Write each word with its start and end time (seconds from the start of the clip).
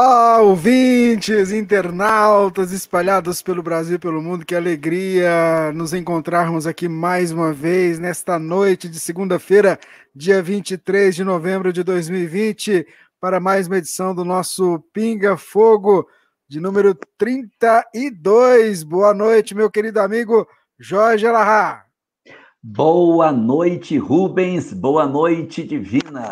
Olá, 0.00 0.40
ouvintes, 0.40 1.50
internautas 1.50 2.70
espalhados 2.70 3.42
pelo 3.42 3.64
Brasil 3.64 3.96
e 3.96 3.98
pelo 3.98 4.22
mundo, 4.22 4.46
que 4.46 4.54
alegria 4.54 5.72
nos 5.74 5.92
encontrarmos 5.92 6.68
aqui 6.68 6.88
mais 6.88 7.32
uma 7.32 7.52
vez 7.52 7.98
nesta 7.98 8.38
noite 8.38 8.88
de 8.88 9.00
segunda-feira, 9.00 9.76
dia 10.14 10.40
23 10.40 11.16
de 11.16 11.24
novembro 11.24 11.72
de 11.72 11.82
2020, 11.82 12.86
para 13.20 13.40
mais 13.40 13.66
uma 13.66 13.78
edição 13.78 14.14
do 14.14 14.24
nosso 14.24 14.78
Pinga 14.92 15.36
Fogo 15.36 16.06
de 16.48 16.60
número 16.60 16.96
32. 17.18 18.84
Boa 18.84 19.12
noite, 19.12 19.52
meu 19.52 19.68
querido 19.68 19.98
amigo 19.98 20.46
Jorge 20.78 21.26
Alahá. 21.26 21.82
Boa 22.62 23.32
noite, 23.32 23.98
Rubens. 23.98 24.72
Boa 24.72 25.08
noite, 25.08 25.64
Divina. 25.64 26.30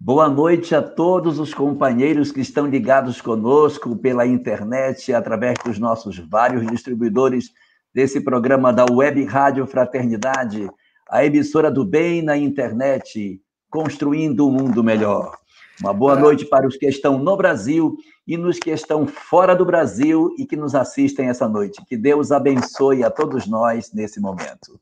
Boa 0.00 0.28
noite 0.28 0.76
a 0.76 0.80
todos 0.80 1.40
os 1.40 1.52
companheiros 1.52 2.30
que 2.30 2.40
estão 2.40 2.68
ligados 2.68 3.20
conosco 3.20 3.96
pela 3.96 4.24
internet, 4.24 5.12
através 5.12 5.58
dos 5.64 5.76
nossos 5.76 6.16
vários 6.18 6.64
distribuidores 6.68 7.50
desse 7.92 8.20
programa 8.20 8.72
da 8.72 8.86
Web 8.88 9.24
Rádio 9.24 9.66
Fraternidade, 9.66 10.70
a 11.10 11.24
emissora 11.24 11.68
do 11.68 11.84
bem 11.84 12.22
na 12.22 12.36
internet, 12.36 13.42
construindo 13.68 14.46
um 14.46 14.52
mundo 14.52 14.84
melhor. 14.84 15.36
Uma 15.80 15.92
boa 15.92 16.14
noite 16.14 16.44
para 16.44 16.68
os 16.68 16.76
que 16.76 16.86
estão 16.86 17.18
no 17.18 17.36
Brasil 17.36 17.96
e 18.24 18.36
nos 18.36 18.56
que 18.56 18.70
estão 18.70 19.04
fora 19.04 19.52
do 19.52 19.64
Brasil 19.64 20.32
e 20.38 20.46
que 20.46 20.56
nos 20.56 20.76
assistem 20.76 21.28
essa 21.28 21.48
noite. 21.48 21.84
Que 21.88 21.96
Deus 21.96 22.30
abençoe 22.30 23.02
a 23.02 23.10
todos 23.10 23.48
nós 23.48 23.92
nesse 23.92 24.20
momento. 24.20 24.78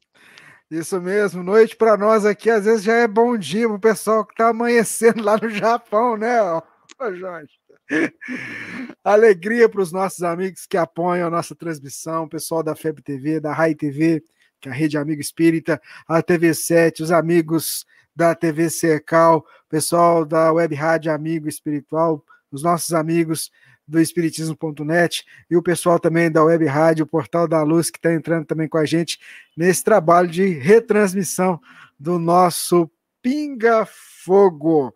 Isso 0.70 1.00
mesmo, 1.00 1.44
noite 1.44 1.76
para 1.76 1.96
nós 1.96 2.24
aqui, 2.26 2.50
às 2.50 2.64
vezes 2.64 2.82
já 2.82 2.94
é 2.94 3.06
bom 3.06 3.38
dia 3.38 3.68
para 3.68 3.76
o 3.76 3.80
pessoal 3.80 4.24
que 4.24 4.32
está 4.32 4.48
amanhecendo 4.48 5.22
lá 5.22 5.38
no 5.40 5.48
Japão, 5.48 6.16
né, 6.16 6.38
Jorge? 7.16 7.52
Alegria 9.04 9.68
para 9.68 9.80
os 9.80 9.92
nossos 9.92 10.24
amigos 10.24 10.66
que 10.66 10.76
apoiam 10.76 11.28
a 11.28 11.30
nossa 11.30 11.54
transmissão, 11.54 12.28
pessoal 12.28 12.64
da 12.64 12.74
FEB 12.74 13.00
TV, 13.00 13.38
da 13.38 13.52
RAI 13.52 13.76
TV, 13.76 14.24
que 14.60 14.68
é 14.68 14.72
a 14.72 14.74
Rede 14.74 14.98
Amigo 14.98 15.20
Espírita, 15.20 15.80
a 16.08 16.20
TV7, 16.20 17.00
os 17.00 17.12
amigos 17.12 17.86
da 18.14 18.34
TV 18.34 18.68
Cercal, 18.68 19.38
o 19.38 19.68
pessoal 19.68 20.24
da 20.24 20.52
Web 20.52 20.74
Rádio 20.74 21.12
Amigo 21.12 21.48
Espiritual, 21.48 22.24
os 22.50 22.64
nossos 22.64 22.92
amigos 22.92 23.52
do 23.86 24.00
Espiritismo.net 24.00 25.24
e 25.50 25.56
o 25.56 25.62
pessoal 25.62 25.98
também 25.98 26.30
da 26.30 26.42
Web 26.42 26.64
Rádio, 26.66 27.04
o 27.04 27.08
Portal 27.08 27.46
da 27.46 27.62
Luz, 27.62 27.90
que 27.90 27.98
está 27.98 28.12
entrando 28.12 28.44
também 28.44 28.68
com 28.68 28.78
a 28.78 28.84
gente 28.84 29.18
nesse 29.56 29.84
trabalho 29.84 30.28
de 30.28 30.46
retransmissão 30.46 31.60
do 31.98 32.18
nosso 32.18 32.90
Pinga 33.22 33.86
Fogo. 33.86 34.92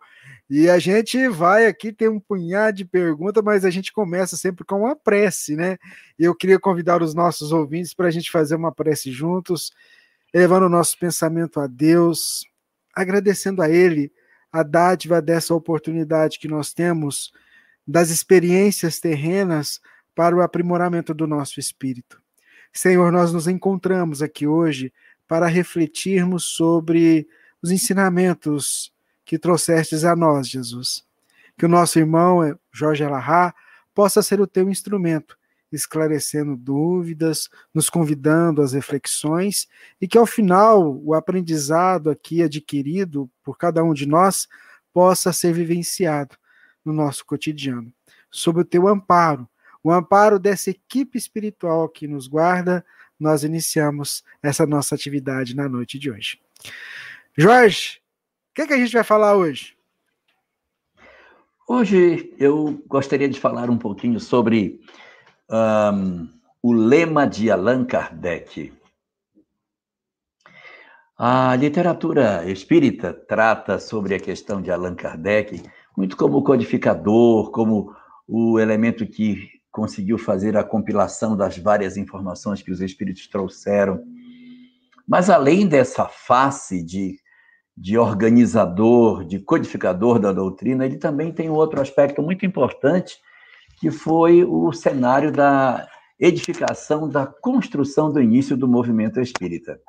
E 0.49 0.69
a 0.69 0.77
gente 0.79 1.29
vai 1.29 1.65
aqui, 1.65 1.93
tem 1.93 2.09
um 2.09 2.19
punhado 2.19 2.75
de 2.75 2.83
perguntas, 2.83 3.41
mas 3.41 3.63
a 3.63 3.69
gente 3.69 3.93
começa 3.93 4.35
sempre 4.35 4.65
com 4.65 4.81
uma 4.81 4.95
prece, 4.95 5.55
né? 5.55 5.77
Eu 6.19 6.35
queria 6.35 6.59
convidar 6.59 7.01
os 7.01 7.13
nossos 7.13 7.53
ouvintes 7.53 7.93
para 7.93 8.07
a 8.07 8.11
gente 8.11 8.29
fazer 8.29 8.55
uma 8.55 8.71
prece 8.73 9.11
juntos, 9.13 9.71
elevando 10.33 10.65
o 10.65 10.69
nosso 10.69 10.99
pensamento 10.99 11.57
a 11.57 11.67
Deus, 11.67 12.45
agradecendo 12.93 13.61
a 13.61 13.69
Ele 13.69 14.11
a 14.51 14.61
dádiva 14.61 15.21
dessa 15.21 15.55
oportunidade 15.55 16.37
que 16.37 16.49
nós 16.49 16.73
temos 16.73 17.31
das 17.87 18.09
experiências 18.09 18.99
terrenas 18.99 19.79
para 20.15 20.35
o 20.35 20.41
aprimoramento 20.41 21.13
do 21.13 21.25
nosso 21.25 21.59
espírito. 21.59 22.21
Senhor, 22.73 23.11
nós 23.11 23.33
nos 23.33 23.47
encontramos 23.47 24.21
aqui 24.21 24.47
hoje 24.47 24.93
para 25.27 25.47
refletirmos 25.47 26.45
sobre 26.45 27.27
os 27.61 27.71
ensinamentos 27.71 28.93
que 29.25 29.37
trouxestes 29.37 30.03
a 30.03 30.15
nós, 30.15 30.47
Jesus. 30.47 31.05
Que 31.57 31.65
o 31.65 31.69
nosso 31.69 31.99
irmão 31.99 32.43
eh, 32.43 32.55
Jorge 32.71 33.03
Alahá 33.03 33.53
possa 33.93 34.21
ser 34.21 34.39
o 34.39 34.47
teu 34.47 34.69
instrumento, 34.69 35.37
esclarecendo 35.71 36.55
dúvidas, 36.55 37.49
nos 37.73 37.89
convidando 37.89 38.61
às 38.61 38.73
reflexões 38.73 39.67
e 39.99 40.07
que 40.07 40.17
ao 40.17 40.25
final 40.25 40.99
o 41.03 41.13
aprendizado 41.13 42.09
aqui 42.09 42.41
adquirido 42.41 43.29
por 43.43 43.57
cada 43.57 43.83
um 43.83 43.93
de 43.93 44.05
nós 44.05 44.47
possa 44.93 45.31
ser 45.31 45.53
vivenciado 45.53 46.35
no 46.83 46.93
nosso 46.93 47.25
cotidiano, 47.25 47.91
sob 48.29 48.61
o 48.61 48.65
teu 48.65 48.87
amparo, 48.87 49.47
o 49.83 49.91
amparo 49.91 50.37
dessa 50.39 50.69
equipe 50.69 51.17
espiritual 51.17 51.89
que 51.89 52.07
nos 52.07 52.27
guarda, 52.27 52.85
nós 53.19 53.43
iniciamos 53.43 54.23
essa 54.41 54.65
nossa 54.65 54.95
atividade 54.95 55.55
na 55.55 55.67
noite 55.69 55.97
de 55.99 56.09
hoje. 56.09 56.39
Jorge, 57.37 58.01
o 58.51 58.55
que, 58.55 58.61
é 58.63 58.67
que 58.67 58.73
a 58.73 58.77
gente 58.77 58.93
vai 58.93 59.03
falar 59.03 59.35
hoje? 59.35 59.75
Hoje 61.67 62.33
eu 62.37 62.83
gostaria 62.87 63.29
de 63.29 63.39
falar 63.39 63.69
um 63.69 63.77
pouquinho 63.77 64.19
sobre 64.19 64.81
um, 65.49 66.27
o 66.61 66.73
lema 66.73 67.25
de 67.25 67.49
Allan 67.49 67.85
Kardec. 67.85 68.73
A 71.17 71.55
literatura 71.55 72.49
espírita 72.49 73.13
trata 73.13 73.79
sobre 73.79 74.15
a 74.15 74.19
questão 74.19 74.61
de 74.61 74.71
Allan 74.71 74.95
Kardec 74.95 75.63
muito 75.97 76.15
como 76.15 76.43
codificador, 76.43 77.51
como 77.51 77.93
o 78.27 78.59
elemento 78.59 79.05
que 79.05 79.49
conseguiu 79.71 80.17
fazer 80.17 80.57
a 80.57 80.63
compilação 80.63 81.35
das 81.35 81.57
várias 81.57 81.97
informações 81.97 82.61
que 82.61 82.71
os 82.71 82.81
espíritos 82.81 83.27
trouxeram. 83.27 84.01
Mas 85.07 85.29
além 85.29 85.67
dessa 85.67 86.05
face 86.05 86.83
de, 86.83 87.17
de 87.75 87.97
organizador, 87.97 89.25
de 89.25 89.39
codificador 89.39 90.19
da 90.19 90.31
doutrina, 90.31 90.85
ele 90.85 90.97
também 90.97 91.31
tem 91.31 91.49
outro 91.49 91.81
aspecto 91.81 92.21
muito 92.21 92.45
importante, 92.45 93.17
que 93.79 93.89
foi 93.89 94.43
o 94.43 94.71
cenário 94.71 95.31
da 95.31 95.87
edificação, 96.19 97.09
da 97.09 97.25
construção 97.25 98.11
do 98.11 98.21
início 98.21 98.55
do 98.55 98.67
movimento 98.67 99.19
espírita 99.19 99.79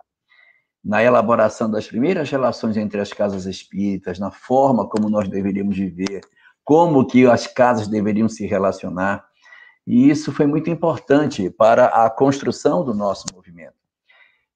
na 0.84 1.02
elaboração 1.02 1.70
das 1.70 1.86
primeiras 1.86 2.30
relações 2.30 2.76
entre 2.76 3.00
as 3.00 3.12
casas 3.12 3.46
espíritas, 3.46 4.18
na 4.18 4.30
forma 4.30 4.88
como 4.88 5.08
nós 5.08 5.28
deveríamos 5.28 5.76
viver, 5.76 6.22
como 6.64 7.06
que 7.06 7.26
as 7.26 7.46
casas 7.46 7.86
deveriam 7.86 8.28
se 8.28 8.46
relacionar. 8.46 9.24
E 9.86 10.08
isso 10.08 10.32
foi 10.32 10.46
muito 10.46 10.70
importante 10.70 11.48
para 11.50 11.86
a 11.86 12.10
construção 12.10 12.84
do 12.84 12.94
nosso 12.94 13.26
movimento. 13.34 13.74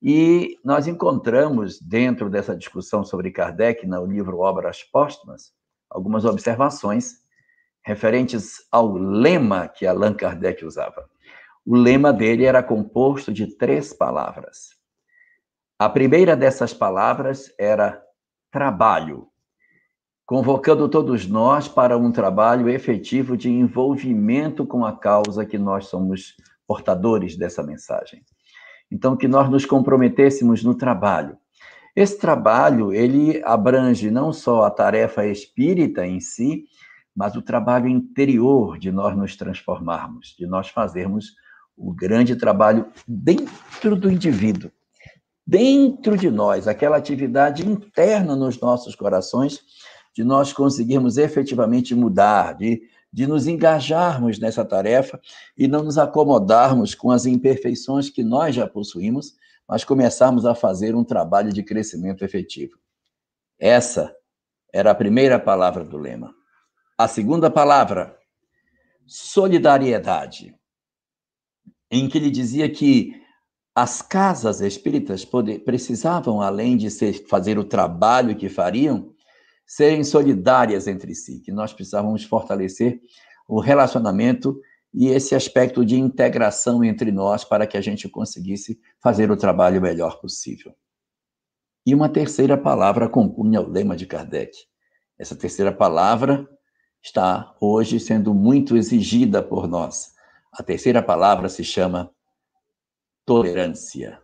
E 0.02 0.58
nós 0.64 0.86
encontramos, 0.86 1.80
dentro 1.80 2.28
dessa 2.28 2.56
discussão 2.56 3.04
sobre 3.04 3.30
Kardec, 3.30 3.86
no 3.86 4.04
livro 4.04 4.40
Obras 4.40 4.82
Póstumas, 4.82 5.52
algumas 5.88 6.24
observações 6.24 7.24
referentes 7.82 8.66
ao 8.70 8.92
lema 8.92 9.68
que 9.68 9.86
Allan 9.86 10.12
Kardec 10.12 10.64
usava. 10.64 11.08
O 11.64 11.76
lema 11.76 12.12
dele 12.12 12.44
era 12.44 12.62
composto 12.62 13.32
de 13.32 13.56
três 13.56 13.92
palavras. 13.92 14.75
A 15.78 15.90
primeira 15.90 16.34
dessas 16.34 16.72
palavras 16.72 17.52
era 17.58 18.02
trabalho, 18.50 19.28
convocando 20.24 20.88
todos 20.88 21.26
nós 21.26 21.68
para 21.68 21.98
um 21.98 22.10
trabalho 22.10 22.70
efetivo 22.70 23.36
de 23.36 23.50
envolvimento 23.50 24.66
com 24.66 24.86
a 24.86 24.96
causa 24.96 25.44
que 25.44 25.58
nós 25.58 25.88
somos 25.88 26.34
portadores 26.66 27.36
dessa 27.36 27.62
mensagem. 27.62 28.24
Então, 28.90 29.18
que 29.18 29.28
nós 29.28 29.50
nos 29.50 29.66
comprometêssemos 29.66 30.64
no 30.64 30.74
trabalho. 30.74 31.36
Esse 31.94 32.18
trabalho, 32.18 32.94
ele 32.94 33.42
abrange 33.44 34.10
não 34.10 34.32
só 34.32 34.62
a 34.62 34.70
tarefa 34.70 35.26
espírita 35.26 36.06
em 36.06 36.20
si, 36.20 36.64
mas 37.14 37.36
o 37.36 37.42
trabalho 37.42 37.86
interior 37.86 38.78
de 38.78 38.90
nós 38.90 39.14
nos 39.14 39.36
transformarmos, 39.36 40.34
de 40.38 40.46
nós 40.46 40.70
fazermos 40.70 41.34
o 41.76 41.92
grande 41.92 42.34
trabalho 42.34 42.90
dentro 43.06 43.94
do 43.94 44.10
indivíduo, 44.10 44.70
dentro 45.46 46.16
de 46.16 46.30
nós, 46.30 46.66
aquela 46.66 46.96
atividade 46.96 47.66
interna 47.66 48.34
nos 48.34 48.60
nossos 48.60 48.94
corações, 48.94 49.60
de 50.14 50.24
nós 50.24 50.52
conseguirmos 50.52 51.16
efetivamente 51.18 51.94
mudar, 51.94 52.54
de 52.54 52.82
de 53.16 53.26
nos 53.26 53.46
engajarmos 53.46 54.38
nessa 54.38 54.62
tarefa 54.62 55.18
e 55.56 55.66
não 55.66 55.82
nos 55.82 55.96
acomodarmos 55.96 56.94
com 56.94 57.10
as 57.10 57.24
imperfeições 57.24 58.10
que 58.10 58.22
nós 58.22 58.54
já 58.54 58.68
possuímos, 58.68 59.34
mas 59.66 59.84
começarmos 59.84 60.44
a 60.44 60.54
fazer 60.54 60.94
um 60.94 61.02
trabalho 61.02 61.50
de 61.50 61.62
crescimento 61.62 62.22
efetivo. 62.22 62.78
Essa 63.58 64.14
era 64.70 64.90
a 64.90 64.94
primeira 64.94 65.40
palavra 65.40 65.82
do 65.82 65.96
lema. 65.96 66.34
A 66.98 67.08
segunda 67.08 67.50
palavra, 67.50 68.18
solidariedade, 69.06 70.54
em 71.90 72.10
que 72.10 72.18
ele 72.18 72.30
dizia 72.30 72.68
que 72.68 73.18
as 73.76 74.00
casas 74.00 74.62
espíritas 74.62 75.22
precisavam, 75.62 76.40
além 76.40 76.78
de 76.78 76.90
ser, 76.90 77.26
fazer 77.28 77.58
o 77.58 77.64
trabalho 77.64 78.34
que 78.34 78.48
fariam, 78.48 79.12
serem 79.66 80.02
solidárias 80.02 80.86
entre 80.86 81.14
si, 81.14 81.40
que 81.40 81.52
nós 81.52 81.74
precisávamos 81.74 82.24
fortalecer 82.24 82.98
o 83.46 83.60
relacionamento 83.60 84.58
e 84.94 85.08
esse 85.08 85.34
aspecto 85.34 85.84
de 85.84 85.94
integração 85.94 86.82
entre 86.82 87.12
nós 87.12 87.44
para 87.44 87.66
que 87.66 87.76
a 87.76 87.82
gente 87.82 88.08
conseguisse 88.08 88.80
fazer 88.98 89.30
o 89.30 89.36
trabalho 89.36 89.78
melhor 89.78 90.18
possível. 90.22 90.74
E 91.84 91.94
uma 91.94 92.08
terceira 92.08 92.56
palavra 92.56 93.10
compunha 93.10 93.60
o 93.60 93.68
lema 93.68 93.94
de 93.94 94.06
Kardec. 94.06 94.56
Essa 95.18 95.36
terceira 95.36 95.70
palavra 95.70 96.48
está 97.02 97.54
hoje 97.60 98.00
sendo 98.00 98.32
muito 98.32 98.74
exigida 98.74 99.42
por 99.42 99.68
nós. 99.68 100.14
A 100.50 100.62
terceira 100.62 101.02
palavra 101.02 101.50
se 101.50 101.62
chama 101.62 102.10
tolerância. 103.26 104.20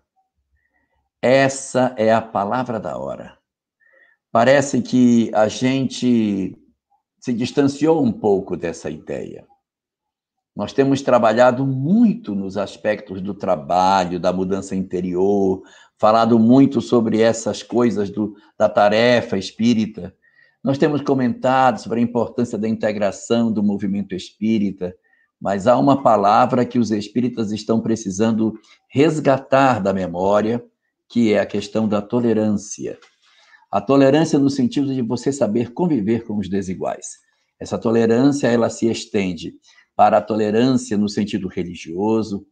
Essa 1.21 1.95
é 1.99 2.13
a 2.13 2.23
palavra 2.23 2.81
da 2.81 2.97
hora. 2.97 3.37
Parece 4.31 4.81
que 4.81 5.31
a 5.35 5.49
gente 5.49 6.57
se 7.21 7.33
distanciou 7.33 8.03
um 8.03 8.13
pouco 8.13 8.57
dessa 8.57 8.89
ideia. 8.89 9.47
Nós 10.55 10.73
temos 10.73 11.03
trabalhado 11.03 11.67
muito 11.67 12.35
nos 12.35 12.57
aspectos 12.57 13.21
do 13.21 13.35
trabalho, 13.35 14.21
da 14.21 14.33
mudança 14.33 14.77
interior, 14.77 15.63
falado 15.99 16.39
muito 16.39 16.81
sobre 16.81 17.21
essas 17.21 17.63
coisas 17.63 18.11
do, 18.11 18.35
da 18.59 18.69
tarefa 18.69 19.37
espírita. 19.37 20.15
Nós 20.63 20.79
temos 20.79 21.01
comentado 21.01 21.79
sobre 21.79 22.01
a 22.01 22.03
importância 22.03 22.59
da 22.59 22.69
integração 22.69 23.51
do 23.51 23.63
movimento 23.63 24.15
espírita, 24.15 24.95
mas 25.43 25.67
há 25.67 25.77
uma 25.77 26.01
palavra 26.01 26.65
que 26.65 26.79
os 26.79 26.93
espíritas 26.93 27.51
estão 27.51 27.81
precisando 27.81 28.55
resgatar 28.89 29.83
da 29.83 29.93
memória, 29.93 30.65
que 31.09 31.33
é 31.33 31.41
a 31.41 31.47
questão 31.47 31.89
da 31.89 32.01
tolerância. 32.01 32.97
A 33.69 33.81
tolerância 33.81 34.39
no 34.39 34.49
sentido 34.49 34.95
de 34.95 35.03
você 35.03 35.33
saber 35.33 35.73
conviver 35.73 36.25
com 36.25 36.39
os 36.39 36.49
desiguais. 36.49 37.19
Essa 37.59 37.77
tolerância, 37.77 38.47
ela 38.47 38.71
se 38.71 38.89
estende 38.89 39.55
para 39.97 40.19
a 40.19 40.23
tolerância 40.23 40.97
no 40.97 41.09
sentido 41.09 41.49
religioso, 41.49 42.47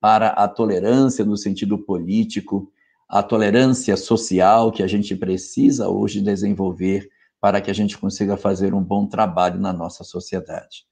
para 0.00 0.28
a 0.28 0.46
tolerância 0.46 1.24
no 1.24 1.36
sentido 1.36 1.76
político, 1.78 2.70
a 3.08 3.24
tolerância 3.24 3.96
social 3.96 4.70
que 4.70 4.84
a 4.84 4.86
gente 4.86 5.16
precisa 5.16 5.88
hoje 5.88 6.20
desenvolver 6.20 7.08
para 7.40 7.60
que 7.60 7.72
a 7.72 7.74
gente 7.74 7.98
consiga 7.98 8.36
fazer 8.36 8.72
um 8.72 8.82
bom 8.82 9.04
trabalho 9.04 9.58
na 9.58 9.72
nossa 9.72 10.04
sociedade. 10.04 10.86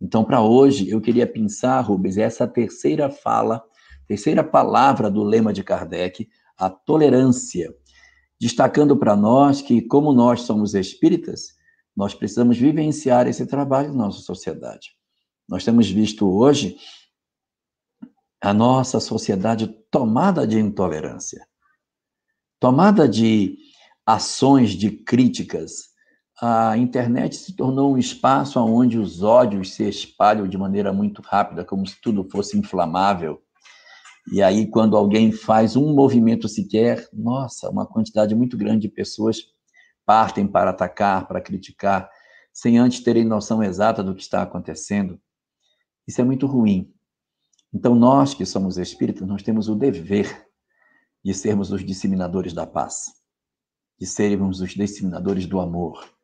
Então, 0.00 0.24
para 0.24 0.40
hoje, 0.42 0.88
eu 0.88 1.00
queria 1.00 1.26
pensar, 1.26 1.80
Rubens, 1.80 2.16
essa 2.16 2.46
terceira 2.46 3.10
fala, 3.10 3.62
terceira 4.06 4.44
palavra 4.44 5.10
do 5.10 5.22
lema 5.22 5.52
de 5.52 5.64
Kardec, 5.64 6.28
a 6.56 6.70
tolerância 6.70 7.74
destacando 8.40 8.96
para 8.96 9.16
nós 9.16 9.60
que, 9.60 9.82
como 9.82 10.12
nós 10.12 10.42
somos 10.42 10.74
espíritas, 10.74 11.56
nós 11.96 12.14
precisamos 12.14 12.56
vivenciar 12.56 13.26
esse 13.26 13.44
trabalho 13.46 13.88
na 13.88 14.04
nossa 14.04 14.20
sociedade. 14.20 14.92
Nós 15.48 15.64
temos 15.64 15.90
visto 15.90 16.30
hoje 16.30 16.76
a 18.40 18.54
nossa 18.54 19.00
sociedade 19.00 19.66
tomada 19.90 20.46
de 20.46 20.58
intolerância, 20.58 21.44
tomada 22.60 23.08
de 23.08 23.56
ações 24.06 24.70
de 24.70 24.90
críticas. 24.90 25.88
A 26.40 26.76
internet 26.78 27.34
se 27.34 27.56
tornou 27.56 27.94
um 27.94 27.98
espaço 27.98 28.60
onde 28.60 28.96
os 28.96 29.24
ódios 29.24 29.74
se 29.74 29.88
espalham 29.88 30.46
de 30.46 30.56
maneira 30.56 30.92
muito 30.92 31.20
rápida, 31.20 31.64
como 31.64 31.84
se 31.84 32.00
tudo 32.00 32.28
fosse 32.30 32.56
inflamável. 32.56 33.42
E 34.30 34.40
aí, 34.40 34.70
quando 34.70 34.96
alguém 34.96 35.32
faz 35.32 35.74
um 35.74 35.92
movimento 35.92 36.48
sequer, 36.48 37.08
nossa, 37.12 37.68
uma 37.68 37.84
quantidade 37.84 38.36
muito 38.36 38.56
grande 38.56 38.82
de 38.82 38.88
pessoas 38.88 39.38
partem 40.06 40.46
para 40.46 40.70
atacar, 40.70 41.26
para 41.26 41.40
criticar, 41.40 42.08
sem 42.52 42.78
antes 42.78 43.00
terem 43.00 43.24
noção 43.24 43.60
exata 43.60 44.00
do 44.00 44.14
que 44.14 44.22
está 44.22 44.40
acontecendo. 44.40 45.20
Isso 46.06 46.20
é 46.20 46.24
muito 46.24 46.46
ruim. 46.46 46.94
Então, 47.74 47.96
nós 47.96 48.32
que 48.32 48.46
somos 48.46 48.78
espíritos, 48.78 49.26
nós 49.26 49.42
temos 49.42 49.68
o 49.68 49.74
dever 49.74 50.46
de 51.24 51.34
sermos 51.34 51.72
os 51.72 51.84
disseminadores 51.84 52.52
da 52.52 52.64
paz, 52.64 53.06
de 53.98 54.06
sermos 54.06 54.60
os 54.60 54.70
disseminadores 54.70 55.44
do 55.44 55.58
amor. 55.58 56.17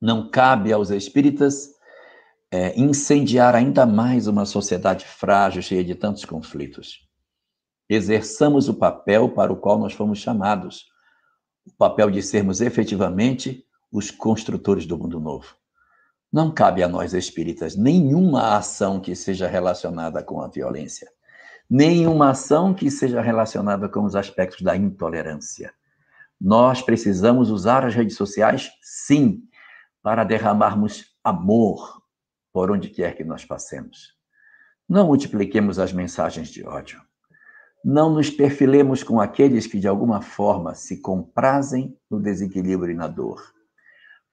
Não 0.00 0.30
cabe 0.30 0.72
aos 0.72 0.90
espíritas 0.90 1.74
é, 2.50 2.78
incendiar 2.78 3.54
ainda 3.54 3.84
mais 3.84 4.26
uma 4.26 4.46
sociedade 4.46 5.04
frágil, 5.04 5.62
cheia 5.62 5.84
de 5.84 5.94
tantos 5.94 6.24
conflitos. 6.24 7.00
Exerçamos 7.88 8.68
o 8.68 8.74
papel 8.74 9.28
para 9.28 9.52
o 9.52 9.56
qual 9.56 9.78
nós 9.78 9.92
fomos 9.92 10.18
chamados, 10.18 10.86
o 11.66 11.72
papel 11.72 12.10
de 12.10 12.22
sermos 12.22 12.60
efetivamente 12.60 13.64
os 13.90 14.10
construtores 14.10 14.86
do 14.86 14.98
mundo 14.98 15.20
novo. 15.20 15.56
Não 16.32 16.50
cabe 16.50 16.82
a 16.82 16.88
nós 16.88 17.14
espíritas 17.14 17.76
nenhuma 17.76 18.56
ação 18.56 19.00
que 19.00 19.14
seja 19.14 19.46
relacionada 19.46 20.22
com 20.22 20.40
a 20.40 20.48
violência, 20.48 21.08
nenhuma 21.70 22.30
ação 22.30 22.74
que 22.74 22.90
seja 22.90 23.20
relacionada 23.20 23.88
com 23.88 24.04
os 24.04 24.16
aspectos 24.16 24.62
da 24.62 24.76
intolerância. 24.76 25.72
Nós 26.40 26.82
precisamos 26.82 27.50
usar 27.50 27.84
as 27.86 27.94
redes 27.94 28.16
sociais, 28.16 28.70
sim, 28.82 29.42
para 30.04 30.22
derramarmos 30.22 31.16
amor, 31.24 32.02
por 32.52 32.70
onde 32.70 32.90
quer 32.90 33.16
que 33.16 33.24
nós 33.24 33.42
passemos. 33.42 34.12
Não 34.86 35.06
multipliquemos 35.06 35.78
as 35.78 35.94
mensagens 35.94 36.48
de 36.50 36.62
ódio. 36.62 37.00
Não 37.82 38.12
nos 38.12 38.28
perfilemos 38.28 39.02
com 39.02 39.18
aqueles 39.18 39.66
que 39.66 39.80
de 39.80 39.88
alguma 39.88 40.20
forma 40.20 40.74
se 40.74 41.00
comprazem 41.00 41.98
no 42.10 42.20
desequilíbrio 42.20 42.92
e 42.92 42.94
na 42.94 43.08
dor. 43.08 43.42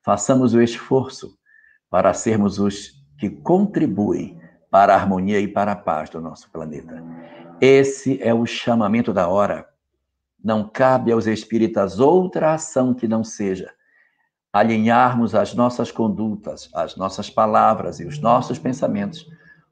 Façamos 0.03 0.53
o 0.53 0.61
esforço 0.61 1.37
para 1.89 2.13
sermos 2.13 2.59
os 2.59 2.91
que 3.17 3.29
contribuem 3.29 4.41
para 4.69 4.93
a 4.93 4.97
harmonia 4.97 5.39
e 5.39 5.47
para 5.47 5.71
a 5.71 5.75
paz 5.77 6.09
do 6.09 6.19
nosso 6.19 6.51
planeta. 6.51 7.01
Esse 7.61 8.21
é 8.21 8.33
o 8.33 8.45
chamamento 8.45 9.13
da 9.13 9.29
hora. 9.29 9.65
Não 10.43 10.67
cabe 10.67 11.13
aos 11.13 11.27
espíritas 11.27 11.97
outra 11.97 12.55
ação 12.55 12.93
que 12.93 13.07
não 13.07 13.23
seja 13.23 13.73
alinharmos 14.51 15.33
as 15.33 15.53
nossas 15.53 15.91
condutas, 15.91 16.69
as 16.73 16.95
nossas 16.95 17.29
palavras 17.29 17.99
e 17.99 18.05
os 18.05 18.19
nossos 18.19 18.59
pensamentos 18.59 19.25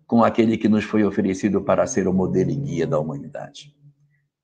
com 0.08 0.24
aquele 0.24 0.58
que 0.58 0.70
nos 0.70 0.84
foi 0.84 1.04
oferecido 1.04 1.62
para 1.62 1.86
ser 1.86 2.08
o 2.08 2.14
modelo 2.14 2.50
e 2.50 2.56
guia 2.56 2.88
da 2.88 2.98
humanidade. 2.98 3.76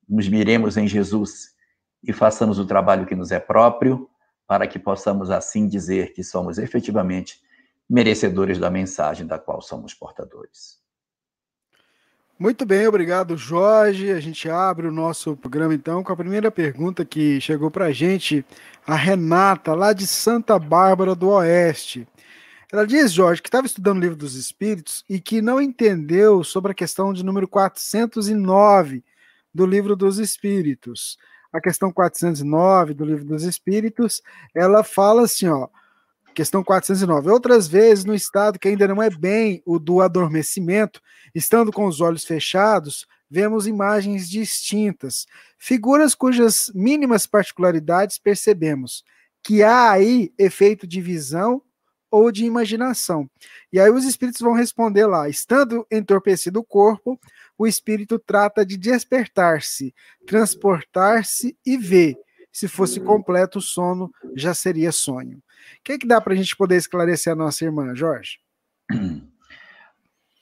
Nos 0.07 0.27
miremos 0.27 0.77
em 0.77 0.87
Jesus 0.87 1.55
e 2.03 2.13
façamos 2.13 2.59
o 2.59 2.65
trabalho 2.65 3.05
que 3.05 3.15
nos 3.15 3.31
é 3.31 3.39
próprio, 3.39 4.07
para 4.45 4.67
que 4.67 4.77
possamos 4.77 5.31
assim 5.31 5.67
dizer 5.67 6.13
que 6.13 6.23
somos 6.23 6.59
efetivamente 6.59 7.41
merecedores 7.89 8.59
da 8.59 8.69
mensagem 8.69 9.25
da 9.25 9.39
qual 9.39 9.61
somos 9.61 9.93
portadores. 9.93 10.84
Muito 12.37 12.65
bem, 12.65 12.85
obrigado, 12.85 13.37
Jorge. 13.37 14.11
A 14.11 14.19
gente 14.19 14.49
abre 14.49 14.85
o 14.85 14.91
nosso 14.91 15.37
programa 15.37 15.73
então 15.73 16.03
com 16.03 16.11
a 16.11 16.17
primeira 16.17 16.51
pergunta 16.51 17.05
que 17.05 17.39
chegou 17.39 17.71
para 17.71 17.85
a 17.85 17.91
gente, 17.93 18.45
a 18.85 18.93
Renata, 18.93 19.73
lá 19.73 19.93
de 19.93 20.05
Santa 20.05 20.59
Bárbara 20.59 21.15
do 21.15 21.29
Oeste. 21.29 22.05
Ela 22.69 22.85
diz, 22.85 23.13
Jorge, 23.13 23.41
que 23.41 23.47
estava 23.47 23.65
estudando 23.65 23.99
o 23.99 24.01
livro 24.01 24.17
dos 24.17 24.35
Espíritos 24.35 25.05
e 25.09 25.17
que 25.17 25.41
não 25.41 25.61
entendeu 25.61 26.43
sobre 26.43 26.73
a 26.73 26.75
questão 26.75 27.13
de 27.13 27.23
número 27.23 27.47
409 27.47 29.01
do 29.53 29.65
livro 29.65 29.95
dos 29.95 30.19
Espíritos. 30.19 31.17
A 31.53 31.61
questão 31.61 31.89
409 31.89 32.93
do 32.93 33.05
livro 33.05 33.23
dos 33.23 33.43
Espíritos, 33.43 34.21
ela 34.53 34.83
fala 34.83 35.23
assim, 35.23 35.47
ó, 35.47 35.69
questão 36.35 36.63
409. 36.63 37.31
Outras 37.31 37.67
vezes, 37.67 38.05
no 38.05 38.13
estado 38.13 38.59
que 38.59 38.67
ainda 38.67 38.87
não 38.87 39.01
é 39.01 39.09
bem 39.09 39.63
o 39.65 39.79
do 39.79 40.01
adormecimento, 40.01 41.01
estando 41.33 41.71
com 41.71 41.85
os 41.85 42.01
olhos 42.01 42.25
fechados, 42.25 43.07
vemos 43.29 43.65
imagens 43.65 44.29
distintas, 44.29 45.25
figuras 45.57 46.13
cujas 46.13 46.71
mínimas 46.75 47.25
particularidades 47.25 48.19
percebemos, 48.19 49.03
que 49.41 49.63
há 49.63 49.91
aí 49.91 50.31
efeito 50.37 50.85
de 50.85 51.01
visão 51.01 51.61
ou 52.11 52.31
de 52.31 52.45
imaginação. 52.45 53.29
E 53.73 53.79
aí 53.79 53.89
os 53.89 54.05
espíritos 54.05 54.41
vão 54.41 54.53
responder 54.53 55.05
lá: 55.05 55.27
estando 55.27 55.87
entorpecido 55.89 56.59
o 56.59 56.63
corpo, 56.63 57.19
o 57.57 57.65
espírito 57.65 58.19
trata 58.19 58.65
de 58.65 58.77
despertar-se, 58.77 59.93
transportar-se 60.27 61.57
e 61.65 61.77
ver. 61.77 62.15
Se 62.51 62.69
fosse 62.69 63.01
completo 63.01 63.59
o 63.59 63.61
sono, 63.61 64.09
já 64.33 64.53
seria 64.53 64.91
sonho. 64.93 65.43
O 65.79 65.83
que, 65.83 65.93
é 65.93 65.97
que 65.97 66.07
dá 66.07 66.19
para 66.19 66.33
a 66.33 66.35
gente 66.35 66.55
poder 66.55 66.77
esclarecer 66.77 67.33
a 67.33 67.35
nossa 67.35 67.63
irmã, 67.63 67.93
Jorge? 67.95 68.39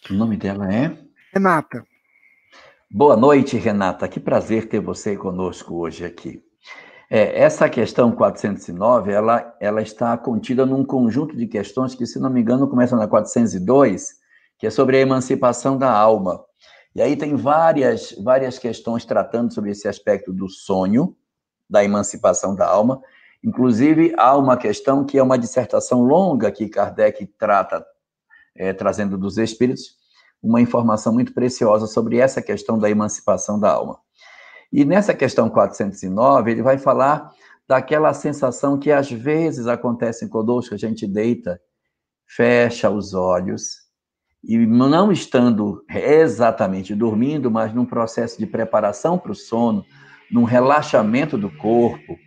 O 0.09 0.13
nome 0.13 0.35
dela 0.35 0.71
é? 0.73 0.97
Renata. 1.33 1.85
Boa 2.91 3.15
noite, 3.15 3.57
Renata. 3.57 4.07
Que 4.07 4.19
prazer 4.19 4.67
ter 4.67 4.79
você 4.79 5.15
conosco 5.15 5.75
hoje 5.75 6.05
aqui. 6.05 6.43
É, 7.09 7.41
essa 7.41 7.69
questão 7.69 8.11
409, 8.11 9.11
ela, 9.11 9.55
ela 9.59 9.81
está 9.81 10.17
contida 10.17 10.65
num 10.65 10.83
conjunto 10.83 11.37
de 11.37 11.47
questões 11.47 11.95
que, 11.95 12.05
se 12.05 12.19
não 12.19 12.29
me 12.29 12.41
engano, 12.41 12.67
começa 12.67 12.95
na 12.95 13.07
402, 13.07 14.15
que 14.57 14.67
é 14.67 14.69
sobre 14.69 14.97
a 14.97 15.01
emancipação 15.01 15.77
da 15.77 15.91
alma. 15.91 16.43
E 16.95 17.01
aí 17.01 17.15
tem 17.15 17.35
várias, 17.35 18.13
várias 18.23 18.59
questões 18.59 19.05
tratando 19.05 19.53
sobre 19.53 19.71
esse 19.71 19.87
aspecto 19.87 20.31
do 20.31 20.49
sonho, 20.49 21.15
da 21.69 21.83
emancipação 21.83 22.55
da 22.55 22.67
alma. 22.67 23.01
Inclusive, 23.43 24.13
há 24.17 24.37
uma 24.37 24.55
questão 24.55 25.03
que 25.03 25.17
é 25.17 25.23
uma 25.23 25.37
dissertação 25.37 26.01
longa 26.03 26.51
que 26.51 26.69
Kardec 26.69 27.25
trata, 27.37 27.85
é, 28.55 28.71
trazendo 28.71 29.17
dos 29.17 29.37
espíritos, 29.37 29.97
uma 30.41 30.61
informação 30.61 31.13
muito 31.13 31.33
preciosa 31.33 31.87
sobre 31.87 32.17
essa 32.17 32.41
questão 32.41 32.77
da 32.79 32.89
emancipação 32.89 33.59
da 33.59 33.71
alma. 33.71 33.99
E 34.71 34.85
nessa 34.85 35.13
questão 35.13 35.49
409, 35.49 36.51
ele 36.51 36.61
vai 36.61 36.77
falar 36.77 37.31
daquela 37.67 38.13
sensação 38.13 38.77
que 38.77 38.91
às 38.91 39.11
vezes 39.11 39.67
acontece 39.67 40.27
conosco, 40.27 40.73
a 40.73 40.77
gente 40.77 41.05
deita, 41.07 41.59
fecha 42.25 42.89
os 42.89 43.13
olhos, 43.13 43.83
e 44.43 44.57
não 44.57 45.11
estando 45.11 45.85
exatamente 45.89 46.93
dormindo, 46.93 47.49
mas 47.49 47.73
num 47.73 47.85
processo 47.85 48.37
de 48.37 48.45
preparação 48.45 49.17
para 49.17 49.31
o 49.31 49.35
sono, 49.35 49.85
num 50.29 50.43
relaxamento 50.43 51.37
do 51.37 51.49
corpo, 51.57 52.17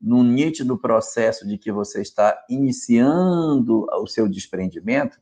num 0.00 0.22
nítido 0.22 0.78
processo 0.78 1.46
de 1.46 1.58
que 1.58 1.70
você 1.70 2.00
está 2.00 2.42
iniciando 2.48 3.86
o 3.92 4.06
seu 4.06 4.28
desprendimento, 4.28 5.18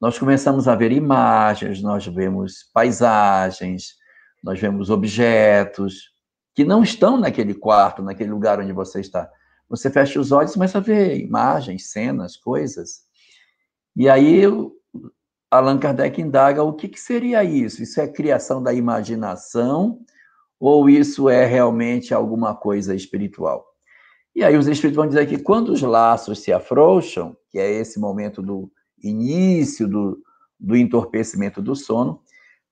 nós 0.00 0.18
começamos 0.18 0.66
a 0.66 0.74
ver 0.74 0.90
imagens, 0.90 1.82
nós 1.82 2.06
vemos 2.06 2.64
paisagens, 2.72 3.94
nós 4.42 4.58
vemos 4.58 4.90
objetos 4.90 6.10
que 6.54 6.64
não 6.64 6.82
estão 6.82 7.16
naquele 7.16 7.54
quarto, 7.54 8.02
naquele 8.02 8.30
lugar 8.30 8.58
onde 8.58 8.72
você 8.72 9.00
está. 9.00 9.30
Você 9.68 9.88
fecha 9.88 10.18
os 10.18 10.32
olhos 10.32 10.50
e 10.50 10.54
começa 10.54 10.78
a 10.78 10.80
ver 10.80 11.20
imagens, 11.20 11.90
cenas, 11.90 12.36
coisas. 12.36 13.02
E 13.94 14.08
aí 14.08 14.42
Allan 15.50 15.78
Kardec 15.78 16.20
indaga 16.20 16.62
o 16.62 16.72
que, 16.72 16.88
que 16.88 16.98
seria 16.98 17.44
isso? 17.44 17.82
Isso 17.82 18.00
é 18.00 18.08
criação 18.08 18.62
da 18.62 18.72
imaginação 18.72 20.00
ou 20.58 20.88
isso 20.90 21.28
é 21.28 21.44
realmente 21.46 22.12
alguma 22.12 22.54
coisa 22.54 22.94
espiritual? 22.94 23.69
E 24.34 24.44
aí 24.44 24.56
os 24.56 24.66
espíritos 24.68 24.96
vão 24.96 25.06
dizer 25.06 25.26
que 25.26 25.38
quando 25.38 25.70
os 25.70 25.82
laços 25.82 26.40
se 26.40 26.52
afrouxam, 26.52 27.36
que 27.50 27.58
é 27.58 27.70
esse 27.70 27.98
momento 27.98 28.40
do 28.40 28.70
início 29.02 29.88
do, 29.88 30.22
do 30.58 30.76
entorpecimento 30.76 31.60
do 31.60 31.74
sono, 31.74 32.20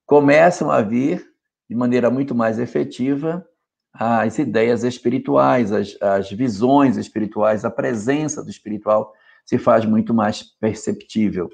começam 0.06 0.70
a 0.70 0.80
vir, 0.80 1.26
de 1.68 1.76
maneira 1.76 2.10
muito 2.10 2.34
mais 2.34 2.58
efetiva, 2.58 3.46
as 3.92 4.38
ideias 4.38 4.84
espirituais, 4.84 5.72
as, 5.72 5.96
as 6.00 6.30
visões 6.30 6.96
espirituais, 6.96 7.64
a 7.64 7.70
presença 7.70 8.42
do 8.42 8.50
espiritual 8.50 9.12
se 9.44 9.58
faz 9.58 9.84
muito 9.84 10.12
mais 10.14 10.42
perceptível. 10.42 11.48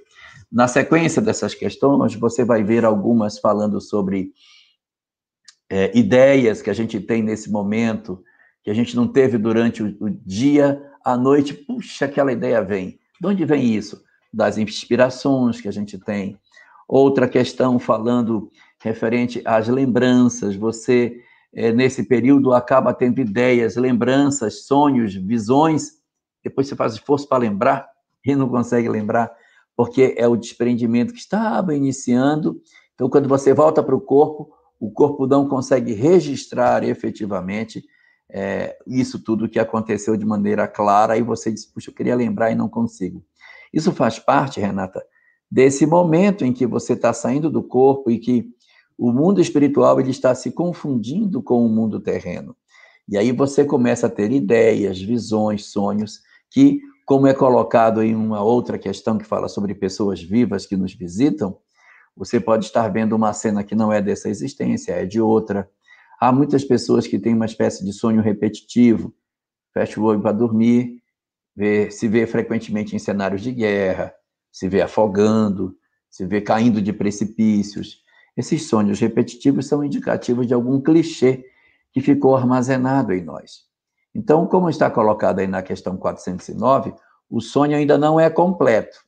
Na 0.50 0.68
sequência 0.68 1.22
dessas 1.22 1.54
questões, 1.54 2.14
você 2.14 2.44
vai 2.44 2.62
ver 2.62 2.84
algumas 2.84 3.38
falando 3.38 3.80
sobre 3.80 4.32
é, 5.70 5.96
ideias 5.96 6.60
que 6.60 6.70
a 6.70 6.74
gente 6.74 7.00
tem 7.00 7.22
nesse 7.22 7.50
momento, 7.50 8.22
que 8.64 8.70
a 8.70 8.74
gente 8.74 8.96
não 8.96 9.06
teve 9.06 9.38
durante 9.38 9.82
o, 9.82 9.96
o 10.00 10.10
dia, 10.10 10.82
à 11.04 11.16
noite, 11.16 11.54
puxa, 11.54 12.06
aquela 12.06 12.32
ideia 12.32 12.60
vem. 12.62 12.98
De 13.20 13.26
onde 13.28 13.44
vem 13.44 13.72
isso? 13.72 14.02
das 14.34 14.58
inspirações 14.58 15.60
que 15.60 15.68
a 15.68 15.72
gente 15.72 15.96
tem. 15.96 16.38
Outra 16.88 17.28
questão 17.28 17.78
falando 17.78 18.50
referente 18.80 19.40
às 19.44 19.68
lembranças, 19.68 20.56
você 20.56 21.16
é, 21.54 21.72
nesse 21.72 22.02
período 22.02 22.52
acaba 22.52 22.92
tendo 22.92 23.20
ideias, 23.20 23.76
lembranças, 23.76 24.66
sonhos, 24.66 25.14
visões, 25.14 25.92
depois 26.42 26.66
você 26.66 26.74
faz 26.74 26.94
esforço 26.94 27.28
para 27.28 27.38
lembrar 27.38 27.88
e 28.26 28.34
não 28.34 28.48
consegue 28.48 28.88
lembrar, 28.88 29.32
porque 29.76 30.14
é 30.18 30.26
o 30.26 30.36
desprendimento 30.36 31.12
que 31.12 31.20
estava 31.20 31.74
iniciando. 31.74 32.60
Então, 32.94 33.08
quando 33.08 33.28
você 33.28 33.54
volta 33.54 33.82
para 33.82 33.94
o 33.94 34.00
corpo, 34.00 34.52
o 34.78 34.90
corpo 34.90 35.26
não 35.26 35.48
consegue 35.48 35.94
registrar 35.94 36.84
efetivamente 36.84 37.84
é, 38.30 38.76
isso 38.86 39.22
tudo 39.22 39.48
que 39.48 39.58
aconteceu 39.58 40.16
de 40.16 40.24
maneira 40.24 40.66
clara, 40.66 41.16
e 41.16 41.22
você 41.22 41.52
diz, 41.52 41.66
puxa, 41.66 41.90
eu 41.90 41.94
queria 41.94 42.16
lembrar 42.16 42.50
e 42.50 42.54
não 42.54 42.68
consigo. 42.68 43.24
Isso 43.72 43.92
faz 43.92 44.18
parte, 44.18 44.60
Renata, 44.60 45.04
desse 45.50 45.86
momento 45.86 46.44
em 46.44 46.52
que 46.52 46.66
você 46.66 46.94
está 46.94 47.12
saindo 47.12 47.50
do 47.50 47.62
corpo 47.62 48.10
e 48.10 48.18
que 48.18 48.46
o 48.96 49.12
mundo 49.12 49.40
espiritual 49.40 50.00
ele 50.00 50.10
está 50.10 50.34
se 50.34 50.50
confundindo 50.52 51.42
com 51.42 51.64
o 51.64 51.68
mundo 51.68 52.00
terreno. 52.00 52.56
E 53.08 53.18
aí 53.18 53.32
você 53.32 53.64
começa 53.64 54.06
a 54.06 54.10
ter 54.10 54.32
ideias, 54.32 55.00
visões, 55.00 55.66
sonhos 55.66 56.20
que, 56.50 56.80
como 57.04 57.26
é 57.26 57.34
colocado 57.34 58.02
em 58.02 58.14
uma 58.14 58.42
outra 58.42 58.78
questão 58.78 59.18
que 59.18 59.24
fala 59.24 59.48
sobre 59.48 59.74
pessoas 59.74 60.22
vivas 60.22 60.64
que 60.64 60.76
nos 60.76 60.94
visitam, 60.94 61.58
você 62.16 62.38
pode 62.40 62.66
estar 62.66 62.88
vendo 62.88 63.14
uma 63.14 63.32
cena 63.32 63.64
que 63.64 63.74
não 63.74 63.92
é 63.92 64.00
dessa 64.00 64.28
existência, 64.28 64.92
é 64.92 65.04
de 65.04 65.20
outra. 65.20 65.68
Há 66.20 66.32
muitas 66.32 66.64
pessoas 66.64 67.06
que 67.06 67.18
têm 67.18 67.34
uma 67.34 67.46
espécie 67.46 67.84
de 67.84 67.92
sonho 67.92 68.22
repetitivo, 68.22 69.14
fecha 69.72 70.00
o 70.00 70.04
olho 70.04 70.20
para 70.20 70.32
dormir 70.32 71.02
vê, 71.54 71.90
se 71.90 72.08
vê 72.08 72.26
frequentemente 72.26 72.96
em 72.96 72.98
cenários 72.98 73.42
de 73.42 73.52
guerra, 73.52 74.14
se 74.50 74.68
vê 74.68 74.82
afogando, 74.82 75.76
se 76.10 76.24
vê 76.26 76.40
caindo 76.40 76.82
de 76.82 76.92
precipícios. 76.92 78.02
Esses 78.36 78.68
sonhos 78.68 78.98
repetitivos 78.98 79.66
são 79.66 79.84
indicativos 79.84 80.46
de 80.46 80.54
algum 80.54 80.80
clichê 80.80 81.44
que 81.92 82.00
ficou 82.00 82.36
armazenado 82.36 83.12
em 83.12 83.22
nós. 83.22 83.64
Então, 84.14 84.46
como 84.46 84.68
está 84.68 84.90
colocado 84.90 85.40
aí 85.40 85.46
na 85.46 85.62
questão 85.62 85.96
409, 85.96 86.94
o 87.30 87.40
sonho 87.40 87.76
ainda 87.76 87.96
não 87.96 88.18
é 88.18 88.28
completo. 88.28 88.98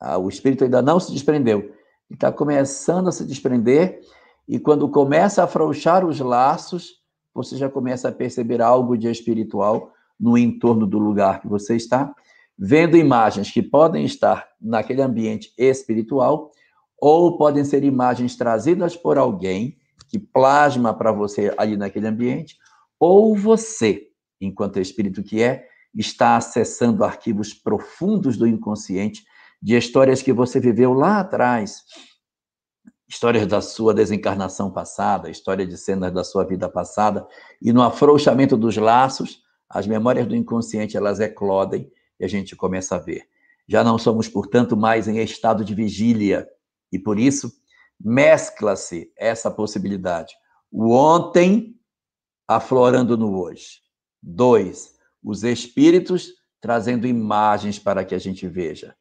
Ah, 0.00 0.18
o 0.18 0.28
espírito 0.28 0.64
ainda 0.64 0.82
não 0.82 0.98
se 0.98 1.12
desprendeu. 1.12 1.72
Está 2.10 2.30
começando 2.30 3.08
a 3.08 3.12
se 3.12 3.24
desprender, 3.24 4.00
e 4.46 4.58
quando 4.58 4.88
começa 4.88 5.40
a 5.40 5.44
afrouxar 5.44 6.04
os 6.04 6.20
laços, 6.20 7.02
você 7.34 7.56
já 7.56 7.68
começa 7.68 8.08
a 8.08 8.12
perceber 8.12 8.60
algo 8.60 8.96
de 8.96 9.08
espiritual 9.10 9.92
no 10.20 10.38
entorno 10.38 10.86
do 10.86 10.98
lugar 10.98 11.40
que 11.40 11.48
você 11.48 11.74
está, 11.74 12.14
vendo 12.56 12.96
imagens 12.96 13.50
que 13.50 13.62
podem 13.62 14.04
estar 14.04 14.46
naquele 14.60 15.02
ambiente 15.02 15.52
espiritual, 15.58 16.52
ou 17.00 17.36
podem 17.36 17.64
ser 17.64 17.82
imagens 17.82 18.36
trazidas 18.36 18.96
por 18.96 19.18
alguém 19.18 19.76
que 20.08 20.18
plasma 20.18 20.94
para 20.94 21.10
você 21.10 21.52
ali 21.58 21.76
naquele 21.76 22.06
ambiente, 22.06 22.56
ou 23.00 23.34
você, 23.34 24.08
enquanto 24.40 24.78
espírito 24.78 25.22
que 25.22 25.42
é, 25.42 25.66
está 25.94 26.36
acessando 26.36 27.04
arquivos 27.04 27.52
profundos 27.52 28.36
do 28.36 28.46
inconsciente 28.46 29.24
de 29.60 29.76
histórias 29.76 30.22
que 30.22 30.32
você 30.32 30.60
viveu 30.60 30.92
lá 30.92 31.20
atrás, 31.20 31.82
histórias 33.14 33.46
da 33.46 33.60
sua 33.60 33.94
desencarnação 33.94 34.72
passada, 34.72 35.30
história 35.30 35.64
de 35.64 35.78
cenas 35.78 36.12
da 36.12 36.24
sua 36.24 36.44
vida 36.44 36.68
passada, 36.68 37.24
e 37.62 37.72
no 37.72 37.80
afrouxamento 37.80 38.56
dos 38.56 38.76
laços, 38.76 39.40
as 39.70 39.86
memórias 39.86 40.26
do 40.26 40.34
inconsciente 40.34 40.96
elas 40.96 41.20
eclodem 41.20 41.90
e 42.18 42.24
a 42.24 42.28
gente 42.28 42.56
começa 42.56 42.96
a 42.96 42.98
ver. 42.98 43.28
Já 43.68 43.84
não 43.84 43.98
somos, 43.98 44.28
portanto, 44.28 44.76
mais 44.76 45.06
em 45.06 45.18
estado 45.18 45.64
de 45.64 45.74
vigília 45.74 46.46
e 46.90 46.98
por 46.98 47.16
isso 47.16 47.52
mescla-se 48.00 49.12
essa 49.16 49.48
possibilidade. 49.48 50.34
O 50.70 50.90
ontem 50.90 51.76
aflorando 52.48 53.16
no 53.16 53.40
hoje. 53.40 53.78
Dois, 54.20 54.92
os 55.22 55.44
espíritos 55.44 56.32
trazendo 56.60 57.06
imagens 57.06 57.78
para 57.78 58.04
que 58.04 58.14
a 58.14 58.18
gente 58.18 58.48
veja. 58.48 58.96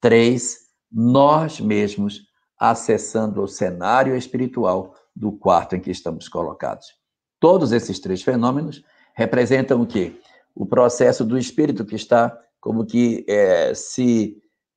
Três, 0.00 0.58
nós 0.90 1.60
mesmos 1.60 2.31
acessando 2.62 3.42
o 3.42 3.48
cenário 3.48 4.16
espiritual 4.16 4.94
do 5.16 5.32
quarto 5.32 5.74
em 5.74 5.80
que 5.80 5.90
estamos 5.90 6.28
colocados. 6.28 6.86
Todos 7.40 7.72
esses 7.72 7.98
três 7.98 8.22
fenômenos 8.22 8.84
representam 9.16 9.82
o 9.82 9.86
quê? 9.86 10.20
O 10.54 10.64
processo 10.64 11.24
do 11.24 11.36
espírito 11.36 11.84
que 11.84 11.96
está 11.96 12.38
como 12.60 12.86
que 12.86 13.24
é, 13.28 13.74
se, 13.74 14.36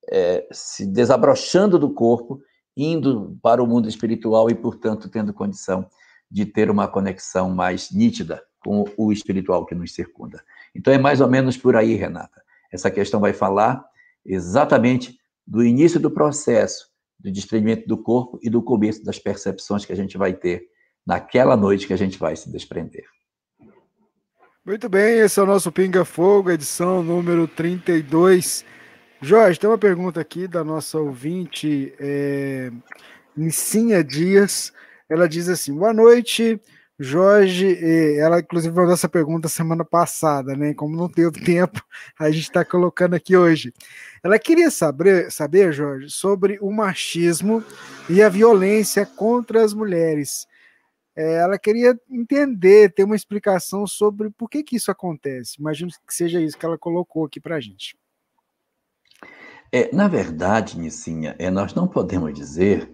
é, 0.09 0.47
se 0.51 0.87
desabrochando 0.87 1.77
do 1.77 1.93
corpo, 1.93 2.41
indo 2.75 3.37
para 3.39 3.61
o 3.61 3.67
mundo 3.67 3.87
espiritual 3.87 4.49
e, 4.49 4.55
portanto, 4.55 5.07
tendo 5.07 5.31
condição 5.31 5.87
de 6.29 6.43
ter 6.43 6.71
uma 6.71 6.87
conexão 6.87 7.51
mais 7.51 7.91
nítida 7.91 8.41
com 8.63 8.83
o 8.97 9.11
espiritual 9.11 9.63
que 9.63 9.75
nos 9.75 9.93
circunda. 9.93 10.43
Então 10.73 10.91
é 10.91 10.97
mais 10.97 11.21
ou 11.21 11.29
menos 11.29 11.55
por 11.55 11.75
aí, 11.75 11.93
Renata. 11.93 12.41
Essa 12.73 12.89
questão 12.89 13.19
vai 13.19 13.31
falar 13.31 13.85
exatamente 14.25 15.19
do 15.45 15.63
início 15.63 15.99
do 15.99 16.09
processo 16.09 16.94
do 17.19 17.31
desprendimento 17.31 17.87
do 17.87 17.97
corpo 17.97 18.39
e 18.41 18.49
do 18.49 18.61
começo 18.61 19.03
das 19.03 19.19
percepções 19.19 19.85
que 19.85 19.93
a 19.93 19.95
gente 19.95 20.17
vai 20.17 20.33
ter 20.33 20.67
naquela 21.05 21.55
noite 21.55 21.87
que 21.87 21.93
a 21.93 21.97
gente 21.97 22.17
vai 22.17 22.35
se 22.35 22.51
desprender. 22.51 23.05
Muito 24.65 24.89
bem, 24.89 25.19
esse 25.19 25.39
é 25.39 25.43
o 25.43 25.45
nosso 25.45 25.71
Pinga 25.71 26.03
Fogo, 26.03 26.49
edição 26.49 27.03
número 27.03 27.47
32. 27.47 28.65
Jorge, 29.21 29.59
tem 29.59 29.69
uma 29.69 29.77
pergunta 29.77 30.19
aqui 30.19 30.47
da 30.47 30.63
nossa 30.63 30.97
ouvinte, 30.97 31.93
é, 31.99 32.71
Nissinha 33.37 34.03
Dias. 34.03 34.73
Ela 35.09 35.29
diz 35.29 35.49
assim: 35.49 35.73
boa 35.73 35.93
noite. 35.93 36.59
Jorge, 36.97 37.77
ela 38.17 38.39
inclusive 38.39 38.73
mandou 38.73 38.93
essa 38.93 39.09
pergunta 39.09 39.49
semana 39.49 39.83
passada, 39.83 40.55
né? 40.55 40.73
Como 40.73 40.95
não 40.95 41.09
teve 41.09 41.31
tempo, 41.43 41.83
a 42.17 42.31
gente 42.31 42.43
está 42.43 42.63
colocando 42.63 43.15
aqui 43.15 43.35
hoje. 43.35 43.73
Ela 44.23 44.39
queria 44.39 44.71
saber, 44.71 45.31
saber, 45.31 45.73
Jorge, 45.73 46.09
sobre 46.09 46.57
o 46.61 46.71
machismo 46.71 47.63
e 48.09 48.21
a 48.23 48.29
violência 48.29 49.05
contra 49.05 49.63
as 49.63 49.73
mulheres. 49.73 50.47
É, 51.15 51.35
ela 51.35 51.57
queria 51.57 51.99
entender, 52.09 52.93
ter 52.93 53.03
uma 53.03 53.15
explicação 53.15 53.85
sobre 53.87 54.29
por 54.29 54.49
que, 54.49 54.63
que 54.63 54.75
isso 54.75 54.91
acontece. 54.91 55.55
Imagino 55.59 55.91
que 56.05 56.13
seja 56.13 56.41
isso 56.41 56.57
que 56.57 56.65
ela 56.65 56.77
colocou 56.77 57.25
aqui 57.25 57.39
para 57.39 57.55
a 57.55 57.59
gente. 57.59 57.97
É, 59.71 59.93
na 59.93 60.07
verdade, 60.07 60.79
Nissinha, 60.79 61.35
é, 61.37 61.49
nós 61.49 61.73
não 61.73 61.87
podemos 61.87 62.33
dizer 62.33 62.89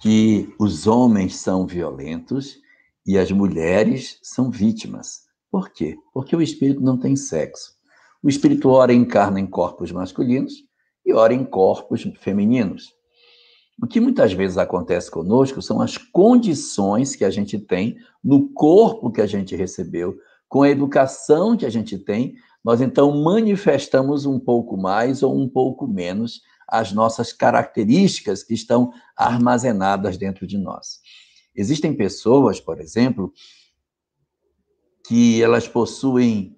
que 0.00 0.52
os 0.58 0.86
homens 0.86 1.36
são 1.36 1.66
violentos 1.66 2.60
e 3.06 3.18
as 3.18 3.30
mulheres 3.30 4.18
são 4.22 4.50
vítimas. 4.50 5.22
Por 5.50 5.70
quê? 5.70 5.96
Porque 6.12 6.34
o 6.34 6.42
espírito 6.42 6.80
não 6.80 6.98
tem 6.98 7.14
sexo. 7.16 7.72
O 8.22 8.28
espírito 8.28 8.70
ora 8.70 8.92
encarna 8.92 9.38
em 9.38 9.46
corpos 9.46 9.92
masculinos 9.92 10.54
e 11.04 11.12
ora 11.12 11.34
em 11.34 11.44
corpos 11.44 12.02
femininos. 12.20 12.92
O 13.82 13.86
que 13.86 14.00
muitas 14.00 14.32
vezes 14.32 14.56
acontece 14.56 15.10
conosco 15.10 15.60
são 15.60 15.80
as 15.80 15.98
condições 15.98 17.16
que 17.16 17.24
a 17.24 17.30
gente 17.30 17.58
tem 17.58 17.96
no 18.22 18.48
corpo 18.52 19.10
que 19.10 19.20
a 19.20 19.26
gente 19.26 19.54
recebeu, 19.56 20.16
com 20.48 20.62
a 20.62 20.70
educação 20.70 21.56
que 21.56 21.66
a 21.66 21.70
gente 21.70 21.98
tem, 21.98 22.34
nós 22.64 22.80
então 22.80 23.12
manifestamos 23.22 24.24
um 24.24 24.38
pouco 24.38 24.76
mais 24.76 25.22
ou 25.22 25.36
um 25.36 25.48
pouco 25.48 25.86
menos 25.86 26.40
as 26.66 26.92
nossas 26.92 27.32
características 27.32 28.42
que 28.42 28.54
estão 28.54 28.92
armazenadas 29.16 30.16
dentro 30.16 30.46
de 30.46 30.56
nós. 30.56 31.00
Existem 31.54 31.94
pessoas, 31.94 32.60
por 32.60 32.80
exemplo, 32.80 33.32
que 35.06 35.42
elas 35.42 35.68
possuem, 35.68 36.56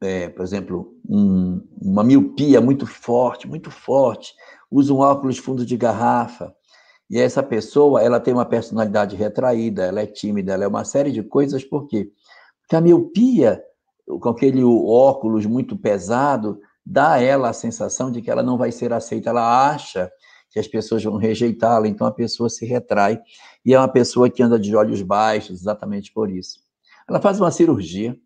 é, 0.00 0.28
por 0.28 0.42
exemplo, 0.42 0.96
um, 1.08 1.66
uma 1.80 2.02
miopia 2.02 2.60
muito 2.60 2.86
forte, 2.86 3.48
muito 3.48 3.70
forte, 3.70 4.32
usam 4.70 4.98
óculos 4.98 5.38
fundo 5.38 5.66
de 5.66 5.76
garrafa, 5.76 6.54
e 7.12 7.20
essa 7.20 7.42
pessoa, 7.42 8.00
ela 8.00 8.18
tem 8.18 8.32
uma 8.32 8.46
personalidade 8.46 9.14
retraída, 9.16 9.84
ela 9.84 10.00
é 10.00 10.06
tímida, 10.06 10.54
ela 10.54 10.64
é 10.64 10.66
uma 10.66 10.82
série 10.82 11.12
de 11.12 11.22
coisas, 11.22 11.62
por 11.62 11.86
quê? 11.86 12.10
Porque 12.62 12.74
a 12.74 12.80
miopia, 12.80 13.62
com 14.06 14.30
aquele 14.30 14.64
óculos 14.64 15.44
muito 15.44 15.76
pesado, 15.76 16.58
dá 16.86 17.12
a 17.12 17.20
ela 17.20 17.50
a 17.50 17.52
sensação 17.52 18.10
de 18.10 18.22
que 18.22 18.30
ela 18.30 18.42
não 18.42 18.56
vai 18.56 18.72
ser 18.72 18.94
aceita, 18.94 19.28
ela 19.28 19.70
acha 19.70 20.10
que 20.52 20.58
as 20.58 20.68
pessoas 20.68 21.02
vão 21.02 21.16
rejeitá-la, 21.16 21.88
então 21.88 22.06
a 22.06 22.12
pessoa 22.12 22.50
se 22.50 22.66
retrai 22.66 23.20
e 23.64 23.72
é 23.72 23.78
uma 23.78 23.88
pessoa 23.88 24.28
que 24.28 24.42
anda 24.42 24.58
de 24.58 24.76
olhos 24.76 25.00
baixos, 25.00 25.60
exatamente 25.60 26.12
por 26.12 26.30
isso. 26.30 26.60
Ela 27.08 27.20
faz 27.20 27.40
uma 27.40 27.50
cirurgia, 27.50 28.18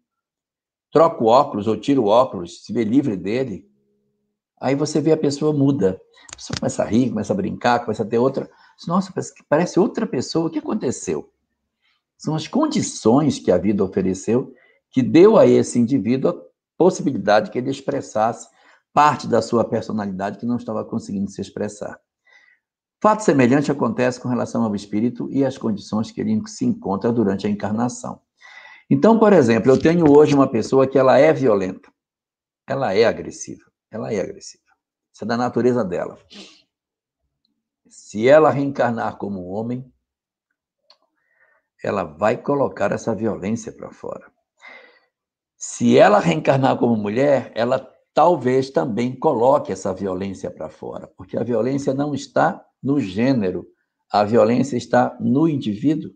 troca 0.91 1.23
o 1.23 1.29
óculos 1.29 1.69
ou 1.69 1.77
tira 1.77 2.01
o 2.01 2.07
óculos, 2.07 2.65
se 2.65 2.73
vê 2.73 2.83
livre 2.83 3.17
dele, 3.17 3.71
aí 4.61 4.75
você 4.75 5.01
vê 5.01 5.13
a 5.13 5.17
pessoa 5.17 5.53
muda. 5.53 6.01
A 6.33 6.37
pessoa 6.37 6.57
começa 6.59 6.83
a 6.83 6.87
rir, 6.87 7.11
começa 7.11 7.33
a 7.33 7.37
brincar, 7.37 7.81
começa 7.81 8.03
a 8.03 8.07
ter 8.07 8.19
outra. 8.19 8.51
Nossa, 8.89 9.13
parece 9.49 9.79
outra 9.79 10.07
pessoa, 10.07 10.49
o 10.49 10.51
que 10.51 10.59
aconteceu? 10.59 11.31
São 12.19 12.35
as 12.35 12.49
condições 12.49 13.39
que 13.39 13.53
a 13.53 13.59
vida 13.59 13.85
ofereceu 13.85 14.53
que 14.91 15.03
deu 15.03 15.39
a 15.39 15.47
esse 15.47 15.79
indivíduo 15.79 16.31
a 16.31 16.43
possibilidade 16.77 17.51
que 17.51 17.59
ele 17.59 17.71
expressasse 17.71 18.49
parte 18.93 19.29
da 19.29 19.43
sua 19.43 19.65
personalidade 19.65 20.39
que 20.39 20.47
não 20.47 20.57
estava 20.57 20.85
conseguindo 20.85 21.31
se 21.31 21.41
expressar. 21.41 22.01
Fato 23.01 23.23
semelhante 23.23 23.71
acontece 23.71 24.21
com 24.21 24.29
relação 24.29 24.65
ao 24.65 24.75
espírito 24.75 25.29
e 25.31 25.45
as 25.45 25.59
condições 25.59 26.11
que 26.11 26.21
ele 26.21 26.41
se 26.47 26.65
encontra 26.65 27.13
durante 27.13 27.47
a 27.47 27.51
encarnação. 27.51 28.21
Então, 28.89 29.19
por 29.19 29.33
exemplo, 29.33 29.71
eu 29.71 29.79
tenho 29.79 30.11
hoje 30.11 30.35
uma 30.35 30.49
pessoa 30.49 30.87
que 30.87 30.99
ela 30.99 31.19
é 31.19 31.33
violenta, 31.33 31.91
ela 32.67 32.95
é 32.95 33.05
agressiva, 33.05 33.65
ela 33.91 34.13
é 34.13 34.21
agressiva. 34.21 34.65
Isso 35.13 35.25
é 35.25 35.27
da 35.27 35.37
natureza 35.37 35.85
dela. 35.85 36.19
Se 37.89 38.29
ela 38.29 38.51
reencarnar 38.51 39.17
como 39.17 39.47
homem, 39.49 39.93
ela 41.83 42.05
vai 42.05 42.37
colocar 42.37 42.93
essa 42.93 43.15
violência 43.15 43.73
para 43.73 43.91
fora. 43.91 44.31
Se 45.57 45.99
ela 45.99 46.19
reencarnar 46.19 46.79
como 46.79 46.97
mulher, 46.97 47.53
ela 47.55 47.79
talvez 48.13 48.71
também 48.71 49.15
coloque 49.15 49.71
essa 49.71 49.93
violência 49.93 50.51
para 50.51 50.69
fora, 50.69 51.07
porque 51.07 51.37
a 51.37 51.45
violência 51.45 51.93
não 51.93 52.15
está 52.15 52.66
no 52.83 53.01
gênero, 53.01 53.67
a 54.11 54.25
violência 54.25 54.77
está 54.77 55.17
no 55.21 55.49
indivíduo, 55.49 56.11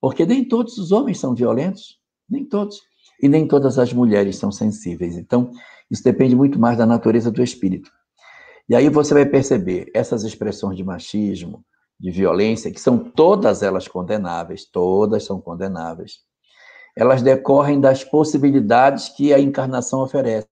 porque 0.00 0.24
nem 0.26 0.44
todos 0.44 0.78
os 0.78 0.92
homens 0.92 1.18
são 1.18 1.34
violentos, 1.34 1.98
nem 2.28 2.44
todos, 2.44 2.80
e 3.22 3.28
nem 3.28 3.46
todas 3.46 3.78
as 3.78 3.92
mulheres 3.92 4.36
são 4.36 4.50
sensíveis. 4.50 5.16
Então, 5.16 5.50
isso 5.90 6.02
depende 6.02 6.34
muito 6.34 6.58
mais 6.58 6.76
da 6.76 6.86
natureza 6.86 7.30
do 7.30 7.42
espírito. 7.42 7.90
E 8.68 8.74
aí 8.74 8.88
você 8.88 9.12
vai 9.12 9.26
perceber 9.26 9.90
essas 9.94 10.24
expressões 10.24 10.76
de 10.76 10.84
machismo, 10.84 11.64
de 12.00 12.10
violência, 12.10 12.70
que 12.70 12.80
são 12.80 12.98
todas 12.98 13.62
elas 13.62 13.86
condenáveis, 13.86 14.64
todas 14.64 15.24
são 15.24 15.40
condenáveis. 15.40 16.20
Elas 16.96 17.22
decorrem 17.22 17.80
das 17.80 18.04
possibilidades 18.04 19.08
que 19.10 19.32
a 19.34 19.40
encarnação 19.40 20.00
oferece. 20.00 20.46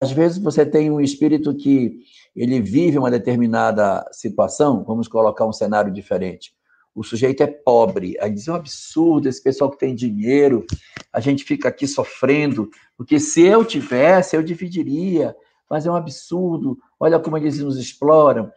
Às 0.00 0.12
vezes 0.12 0.38
você 0.38 0.64
tem 0.64 0.90
um 0.90 1.00
espírito 1.00 1.54
que 1.54 2.00
ele 2.36 2.60
vive 2.60 2.98
uma 2.98 3.10
determinada 3.10 4.06
situação, 4.12 4.84
vamos 4.84 5.08
colocar 5.08 5.46
um 5.46 5.52
cenário 5.52 5.92
diferente. 5.92 6.54
O 6.94 7.02
sujeito 7.02 7.42
é 7.42 7.46
pobre, 7.46 8.16
aí 8.20 8.30
diz, 8.30 8.48
é 8.48 8.52
um 8.52 8.54
absurdo, 8.54 9.28
esse 9.28 9.42
pessoal 9.42 9.70
que 9.70 9.78
tem 9.78 9.94
dinheiro, 9.94 10.64
a 11.12 11.20
gente 11.20 11.44
fica 11.44 11.68
aqui 11.68 11.86
sofrendo, 11.86 12.70
porque 12.96 13.18
se 13.18 13.42
eu 13.42 13.64
tivesse, 13.64 14.36
eu 14.36 14.42
dividiria, 14.42 15.36
mas 15.68 15.86
é 15.86 15.90
um 15.90 15.96
absurdo, 15.96 16.78
olha 16.98 17.18
como 17.18 17.36
eles 17.36 17.58
nos 17.58 17.78
exploram. 17.78 18.50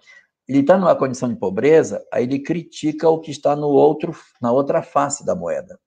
Ele 0.47 0.59
está 0.59 0.77
numa 0.77 0.95
condição 0.95 1.29
de 1.29 1.35
pobreza, 1.35 2.03
aí 2.11 2.23
ele 2.23 2.39
critica 2.39 3.09
o 3.09 3.19
que 3.19 3.31
está 3.31 3.55
no 3.55 3.67
outro, 3.67 4.15
na 4.41 4.51
outra 4.51 4.81
face 4.81 5.25
da 5.25 5.35
moeda. 5.35 5.79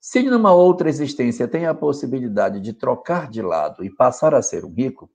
Se 0.00 0.22
numa 0.22 0.52
outra 0.52 0.88
existência 0.88 1.48
tem 1.48 1.66
a 1.66 1.74
possibilidade 1.74 2.60
de 2.60 2.72
trocar 2.72 3.28
de 3.28 3.42
lado 3.42 3.84
e 3.84 3.90
passar 3.90 4.34
a 4.34 4.40
ser 4.40 4.64
um 4.64 4.72
rico, 4.72 5.10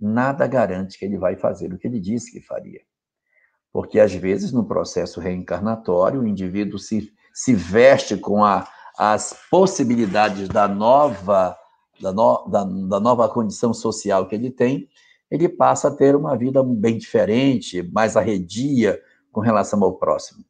nada 0.00 0.46
garante 0.46 0.98
que 0.98 1.04
ele 1.04 1.18
vai 1.18 1.36
fazer 1.36 1.72
o 1.72 1.78
que 1.78 1.86
ele 1.86 2.00
disse 2.00 2.32
que 2.32 2.40
faria. 2.40 2.80
Porque, 3.72 3.98
às 3.98 4.12
vezes, 4.12 4.52
no 4.52 4.64
processo 4.64 5.20
reencarnatório, 5.20 6.20
o 6.20 6.26
indivíduo 6.26 6.78
se, 6.78 7.12
se 7.32 7.54
veste 7.54 8.16
com 8.16 8.44
a, 8.44 8.68
as 8.98 9.34
possibilidades 9.50 10.48
da 10.48 10.68
nova, 10.68 11.56
da, 12.00 12.12
no, 12.12 12.46
da, 12.48 12.64
da 12.64 13.00
nova 13.00 13.28
condição 13.28 13.72
social 13.72 14.26
que 14.26 14.34
ele 14.34 14.50
tem, 14.50 14.88
ele 15.30 15.48
passa 15.48 15.88
a 15.88 15.90
ter 15.90 16.14
uma 16.14 16.36
vida 16.36 16.62
bem 16.62 16.98
diferente, 16.98 17.82
mais 17.82 18.16
arredia 18.16 19.00
com 19.32 19.40
relação 19.40 19.82
ao 19.82 19.94
próximo. 19.94 20.44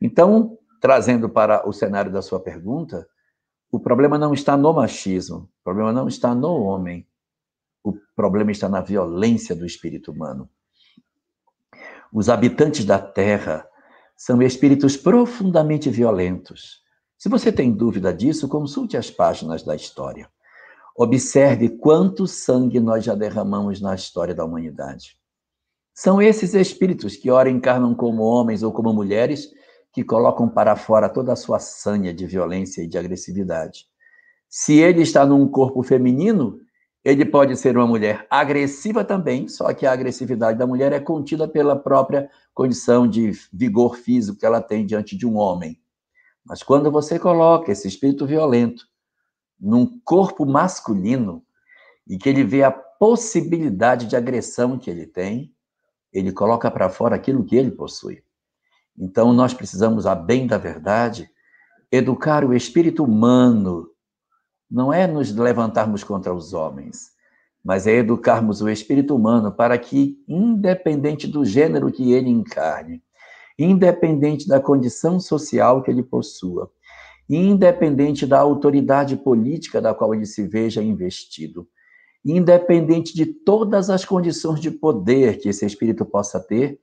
Então, 0.00 0.56
trazendo 0.80 1.28
para 1.28 1.68
o 1.68 1.72
cenário 1.72 2.12
da 2.12 2.22
sua 2.22 2.38
pergunta, 2.38 3.06
o 3.70 3.80
problema 3.80 4.16
não 4.16 4.32
está 4.32 4.56
no 4.56 4.72
machismo, 4.72 5.48
o 5.60 5.64
problema 5.64 5.92
não 5.92 6.06
está 6.06 6.34
no 6.34 6.62
homem, 6.62 7.06
o 7.82 7.94
problema 8.14 8.52
está 8.52 8.68
na 8.68 8.80
violência 8.80 9.54
do 9.54 9.66
espírito 9.66 10.12
humano. 10.12 10.48
Os 12.12 12.28
habitantes 12.28 12.84
da 12.84 12.98
Terra 12.98 13.66
são 14.16 14.40
espíritos 14.42 14.96
profundamente 14.96 15.90
violentos. 15.90 16.82
Se 17.18 17.28
você 17.28 17.50
tem 17.50 17.72
dúvida 17.72 18.12
disso, 18.12 18.48
consulte 18.48 18.96
as 18.96 19.10
páginas 19.10 19.62
da 19.62 19.74
história. 19.74 20.30
Observe 20.96 21.70
quanto 21.70 22.26
sangue 22.26 22.78
nós 22.78 23.04
já 23.04 23.14
derramamos 23.14 23.80
na 23.80 23.94
história 23.94 24.34
da 24.34 24.44
humanidade. 24.44 25.16
São 25.94 26.20
esses 26.20 26.54
espíritos 26.54 27.16
que 27.16 27.30
ora 27.30 27.50
encarnam 27.50 27.94
como 27.94 28.22
homens 28.22 28.62
ou 28.62 28.72
como 28.72 28.92
mulheres 28.92 29.48
que 29.92 30.04
colocam 30.04 30.48
para 30.48 30.76
fora 30.76 31.08
toda 31.08 31.32
a 31.32 31.36
sua 31.36 31.58
sanha 31.58 32.14
de 32.14 32.26
violência 32.26 32.82
e 32.82 32.86
de 32.86 32.96
agressividade. 32.96 33.86
Se 34.48 34.78
ele 34.78 35.02
está 35.02 35.24
num 35.24 35.48
corpo 35.48 35.82
feminino, 35.82 36.58
ele 37.04 37.24
pode 37.24 37.56
ser 37.56 37.76
uma 37.76 37.86
mulher 37.86 38.26
agressiva 38.30 39.04
também, 39.04 39.48
só 39.48 39.72
que 39.74 39.84
a 39.84 39.92
agressividade 39.92 40.58
da 40.58 40.66
mulher 40.66 40.92
é 40.92 41.00
contida 41.00 41.48
pela 41.48 41.76
própria 41.76 42.30
condição 42.54 43.08
de 43.08 43.32
vigor 43.52 43.96
físico 43.96 44.38
que 44.38 44.46
ela 44.46 44.60
tem 44.60 44.86
diante 44.86 45.16
de 45.16 45.26
um 45.26 45.36
homem. 45.36 45.80
Mas 46.44 46.62
quando 46.62 46.90
você 46.90 47.18
coloca 47.18 47.72
esse 47.72 47.88
espírito 47.88 48.26
violento 48.26 48.86
num 49.58 50.00
corpo 50.04 50.44
masculino 50.44 51.44
e 52.06 52.18
que 52.18 52.28
ele 52.28 52.44
vê 52.44 52.62
a 52.62 52.70
possibilidade 52.70 54.06
de 54.06 54.16
agressão 54.16 54.78
que 54.78 54.90
ele 54.90 55.06
tem, 55.06 55.52
ele 56.12 56.32
coloca 56.32 56.70
para 56.70 56.88
fora 56.88 57.16
aquilo 57.16 57.44
que 57.44 57.56
ele 57.56 57.70
possui. 57.70 58.22
Então, 58.98 59.32
nós 59.32 59.54
precisamos, 59.54 60.06
a 60.06 60.14
bem 60.14 60.46
da 60.46 60.58
verdade, 60.58 61.30
educar 61.90 62.44
o 62.44 62.54
espírito 62.54 63.04
humano. 63.04 63.88
Não 64.72 64.90
é 64.90 65.06
nos 65.06 65.30
levantarmos 65.36 66.02
contra 66.02 66.32
os 66.32 66.54
homens, 66.54 67.10
mas 67.62 67.86
é 67.86 67.96
educarmos 67.96 68.62
o 68.62 68.70
espírito 68.70 69.14
humano 69.14 69.52
para 69.52 69.76
que, 69.76 70.16
independente 70.26 71.26
do 71.26 71.44
gênero 71.44 71.92
que 71.92 72.14
ele 72.14 72.30
encarne, 72.30 73.02
independente 73.58 74.48
da 74.48 74.58
condição 74.58 75.20
social 75.20 75.82
que 75.82 75.90
ele 75.90 76.02
possua, 76.02 76.70
independente 77.28 78.26
da 78.26 78.40
autoridade 78.40 79.14
política 79.14 79.78
da 79.78 79.92
qual 79.92 80.14
ele 80.14 80.24
se 80.24 80.48
veja 80.48 80.82
investido, 80.82 81.68
independente 82.24 83.14
de 83.14 83.26
todas 83.26 83.90
as 83.90 84.06
condições 84.06 84.58
de 84.58 84.70
poder 84.70 85.36
que 85.36 85.50
esse 85.50 85.66
espírito 85.66 86.06
possa 86.06 86.40
ter, 86.40 86.80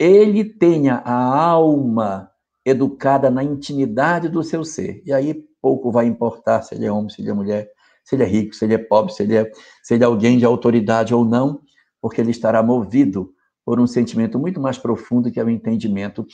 ele 0.00 0.42
tenha 0.42 1.02
a 1.04 1.38
alma 1.38 2.30
educada 2.64 3.30
na 3.30 3.44
intimidade 3.44 4.30
do 4.30 4.42
seu 4.42 4.64
ser. 4.64 5.02
E 5.04 5.12
aí 5.12 5.44
pouco 5.66 5.90
vai 5.90 6.06
importar 6.06 6.62
se 6.62 6.76
ele 6.76 6.86
é 6.86 6.92
homem, 6.92 7.10
se 7.10 7.20
ele 7.20 7.28
é 7.28 7.32
mulher, 7.32 7.68
se 8.04 8.14
ele 8.14 8.22
é 8.22 8.26
rico, 8.26 8.54
se 8.54 8.64
ele 8.64 8.74
é 8.74 8.78
pobre, 8.78 9.12
se 9.12 9.24
ele 9.24 9.36
é, 9.36 9.50
se 9.82 9.94
ele 9.94 10.04
é 10.04 10.06
alguém 10.06 10.38
de 10.38 10.44
autoridade 10.44 11.12
ou 11.12 11.24
não, 11.24 11.60
porque 12.00 12.20
ele 12.20 12.30
estará 12.30 12.62
movido 12.62 13.34
por 13.64 13.80
um 13.80 13.86
sentimento 13.88 14.38
muito 14.38 14.60
mais 14.60 14.78
profundo 14.78 15.28
que 15.28 15.40
é 15.40 15.44
o 15.44 15.50
entendimento 15.50 16.24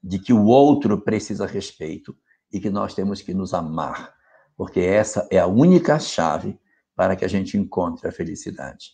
de 0.00 0.20
que 0.20 0.32
o 0.32 0.44
outro 0.44 1.00
precisa 1.00 1.44
respeito 1.44 2.16
e 2.52 2.60
que 2.60 2.70
nós 2.70 2.94
temos 2.94 3.20
que 3.20 3.34
nos 3.34 3.52
amar, 3.52 4.14
porque 4.56 4.78
essa 4.78 5.26
é 5.28 5.40
a 5.40 5.48
única 5.48 5.98
chave 5.98 6.56
para 6.94 7.16
que 7.16 7.24
a 7.24 7.28
gente 7.28 7.58
encontre 7.58 8.06
a 8.06 8.12
felicidade. 8.12 8.92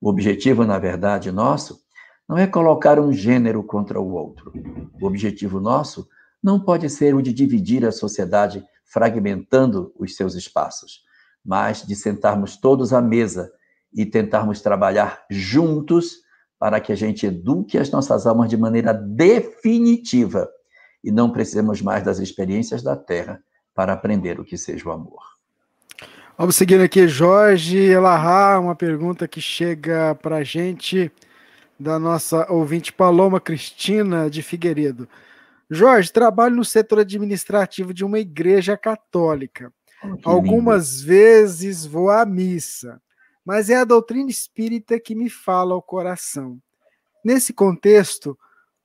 O 0.00 0.08
objetivo, 0.08 0.64
na 0.64 0.78
verdade, 0.78 1.30
nosso 1.30 1.78
não 2.26 2.38
é 2.38 2.46
colocar 2.46 2.98
um 2.98 3.12
gênero 3.12 3.62
contra 3.62 4.00
o 4.00 4.14
outro. 4.14 4.50
O 4.98 5.06
objetivo 5.06 5.60
nosso 5.60 6.08
não 6.42 6.58
pode 6.58 6.88
ser 6.90 7.14
o 7.14 7.22
de 7.22 7.32
dividir 7.32 7.84
a 7.84 7.92
sociedade 7.92 8.64
fragmentando 8.84 9.92
os 9.98 10.16
seus 10.16 10.34
espaços, 10.34 11.02
mas 11.44 11.82
de 11.82 11.94
sentarmos 11.94 12.56
todos 12.56 12.92
à 12.92 13.00
mesa 13.00 13.50
e 13.94 14.04
tentarmos 14.04 14.60
trabalhar 14.60 15.24
juntos 15.30 16.22
para 16.58 16.80
que 16.80 16.92
a 16.92 16.96
gente 16.96 17.26
eduque 17.26 17.78
as 17.78 17.90
nossas 17.90 18.26
almas 18.26 18.48
de 18.48 18.56
maneira 18.56 18.92
definitiva 18.92 20.48
e 21.02 21.10
não 21.10 21.30
precisemos 21.30 21.82
mais 21.82 22.04
das 22.04 22.18
experiências 22.18 22.82
da 22.82 22.96
Terra 22.96 23.42
para 23.74 23.92
aprender 23.92 24.38
o 24.38 24.44
que 24.44 24.56
seja 24.56 24.88
o 24.88 24.92
amor. 24.92 25.20
Vamos 26.38 26.56
seguindo 26.56 26.82
aqui, 26.82 27.06
Jorge 27.08 27.78
Elahá, 27.78 28.58
uma 28.58 28.74
pergunta 28.74 29.28
que 29.28 29.40
chega 29.40 30.14
para 30.14 30.36
a 30.36 30.44
gente 30.44 31.10
da 31.78 31.98
nossa 31.98 32.50
ouvinte 32.50 32.92
Paloma 32.92 33.40
Cristina 33.40 34.30
de 34.30 34.42
Figueiredo. 34.42 35.08
Jorge, 35.70 36.12
trabalho 36.12 36.56
no 36.56 36.64
setor 36.64 37.00
administrativo 37.00 37.94
de 37.94 38.04
uma 38.04 38.18
igreja 38.18 38.76
católica. 38.76 39.72
Oh, 40.02 40.16
Algumas 40.24 40.96
lindo. 40.96 41.06
vezes 41.06 41.86
vou 41.86 42.10
à 42.10 42.26
missa, 42.26 43.00
mas 43.44 43.70
é 43.70 43.76
a 43.76 43.84
doutrina 43.84 44.30
espírita 44.30 44.98
que 45.00 45.14
me 45.14 45.30
fala 45.30 45.74
ao 45.74 45.82
coração. 45.82 46.60
Nesse 47.24 47.52
contexto, 47.52 48.38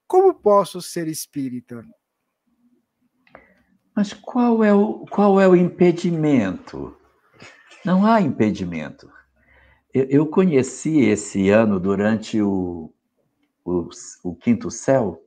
como 0.07 0.33
posso 0.33 0.81
ser 0.81 1.07
espírita? 1.07 1.83
Mas 3.95 4.13
qual 4.13 4.63
é 4.63 4.73
o, 4.73 5.05
qual 5.07 5.41
é 5.41 5.47
o 5.47 5.55
impedimento? 5.55 6.95
Não 7.83 8.05
há 8.05 8.21
impedimento. 8.21 9.09
Eu, 9.93 10.27
conheci 10.27 10.99
esse 10.99 11.49
ano, 11.49 11.79
durante 11.79 12.39
o, 12.39 12.93
o, 13.65 13.89
o 14.23 14.35
Quinto 14.35 14.69
Céu, 14.69 15.19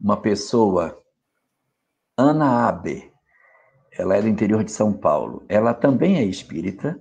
uma 0.00 0.16
pessoa, 0.16 0.96
Ana 2.16 2.68
Abe. 2.68 3.12
Ela 3.92 4.16
é 4.16 4.22
do 4.22 4.28
interior 4.28 4.62
de 4.62 4.70
São 4.70 4.92
Paulo. 4.92 5.44
Ela 5.48 5.74
também 5.74 6.16
é 6.16 6.24
espírita 6.24 6.98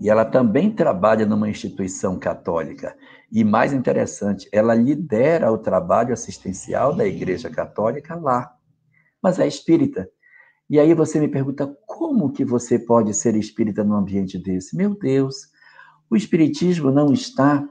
e 0.00 0.08
ela 0.08 0.24
também 0.24 0.70
trabalha 0.70 1.26
numa 1.26 1.48
instituição 1.48 2.18
católica. 2.18 2.96
E 3.30 3.44
mais 3.44 3.72
interessante, 3.72 4.48
ela 4.50 4.74
lidera 4.74 5.52
o 5.52 5.58
trabalho 5.58 6.12
assistencial 6.12 6.94
da 6.94 7.06
Igreja 7.06 7.50
Católica 7.50 8.14
lá. 8.14 8.50
Mas 9.22 9.38
é 9.38 9.46
espírita. 9.46 10.08
E 10.70 10.78
aí 10.78 10.94
você 10.94 11.18
me 11.18 11.28
pergunta 11.28 11.76
como 11.86 12.32
que 12.32 12.44
você 12.44 12.78
pode 12.78 13.12
ser 13.12 13.34
espírita 13.36 13.84
num 13.84 13.94
ambiente 13.96 14.38
desse? 14.38 14.76
Meu 14.76 14.94
Deus, 14.94 15.36
o 16.10 16.16
espiritismo 16.16 16.90
não 16.90 17.12
está 17.12 17.66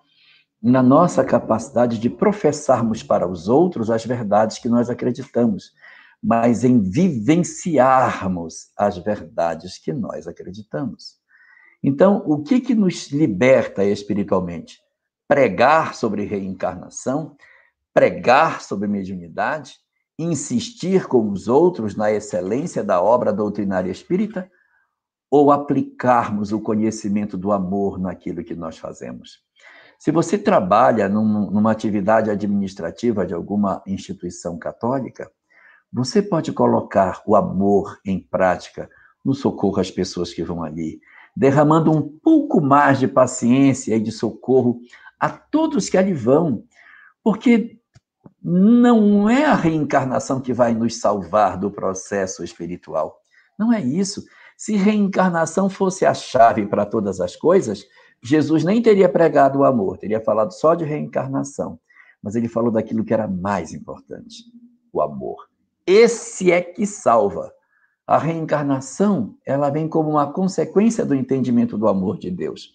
na 0.62 0.82
nossa 0.82 1.24
capacidade 1.24 2.00
de 2.00 2.10
professarmos 2.10 3.04
para 3.04 3.28
os 3.28 3.48
outros 3.48 3.90
as 3.90 4.06
verdades 4.06 4.58
que 4.58 4.68
nós 4.68 4.90
acreditamos, 4.90 5.72
mas 6.22 6.64
em 6.64 6.80
vivenciarmos 6.80 8.72
as 8.78 8.98
verdades 8.98 9.78
que 9.78 9.94
nós 9.94 10.28
acreditamos. 10.28 11.18
Então, 11.84 12.24
o 12.26 12.42
que 12.42 12.60
que 12.60 12.74
nos 12.74 13.12
liberta 13.12 13.84
espiritualmente? 13.84 14.80
Pregar 15.28 15.94
sobre 15.94 16.26
reencarnação, 16.26 17.36
pregar 17.94 18.62
sobre 18.62 18.88
mediunidade, 18.88 19.76
insistir 20.18 21.08
com 21.08 21.30
os 21.32 21.48
outros 21.48 21.96
na 21.96 22.12
excelência 22.12 22.84
da 22.84 23.02
obra 23.02 23.32
doutrinária 23.32 23.92
espírita 23.92 24.50
ou 25.30 25.52
aplicarmos 25.52 26.52
o 26.52 26.60
conhecimento 26.60 27.38
do 27.38 27.52
amor 27.52 28.00
naquilo 28.00 28.44
que 28.44 28.56
nós 28.56 28.78
fazemos. 28.78 29.47
Se 29.98 30.12
você 30.12 30.38
trabalha 30.38 31.10
num, 31.10 31.50
numa 31.50 31.72
atividade 31.72 32.30
administrativa 32.30 33.26
de 33.26 33.34
alguma 33.34 33.82
instituição 33.88 34.58
católica, 34.58 35.32
você 35.92 36.22
pode 36.22 36.52
colocar 36.52 37.22
o 37.26 37.36
amor 37.36 38.00
em 38.06 38.20
prática 38.20 38.90
no 39.24 39.34
socorro 39.34 39.80
às 39.80 39.90
pessoas 39.90 40.34
que 40.34 40.44
vão 40.44 40.64
ali, 40.64 41.00
derramando 41.36 41.92
um 41.92 42.02
pouco 42.02 42.62
mais 42.62 43.00
de 43.00 43.08
paciência 43.08 43.96
e 43.96 44.00
de 44.00 44.12
socorro 44.12 44.80
a 45.20 45.30
todos 45.30 45.90
que 45.90 45.98
ali 45.98 46.14
vão, 46.14 46.64
porque 47.24 47.78
não 48.42 49.30
é 49.30 49.46
a 49.46 49.56
reencarnação 49.56 50.40
que 50.40 50.54
vai 50.54 50.74
nos 50.74 51.00
salvar 51.00 51.58
do 51.58 51.72
processo 51.72 52.44
espiritual. 52.44 53.20
Não 53.58 53.74
é 53.74 53.82
isso. 53.82 54.24
Se 54.56 54.76
reencarnação 54.76 55.70
fosse 55.70 56.06
a 56.06 56.14
chave 56.14 56.66
para 56.66 56.86
todas 56.86 57.20
as 57.20 57.36
coisas, 57.36 57.86
Jesus 58.24 58.64
nem 58.64 58.82
teria 58.82 59.08
pregado 59.08 59.60
o 59.60 59.64
amor, 59.64 59.98
teria 59.98 60.22
falado 60.22 60.52
só 60.52 60.76
de 60.76 60.84
reencarnação. 60.84 61.80
Mas 62.22 62.36
ele 62.36 62.48
falou 62.48 62.72
daquilo 62.72 63.04
que 63.04 63.14
era 63.14 63.28
mais 63.28 63.74
importante: 63.74 64.44
o 64.92 65.02
amor. 65.02 65.48
Esse 65.86 66.52
é 66.52 66.62
que 66.62 66.86
salva. 66.86 67.52
A 68.06 68.18
reencarnação, 68.18 69.36
ela 69.46 69.70
vem 69.70 69.88
como 69.88 70.10
uma 70.10 70.32
consequência 70.32 71.06
do 71.06 71.14
entendimento 71.14 71.78
do 71.78 71.88
amor 71.88 72.18
de 72.18 72.32
Deus. 72.32 72.74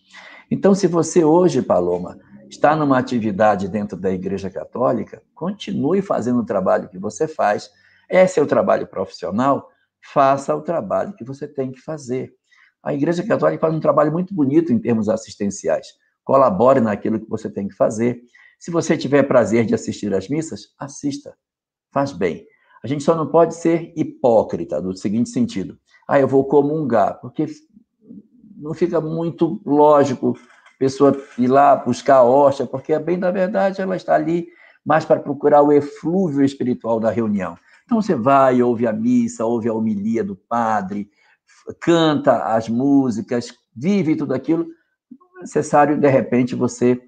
Então, 0.50 0.74
se 0.74 0.86
você 0.86 1.24
hoje, 1.24 1.62
Paloma, 1.62 2.18
está 2.48 2.76
numa 2.76 2.98
atividade 2.98 3.66
dentro 3.66 3.96
da 3.96 4.10
Igreja 4.10 4.50
Católica, 4.50 5.22
continue 5.34 6.02
fazendo 6.02 6.40
o 6.40 6.44
trabalho 6.44 6.88
que 6.90 6.98
você 6.98 7.26
faz. 7.26 7.70
É 8.10 8.26
o 8.40 8.46
trabalho 8.46 8.86
profissional, 8.86 9.70
faça 10.02 10.54
o 10.54 10.60
trabalho 10.60 11.14
que 11.14 11.24
você 11.24 11.48
tem 11.48 11.72
que 11.72 11.80
fazer. 11.80 12.34
A 12.82 12.92
Igreja 12.92 13.22
Católica 13.22 13.60
faz 13.60 13.74
um 13.74 13.80
trabalho 13.80 14.10
muito 14.10 14.34
bonito 14.34 14.72
em 14.72 14.78
termos 14.78 15.08
assistenciais. 15.08 15.88
Colabore 16.24 16.80
naquilo 16.80 17.20
que 17.20 17.28
você 17.28 17.48
tem 17.48 17.68
que 17.68 17.74
fazer. 17.74 18.22
Se 18.58 18.70
você 18.70 18.96
tiver 18.96 19.22
prazer 19.24 19.64
de 19.64 19.74
assistir 19.74 20.12
às 20.14 20.28
missas, 20.28 20.74
assista. 20.78 21.36
Faz 21.92 22.12
bem. 22.12 22.46
A 22.82 22.86
gente 22.86 23.04
só 23.04 23.14
não 23.14 23.28
pode 23.28 23.54
ser 23.54 23.92
hipócrita, 23.96 24.80
no 24.80 24.96
seguinte 24.96 25.30
sentido. 25.30 25.78
Ah, 26.08 26.18
eu 26.18 26.26
vou 26.26 26.44
comungar, 26.44 27.20
porque 27.20 27.46
não 28.56 28.74
fica 28.74 29.00
muito 29.00 29.60
lógico 29.64 30.36
pessoa 30.78 31.16
ir 31.38 31.46
lá 31.46 31.76
buscar 31.76 32.16
a 32.16 32.24
hóstia, 32.24 32.66
porque, 32.66 32.98
bem 32.98 33.16
da 33.16 33.30
verdade, 33.30 33.80
ela 33.80 33.94
está 33.94 34.16
ali 34.16 34.48
mais 34.84 35.04
para 35.04 35.20
procurar 35.20 35.62
o 35.62 35.70
eflúvio 35.70 36.44
espiritual 36.44 36.98
da 36.98 37.08
reunião. 37.08 37.56
Então 37.84 38.02
você 38.02 38.16
vai, 38.16 38.60
ouve 38.60 38.84
a 38.86 38.92
missa, 38.92 39.44
ouve 39.44 39.68
a 39.68 39.72
homilia 39.72 40.24
do 40.24 40.34
padre, 40.34 41.08
canta 41.80 42.54
as 42.54 42.68
músicas, 42.68 43.52
vive 43.74 44.16
tudo 44.16 44.34
aquilo. 44.34 44.66
Não 45.10 45.38
é 45.38 45.40
necessário, 45.42 45.98
de 45.98 46.08
repente, 46.08 46.54
você 46.54 47.00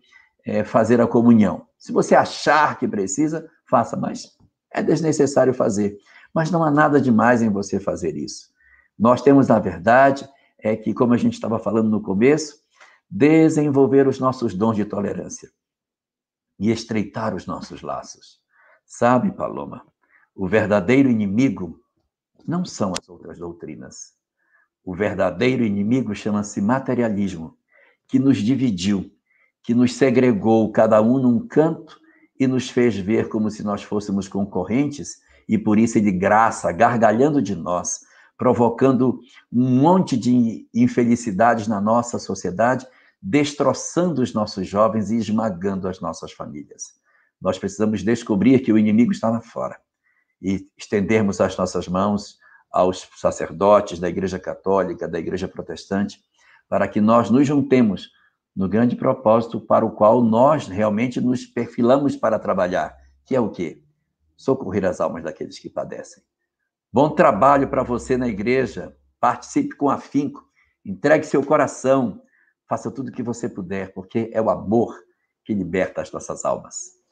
é, 0.44 0.64
fazer 0.64 1.00
a 1.00 1.06
comunhão. 1.06 1.66
Se 1.78 1.92
você 1.92 2.14
achar 2.14 2.78
que 2.78 2.86
precisa, 2.86 3.48
faça, 3.68 3.96
mas 3.96 4.36
é 4.72 4.82
desnecessário 4.82 5.54
fazer. 5.54 5.96
Mas 6.32 6.50
não 6.50 6.64
há 6.64 6.70
nada 6.70 7.00
demais 7.00 7.42
em 7.42 7.48
você 7.48 7.78
fazer 7.78 8.16
isso. 8.16 8.50
Nós 8.98 9.22
temos, 9.22 9.48
na 9.48 9.58
verdade, 9.58 10.28
é 10.58 10.76
que, 10.76 10.94
como 10.94 11.14
a 11.14 11.16
gente 11.16 11.34
estava 11.34 11.58
falando 11.58 11.88
no 11.88 12.02
começo, 12.02 12.62
desenvolver 13.10 14.08
os 14.08 14.18
nossos 14.18 14.54
dons 14.54 14.76
de 14.76 14.84
tolerância 14.84 15.50
e 16.58 16.70
estreitar 16.70 17.34
os 17.34 17.46
nossos 17.46 17.82
laços. 17.82 18.40
Sabe, 18.84 19.32
Paloma, 19.32 19.86
o 20.34 20.48
verdadeiro 20.48 21.08
inimigo 21.08 21.80
não 22.46 22.64
são 22.64 22.92
as 22.98 23.08
outras 23.08 23.38
doutrinas. 23.38 24.14
O 24.84 24.94
verdadeiro 24.94 25.64
inimigo 25.64 26.14
chama-se 26.14 26.60
materialismo, 26.60 27.56
que 28.06 28.18
nos 28.18 28.36
dividiu, 28.38 29.10
que 29.62 29.74
nos 29.74 29.94
segregou 29.94 30.70
cada 30.70 31.00
um 31.00 31.18
num 31.18 31.46
canto 31.46 31.98
e 32.38 32.46
nos 32.46 32.68
fez 32.68 32.96
ver 32.96 33.28
como 33.28 33.50
se 33.50 33.62
nós 33.62 33.82
fôssemos 33.82 34.28
concorrentes 34.28 35.22
e 35.48 35.56
por 35.56 35.78
isso 35.78 35.96
ele 35.96 36.12
graça, 36.12 36.70
gargalhando 36.70 37.40
de 37.40 37.54
nós, 37.54 38.00
provocando 38.36 39.20
um 39.52 39.80
monte 39.80 40.16
de 40.16 40.68
infelicidades 40.74 41.66
na 41.66 41.80
nossa 41.80 42.18
sociedade, 42.18 42.86
destroçando 43.22 44.20
os 44.20 44.34
nossos 44.34 44.66
jovens 44.66 45.10
e 45.10 45.16
esmagando 45.16 45.88
as 45.88 46.00
nossas 46.00 46.32
famílias. 46.32 46.94
Nós 47.40 47.58
precisamos 47.58 48.02
descobrir 48.02 48.60
que 48.60 48.72
o 48.72 48.78
inimigo 48.78 49.12
está 49.12 49.30
lá 49.30 49.40
fora 49.40 49.78
e 50.42 50.66
estendermos 50.76 51.40
as 51.40 51.56
nossas 51.56 51.88
mãos 51.88 52.38
aos 52.74 53.08
sacerdotes 53.14 54.00
da 54.00 54.08
Igreja 54.08 54.36
Católica, 54.36 55.06
da 55.06 55.16
Igreja 55.16 55.46
Protestante, 55.46 56.20
para 56.68 56.88
que 56.88 57.00
nós 57.00 57.30
nos 57.30 57.46
juntemos 57.46 58.10
no 58.54 58.68
grande 58.68 58.96
propósito 58.96 59.60
para 59.60 59.86
o 59.86 59.92
qual 59.92 60.20
nós 60.22 60.66
realmente 60.66 61.20
nos 61.20 61.46
perfilamos 61.46 62.16
para 62.16 62.36
trabalhar, 62.36 62.96
que 63.24 63.36
é 63.36 63.40
o 63.40 63.48
quê? 63.48 63.80
Socorrer 64.36 64.84
as 64.84 65.00
almas 65.00 65.22
daqueles 65.22 65.56
que 65.58 65.70
padecem. 65.70 66.20
Bom 66.92 67.10
trabalho 67.10 67.68
para 67.68 67.84
você 67.84 68.16
na 68.16 68.26
igreja. 68.26 68.96
Participe 69.20 69.76
com 69.76 69.88
afinco. 69.88 70.44
Entregue 70.84 71.24
seu 71.26 71.44
coração. 71.44 72.20
Faça 72.68 72.90
tudo 72.90 73.08
o 73.08 73.12
que 73.12 73.22
você 73.22 73.48
puder, 73.48 73.92
porque 73.94 74.30
é 74.32 74.42
o 74.42 74.50
amor 74.50 74.96
que 75.44 75.54
liberta 75.54 76.02
as 76.02 76.10
nossas 76.10 76.44
almas. 76.44 77.03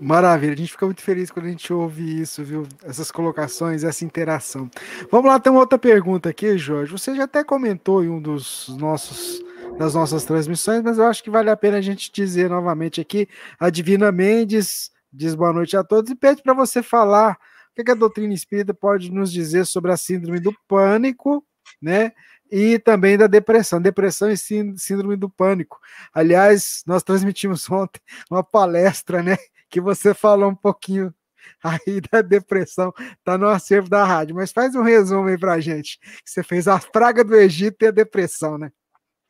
Maravilha, 0.00 0.52
a 0.52 0.56
gente 0.56 0.72
fica 0.72 0.86
muito 0.86 1.02
feliz 1.02 1.30
quando 1.30 1.46
a 1.46 1.50
gente 1.50 1.72
ouve 1.72 2.20
isso, 2.20 2.42
viu? 2.42 2.66
Essas 2.82 3.10
colocações, 3.10 3.84
essa 3.84 4.04
interação. 4.04 4.68
Vamos 5.10 5.30
lá, 5.30 5.38
tem 5.38 5.52
uma 5.52 5.60
outra 5.60 5.78
pergunta 5.78 6.28
aqui, 6.28 6.58
Jorge. 6.58 6.92
Você 6.92 7.14
já 7.14 7.24
até 7.24 7.44
comentou 7.44 8.02
em 8.04 8.08
um 8.08 8.20
dos 8.20 8.68
nossos 8.78 9.42
das 9.78 9.94
nossas 9.94 10.24
transmissões, 10.24 10.82
mas 10.82 10.98
eu 10.98 11.06
acho 11.06 11.22
que 11.22 11.30
vale 11.30 11.50
a 11.50 11.56
pena 11.56 11.78
a 11.78 11.80
gente 11.80 12.12
dizer 12.12 12.48
novamente 12.48 13.00
aqui. 13.00 13.28
A 13.58 13.70
Divina 13.70 14.12
Mendes 14.12 14.90
diz 15.12 15.34
boa 15.34 15.52
noite 15.52 15.76
a 15.76 15.82
todos 15.82 16.10
e 16.10 16.14
pede 16.14 16.42
para 16.42 16.54
você 16.54 16.82
falar 16.82 17.36
o 17.76 17.82
que 17.82 17.90
a 17.90 17.94
doutrina 17.94 18.32
espírita 18.32 18.72
pode 18.72 19.10
nos 19.10 19.32
dizer 19.32 19.64
sobre 19.66 19.90
a 19.90 19.96
síndrome 19.96 20.38
do 20.38 20.54
pânico, 20.68 21.44
né? 21.82 22.12
E 22.50 22.78
também 22.78 23.18
da 23.18 23.26
depressão, 23.26 23.80
depressão 23.80 24.30
e 24.30 24.36
síndrome 24.36 25.16
do 25.16 25.28
pânico. 25.28 25.80
Aliás, 26.12 26.82
nós 26.86 27.02
transmitimos 27.02 27.68
ontem 27.70 28.00
uma 28.30 28.44
palestra, 28.44 29.22
né? 29.22 29.36
Que 29.74 29.80
você 29.80 30.14
falou 30.14 30.50
um 30.50 30.54
pouquinho 30.54 31.12
aí 31.60 32.00
da 32.12 32.22
depressão, 32.22 32.92
tá 33.24 33.36
no 33.36 33.48
acervo 33.48 33.88
da 33.88 34.04
rádio. 34.04 34.36
Mas 34.36 34.52
faz 34.52 34.76
um 34.76 34.82
resumo 34.82 35.26
aí 35.28 35.36
pra 35.36 35.58
gente. 35.58 35.98
Você 36.24 36.44
fez 36.44 36.68
a 36.68 36.78
praga 36.78 37.24
do 37.24 37.34
Egito 37.34 37.82
e 37.82 37.88
a 37.88 37.90
depressão, 37.90 38.56
né? 38.56 38.70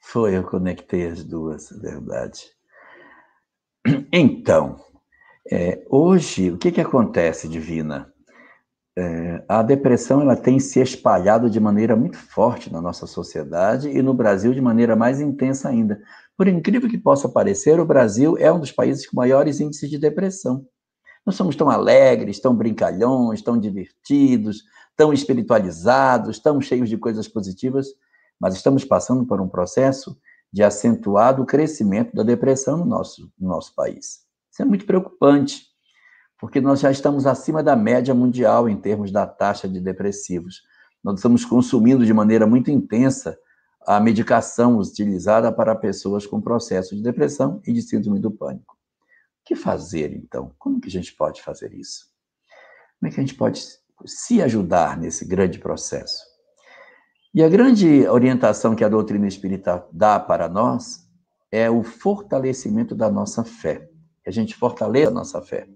Foi, 0.02 0.36
eu 0.36 0.44
conectei 0.44 1.06
as 1.06 1.24
duas, 1.24 1.72
é 1.72 1.78
verdade. 1.78 2.50
Então, 4.12 4.76
é, 5.50 5.82
hoje, 5.88 6.50
o 6.50 6.58
que, 6.58 6.70
que 6.70 6.80
acontece, 6.80 7.48
Divina? 7.48 8.12
É, 8.96 9.42
a 9.48 9.62
depressão 9.62 10.20
ela 10.20 10.36
tem 10.36 10.60
se 10.60 10.78
espalhado 10.78 11.48
de 11.48 11.58
maneira 11.58 11.96
muito 11.96 12.18
forte 12.18 12.70
na 12.70 12.82
nossa 12.82 13.06
sociedade 13.06 13.88
e 13.88 14.02
no 14.02 14.12
Brasil 14.12 14.52
de 14.52 14.60
maneira 14.60 14.94
mais 14.94 15.20
intensa 15.20 15.70
ainda. 15.70 16.02
Por 16.36 16.48
incrível 16.48 16.88
que 16.88 16.98
possa 16.98 17.28
parecer, 17.28 17.78
o 17.78 17.86
Brasil 17.86 18.36
é 18.38 18.52
um 18.52 18.58
dos 18.58 18.72
países 18.72 19.06
com 19.06 19.16
maiores 19.16 19.60
índices 19.60 19.88
de 19.88 19.98
depressão. 19.98 20.66
Não 21.24 21.32
somos 21.32 21.56
tão 21.56 21.70
alegres, 21.70 22.40
tão 22.40 22.54
brincalhões, 22.54 23.40
tão 23.40 23.58
divertidos, 23.58 24.62
tão 24.96 25.12
espiritualizados, 25.12 26.38
tão 26.38 26.60
cheios 26.60 26.88
de 26.88 26.98
coisas 26.98 27.28
positivas, 27.28 27.86
mas 28.40 28.54
estamos 28.54 28.84
passando 28.84 29.24
por 29.24 29.40
um 29.40 29.48
processo 29.48 30.16
de 30.52 30.62
acentuado 30.62 31.46
crescimento 31.46 32.14
da 32.14 32.22
depressão 32.22 32.76
no 32.78 32.84
nosso, 32.84 33.32
no 33.38 33.48
nosso 33.48 33.74
país. 33.74 34.24
Isso 34.52 34.62
é 34.62 34.64
muito 34.64 34.86
preocupante 34.86 35.74
porque 36.38 36.60
nós 36.60 36.80
já 36.80 36.90
estamos 36.90 37.26
acima 37.26 37.62
da 37.62 37.74
média 37.74 38.12
mundial 38.12 38.68
em 38.68 38.76
termos 38.76 39.10
da 39.10 39.26
taxa 39.26 39.68
de 39.68 39.80
depressivos. 39.80 40.62
Nós 41.02 41.16
estamos 41.16 41.44
consumindo 41.44 42.04
de 42.04 42.12
maneira 42.12 42.46
muito 42.46 42.70
intensa 42.70 43.36
a 43.86 44.00
medicação 44.00 44.78
utilizada 44.78 45.52
para 45.52 45.74
pessoas 45.74 46.26
com 46.26 46.40
processo 46.40 46.96
de 46.96 47.02
depressão 47.02 47.60
e 47.66 47.72
de 47.72 47.82
síndrome 47.82 48.18
do 48.18 48.30
pânico. 48.30 48.74
O 48.74 49.44
que 49.44 49.54
fazer, 49.54 50.12
então? 50.12 50.52
Como 50.58 50.80
que 50.80 50.88
a 50.88 50.90
gente 50.90 51.14
pode 51.14 51.42
fazer 51.42 51.74
isso? 51.74 52.06
Como 52.98 53.10
é 53.10 53.14
que 53.14 53.20
a 53.20 53.22
gente 53.22 53.34
pode 53.34 53.62
se 54.06 54.40
ajudar 54.42 54.96
nesse 54.96 55.24
grande 55.26 55.58
processo? 55.58 56.24
E 57.34 57.42
a 57.42 57.48
grande 57.48 58.06
orientação 58.08 58.74
que 58.74 58.84
a 58.84 58.88
doutrina 58.88 59.26
espírita 59.26 59.86
dá 59.92 60.18
para 60.20 60.48
nós 60.48 61.04
é 61.50 61.68
o 61.68 61.82
fortalecimento 61.82 62.94
da 62.94 63.10
nossa 63.10 63.44
fé. 63.44 63.88
A 64.26 64.30
gente 64.30 64.54
fortaleça 64.54 65.10
a 65.10 65.14
nossa 65.14 65.42
fé. 65.42 65.68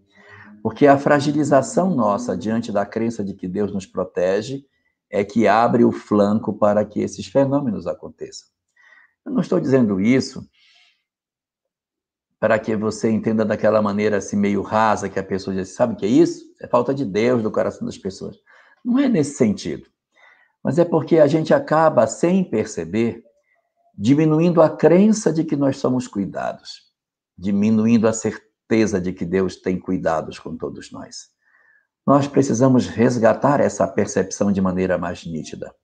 Porque 0.62 0.86
a 0.86 0.98
fragilização 0.98 1.94
nossa 1.94 2.36
diante 2.36 2.72
da 2.72 2.86
crença 2.86 3.22
de 3.22 3.34
que 3.34 3.46
Deus 3.46 3.72
nos 3.72 3.86
protege 3.86 4.64
é 5.10 5.24
que 5.24 5.46
abre 5.46 5.84
o 5.84 5.92
flanco 5.92 6.52
para 6.52 6.84
que 6.84 7.00
esses 7.00 7.26
fenômenos 7.26 7.86
aconteçam. 7.86 8.48
Eu 9.24 9.32
não 9.32 9.40
estou 9.40 9.60
dizendo 9.60 10.00
isso 10.00 10.48
para 12.40 12.58
que 12.58 12.76
você 12.76 13.10
entenda 13.10 13.44
daquela 13.44 13.82
maneira 13.82 14.18
assim 14.18 14.36
meio 14.36 14.62
rasa 14.62 15.08
que 15.08 15.18
a 15.18 15.24
pessoa 15.24 15.56
diz, 15.56 15.70
sabe 15.70 15.94
o 15.94 15.96
que 15.96 16.06
é 16.06 16.08
isso? 16.08 16.44
É 16.60 16.68
falta 16.68 16.94
de 16.94 17.04
Deus 17.04 17.42
do 17.42 17.50
coração 17.50 17.86
das 17.86 17.98
pessoas. 17.98 18.36
Não 18.84 18.98
é 18.98 19.08
nesse 19.08 19.36
sentido. 19.36 19.86
Mas 20.62 20.78
é 20.78 20.84
porque 20.84 21.18
a 21.18 21.26
gente 21.26 21.52
acaba 21.52 22.06
sem 22.06 22.44
perceber 22.44 23.24
diminuindo 23.96 24.62
a 24.62 24.70
crença 24.70 25.32
de 25.32 25.42
que 25.44 25.56
nós 25.56 25.78
somos 25.78 26.06
cuidados, 26.06 26.82
diminuindo 27.36 28.06
a 28.06 28.12
certeza 28.12 29.00
de 29.00 29.12
que 29.12 29.24
Deus 29.24 29.56
tem 29.56 29.78
cuidados 29.78 30.38
com 30.38 30.56
todos 30.56 30.92
nós. 30.92 31.30
Nós 32.08 32.26
precisamos 32.26 32.86
resgatar 32.86 33.60
essa 33.60 33.86
percepção 33.86 34.50
de 34.50 34.62
maneira 34.62 34.96
mais 34.96 35.26
nítida. 35.26 35.74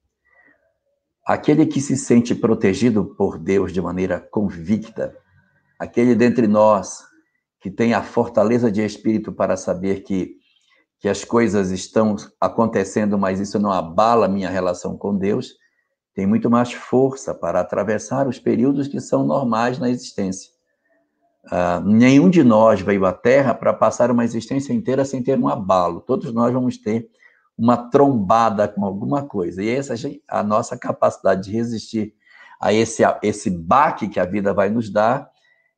Aquele 1.22 1.66
que 1.66 1.82
se 1.82 1.98
sente 1.98 2.34
protegido 2.34 3.04
por 3.04 3.36
Deus 3.36 3.70
de 3.74 3.82
maneira 3.82 4.18
convicta, 4.18 5.14
aquele 5.78 6.14
dentre 6.14 6.46
nós 6.46 7.04
que 7.60 7.70
tem 7.70 7.92
a 7.92 8.02
fortaleza 8.02 8.72
de 8.72 8.82
espírito 8.82 9.32
para 9.32 9.54
saber 9.54 10.02
que, 10.02 10.36
que 10.98 11.10
as 11.10 11.26
coisas 11.26 11.70
estão 11.70 12.16
acontecendo, 12.40 13.18
mas 13.18 13.38
isso 13.38 13.58
não 13.58 13.70
abala 13.70 14.26
minha 14.26 14.48
relação 14.48 14.96
com 14.96 15.14
Deus, 15.14 15.50
tem 16.14 16.26
muito 16.26 16.48
mais 16.48 16.72
força 16.72 17.34
para 17.34 17.60
atravessar 17.60 18.26
os 18.26 18.38
períodos 18.38 18.88
que 18.88 18.98
são 18.98 19.26
normais 19.26 19.78
na 19.78 19.90
existência. 19.90 20.53
Uh, 21.46 21.84
nenhum 21.84 22.30
de 22.30 22.42
nós 22.42 22.80
veio 22.80 23.04
à 23.04 23.12
Terra 23.12 23.54
para 23.54 23.72
passar 23.72 24.10
uma 24.10 24.24
existência 24.24 24.72
inteira 24.72 25.04
sem 25.04 25.22
ter 25.22 25.38
um 25.38 25.48
abalo. 25.48 26.00
Todos 26.00 26.32
nós 26.32 26.52
vamos 26.52 26.78
ter 26.78 27.08
uma 27.56 27.76
trombada 27.90 28.66
com 28.66 28.84
alguma 28.84 29.26
coisa. 29.26 29.62
E 29.62 29.68
essa 29.68 29.94
a 30.28 30.42
nossa 30.42 30.76
capacidade 30.76 31.44
de 31.44 31.52
resistir 31.52 32.14
a 32.60 32.72
esse, 32.72 33.04
a 33.04 33.18
esse 33.22 33.50
baque 33.50 34.08
que 34.08 34.18
a 34.18 34.24
vida 34.24 34.54
vai 34.54 34.70
nos 34.70 34.90
dar 34.90 35.30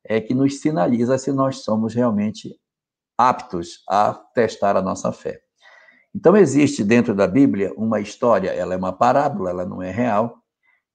é 0.03 0.21
que 0.21 0.33
nos 0.33 0.59
sinaliza 0.61 1.17
se 1.17 1.31
nós 1.31 1.63
somos 1.63 1.93
realmente 1.93 2.57
aptos 3.17 3.83
a 3.89 4.13
testar 4.13 4.77
a 4.77 4.81
nossa 4.81 5.11
fé. 5.11 5.41
Então, 6.15 6.35
existe 6.35 6.83
dentro 6.83 7.13
da 7.13 7.27
Bíblia 7.27 7.73
uma 7.75 7.99
história, 7.99 8.49
ela 8.49 8.73
é 8.73 8.77
uma 8.77 8.93
parábola, 8.93 9.49
ela 9.49 9.65
não 9.65 9.83
é 9.83 9.91
real, 9.91 10.37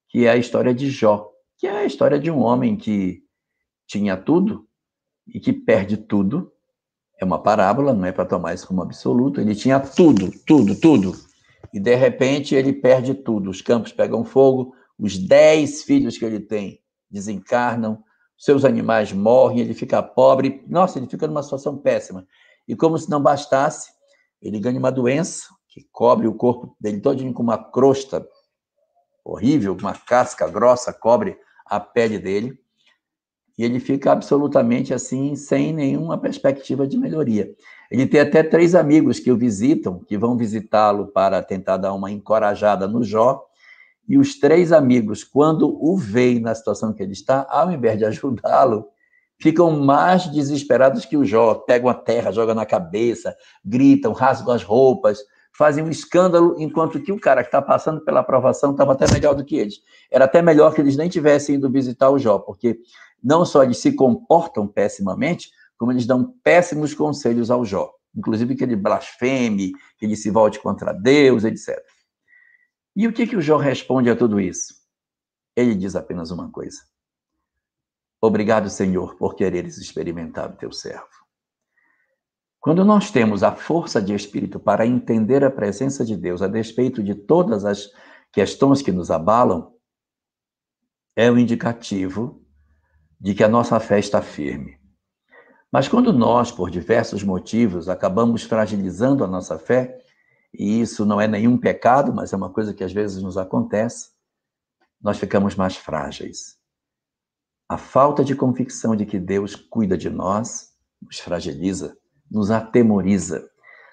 que 0.09 0.27
é 0.27 0.31
a 0.31 0.37
história 0.37 0.75
de 0.75 0.91
Jó, 0.91 1.31
que 1.59 1.67
é 1.67 1.71
a 1.71 1.85
história 1.85 2.19
de 2.19 2.31
um 2.31 2.41
homem 2.41 2.77
que 2.77 3.22
tinha 3.93 4.17
tudo 4.17 4.67
e 5.27 5.39
que 5.39 5.53
perde 5.53 5.99
tudo. 5.99 6.51
É 7.21 7.25
uma 7.25 7.41
parábola, 7.41 7.93
não 7.93 8.07
é 8.07 8.13
para 8.13 8.25
tomar 8.25 8.55
isso 8.55 8.67
como 8.67 8.83
absoluto. 8.83 9.41
Ele 9.41 9.55
tinha 9.55 9.79
tudo, 9.79 10.33
tudo, 10.47 10.75
tudo. 10.75 11.13
E 11.73 11.79
de 11.79 11.95
repente 11.95 12.55
ele 12.55 12.73
perde 12.73 13.15
tudo. 13.15 13.51
Os 13.51 13.61
campos 13.61 13.93
pegam 13.93 14.25
fogo, 14.25 14.75
os 14.99 15.19
dez 15.19 15.83
filhos 15.83 16.17
que 16.17 16.25
ele 16.25 16.41
tem 16.41 16.81
desencarnam, 17.11 18.03
seus 18.37 18.65
animais 18.65 19.13
morrem, 19.13 19.61
ele 19.61 19.75
fica 19.75 20.03
pobre. 20.03 20.65
Nossa, 20.67 20.99
ele 20.99 21.07
fica 21.07 21.27
numa 21.27 21.43
situação 21.43 21.77
péssima. 21.77 22.27
E 22.67 22.75
como 22.75 22.99
se 22.99 23.11
não 23.11 23.23
bastasse, 23.23 23.93
ele 24.41 24.59
ganha 24.59 24.79
uma 24.79 24.91
doença 24.91 25.49
que 25.69 25.87
cobre 25.93 26.27
o 26.27 26.35
corpo 26.35 26.75
dele 26.81 27.01
todinho 27.01 27.33
com 27.33 27.43
uma 27.43 27.59
crosta 27.59 28.27
horrível, 29.25 29.77
uma 29.79 29.95
casca 29.95 30.49
grossa 30.49 30.93
cobre 30.93 31.39
a 31.67 31.79
pele 31.79 32.19
dele. 32.19 32.59
E 33.63 33.65
ele 33.65 33.79
fica 33.79 34.11
absolutamente 34.11 34.93
assim, 34.93 35.37
sem 35.37 35.73
nenhuma 35.73 36.19
perspectiva 36.19 36.85
de 36.85 36.99
melhoria. 36.99 37.49
Ele 37.89 38.09
tem 38.09 38.19
até 38.19 38.43
três 38.43 38.75
amigos 38.75 39.21
que 39.21 39.31
o 39.31 39.37
visitam, 39.37 40.01
que 40.01 40.19
vão 40.19 40.37
visitá-lo 40.37 41.07
para 41.07 41.41
tentar 41.41 41.77
dar 41.77 41.95
uma 41.95 42.11
encorajada 42.11 42.89
no 42.89 43.05
Jó, 43.05 43.41
e 44.09 44.19
os 44.19 44.37
três 44.37 44.73
amigos, 44.73 45.23
quando 45.23 45.79
o 45.81 45.97
veem 45.97 46.41
na 46.41 46.57
situação 46.57 46.93
que 46.93 47.05
ele 47.05 47.13
está, 47.13 47.47
ao 47.49 47.71
invés 47.71 47.97
de 47.97 48.03
ajudá-lo, 48.05 48.87
ficam 49.41 49.71
mais 49.71 50.27
desesperados 50.27 51.05
que 51.05 51.17
o 51.17 51.25
Jó, 51.25 51.55
pegam 51.55 51.89
a 51.89 51.95
terra, 51.95 52.33
jogam 52.33 52.57
na 52.57 52.67
cabeça, 52.67 53.33
gritam, 53.65 54.13
rasgam 54.13 54.53
as 54.53 54.65
roupas, 54.65 55.21
fazem 55.57 55.85
um 55.85 55.89
escândalo, 55.89 56.57
enquanto 56.59 57.01
que 57.01 57.13
o 57.13 57.21
cara 57.21 57.43
que 57.43 57.49
está 57.49 57.63
passando 57.63 58.01
pela 58.01 58.21
aprovação 58.21 58.73
estava 58.73 58.93
até 58.93 59.09
melhor 59.13 59.37
do 59.37 59.45
que 59.45 59.55
eles. 59.55 59.77
Era 60.11 60.25
até 60.25 60.43
melhor 60.43 60.75
que 60.75 60.81
eles 60.81 60.97
nem 60.97 61.09
tivessem 61.09 61.55
ido 61.55 61.71
visitar 61.71 62.11
o 62.11 62.19
Jó, 62.19 62.41
porque 62.41 62.81
não 63.23 63.45
só 63.45 63.63
eles 63.63 63.79
se 63.79 63.93
comportam 63.93 64.67
pessimamente, 64.67 65.51
como 65.79 65.93
eles 65.93 66.07
dão 66.07 66.35
péssimos 66.43 66.95
conselhos 66.95 67.51
ao 67.51 67.65
Jó. 67.65 67.93
Inclusive 68.15 68.55
que 68.55 68.65
ele 68.65 68.77
blasfeme, 68.77 69.73
que 69.99 70.05
ele 70.05 70.17
se 70.17 70.31
volte 70.31 70.59
contra 70.59 70.93
Deus, 70.93 71.45
etc. 71.45 71.79
E 72.95 73.07
o 73.07 73.13
que, 73.13 73.27
que 73.27 73.37
o 73.37 73.41
Jó 73.41 73.57
responde 73.57 74.11
a 74.11 74.17
tudo 74.17 74.41
isso? 74.41 74.75
Ele 75.57 75.75
diz 75.75 75.97
apenas 75.97 76.31
uma 76.31 76.51
coisa. 76.51 76.79
Obrigado, 78.21 78.69
Senhor, 78.69 79.17
por 79.17 79.35
quereres 79.35 79.79
experimentar 79.79 80.51
o 80.51 80.57
teu 80.57 80.71
servo. 80.71 81.09
Quando 82.61 82.85
nós 82.85 83.11
temos 83.11 83.43
a 83.43 83.51
força 83.57 84.01
de 84.01 84.15
espírito 84.15 84.61
para 84.61 84.87
entender 84.87 85.43
a 85.43 85.51
presença 85.51 86.05
de 86.05 86.17
Deus 86.17 86.43
a 86.43 86.47
despeito 86.47 87.03
de 87.03 87.15
todas 87.15 87.65
as 87.65 87.91
questões 88.31 88.81
que 88.81 88.93
nos 88.93 89.11
abalam, 89.11 89.75
é 91.17 91.31
o 91.31 91.35
um 91.35 91.39
indicativo 91.39 92.42
de 93.23 93.35
que 93.35 93.45
a 93.45 93.49
nossa 93.49 93.79
fé 93.79 93.99
está 93.99 94.21
firme. 94.21 94.79
Mas 95.71 95.89
quando 95.89 96.13
nós, 96.13 96.51
por 96.51 96.71
diversos 96.71 97.23
motivos, 97.23 97.89
acabamos 97.89 98.43
fragilizando 98.43 99.25
a 99.25 99.27
nossa 99.27 99.59
fé, 99.59 99.99
e 100.53 100.81
isso 100.81 101.07
não 101.07 101.21
é 101.21 101.27
nenhum 101.27 101.57
pecado, 101.57 102.13
mas 102.13 102.33
é 102.33 102.37
uma 102.37 102.51
coisa 102.51 102.75
que 102.75 102.85
às 102.85 102.93
vezes 102.93 103.23
nos 103.23 103.39
acontece, 103.39 104.11
nós 105.01 105.19
ficamos 105.19 105.55
mais 105.55 105.77
frágeis. 105.77 106.59
A 107.69 107.79
falta 107.79 108.23
de 108.23 108.35
convicção 108.35 108.95
de 108.95 109.07
que 109.07 109.19
Deus 109.19 109.55
cuida 109.55 109.97
de 109.97 110.11
nós 110.11 110.73
nos 111.01 111.19
fragiliza 111.19 111.97
nos 112.33 112.51
atemoriza, 112.51 113.47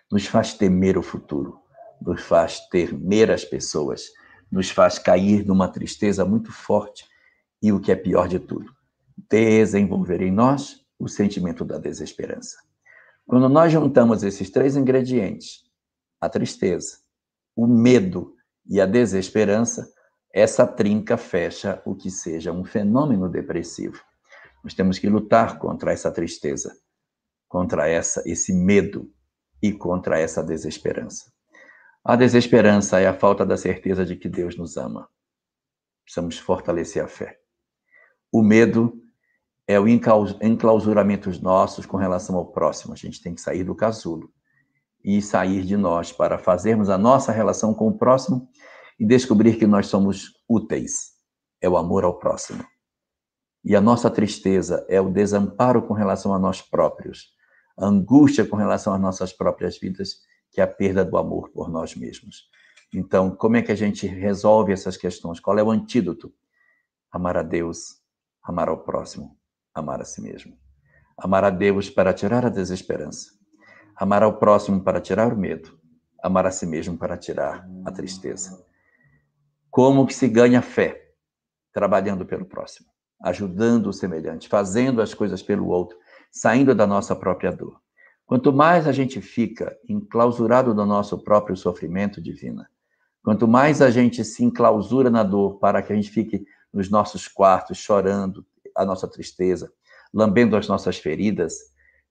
nos 0.10 0.26
faz 0.26 0.54
temer 0.54 0.98
o 0.98 1.04
futuro, 1.04 1.60
nos 2.02 2.22
faz 2.22 2.62
temer 2.70 3.30
as 3.30 3.44
pessoas, 3.44 4.04
nos 4.50 4.70
faz 4.70 4.98
cair 4.98 5.46
numa 5.46 5.68
tristeza 5.68 6.24
muito 6.24 6.50
forte 6.52 7.06
e 7.62 7.74
o 7.74 7.82
que 7.82 7.92
é 7.92 7.96
pior 7.98 8.30
de 8.30 8.40
tudo, 8.40 8.72
desenvolver 9.30 10.22
em 10.22 10.32
nós 10.32 10.86
o 11.00 11.08
sentimento 11.08 11.66
da 11.66 11.78
desesperança. 11.78 12.58
Quando 13.26 13.48
nós 13.50 13.72
juntamos 13.72 14.24
esses 14.24 14.50
três 14.50 14.76
ingredientes, 14.76 15.64
a 16.20 16.30
tristeza, 16.30 16.98
o 17.56 17.68
medo 17.68 18.36
e 18.66 18.80
a 18.80 18.86
desesperança, 18.86 19.92
essa 20.34 20.66
trinca 20.66 21.18
fecha 21.18 21.82
o 21.86 21.96
que 21.96 22.10
seja 22.10 22.52
um 22.52 22.64
fenômeno 22.64 23.30
depressivo. 23.30 24.02
Nós 24.64 24.74
temos 24.74 25.00
que 25.00 25.10
lutar 25.10 25.58
contra 25.58 25.92
essa 25.92 26.12
tristeza, 26.12 26.76
contra 27.48 27.88
essa 27.88 28.22
esse 28.26 28.54
medo 28.54 29.12
e 29.62 29.72
contra 29.72 30.20
essa 30.20 30.44
desesperança. 30.44 31.32
A 32.04 32.16
desesperança 32.16 33.00
é 33.00 33.08
a 33.08 33.14
falta 33.14 33.46
da 33.46 33.58
certeza 33.58 34.06
de 34.06 34.16
que 34.16 34.30
Deus 34.30 34.56
nos 34.56 34.78
ama. 34.78 35.10
Precisamos 36.04 36.38
fortalecer 36.38 37.04
a 37.04 37.08
fé. 37.08 37.40
O 38.32 38.42
medo 38.42 39.02
é 39.70 39.80
o 39.80 39.88
enclausuramento 39.88 41.30
nossos 41.44 41.86
com 41.86 41.96
relação 41.96 42.36
ao 42.36 42.48
próximo. 42.48 42.92
A 42.92 42.98
gente 42.98 43.22
tem 43.22 43.36
que 43.36 43.42
sair 43.42 43.64
do 43.64 43.76
casulo 43.76 44.34
e 45.04 45.22
sair 45.22 45.64
de 45.64 45.78
nós 45.78 46.12
para 46.12 46.40
fazermos 46.40 46.90
a 46.90 46.98
nossa 46.98 47.32
relação 47.32 47.72
com 47.72 47.88
o 47.88 47.96
próximo 47.96 48.50
e 49.00 49.06
descobrir 49.06 49.58
que 49.58 49.68
nós 49.68 49.86
somos 49.86 50.34
úteis. 50.50 51.12
É 51.62 51.70
o 51.70 51.78
amor 51.78 52.04
ao 52.04 52.18
próximo. 52.18 52.66
E 53.64 53.76
a 53.76 53.82
nossa 53.82 54.10
tristeza 54.10 54.84
é 54.90 55.00
o 55.00 55.12
desamparo 55.12 55.84
com 55.84 55.94
relação 55.94 56.34
a 56.34 56.40
nós 56.40 56.64
próprios 56.64 57.38
a 57.78 57.86
angústia 57.86 58.46
com 58.46 58.58
relação 58.58 58.94
às 58.94 59.00
nossas 59.00 59.32
próprias 59.32 59.78
vidas, 59.78 60.22
que 60.52 60.60
é 60.60 60.64
a 60.64 60.68
perda 60.68 61.06
do 61.06 61.18
amor 61.18 61.50
por 61.50 61.70
nós 61.70 61.96
mesmos. 61.96 62.50
Então, 62.94 63.32
como 63.32 63.56
é 63.56 63.62
que 63.62 63.72
a 63.72 63.76
gente 63.76 64.06
resolve 64.06 64.74
essas 64.74 64.98
questões? 64.98 65.40
Qual 65.40 65.58
é 65.58 65.64
o 65.64 65.72
antídoto? 65.72 66.34
Amar 67.12 67.38
a 67.38 67.44
Deus, 67.44 68.02
amar 68.44 68.68
ao 68.68 68.84
próximo, 68.84 69.39
amar 69.80 70.02
a 70.02 70.06
si 70.06 70.22
mesmo. 70.22 70.58
Amar 71.18 71.44
a 71.44 71.50
Deus 71.50 71.90
para 71.90 72.14
tirar 72.14 72.46
a 72.46 72.50
desesperança. 72.50 73.32
Amar 73.96 74.24
ao 74.24 74.38
próximo 74.38 74.82
para 74.82 75.02
tirar 75.02 75.34
o 75.34 75.38
medo. 75.38 75.78
Amar 76.24 76.46
a 76.46 76.52
si 76.52 76.66
mesmo 76.66 76.98
para 76.98 77.18
tirar 77.18 77.68
a 77.86 77.92
tristeza. 77.92 78.64
Como 79.70 80.08
que 80.08 80.14
se 80.14 80.28
ganha 80.28 80.62
fé? 80.62 81.14
Trabalhando 81.74 82.26
pelo 82.26 82.46
próximo, 82.46 82.90
ajudando 83.22 83.88
o 83.88 83.94
semelhante, 83.94 84.48
fazendo 84.48 85.02
as 85.02 85.14
coisas 85.14 85.44
pelo 85.44 85.68
outro, 85.68 85.98
saindo 86.32 86.74
da 86.74 86.88
nossa 86.88 87.16
própria 87.16 87.52
dor. 87.52 87.80
Quanto 88.26 88.54
mais 88.54 88.88
a 88.88 88.92
gente 88.92 89.22
fica 89.22 89.78
enclausurado 89.88 90.74
no 90.74 90.86
nosso 90.86 91.24
próprio 91.24 91.58
sofrimento 91.58 92.22
divina, 92.22 92.70
quanto 93.24 93.48
mais 93.48 93.82
a 93.82 93.90
gente 93.90 94.24
se 94.24 94.44
enclausura 94.44 95.10
na 95.10 95.24
dor 95.24 95.60
para 95.60 95.82
que 95.82 95.92
a 95.92 95.96
gente 95.96 96.12
fique 96.12 96.46
nos 96.74 96.90
nossos 96.90 97.28
quartos 97.28 97.78
chorando 97.78 98.46
a 98.82 98.86
nossa 98.86 99.08
tristeza, 99.08 99.72
lambendo 100.14 100.56
as 100.56 100.68
nossas 100.68 100.98
feridas, 100.98 101.54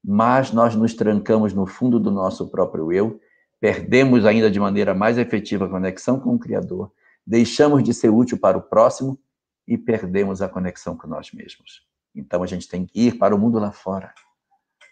mais 0.05 0.53
nós 0.53 0.75
nos 0.75 0.95
trancamos 0.95 1.53
no 1.53 1.67
fundo 1.67 1.99
do 1.99 2.11
nosso 2.11 2.49
próprio 2.49 2.93
eu, 2.93 3.21
perdemos 3.61 4.25
ainda 4.25 4.51
de 4.51 4.61
maneira 4.61 4.95
mais 4.95 5.19
efetiva 5.19 5.65
a 5.65 5.69
conexão 5.69 6.21
com 6.21 6.35
o 6.35 6.39
Criador, 6.39 6.93
deixamos 7.27 7.83
de 7.83 7.93
ser 7.93 8.11
útil 8.11 8.39
para 8.39 8.57
o 8.57 8.63
próximo 8.63 9.19
e 9.67 9.77
perdemos 9.77 10.41
a 10.41 10.49
conexão 10.49 10.97
com 10.97 11.09
nós 11.09 11.33
mesmos. 11.33 11.87
Então 12.15 12.43
a 12.43 12.47
gente 12.47 12.69
tem 12.69 12.87
que 12.87 13.09
ir 13.09 13.19
para 13.19 13.35
o 13.35 13.39
mundo 13.39 13.59
lá 13.59 13.73
fora. 13.73 14.15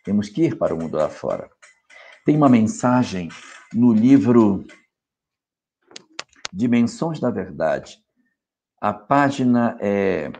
Temos 0.04 0.28
que 0.28 0.44
ir 0.44 0.56
para 0.56 0.74
o 0.74 0.78
mundo 0.78 0.96
lá 0.96 1.08
fora. 1.08 1.50
Tem 2.24 2.36
uma 2.36 2.48
mensagem 2.48 3.28
no 3.72 3.92
livro 3.92 4.64
Dimensões 6.52 7.20
da 7.20 7.30
Verdade. 7.30 7.98
A 8.80 8.92
página 8.92 9.76
é 9.80 10.30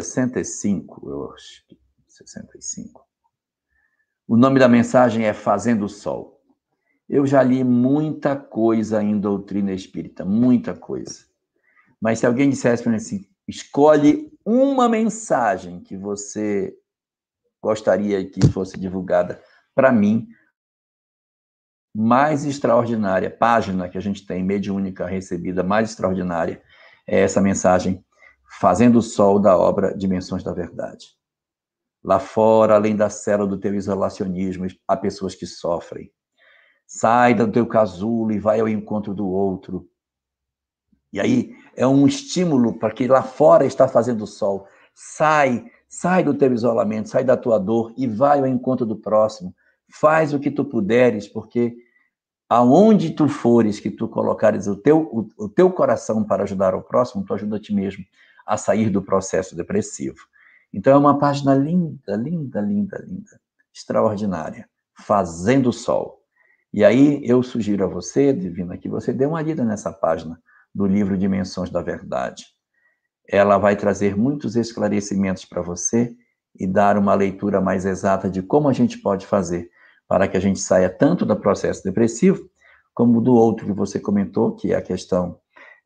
65, 0.00 1.10
eu 1.10 1.32
acho. 1.32 1.62
65. 2.08 3.06
O 4.26 4.36
nome 4.36 4.58
da 4.58 4.68
mensagem 4.68 5.26
é 5.26 5.34
Fazendo 5.34 5.84
o 5.84 5.88
Sol. 5.88 6.40
Eu 7.08 7.26
já 7.26 7.42
li 7.42 7.62
muita 7.62 8.34
coisa 8.34 9.02
em 9.02 9.18
doutrina 9.20 9.72
espírita, 9.72 10.24
muita 10.24 10.74
coisa. 10.74 11.26
Mas 12.00 12.20
se 12.20 12.26
alguém 12.26 12.48
dissesse 12.48 12.82
para 12.82 12.90
mim 12.90 12.96
assim, 12.96 13.26
escolhe 13.46 14.32
uma 14.44 14.88
mensagem 14.88 15.80
que 15.80 15.96
você 15.96 16.74
gostaria 17.60 18.24
que 18.28 18.48
fosse 18.48 18.78
divulgada 18.78 19.42
para 19.74 19.92
mim, 19.92 20.26
mais 21.94 22.46
extraordinária, 22.46 23.30
página 23.30 23.88
que 23.88 23.98
a 23.98 24.00
gente 24.00 24.26
tem, 24.26 24.42
mediúnica 24.42 25.06
recebida, 25.06 25.62
mais 25.62 25.90
extraordinária, 25.90 26.62
é 27.06 27.20
essa 27.20 27.40
mensagem, 27.40 28.02
Fazendo 28.60 28.98
o 28.98 29.02
Sol 29.02 29.38
da 29.38 29.56
obra 29.56 29.96
Dimensões 29.96 30.42
da 30.42 30.52
Verdade. 30.52 31.16
Lá 32.04 32.18
fora, 32.18 32.74
além 32.74 32.94
da 32.94 33.08
cela 33.08 33.46
do 33.46 33.58
teu 33.58 33.74
isolacionismo, 33.74 34.66
há 34.86 34.96
pessoas 34.96 35.34
que 35.34 35.46
sofrem. 35.46 36.10
Sai 36.86 37.34
do 37.34 37.50
teu 37.50 37.66
casulo 37.66 38.32
e 38.32 38.38
vai 38.38 38.60
ao 38.60 38.68
encontro 38.68 39.14
do 39.14 39.26
outro. 39.26 39.88
E 41.12 41.20
aí 41.20 41.54
é 41.74 41.86
um 41.86 42.06
estímulo 42.06 42.78
para 42.78 42.92
que 42.92 43.06
lá 43.06 43.22
fora 43.22 43.64
está 43.64 43.88
fazendo 43.88 44.26
sol. 44.26 44.66
Sai, 44.94 45.64
sai 45.88 46.22
do 46.22 46.34
teu 46.34 46.52
isolamento, 46.52 47.08
sai 47.08 47.24
da 47.24 47.36
tua 47.36 47.58
dor 47.58 47.94
e 47.96 48.06
vai 48.06 48.40
ao 48.40 48.46
encontro 48.46 48.84
do 48.84 48.96
próximo. 48.96 49.54
Faz 49.88 50.34
o 50.34 50.38
que 50.38 50.50
tu 50.50 50.64
puderes, 50.64 51.26
porque 51.26 51.74
aonde 52.48 53.10
tu 53.10 53.28
fores 53.28 53.80
que 53.80 53.90
tu 53.90 54.08
colocares 54.08 54.66
o 54.66 54.76
teu, 54.76 55.00
o, 55.10 55.44
o 55.44 55.48
teu 55.48 55.70
coração 55.70 56.22
para 56.22 56.42
ajudar 56.42 56.74
o 56.74 56.82
próximo, 56.82 57.24
tu 57.24 57.32
ajuda 57.32 57.56
a 57.56 57.60
ti 57.60 57.74
mesmo 57.74 58.04
a 58.46 58.56
sair 58.56 58.90
do 58.90 59.02
processo 59.02 59.56
depressivo. 59.56 60.18
Então 60.72 60.92
é 60.92 60.96
uma 60.96 61.18
página 61.18 61.54
linda, 61.54 62.16
linda, 62.16 62.60
linda, 62.60 63.04
linda, 63.06 63.40
extraordinária, 63.74 64.68
fazendo 64.94 65.72
sol. 65.72 66.22
E 66.72 66.84
aí 66.84 67.20
eu 67.24 67.42
sugiro 67.42 67.84
a 67.84 67.88
você, 67.88 68.32
Divina, 68.32 68.78
que 68.78 68.88
você 68.88 69.12
dê 69.12 69.26
uma 69.26 69.42
lida 69.42 69.64
nessa 69.64 69.92
página 69.92 70.40
do 70.74 70.86
livro 70.86 71.18
Dimensões 71.18 71.68
da 71.68 71.82
Verdade. 71.82 72.46
Ela 73.28 73.58
vai 73.58 73.76
trazer 73.76 74.16
muitos 74.16 74.56
esclarecimentos 74.56 75.44
para 75.44 75.60
você 75.60 76.16
e 76.58 76.66
dar 76.66 76.96
uma 76.96 77.14
leitura 77.14 77.60
mais 77.60 77.84
exata 77.84 78.28
de 78.28 78.42
como 78.42 78.68
a 78.68 78.72
gente 78.72 78.98
pode 78.98 79.26
fazer 79.26 79.70
para 80.08 80.28
que 80.28 80.36
a 80.36 80.40
gente 80.40 80.60
saia 80.60 80.90
tanto 80.90 81.24
do 81.24 81.36
processo 81.36 81.82
depressivo, 81.84 82.48
como 82.94 83.20
do 83.20 83.34
outro 83.34 83.66
que 83.66 83.72
você 83.72 83.98
comentou, 83.98 84.54
que 84.54 84.72
é 84.72 84.76
a 84.76 84.82
questão 84.82 85.38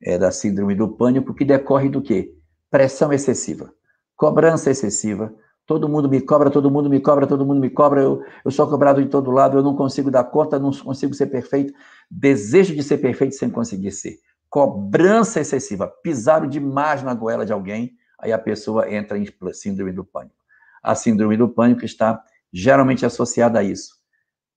é, 0.02 0.18
da 0.18 0.30
síndrome 0.30 0.74
do 0.74 0.88
pânico, 0.88 1.34
que 1.34 1.44
decorre 1.44 1.88
do 1.88 2.02
quê? 2.02 2.35
Pressão 2.76 3.10
excessiva. 3.10 3.72
Cobrança 4.14 4.70
excessiva. 4.70 5.34
Todo 5.64 5.88
mundo 5.88 6.10
me 6.10 6.20
cobra, 6.20 6.50
todo 6.50 6.70
mundo 6.70 6.90
me 6.90 7.00
cobra, 7.00 7.26
todo 7.26 7.46
mundo 7.46 7.58
me 7.58 7.70
cobra. 7.70 8.02
Eu, 8.02 8.22
eu 8.44 8.50
sou 8.50 8.68
cobrado 8.68 9.02
de 9.02 9.08
todo 9.08 9.30
lado, 9.30 9.56
eu 9.56 9.62
não 9.62 9.74
consigo 9.74 10.10
dar 10.10 10.24
conta, 10.24 10.58
não 10.58 10.70
consigo 10.70 11.14
ser 11.14 11.28
perfeito. 11.28 11.72
Desejo 12.10 12.74
de 12.74 12.82
ser 12.82 12.98
perfeito 12.98 13.34
sem 13.34 13.48
conseguir 13.48 13.92
ser. 13.92 14.18
Cobrança 14.50 15.40
excessiva. 15.40 15.90
Pisaram 16.02 16.46
demais 16.46 17.02
na 17.02 17.14
goela 17.14 17.46
de 17.46 17.52
alguém, 17.54 17.96
aí 18.20 18.30
a 18.30 18.38
pessoa 18.38 18.92
entra 18.92 19.16
em 19.16 19.26
síndrome 19.54 19.92
do 19.92 20.04
pânico. 20.04 20.36
A 20.82 20.94
síndrome 20.94 21.38
do 21.38 21.48
pânico 21.48 21.82
está 21.82 22.22
geralmente 22.52 23.06
associada 23.06 23.60
a 23.60 23.62
isso. 23.62 23.94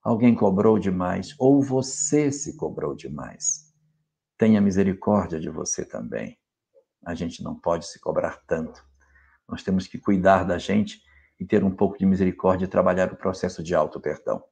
Alguém 0.04 0.36
cobrou 0.36 0.78
demais, 0.78 1.34
ou 1.40 1.62
você 1.62 2.34
se 2.34 2.58
cobrou 2.58 2.94
demais. 2.94 3.74
Tenha 4.38 4.60
misericórdia 4.60 5.40
de 5.40 5.50
você 5.50 5.86
também. 5.86 6.39
A 7.06 7.16
gente 7.16 7.44
não 7.44 7.56
pode 7.56 7.88
se 7.88 8.00
cobrar 8.00 8.42
tanto. 8.46 8.84
Nós 9.48 9.64
temos 9.64 9.88
que 9.88 9.98
cuidar 9.98 10.44
da 10.44 10.58
gente 10.58 11.02
e 11.40 11.46
ter 11.46 11.64
um 11.64 11.72
pouco 11.72 11.98
de 11.98 12.06
misericórdia 12.06 12.66
e 12.66 12.68
trabalhar 12.68 13.12
o 13.12 13.16
processo 13.16 13.64
de 13.64 13.74
auto-perdão. 13.74 14.44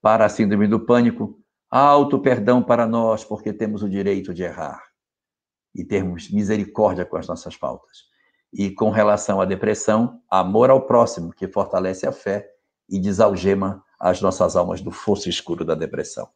Para 0.00 0.26
a 0.26 0.28
síndrome 0.28 0.68
do 0.68 0.80
pânico, 0.80 1.40
auto-perdão 1.70 2.62
para 2.62 2.86
nós, 2.86 3.24
porque 3.24 3.52
temos 3.52 3.82
o 3.82 3.88
direito 3.88 4.32
de 4.34 4.42
errar 4.42 4.82
e 5.74 5.84
termos 5.84 6.30
misericórdia 6.30 7.04
com 7.04 7.16
as 7.16 7.26
nossas 7.26 7.54
faltas. 7.54 8.04
E 8.52 8.70
com 8.70 8.90
relação 8.90 9.40
à 9.40 9.44
depressão, 9.44 10.22
amor 10.30 10.70
ao 10.70 10.86
próximo, 10.86 11.32
que 11.32 11.48
fortalece 11.48 12.06
a 12.06 12.12
fé 12.12 12.48
e 12.88 12.98
desalgema 12.98 13.84
as 13.98 14.20
nossas 14.20 14.56
almas 14.56 14.80
do 14.80 14.90
fosso 14.90 15.28
escuro 15.28 15.64
da 15.64 15.74
depressão. 15.74 16.28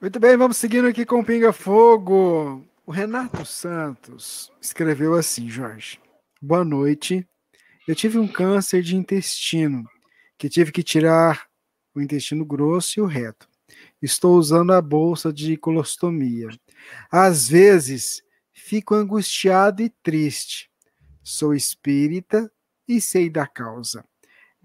Muito 0.00 0.20
bem, 0.20 0.36
vamos 0.36 0.58
seguindo 0.58 0.86
aqui 0.86 1.04
com 1.04 1.20
o 1.20 1.24
Pinga 1.24 1.52
Fogo. 1.52 2.62
O 2.88 2.92
Renato 2.92 3.44
Santos 3.44 4.48
escreveu 4.62 5.14
assim, 5.14 5.50
Jorge. 5.50 5.98
Boa 6.40 6.64
noite. 6.64 7.28
Eu 7.88 7.96
tive 7.96 8.16
um 8.16 8.28
câncer 8.28 8.80
de 8.80 8.94
intestino, 8.94 9.84
que 10.38 10.48
tive 10.48 10.70
que 10.70 10.84
tirar 10.84 11.48
o 11.92 12.00
intestino 12.00 12.44
grosso 12.44 13.00
e 13.00 13.02
o 13.02 13.06
reto. 13.06 13.48
Estou 14.00 14.36
usando 14.38 14.72
a 14.72 14.80
bolsa 14.80 15.32
de 15.32 15.56
colostomia. 15.56 16.48
Às 17.10 17.48
vezes, 17.48 18.22
fico 18.52 18.94
angustiado 18.94 19.82
e 19.82 19.90
triste. 19.90 20.70
Sou 21.24 21.54
espírita 21.56 22.48
e 22.86 23.00
sei 23.00 23.28
da 23.28 23.48
causa. 23.48 24.04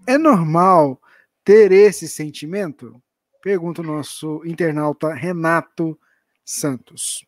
É 0.06 0.16
normal 0.16 1.02
ter 1.42 1.72
esse 1.72 2.06
sentimento? 2.06 3.02
Pergunta 3.42 3.82
o 3.82 3.84
nosso 3.84 4.40
internauta 4.44 5.12
Renato 5.12 5.98
Santos. 6.44 7.26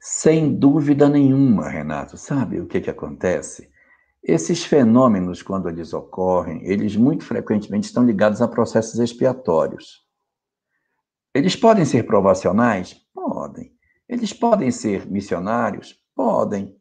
Sem 0.00 0.54
dúvida 0.54 1.08
nenhuma, 1.08 1.68
Renato. 1.68 2.16
Sabe 2.16 2.60
o 2.60 2.66
que, 2.66 2.80
que 2.80 2.90
acontece? 2.90 3.68
Esses 4.22 4.64
fenômenos, 4.64 5.42
quando 5.42 5.68
eles 5.68 5.92
ocorrem, 5.92 6.64
eles 6.64 6.96
muito 6.96 7.24
frequentemente 7.24 7.86
estão 7.86 8.04
ligados 8.04 8.42
a 8.42 8.48
processos 8.48 8.98
expiatórios. 8.98 10.06
Eles 11.34 11.56
podem 11.56 11.84
ser 11.84 12.04
provacionais? 12.04 12.96
Podem. 13.14 13.72
Eles 14.08 14.32
podem 14.32 14.70
ser 14.70 15.06
missionários? 15.06 15.96
Podem. 16.14 16.76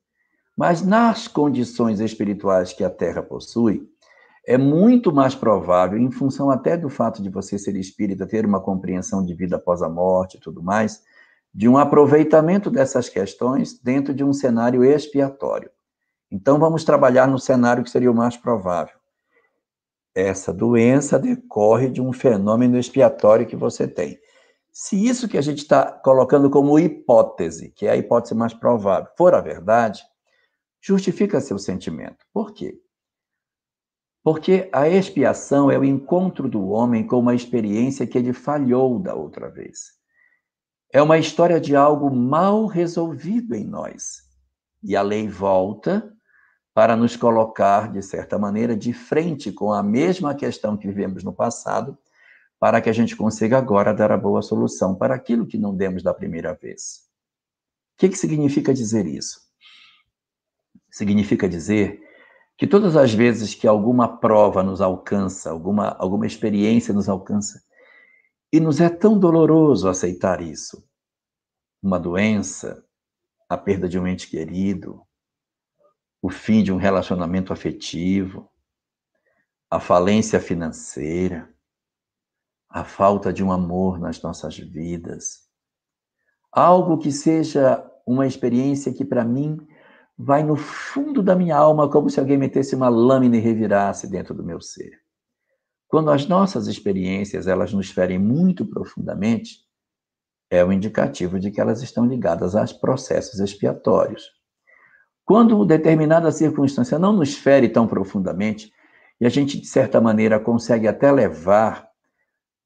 Mas 0.55 0.82
nas 0.82 1.28
condições 1.28 1.99
espirituais 1.99 2.74
que 2.74 2.84
a 2.84 2.89
Terra 2.89 3.22
possui, 3.22 3.88
é 4.47 4.57
muito 4.57 5.13
mais 5.13 5.36
provável, 5.36 5.99
em 5.99 6.09
função 6.09 6.49
até 6.49 6.78
do 6.78 6.89
fato 6.89 7.22
de 7.22 7.30
você 7.30 7.59
ser 7.59 7.76
espírita, 7.76 8.26
ter 8.26 8.45
uma 8.45 8.61
compreensão 8.61 9.24
de 9.24 9.34
vida 9.36 9.57
após 9.57 9.82
a 9.82 9.89
morte 9.89 10.38
e 10.38 10.39
tudo 10.39 10.63
mais, 10.63 11.03
de 11.58 11.68
um 11.68 11.76
aproveitamento 11.76 12.70
dessas 12.70 13.10
questões 13.10 13.80
dentro 13.80 14.14
de 14.14 14.24
um 14.24 14.32
cenário 14.32 14.86
expiatório. 14.86 15.72
Então, 16.30 16.60
vamos 16.60 16.84
trabalhar 16.84 17.28
no 17.28 17.39
cenário 17.39 17.84
que 17.84 17.89
seria 17.89 18.12
o 18.12 18.16
mais 18.16 18.38
provável. 18.38 18.95
Essa 20.14 20.53
doença 20.53 21.18
decorre 21.18 21.89
de 21.89 21.99
um 21.99 22.14
fenômeno 22.14 22.78
expiatório 22.78 23.47
que 23.47 23.55
você 23.55 23.88
tem. 23.88 24.20
Se 24.72 25.03
isso 25.03 25.28
que 25.28 25.36
a 25.36 25.41
gente 25.41 25.58
está 25.58 25.91
colocando 25.91 26.47
como 26.47 26.78
hipótese, 26.78 27.72
que 27.72 27.88
é 27.88 27.89
a 27.89 27.97
hipótese 27.97 28.36
mais 28.36 28.53
provável, 28.53 29.10
for 29.18 29.34
a 29.34 29.41
verdade, 29.41 30.03
justifica 30.80 31.41
seu 31.41 31.58
sentimento. 31.58 32.24
Por 32.32 32.53
quê? 32.53 32.80
Porque 34.24 34.70
a 34.72 34.88
expiação 34.88 35.72
é 35.72 35.80
o 35.80 35.84
encontro 35.84 36.47
do 36.47 36.68
homem 36.68 37.08
com 37.08 37.18
uma 37.18 37.34
experiência 37.34 38.05
que 38.05 38.16
ele 38.16 38.32
falhou 38.32 38.99
da 38.99 39.16
outra 39.16 39.49
vez. 39.49 39.97
É 40.92 41.02
uma 41.02 41.18
história 41.18 41.60
de 41.60 41.76
algo 41.76 42.10
mal 42.14 42.66
resolvido 42.66 43.54
em 43.54 43.66
nós. 43.66 44.24
E 44.84 44.96
a 44.96 45.02
lei 45.02 45.28
volta 45.28 46.14
para 46.74 46.96
nos 46.96 47.16
colocar, 47.16 47.92
de 47.92 48.02
certa 48.02 48.38
maneira, 48.38 48.78
de 48.78 48.94
frente 48.94 49.52
com 49.52 49.74
a 49.74 49.82
mesma 49.82 50.36
questão 50.36 50.78
que 50.78 50.88
vivemos 50.88 51.24
no 51.24 51.34
passado, 51.34 51.98
para 52.60 52.80
que 52.82 52.90
a 52.90 52.94
gente 52.94 53.16
consiga 53.16 53.58
agora 53.58 53.94
dar 53.94 54.12
a 54.12 54.18
boa 54.18 54.42
solução 54.42 54.96
para 54.96 55.16
aquilo 55.16 55.46
que 55.46 55.58
não 55.58 55.76
demos 55.76 56.04
da 56.04 56.14
primeira 56.14 56.54
vez. 56.54 57.08
O 57.96 58.00
que, 58.00 58.10
que 58.10 58.18
significa 58.18 58.74
dizer 58.74 59.06
isso? 59.06 59.42
Significa 60.92 61.50
dizer 61.50 62.00
que 62.58 62.66
todas 62.66 62.96
as 62.96 63.14
vezes 63.14 63.54
que 63.54 63.68
alguma 63.68 64.18
prova 64.20 64.64
nos 64.64 64.82
alcança, 64.82 65.52
alguma, 65.52 65.90
alguma 66.00 66.26
experiência 66.26 66.94
nos 66.94 67.10
alcança, 67.10 67.62
e 68.58 68.60
nos 68.60 68.82
é 68.82 68.89
tão 68.89 69.20
doloroso 69.20 69.88
aceitar 69.88 70.41
isso. 70.41 70.84
Uma 71.82 71.99
doença, 71.99 72.84
a 73.47 73.55
perda 73.55 73.88
de 73.88 73.99
um 73.99 74.08
ente 74.08 74.28
querido, 74.28 75.03
o 76.20 76.30
fim 76.32 76.64
de 76.64 76.74
um 76.74 76.78
relacionamento 76.78 77.53
afetivo, 77.53 78.49
a 79.70 79.80
falência 79.80 80.39
financeira, 80.39 81.53
a 82.68 82.84
falta 82.84 83.32
de 83.32 83.43
um 83.43 83.51
amor 83.51 83.99
nas 83.99 84.24
nossas 84.24 84.58
vidas. 84.58 85.47
Algo 86.51 86.97
que 86.97 87.12
seja 87.12 87.88
uma 88.08 88.26
experiência 88.26 88.91
que 88.91 89.05
para 89.05 89.24
mim 89.24 89.55
vai 90.18 90.41
no 90.41 90.55
fundo 90.55 91.22
da 91.22 91.36
minha 91.36 91.55
alma 91.55 91.91
como 91.91 92.10
se 92.10 92.20
alguém 92.20 92.39
metesse 92.39 92.74
uma 92.74 92.89
lâmina 92.89 93.38
e 93.38 93.39
revirasse 93.39 94.10
dentro 94.10 94.34
do 94.34 94.43
meu 94.43 94.60
ser. 94.60 94.99
Quando 95.88 96.12
as 96.12 96.28
nossas 96.28 96.68
experiências 96.68 97.48
elas 97.48 97.74
nos 97.74 97.90
ferem 97.90 98.20
muito 98.20 98.66
profundamente, 98.66 99.66
é 100.50 100.64
um 100.64 100.72
indicativo 100.72 101.40
de 101.40 101.52
que 101.52 101.62
elas 101.62 101.82
estão 101.82 102.06
ligadas 102.06 102.56
aos 102.56 102.74
processos 102.74 103.40
expiatórios. 103.40 104.32
Quando 105.26 105.66
determinada 105.66 106.32
circunstância 106.32 106.98
não 106.98 107.14
nos 107.14 107.36
fere 107.36 107.68
tão 107.70 107.88
profundamente, 107.88 108.72
e 109.20 109.26
a 109.26 109.30
gente, 109.30 109.60
de 109.60 109.68
certa 109.68 110.00
maneira, 110.00 110.40
consegue 110.40 110.88
até 110.88 111.12
levar 111.12 111.88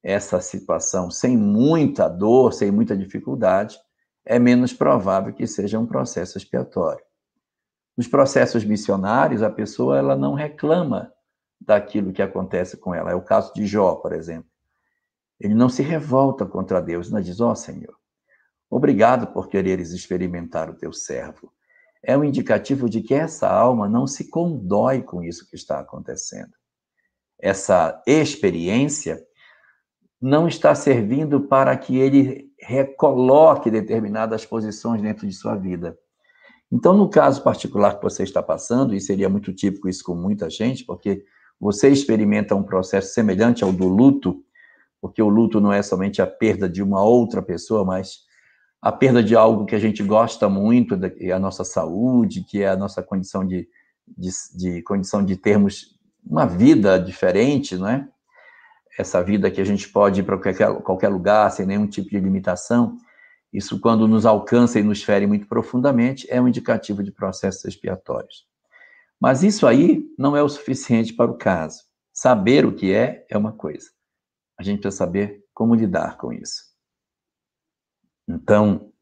essa 0.02 0.40
situação 0.40 1.10
sem 1.10 1.36
muita 1.36 2.08
dor, 2.08 2.52
sem 2.52 2.70
muita 2.70 2.96
dificuldade, 2.96 3.78
é 4.24 4.38
menos 4.38 4.72
provável 4.72 5.32
que 5.32 5.46
seja 5.46 5.78
um 5.78 5.86
processo 5.86 6.36
expiatório. 6.36 7.04
Nos 7.96 8.06
processos 8.06 8.64
missionários, 8.64 9.42
a 9.42 9.50
pessoa 9.50 9.98
ela 9.98 10.16
não 10.16 10.34
reclama 10.34 11.12
daquilo 11.66 12.12
que 12.12 12.22
acontece 12.22 12.76
com 12.76 12.94
ela. 12.94 13.10
É 13.10 13.14
o 13.14 13.22
caso 13.22 13.52
de 13.54 13.66
Jó, 13.66 13.94
por 13.94 14.12
exemplo. 14.12 14.50
Ele 15.40 15.54
não 15.54 15.68
se 15.68 15.82
revolta 15.82 16.46
contra 16.46 16.80
Deus, 16.80 17.10
não 17.10 17.20
diz: 17.20 17.40
Ó 17.40 17.50
oh, 17.50 17.56
Senhor, 17.56 17.94
obrigado 18.70 19.28
por 19.32 19.48
quereres 19.48 19.90
experimentar 19.90 20.70
o 20.70 20.74
teu 20.74 20.92
servo. 20.92 21.52
É 22.04 22.16
um 22.16 22.24
indicativo 22.24 22.88
de 22.88 23.00
que 23.00 23.14
essa 23.14 23.48
alma 23.48 23.88
não 23.88 24.06
se 24.06 24.28
condói 24.28 25.02
com 25.02 25.22
isso 25.22 25.48
que 25.48 25.56
está 25.56 25.78
acontecendo. 25.78 26.52
Essa 27.38 28.02
experiência 28.06 29.24
não 30.20 30.46
está 30.46 30.74
servindo 30.74 31.48
para 31.48 31.76
que 31.76 31.98
ele 31.98 32.52
recoloque 32.60 33.70
determinadas 33.70 34.46
posições 34.46 35.02
dentro 35.02 35.26
de 35.26 35.32
sua 35.32 35.56
vida. 35.56 35.98
Então, 36.70 36.96
no 36.96 37.10
caso 37.10 37.42
particular 37.42 37.96
que 37.96 38.02
você 38.02 38.22
está 38.22 38.42
passando, 38.42 38.94
e 38.94 39.00
seria 39.00 39.28
muito 39.28 39.52
típico 39.52 39.88
isso 39.88 40.04
com 40.04 40.14
muita 40.14 40.48
gente, 40.48 40.84
porque 40.84 41.24
você 41.62 41.88
experimenta 41.88 42.56
um 42.56 42.62
processo 42.64 43.14
semelhante 43.14 43.62
ao 43.62 43.72
do 43.72 43.86
luto, 43.86 44.42
porque 45.00 45.22
o 45.22 45.28
luto 45.28 45.60
não 45.60 45.72
é 45.72 45.80
somente 45.80 46.20
a 46.20 46.26
perda 46.26 46.68
de 46.68 46.82
uma 46.82 47.04
outra 47.04 47.40
pessoa, 47.40 47.84
mas 47.84 48.18
a 48.82 48.90
perda 48.90 49.22
de 49.22 49.36
algo 49.36 49.64
que 49.64 49.76
a 49.76 49.78
gente 49.78 50.02
gosta 50.02 50.48
muito, 50.48 50.98
que 50.98 51.30
é 51.30 51.32
a 51.32 51.38
nossa 51.38 51.62
saúde, 51.62 52.42
que 52.42 52.62
é 52.64 52.68
a 52.68 52.76
nossa 52.76 53.00
condição 53.00 53.46
de, 53.46 53.68
de, 54.08 54.30
de 54.56 54.82
condição 54.82 55.24
de 55.24 55.36
termos 55.36 55.96
uma 56.28 56.46
vida 56.46 56.98
diferente, 56.98 57.76
não 57.76 57.88
é? 57.88 58.08
Essa 58.98 59.22
vida 59.22 59.48
que 59.48 59.60
a 59.60 59.64
gente 59.64 59.88
pode 59.88 60.18
ir 60.20 60.24
para 60.24 60.38
qualquer, 60.38 60.82
qualquer 60.82 61.08
lugar 61.10 61.48
sem 61.52 61.64
nenhum 61.64 61.86
tipo 61.86 62.10
de 62.10 62.18
limitação. 62.18 62.96
Isso, 63.52 63.78
quando 63.78 64.08
nos 64.08 64.26
alcança 64.26 64.80
e 64.80 64.82
nos 64.82 65.04
fere 65.04 65.28
muito 65.28 65.46
profundamente, 65.46 66.26
é 66.28 66.42
um 66.42 66.48
indicativo 66.48 67.04
de 67.04 67.12
processos 67.12 67.64
expiatórios. 67.64 68.51
Mas 69.22 69.44
isso 69.44 69.68
aí 69.68 70.04
não 70.18 70.36
é 70.36 70.42
o 70.42 70.48
suficiente 70.48 71.14
para 71.14 71.30
o 71.30 71.38
caso. 71.38 71.80
Saber 72.12 72.66
o 72.66 72.74
que 72.74 72.92
é, 72.92 73.24
é 73.30 73.38
uma 73.38 73.52
coisa. 73.52 73.88
A 74.58 74.64
gente 74.64 74.80
precisa 74.80 74.98
saber 74.98 75.44
como 75.54 75.76
lidar 75.76 76.16
com 76.16 76.32
isso. 76.32 76.60
Então, 78.28 78.92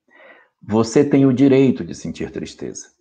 você 0.63 1.03
tem 1.03 1.25
o 1.25 1.33
direito 1.33 1.83
de 1.83 1.95
sentir 1.95 2.31
tristeza. 2.31 2.93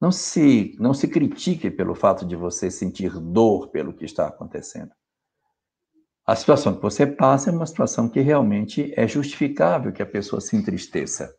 Não 0.00 0.12
se, 0.12 0.76
não 0.78 0.94
se 0.94 1.08
critique 1.08 1.68
pelo 1.68 1.96
fato 1.96 2.24
de 2.24 2.36
você 2.36 2.70
sentir 2.70 3.10
dor 3.18 3.68
pelo 3.70 3.92
que 3.92 4.04
está 4.04 4.28
acontecendo. 4.28 4.92
A 6.24 6.36
situação 6.36 6.76
que 6.76 6.82
você 6.82 7.08
passa 7.08 7.50
é 7.50 7.52
uma 7.52 7.66
situação 7.66 8.08
que 8.08 8.20
realmente 8.20 8.94
é 8.96 9.08
justificável 9.08 9.92
que 9.92 10.00
a 10.00 10.06
pessoa 10.06 10.40
se 10.40 10.56
entristeça. 10.56 11.34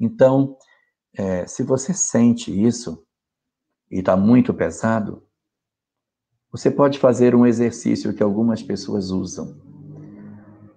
Então, 0.00 0.56
é, 1.14 1.46
se 1.46 1.62
você 1.62 1.92
sente 1.92 2.50
isso 2.50 3.05
e 3.90 3.98
está 3.98 4.16
muito 4.16 4.52
pesado, 4.52 5.22
você 6.50 6.70
pode 6.70 6.98
fazer 6.98 7.34
um 7.34 7.46
exercício 7.46 8.14
que 8.14 8.22
algumas 8.22 8.62
pessoas 8.62 9.10
usam. 9.10 9.60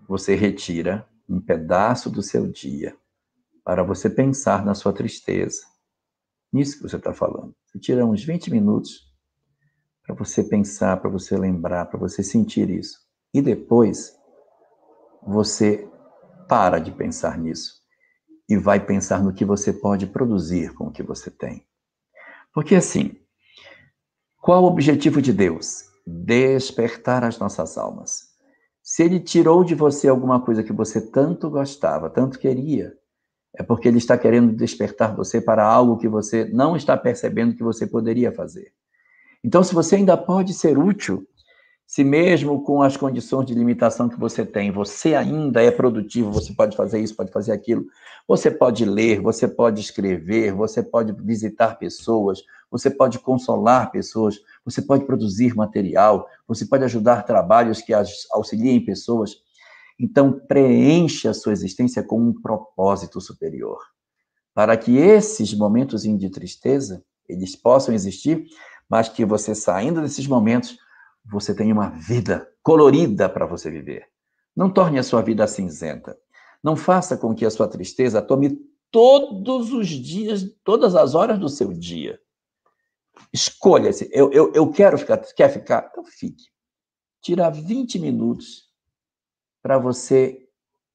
Você 0.07 0.35
retira 0.35 1.07
um 1.27 1.39
pedaço 1.39 2.09
do 2.09 2.21
seu 2.21 2.47
dia 2.47 2.95
para 3.63 3.83
você 3.83 4.09
pensar 4.09 4.65
na 4.65 4.73
sua 4.73 4.91
tristeza. 4.91 5.61
Nisso 6.51 6.77
que 6.77 6.83
você 6.83 6.97
está 6.97 7.13
falando. 7.13 7.55
Você 7.67 7.79
tira 7.79 8.05
uns 8.05 8.23
20 8.23 8.49
minutos 8.51 9.07
para 10.03 10.15
você 10.15 10.43
pensar, 10.43 10.97
para 10.97 11.09
você 11.09 11.37
lembrar, 11.37 11.85
para 11.85 11.99
você 11.99 12.23
sentir 12.23 12.69
isso. 12.69 12.97
E 13.31 13.41
depois 13.41 14.17
você 15.21 15.87
para 16.47 16.79
de 16.79 16.91
pensar 16.91 17.37
nisso 17.37 17.79
e 18.49 18.57
vai 18.57 18.83
pensar 18.83 19.23
no 19.23 19.31
que 19.31 19.45
você 19.45 19.71
pode 19.71 20.07
produzir 20.07 20.73
com 20.73 20.87
o 20.87 20.91
que 20.91 21.03
você 21.03 21.29
tem. 21.29 21.68
Porque 22.53 22.75
assim, 22.75 23.15
qual 24.41 24.63
o 24.63 24.67
objetivo 24.67 25.21
de 25.21 25.31
Deus? 25.31 25.83
Despertar 26.05 27.23
as 27.23 27.37
nossas 27.37 27.77
almas. 27.77 28.29
Se 28.81 29.03
ele 29.03 29.19
tirou 29.19 29.63
de 29.63 29.75
você 29.75 30.07
alguma 30.07 30.41
coisa 30.41 30.63
que 30.63 30.73
você 30.73 30.99
tanto 30.99 31.49
gostava, 31.49 32.09
tanto 32.09 32.39
queria, 32.39 32.97
é 33.55 33.63
porque 33.63 33.87
ele 33.87 33.97
está 33.97 34.17
querendo 34.17 34.55
despertar 34.55 35.15
você 35.15 35.41
para 35.41 35.63
algo 35.63 35.97
que 35.97 36.07
você 36.07 36.45
não 36.45 36.75
está 36.75 36.97
percebendo 36.97 37.55
que 37.55 37.63
você 37.63 37.85
poderia 37.85 38.31
fazer. 38.31 38.73
Então, 39.43 39.63
se 39.63 39.73
você 39.73 39.95
ainda 39.95 40.17
pode 40.17 40.53
ser 40.53 40.77
útil, 40.77 41.27
se 41.89 42.03
mesmo 42.03 42.61
com 42.61 42.83
as 42.83 42.95
condições 42.95 43.47
de 43.47 43.55
limitação 43.55 44.07
que 44.07 44.19
você 44.19 44.45
tem, 44.45 44.71
você 44.71 45.15
ainda 45.15 45.59
é 45.63 45.71
produtivo, 45.71 46.31
você 46.31 46.53
pode 46.53 46.77
fazer 46.77 46.99
isso, 46.99 47.15
pode 47.15 47.31
fazer 47.31 47.51
aquilo, 47.51 47.83
você 48.27 48.51
pode 48.51 48.85
ler, 48.85 49.19
você 49.19 49.47
pode 49.47 49.81
escrever, 49.81 50.53
você 50.53 50.83
pode 50.83 51.11
visitar 51.13 51.79
pessoas, 51.79 52.43
você 52.69 52.91
pode 52.91 53.17
consolar 53.17 53.89
pessoas, 53.89 54.39
você 54.63 54.83
pode 54.83 55.03
produzir 55.03 55.55
material, 55.55 56.27
você 56.47 56.63
pode 56.63 56.83
ajudar 56.83 57.23
trabalhos 57.23 57.81
que 57.81 57.91
auxiliem 58.31 58.85
pessoas. 58.85 59.37
Então, 59.99 60.31
preencha 60.31 61.31
a 61.31 61.33
sua 61.33 61.53
existência 61.53 62.03
com 62.03 62.21
um 62.21 62.39
propósito 62.39 63.19
superior, 63.19 63.79
para 64.53 64.77
que 64.77 64.95
esses 64.95 65.55
momentos 65.55 66.03
de 66.03 66.29
tristeza, 66.29 67.03
eles 67.27 67.55
possam 67.55 67.95
existir, 67.95 68.45
mas 68.87 69.09
que 69.09 69.25
você 69.25 69.55
saindo 69.55 70.03
desses 70.03 70.27
momentos 70.27 70.77
você 71.29 71.53
tem 71.53 71.71
uma 71.71 71.89
vida 71.89 72.51
colorida 72.63 73.29
para 73.29 73.45
você 73.45 73.69
viver. 73.69 74.07
Não 74.55 74.69
torne 74.69 74.99
a 74.99 75.03
sua 75.03 75.21
vida 75.21 75.47
cinzenta. 75.47 76.17
Não 76.63 76.75
faça 76.75 77.15
com 77.15 77.33
que 77.33 77.45
a 77.45 77.51
sua 77.51 77.67
tristeza 77.67 78.21
tome 78.21 78.59
todos 78.91 79.71
os 79.71 79.87
dias, 79.87 80.43
todas 80.63 80.95
as 80.95 81.15
horas 81.15 81.39
do 81.39 81.47
seu 81.47 81.71
dia. 81.71 82.19
Escolha-se. 83.31 84.09
Eu, 84.11 84.31
eu, 84.31 84.51
eu 84.53 84.71
quero 84.71 84.97
ficar. 84.97 85.17
Quer 85.17 85.49
ficar? 85.49 85.89
Então 85.91 86.03
fique. 86.03 86.45
Tira 87.21 87.49
20 87.49 87.99
minutos 87.99 88.69
para 89.61 89.77
você 89.77 90.47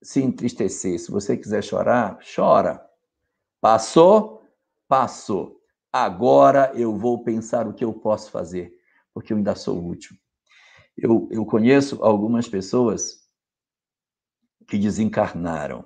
se 0.03 0.21
entristecer. 0.21 0.99
Se 0.99 1.11
você 1.11 1.37
quiser 1.37 1.63
chorar, 1.63 2.19
chora. 2.35 2.85
Passou? 3.61 4.43
Passou. 4.89 5.61
Agora 5.93 6.73
eu 6.75 6.97
vou 6.97 7.23
pensar 7.23 7.69
o 7.69 7.73
que 7.73 7.85
eu 7.85 7.93
posso 7.93 8.31
fazer, 8.31 8.73
porque 9.13 9.33
eu 9.33 9.37
ainda 9.37 9.55
sou 9.55 9.87
útil. 9.87 10.17
Eu, 10.97 11.29
eu 11.31 11.45
conheço 11.45 12.03
algumas 12.03 12.49
pessoas 12.49 13.25
que 14.67 14.79
desencarnaram 14.79 15.85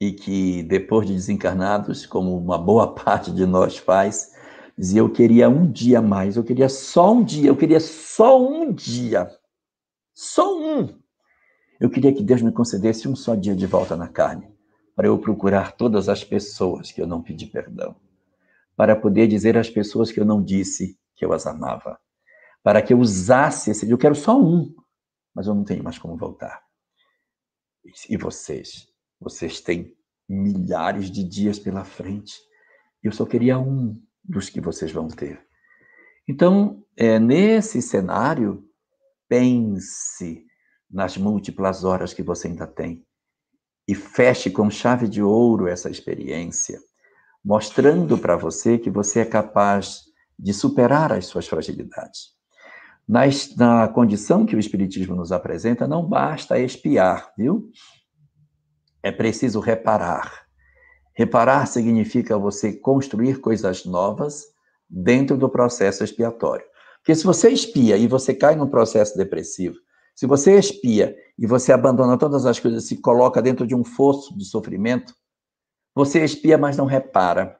e 0.00 0.12
que, 0.12 0.62
depois 0.64 1.06
de 1.06 1.14
desencarnados, 1.14 2.06
como 2.06 2.36
uma 2.36 2.58
boa 2.58 2.92
parte 2.94 3.30
de 3.30 3.46
nós 3.46 3.76
faz, 3.76 4.32
dizia: 4.76 5.00
Eu 5.00 5.10
queria 5.10 5.48
um 5.48 5.70
dia 5.70 6.02
mais, 6.02 6.36
eu 6.36 6.44
queria 6.44 6.68
só 6.68 7.12
um 7.12 7.24
dia, 7.24 7.48
eu 7.48 7.56
queria 7.56 7.80
só 7.80 8.40
um 8.40 8.72
dia. 8.72 9.30
Só 10.14 10.58
um. 10.58 11.00
Eu 11.80 11.90
queria 11.90 12.12
que 12.14 12.22
Deus 12.22 12.42
me 12.42 12.52
concedesse 12.52 13.08
um 13.08 13.16
só 13.16 13.34
dia 13.34 13.56
de 13.56 13.66
volta 13.66 13.96
na 13.96 14.08
carne, 14.08 14.48
para 14.94 15.06
eu 15.06 15.18
procurar 15.18 15.72
todas 15.72 16.08
as 16.08 16.22
pessoas 16.22 16.92
que 16.92 17.00
eu 17.00 17.06
não 17.06 17.22
pedi 17.22 17.46
perdão, 17.46 17.96
para 18.76 18.94
poder 18.94 19.26
dizer 19.26 19.56
às 19.56 19.68
pessoas 19.68 20.12
que 20.12 20.20
eu 20.20 20.24
não 20.24 20.42
disse 20.42 20.98
que 21.14 21.24
eu 21.24 21.32
as 21.32 21.46
amava, 21.46 21.98
para 22.62 22.82
que 22.82 22.92
eu 22.92 22.98
usasse 22.98 23.70
esse. 23.70 23.88
Eu 23.90 23.98
quero 23.98 24.14
só 24.14 24.40
um, 24.40 24.74
mas 25.34 25.46
eu 25.46 25.54
não 25.54 25.64
tenho 25.64 25.82
mais 25.82 25.98
como 25.98 26.16
voltar. 26.16 26.62
E 28.08 28.16
vocês? 28.16 28.86
Vocês 29.20 29.60
têm 29.60 29.96
milhares 30.28 31.10
de 31.10 31.24
dias 31.24 31.58
pela 31.58 31.84
frente. 31.84 32.34
Eu 33.02 33.12
só 33.12 33.26
queria 33.26 33.58
um 33.58 34.00
dos 34.22 34.48
que 34.48 34.60
vocês 34.60 34.92
vão 34.92 35.08
ter. 35.08 35.44
Então, 36.28 36.84
é, 36.96 37.18
nesse 37.18 37.82
cenário, 37.82 38.64
pense 39.28 40.46
nas 40.88 41.16
múltiplas 41.16 41.84
horas 41.84 42.14
que 42.14 42.22
você 42.22 42.48
ainda 42.48 42.66
tem 42.66 43.04
e 43.88 43.94
feche 43.94 44.50
com 44.50 44.70
chave 44.70 45.08
de 45.08 45.22
ouro 45.22 45.66
essa 45.66 45.90
experiência, 45.90 46.78
mostrando 47.44 48.16
para 48.16 48.36
você 48.36 48.78
que 48.78 48.90
você 48.90 49.20
é 49.20 49.24
capaz 49.24 50.02
de 50.38 50.54
superar 50.54 51.12
as 51.12 51.26
suas 51.26 51.48
fragilidades. 51.48 52.41
Na, 53.12 53.24
na 53.58 53.88
condição 53.88 54.46
que 54.46 54.56
o 54.56 54.58
Espiritismo 54.58 55.14
nos 55.14 55.32
apresenta, 55.32 55.86
não 55.86 56.02
basta 56.02 56.58
espiar, 56.58 57.30
viu? 57.36 57.68
É 59.02 59.12
preciso 59.12 59.60
reparar. 59.60 60.46
Reparar 61.14 61.66
significa 61.66 62.38
você 62.38 62.72
construir 62.72 63.38
coisas 63.38 63.84
novas 63.84 64.44
dentro 64.88 65.36
do 65.36 65.46
processo 65.46 66.02
expiatório. 66.02 66.64
Porque 67.00 67.14
se 67.14 67.22
você 67.22 67.50
espia 67.50 67.98
e 67.98 68.06
você 68.06 68.32
cai 68.32 68.56
num 68.56 68.70
processo 68.70 69.14
depressivo, 69.14 69.76
se 70.16 70.26
você 70.26 70.58
espia 70.58 71.14
e 71.38 71.46
você 71.46 71.70
abandona 71.70 72.16
todas 72.16 72.46
as 72.46 72.58
coisas 72.58 72.86
se 72.86 72.98
coloca 73.02 73.42
dentro 73.42 73.66
de 73.66 73.74
um 73.74 73.84
fosso 73.84 74.34
de 74.38 74.46
sofrimento, 74.46 75.14
você 75.94 76.24
espia, 76.24 76.56
mas 76.56 76.78
não 76.78 76.86
repara. 76.86 77.58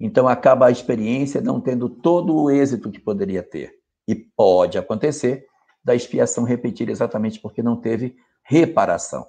Então 0.00 0.26
acaba 0.26 0.68
a 0.68 0.70
experiência 0.70 1.42
não 1.42 1.60
tendo 1.60 1.90
todo 1.90 2.34
o 2.34 2.50
êxito 2.50 2.90
que 2.90 2.98
poderia 2.98 3.42
ter. 3.42 3.77
E 4.08 4.14
pode 4.14 4.78
acontecer 4.78 5.46
da 5.84 5.94
expiação 5.94 6.42
repetir 6.42 6.88
exatamente 6.88 7.38
porque 7.38 7.62
não 7.62 7.76
teve 7.76 8.16
reparação. 8.42 9.28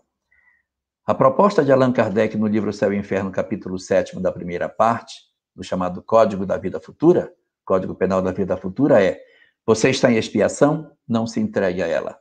A 1.06 1.14
proposta 1.14 1.66
de 1.66 1.72
Allan 1.72 1.92
Kardec 1.92 2.38
no 2.38 2.48
livro 2.48 2.72
Céu 2.72 2.94
e 2.94 2.98
Inferno, 2.98 3.32
capítulo 3.32 3.78
7 3.78 4.20
da 4.22 4.32
primeira 4.32 4.70
parte, 4.70 5.16
do 5.56 5.64
chamado 5.64 6.02
Código 6.02 6.46
da 6.46 6.58
Vida 6.58 6.80
Futura, 6.80 7.34
Código 7.66 7.94
Penal 7.94 8.22
da 8.22 8.32
Vida 8.32 8.56
Futura, 8.56 9.04
é: 9.04 9.20
você 9.66 9.90
está 9.90 10.12
em 10.12 10.18
expiação, 10.18 10.92
não 11.08 11.28
se 11.28 11.40
entregue 11.40 11.84
a 11.84 11.88
ela. 11.88 12.18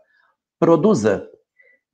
Produza, 0.59 1.29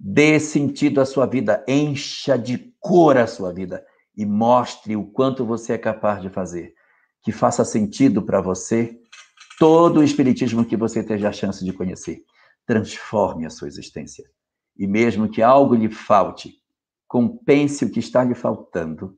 dê 0.00 0.40
sentido 0.40 1.00
à 1.00 1.04
sua 1.04 1.26
vida, 1.26 1.64
encha 1.68 2.38
de 2.38 2.74
cor 2.80 3.16
a 3.18 3.26
sua 3.26 3.52
vida 3.52 3.84
e 4.16 4.24
mostre 4.24 4.96
o 4.96 5.04
quanto 5.04 5.44
você 5.44 5.74
é 5.74 5.78
capaz 5.78 6.22
de 6.22 6.30
fazer. 6.30 6.74
Que 7.22 7.32
faça 7.32 7.64
sentido 7.64 8.22
para 8.22 8.40
você 8.40 8.98
todo 9.58 10.00
o 10.00 10.04
espiritismo 10.04 10.64
que 10.64 10.76
você 10.76 11.00
esteja 11.00 11.28
a 11.28 11.32
chance 11.32 11.64
de 11.64 11.72
conhecer. 11.72 12.22
Transforme 12.66 13.46
a 13.46 13.50
sua 13.50 13.68
existência. 13.68 14.24
E 14.76 14.86
mesmo 14.86 15.28
que 15.28 15.42
algo 15.42 15.74
lhe 15.74 15.90
falte, 15.90 16.54
compense 17.06 17.84
o 17.84 17.90
que 17.90 18.00
está 18.00 18.24
lhe 18.24 18.34
faltando 18.34 19.16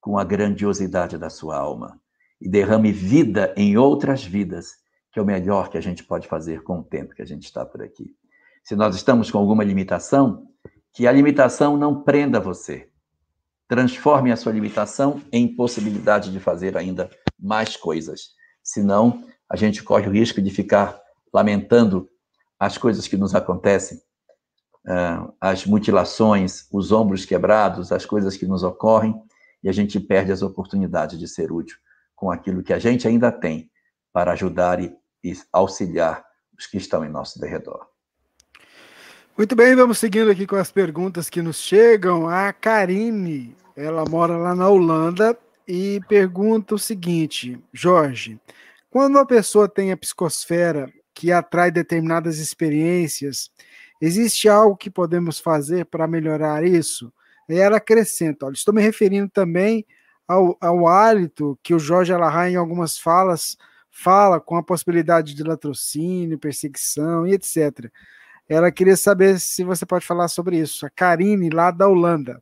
com 0.00 0.18
a 0.18 0.24
grandiosidade 0.24 1.18
da 1.18 1.30
sua 1.30 1.56
alma 1.56 2.00
e 2.40 2.48
derrame 2.48 2.92
vida 2.92 3.54
em 3.56 3.76
outras 3.76 4.22
vidas, 4.22 4.72
que 5.10 5.18
é 5.18 5.22
o 5.22 5.26
melhor 5.26 5.70
que 5.70 5.78
a 5.78 5.80
gente 5.80 6.04
pode 6.04 6.28
fazer 6.28 6.62
com 6.62 6.80
o 6.80 6.84
tempo 6.84 7.14
que 7.14 7.22
a 7.22 7.26
gente 7.26 7.44
está 7.44 7.64
por 7.64 7.82
aqui. 7.82 8.14
Se 8.62 8.76
nós 8.76 8.94
estamos 8.94 9.30
com 9.30 9.38
alguma 9.38 9.64
limitação, 9.64 10.46
que 10.92 11.06
a 11.06 11.12
limitação 11.12 11.76
não 11.76 12.02
prenda 12.02 12.38
você. 12.38 12.88
Transforme 13.66 14.30
a 14.30 14.36
sua 14.36 14.52
limitação 14.52 15.20
em 15.32 15.56
possibilidade 15.56 16.30
de 16.30 16.38
fazer 16.38 16.76
ainda 16.76 17.10
mais 17.38 17.76
coisas. 17.76 18.34
Senão, 18.62 19.24
a 19.54 19.56
gente 19.56 19.84
corre 19.84 20.08
o 20.08 20.10
risco 20.10 20.42
de 20.42 20.50
ficar 20.50 21.00
lamentando 21.32 22.08
as 22.58 22.76
coisas 22.76 23.06
que 23.06 23.16
nos 23.16 23.36
acontecem, 23.36 24.00
ah, 24.84 25.30
as 25.40 25.64
mutilações, 25.64 26.66
os 26.72 26.90
ombros 26.90 27.24
quebrados, 27.24 27.92
as 27.92 28.04
coisas 28.04 28.36
que 28.36 28.46
nos 28.46 28.64
ocorrem, 28.64 29.14
e 29.62 29.68
a 29.68 29.72
gente 29.72 30.00
perde 30.00 30.32
as 30.32 30.42
oportunidades 30.42 31.20
de 31.20 31.28
ser 31.28 31.52
útil 31.52 31.76
com 32.16 32.32
aquilo 32.32 32.64
que 32.64 32.72
a 32.72 32.80
gente 32.80 33.06
ainda 33.06 33.30
tem 33.30 33.70
para 34.12 34.32
ajudar 34.32 34.80
e, 34.82 34.92
auxiliar 35.52 36.24
os 36.58 36.66
que 36.66 36.76
estão 36.76 37.04
em 37.04 37.08
nosso 37.08 37.38
derredor. 37.38 37.86
Muito 39.38 39.54
bem, 39.54 39.76
vamos 39.76 39.98
seguindo 39.98 40.32
aqui 40.32 40.48
com 40.48 40.56
as 40.56 40.72
perguntas 40.72 41.30
que 41.30 41.40
nos 41.40 41.58
chegam. 41.58 42.28
A 42.28 42.52
Karine, 42.52 43.56
ela 43.76 44.04
mora 44.04 44.36
lá 44.36 44.52
na 44.52 44.68
Holanda 44.68 45.38
e 45.66 46.00
pergunta 46.08 46.74
o 46.74 46.78
seguinte, 46.78 47.56
Jorge: 47.72 48.40
quando 48.94 49.16
uma 49.16 49.26
pessoa 49.26 49.68
tem 49.68 49.90
a 49.90 49.96
psicosfera 49.96 50.88
que 51.12 51.32
atrai 51.32 51.68
determinadas 51.68 52.38
experiências, 52.38 53.50
existe 54.00 54.48
algo 54.48 54.76
que 54.76 54.88
podemos 54.88 55.40
fazer 55.40 55.84
para 55.86 56.06
melhorar 56.06 56.62
isso? 56.62 57.12
E 57.48 57.56
ela 57.56 57.78
acrescenta: 57.78 58.46
olha, 58.46 58.52
estou 58.52 58.72
me 58.72 58.80
referindo 58.80 59.28
também 59.28 59.84
ao, 60.28 60.56
ao 60.60 60.86
hálito 60.86 61.58
que 61.60 61.74
o 61.74 61.78
Jorge 61.80 62.12
Alahá, 62.12 62.48
em 62.48 62.54
algumas 62.54 62.96
falas, 62.96 63.58
fala 63.90 64.40
com 64.40 64.56
a 64.56 64.62
possibilidade 64.62 65.34
de 65.34 65.42
latrocínio, 65.42 66.38
perseguição 66.38 67.26
e 67.26 67.32
etc. 67.32 67.90
Ela 68.48 68.70
queria 68.70 68.96
saber 68.96 69.40
se 69.40 69.64
você 69.64 69.84
pode 69.84 70.06
falar 70.06 70.28
sobre 70.28 70.56
isso. 70.56 70.86
A 70.86 70.90
Karine, 70.90 71.50
lá 71.50 71.72
da 71.72 71.88
Holanda. 71.88 72.40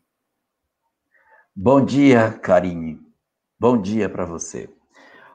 Bom 1.57 1.83
dia, 1.83 2.31
Karine. 2.31 3.01
Bom 3.59 3.81
dia 3.81 4.07
para 4.07 4.27
você. 4.27 4.69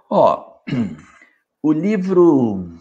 Ó, 0.08 0.57
o 1.64 1.72
livro 1.72 2.74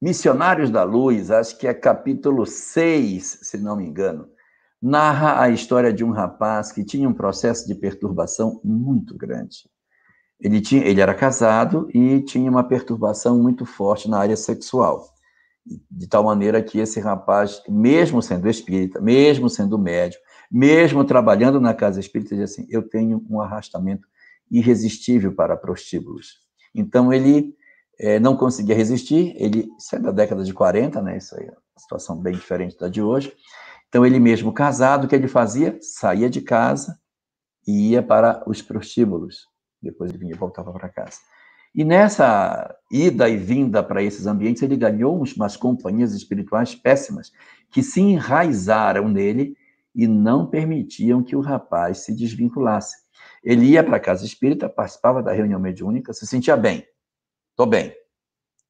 Missionários 0.00 0.70
da 0.70 0.84
Luz, 0.84 1.30
acho 1.30 1.58
que 1.58 1.66
é 1.66 1.74
capítulo 1.74 2.46
6, 2.46 3.40
se 3.42 3.58
não 3.58 3.76
me 3.76 3.86
engano, 3.86 4.28
narra 4.80 5.40
a 5.40 5.48
história 5.48 5.92
de 5.92 6.04
um 6.04 6.10
rapaz 6.10 6.70
que 6.70 6.84
tinha 6.84 7.08
um 7.08 7.14
processo 7.14 7.66
de 7.66 7.74
perturbação 7.74 8.60
muito 8.62 9.16
grande. 9.16 9.68
Ele, 10.40 10.60
tinha, 10.60 10.84
ele 10.84 11.00
era 11.00 11.14
casado 11.14 11.88
e 11.94 12.20
tinha 12.20 12.50
uma 12.50 12.62
perturbação 12.62 13.40
muito 13.40 13.64
forte 13.64 14.08
na 14.10 14.18
área 14.18 14.36
sexual. 14.36 15.08
De 15.90 16.06
tal 16.06 16.24
maneira 16.24 16.62
que 16.62 16.78
esse 16.78 17.00
rapaz, 17.00 17.62
mesmo 17.66 18.20
sendo 18.20 18.50
espírita, 18.50 19.00
mesmo 19.00 19.48
sendo 19.48 19.78
médium, 19.78 20.20
mesmo 20.50 21.02
trabalhando 21.04 21.58
na 21.58 21.72
casa 21.72 21.98
espírita, 21.98 22.36
diz 22.36 22.52
assim: 22.52 22.66
eu 22.68 22.86
tenho 22.86 23.24
um 23.30 23.40
arrastamento 23.40 24.06
irresistível 24.50 25.34
para 25.34 25.56
prostíbulos. 25.56 26.43
Então 26.74 27.12
ele 27.12 27.54
é, 27.98 28.18
não 28.18 28.36
conseguia 28.36 28.74
resistir, 28.74 29.34
ele, 29.38 29.68
isso 29.78 29.94
é 29.94 29.98
da 29.98 30.10
década 30.10 30.42
de 30.42 30.52
40, 30.52 31.00
né? 31.00 31.16
Isso 31.16 31.34
aí 31.38 31.46
é 31.46 31.50
uma 31.50 31.78
situação 31.78 32.16
bem 32.16 32.34
diferente 32.34 32.76
da 32.78 32.88
de 32.88 33.00
hoje. 33.00 33.32
Então 33.88 34.04
ele 34.04 34.18
mesmo 34.18 34.52
casado, 34.52 35.04
o 35.04 35.08
que 35.08 35.14
ele 35.14 35.28
fazia? 35.28 35.78
Saía 35.80 36.28
de 36.28 36.40
casa 36.40 36.98
e 37.66 37.90
ia 37.90 38.02
para 38.02 38.42
os 38.46 38.60
prostíbulos. 38.60 39.46
Depois 39.80 40.10
ele 40.10 40.18
vinha 40.18 40.34
e 40.34 40.38
voltava 40.38 40.72
para 40.72 40.88
casa. 40.88 41.18
E 41.74 41.84
nessa 41.84 42.74
ida 42.90 43.28
e 43.28 43.36
vinda 43.36 43.82
para 43.82 44.02
esses 44.02 44.26
ambientes, 44.26 44.62
ele 44.62 44.76
ganhou 44.76 45.20
umas 45.36 45.56
companhias 45.56 46.12
espirituais 46.12 46.74
péssimas 46.74 47.32
que 47.70 47.82
se 47.82 48.00
enraizaram 48.00 49.08
nele 49.08 49.56
e 49.94 50.06
não 50.06 50.46
permitiam 50.46 51.22
que 51.22 51.34
o 51.34 51.40
rapaz 51.40 51.98
se 51.98 52.14
desvinculasse. 52.14 53.03
Ele 53.44 53.66
ia 53.66 53.84
para 53.84 53.98
a 53.98 54.00
casa 54.00 54.24
espírita, 54.24 54.68
participava 54.68 55.22
da 55.22 55.32
reunião 55.32 55.60
mediúnica, 55.60 56.12
se 56.12 56.26
sentia 56.26 56.56
bem. 56.56 56.84
Estou 57.50 57.66
bem. 57.66 57.94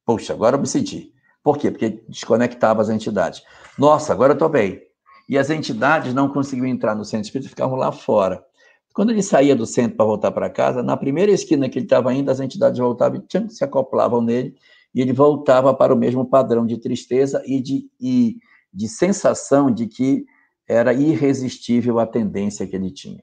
Puxa, 0.04 0.32
agora 0.32 0.56
eu 0.56 0.60
me 0.60 0.66
senti. 0.66 1.14
Por 1.42 1.56
quê? 1.58 1.70
Porque 1.70 2.02
desconectava 2.08 2.82
as 2.82 2.88
entidades. 2.88 3.42
Nossa, 3.78 4.12
agora 4.12 4.32
eu 4.32 4.34
estou 4.34 4.48
bem. 4.48 4.82
E 5.28 5.38
as 5.38 5.48
entidades 5.48 6.12
não 6.12 6.28
conseguiam 6.28 6.66
entrar 6.66 6.94
no 6.94 7.04
centro 7.04 7.26
espírita, 7.26 7.48
ficavam 7.48 7.76
lá 7.76 7.92
fora. 7.92 8.44
Quando 8.92 9.10
ele 9.10 9.22
saía 9.22 9.56
do 9.56 9.66
centro 9.66 9.96
para 9.96 10.06
voltar 10.06 10.32
para 10.32 10.50
casa, 10.50 10.82
na 10.82 10.96
primeira 10.96 11.32
esquina 11.32 11.68
que 11.68 11.78
ele 11.78 11.86
estava 11.86 12.12
indo, 12.12 12.30
as 12.30 12.40
entidades 12.40 12.78
voltavam 12.78 13.22
e 13.22 13.50
se 13.50 13.64
acoplavam 13.64 14.20
nele, 14.20 14.54
e 14.94 15.00
ele 15.00 15.12
voltava 15.12 15.74
para 15.74 15.92
o 15.92 15.96
mesmo 15.96 16.24
padrão 16.24 16.64
de 16.64 16.78
tristeza 16.78 17.42
e 17.44 17.60
de, 17.60 17.90
e 18.00 18.36
de 18.72 18.88
sensação 18.88 19.70
de 19.70 19.86
que 19.86 20.24
era 20.68 20.92
irresistível 20.94 21.98
a 21.98 22.06
tendência 22.06 22.66
que 22.66 22.76
ele 22.76 22.90
tinha. 22.90 23.22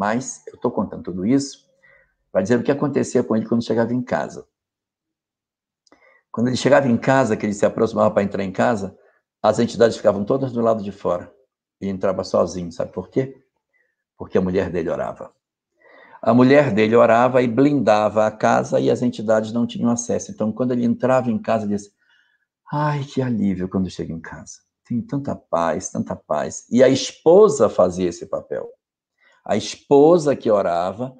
Mas 0.00 0.42
eu 0.46 0.54
estou 0.54 0.70
contando 0.70 1.02
tudo 1.02 1.26
isso 1.26 1.68
para 2.32 2.40
dizer 2.40 2.58
o 2.58 2.62
que 2.62 2.72
acontecia 2.72 3.22
com 3.22 3.36
ele 3.36 3.46
quando 3.46 3.62
chegava 3.62 3.92
em 3.92 4.00
casa. 4.00 4.48
Quando 6.32 6.46
ele 6.46 6.56
chegava 6.56 6.88
em 6.88 6.96
casa, 6.96 7.36
que 7.36 7.44
ele 7.44 7.52
se 7.52 7.66
aproximava 7.66 8.10
para 8.10 8.22
entrar 8.22 8.42
em 8.42 8.50
casa, 8.50 8.96
as 9.42 9.58
entidades 9.58 9.98
ficavam 9.98 10.24
todas 10.24 10.52
do 10.52 10.62
lado 10.62 10.82
de 10.82 10.90
fora. 10.90 11.30
Ele 11.78 11.90
entrava 11.90 12.24
sozinho, 12.24 12.72
sabe 12.72 12.92
por 12.92 13.10
quê? 13.10 13.44
Porque 14.16 14.38
a 14.38 14.40
mulher 14.40 14.70
dele 14.70 14.88
orava. 14.88 15.34
A 16.22 16.32
mulher 16.32 16.72
dele 16.72 16.96
orava 16.96 17.42
e 17.42 17.46
blindava 17.46 18.26
a 18.26 18.30
casa 18.30 18.80
e 18.80 18.90
as 18.90 19.02
entidades 19.02 19.52
não 19.52 19.66
tinham 19.66 19.90
acesso. 19.90 20.30
Então, 20.30 20.50
quando 20.50 20.72
ele 20.72 20.86
entrava 20.86 21.30
em 21.30 21.38
casa, 21.38 21.66
ele 21.66 21.76
disse: 21.76 21.92
Ai, 22.72 23.04
que 23.04 23.20
alívio 23.20 23.68
quando 23.68 23.90
chega 23.90 24.14
em 24.14 24.20
casa 24.20 24.60
tem 24.90 25.00
tanta 25.00 25.36
paz, 25.36 25.88
tanta 25.88 26.16
paz. 26.16 26.66
E 26.68 26.82
a 26.82 26.88
esposa 26.88 27.68
fazia 27.68 28.08
esse 28.08 28.26
papel. 28.26 28.68
A 29.50 29.56
esposa 29.56 30.36
que 30.36 30.48
orava 30.48 31.12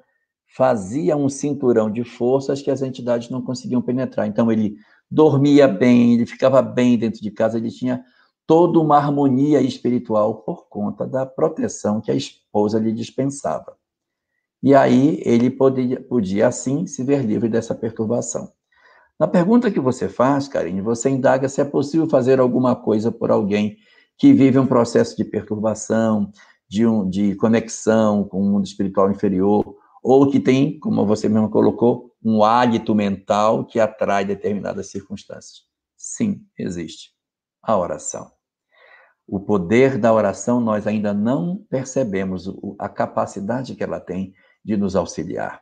fazia 0.55 1.17
um 1.17 1.27
cinturão 1.27 1.91
de 1.91 2.05
forças 2.05 2.61
que 2.61 2.71
as 2.71 2.81
entidades 2.81 3.29
não 3.29 3.41
conseguiam 3.41 3.81
penetrar. 3.81 4.25
Então 4.25 4.49
ele 4.49 4.77
dormia 5.09 5.67
bem, 5.67 6.13
ele 6.13 6.25
ficava 6.25 6.61
bem 6.61 6.97
dentro 6.97 7.21
de 7.21 7.29
casa, 7.29 7.57
ele 7.57 7.69
tinha 7.69 8.01
toda 8.47 8.79
uma 8.79 8.95
harmonia 8.95 9.61
espiritual 9.61 10.43
por 10.43 10.69
conta 10.69 11.05
da 11.05 11.25
proteção 11.25 11.99
que 11.99 12.09
a 12.09 12.15
esposa 12.15 12.79
lhe 12.79 12.93
dispensava. 12.93 13.75
E 14.63 14.73
aí 14.73 15.21
ele 15.25 15.49
podia, 15.49 15.99
podia 15.99 16.47
assim 16.47 16.87
se 16.87 17.03
ver 17.03 17.25
livre 17.25 17.49
dessa 17.49 17.75
perturbação. 17.75 18.49
Na 19.19 19.27
pergunta 19.27 19.69
que 19.69 19.79
você 19.81 20.07
faz, 20.07 20.47
Karine, 20.47 20.79
você 20.79 21.09
indaga 21.09 21.49
se 21.49 21.59
é 21.59 21.65
possível 21.65 22.07
fazer 22.07 22.39
alguma 22.39 22.77
coisa 22.77 23.11
por 23.11 23.29
alguém 23.29 23.75
que 24.17 24.31
vive 24.31 24.57
um 24.57 24.67
processo 24.67 25.17
de 25.17 25.25
perturbação, 25.25 26.31
de, 26.71 26.87
um, 26.87 27.09
de 27.09 27.35
conexão 27.35 28.23
com 28.23 28.39
o 28.41 28.45
mundo 28.45 28.65
espiritual 28.65 29.11
inferior, 29.11 29.75
ou 30.01 30.31
que 30.31 30.39
tem, 30.39 30.79
como 30.79 31.05
você 31.05 31.27
mesmo 31.27 31.49
colocou, 31.49 32.15
um 32.23 32.45
hálito 32.45 32.95
mental 32.95 33.65
que 33.65 33.77
atrai 33.77 34.23
determinadas 34.23 34.89
circunstâncias. 34.89 35.63
Sim, 35.97 36.45
existe. 36.57 37.09
A 37.61 37.77
oração. 37.77 38.31
O 39.27 39.37
poder 39.37 39.97
da 39.97 40.13
oração 40.13 40.61
nós 40.61 40.87
ainda 40.87 41.13
não 41.13 41.57
percebemos 41.69 42.49
a 42.79 42.87
capacidade 42.87 43.75
que 43.75 43.83
ela 43.83 43.99
tem 43.99 44.33
de 44.63 44.77
nos 44.77 44.95
auxiliar. 44.95 45.61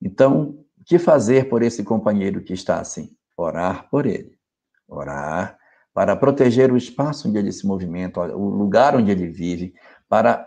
Então, 0.00 0.62
que 0.84 0.98
fazer 0.98 1.48
por 1.48 1.62
esse 1.62 1.82
companheiro 1.82 2.42
que 2.42 2.52
está 2.52 2.80
assim? 2.80 3.16
Orar 3.34 3.88
por 3.88 4.04
ele. 4.04 4.38
Orar 4.86 5.58
para 5.98 6.14
proteger 6.14 6.70
o 6.70 6.76
espaço 6.76 7.28
onde 7.28 7.38
ele 7.38 7.50
se 7.50 7.66
movimenta, 7.66 8.20
o 8.20 8.48
lugar 8.50 8.94
onde 8.94 9.10
ele 9.10 9.26
vive, 9.26 9.74
para 10.08 10.46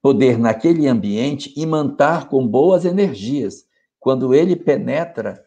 poder, 0.00 0.38
naquele 0.38 0.86
ambiente, 0.86 1.52
imantar 1.56 2.28
com 2.28 2.46
boas 2.46 2.84
energias. 2.84 3.64
Quando 3.98 4.34
ele 4.34 4.54
penetra, 4.54 5.42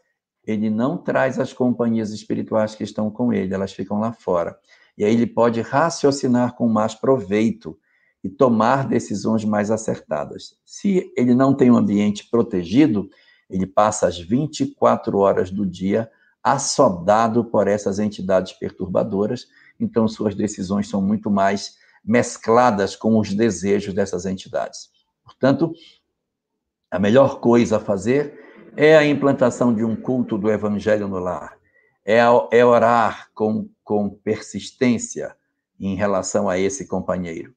ele 0.45 0.69
não 0.69 0.97
traz 0.97 1.39
as 1.39 1.53
companhias 1.53 2.11
espirituais 2.11 2.75
que 2.75 2.83
estão 2.83 3.09
com 3.09 3.33
ele, 3.33 3.53
elas 3.53 3.73
ficam 3.73 3.99
lá 3.99 4.13
fora. 4.13 4.57
E 4.97 5.03
aí 5.03 5.13
ele 5.13 5.27
pode 5.27 5.61
raciocinar 5.61 6.55
com 6.55 6.67
mais 6.67 6.95
proveito 6.95 7.77
e 8.23 8.29
tomar 8.29 8.87
decisões 8.87 9.43
mais 9.43 9.69
acertadas. 9.69 10.57
Se 10.65 11.11
ele 11.15 11.35
não 11.35 11.53
tem 11.53 11.69
um 11.69 11.77
ambiente 11.77 12.27
protegido, 12.29 13.09
ele 13.49 13.67
passa 13.67 14.07
as 14.07 14.19
24 14.19 15.17
horas 15.17 15.51
do 15.51 15.65
dia 15.65 16.09
assodado 16.43 17.43
por 17.45 17.67
essas 17.67 17.99
entidades 17.99 18.53
perturbadoras, 18.53 19.47
então 19.79 20.07
suas 20.07 20.35
decisões 20.35 20.87
são 20.87 21.01
muito 21.01 21.29
mais 21.29 21.75
mescladas 22.05 22.95
com 22.95 23.17
os 23.17 23.33
desejos 23.33 23.93
dessas 23.93 24.25
entidades. 24.25 24.89
Portanto, 25.23 25.73
a 26.91 26.99
melhor 26.99 27.39
coisa 27.39 27.77
a 27.77 27.79
fazer 27.79 28.39
é 28.77 28.95
a 28.95 29.05
implantação 29.05 29.73
de 29.73 29.83
um 29.83 29.95
culto 29.95 30.37
do 30.37 30.51
evangelho 30.51 31.07
no 31.07 31.19
lar, 31.19 31.57
é, 32.05 32.19
é 32.51 32.65
orar 32.65 33.29
com, 33.33 33.69
com 33.83 34.09
persistência 34.09 35.35
em 35.79 35.95
relação 35.95 36.47
a 36.47 36.59
esse 36.59 36.87
companheiro. 36.87 37.53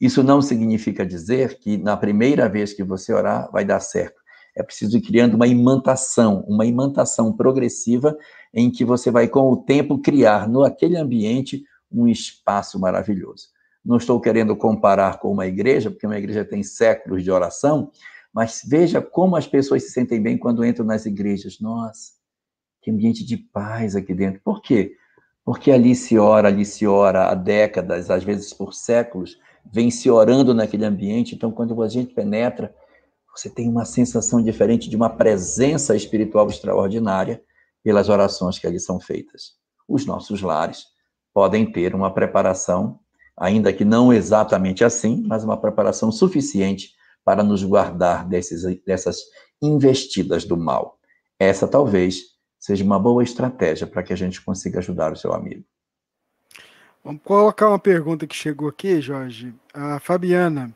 Isso 0.00 0.22
não 0.22 0.42
significa 0.42 1.06
dizer 1.06 1.58
que 1.58 1.78
na 1.78 1.96
primeira 1.96 2.48
vez 2.48 2.74
que 2.74 2.84
você 2.84 3.12
orar 3.12 3.50
vai 3.50 3.64
dar 3.64 3.80
certo 3.80 4.20
é 4.56 4.62
preciso 4.62 4.96
ir 4.96 5.02
criando 5.02 5.34
uma 5.34 5.46
imantação, 5.46 6.42
uma 6.48 6.64
imantação 6.64 7.30
progressiva 7.30 8.16
em 8.54 8.70
que 8.70 8.86
você 8.86 9.10
vai, 9.10 9.28
com 9.28 9.52
o 9.52 9.58
tempo, 9.58 9.98
criar 9.98 10.48
no 10.48 10.64
aquele 10.64 10.96
ambiente 10.96 11.62
um 11.92 12.08
espaço 12.08 12.80
maravilhoso. 12.80 13.48
Não 13.86 13.98
estou 13.98 14.20
querendo 14.20 14.56
comparar 14.56 15.20
com 15.20 15.30
uma 15.30 15.46
igreja, 15.46 15.90
porque 15.90 16.06
uma 16.06 16.18
igreja 16.18 16.44
tem 16.44 16.62
séculos 16.62 17.22
de 17.22 17.30
oração, 17.30 17.92
mas 18.34 18.62
veja 18.66 19.00
como 19.00 19.36
as 19.36 19.46
pessoas 19.46 19.84
se 19.84 19.90
sentem 19.90 20.20
bem 20.20 20.36
quando 20.36 20.64
entram 20.64 20.84
nas 20.84 21.06
igrejas. 21.06 21.60
Nossa, 21.60 22.12
que 22.82 22.90
ambiente 22.90 23.24
de 23.24 23.36
paz 23.36 23.94
aqui 23.94 24.12
dentro. 24.12 24.40
Por 24.42 24.60
quê? 24.60 24.96
Porque 25.44 25.70
ali 25.70 25.94
se 25.94 26.18
ora, 26.18 26.48
ali 26.48 26.64
se 26.64 26.84
ora 26.86 27.30
há 27.30 27.34
décadas, 27.34 28.10
às 28.10 28.24
vezes 28.24 28.52
por 28.52 28.74
séculos, 28.74 29.38
vem 29.72 29.90
se 29.90 30.10
orando 30.10 30.52
naquele 30.52 30.84
ambiente. 30.84 31.36
Então, 31.36 31.52
quando 31.52 31.80
a 31.80 31.88
gente 31.88 32.12
penetra, 32.12 32.74
você 33.34 33.48
tem 33.48 33.68
uma 33.68 33.84
sensação 33.84 34.42
diferente 34.42 34.90
de 34.90 34.96
uma 34.96 35.10
presença 35.10 35.94
espiritual 35.94 36.48
extraordinária 36.48 37.40
pelas 37.84 38.08
orações 38.08 38.58
que 38.58 38.66
ali 38.66 38.80
são 38.80 38.98
feitas. 38.98 39.52
Os 39.88 40.04
nossos 40.04 40.42
lares 40.42 40.86
podem 41.32 41.70
ter 41.70 41.94
uma 41.94 42.12
preparação, 42.12 42.98
ainda 43.36 43.72
que 43.72 43.84
não 43.84 44.12
exatamente 44.12 44.84
assim, 44.84 45.22
mas 45.26 45.44
uma 45.44 45.60
preparação 45.60 46.10
suficiente 46.10 46.94
para 47.24 47.42
nos 47.42 47.62
guardar 47.62 48.26
desses, 48.26 48.62
dessas 48.84 49.18
investidas 49.60 50.44
do 50.44 50.56
mal. 50.56 50.98
Essa 51.38 51.66
talvez 51.66 52.36
seja 52.58 52.84
uma 52.84 52.98
boa 52.98 53.22
estratégia 53.22 53.86
para 53.86 54.02
que 54.02 54.12
a 54.12 54.16
gente 54.16 54.42
consiga 54.42 54.78
ajudar 54.78 55.12
o 55.12 55.16
seu 55.16 55.32
amigo. 55.32 55.64
Vamos 57.04 57.22
colocar 57.22 57.68
uma 57.68 57.78
pergunta 57.78 58.26
que 58.26 58.34
chegou 58.34 58.68
aqui, 58.68 59.00
Jorge. 59.00 59.54
A 59.72 60.00
Fabiana. 60.00 60.74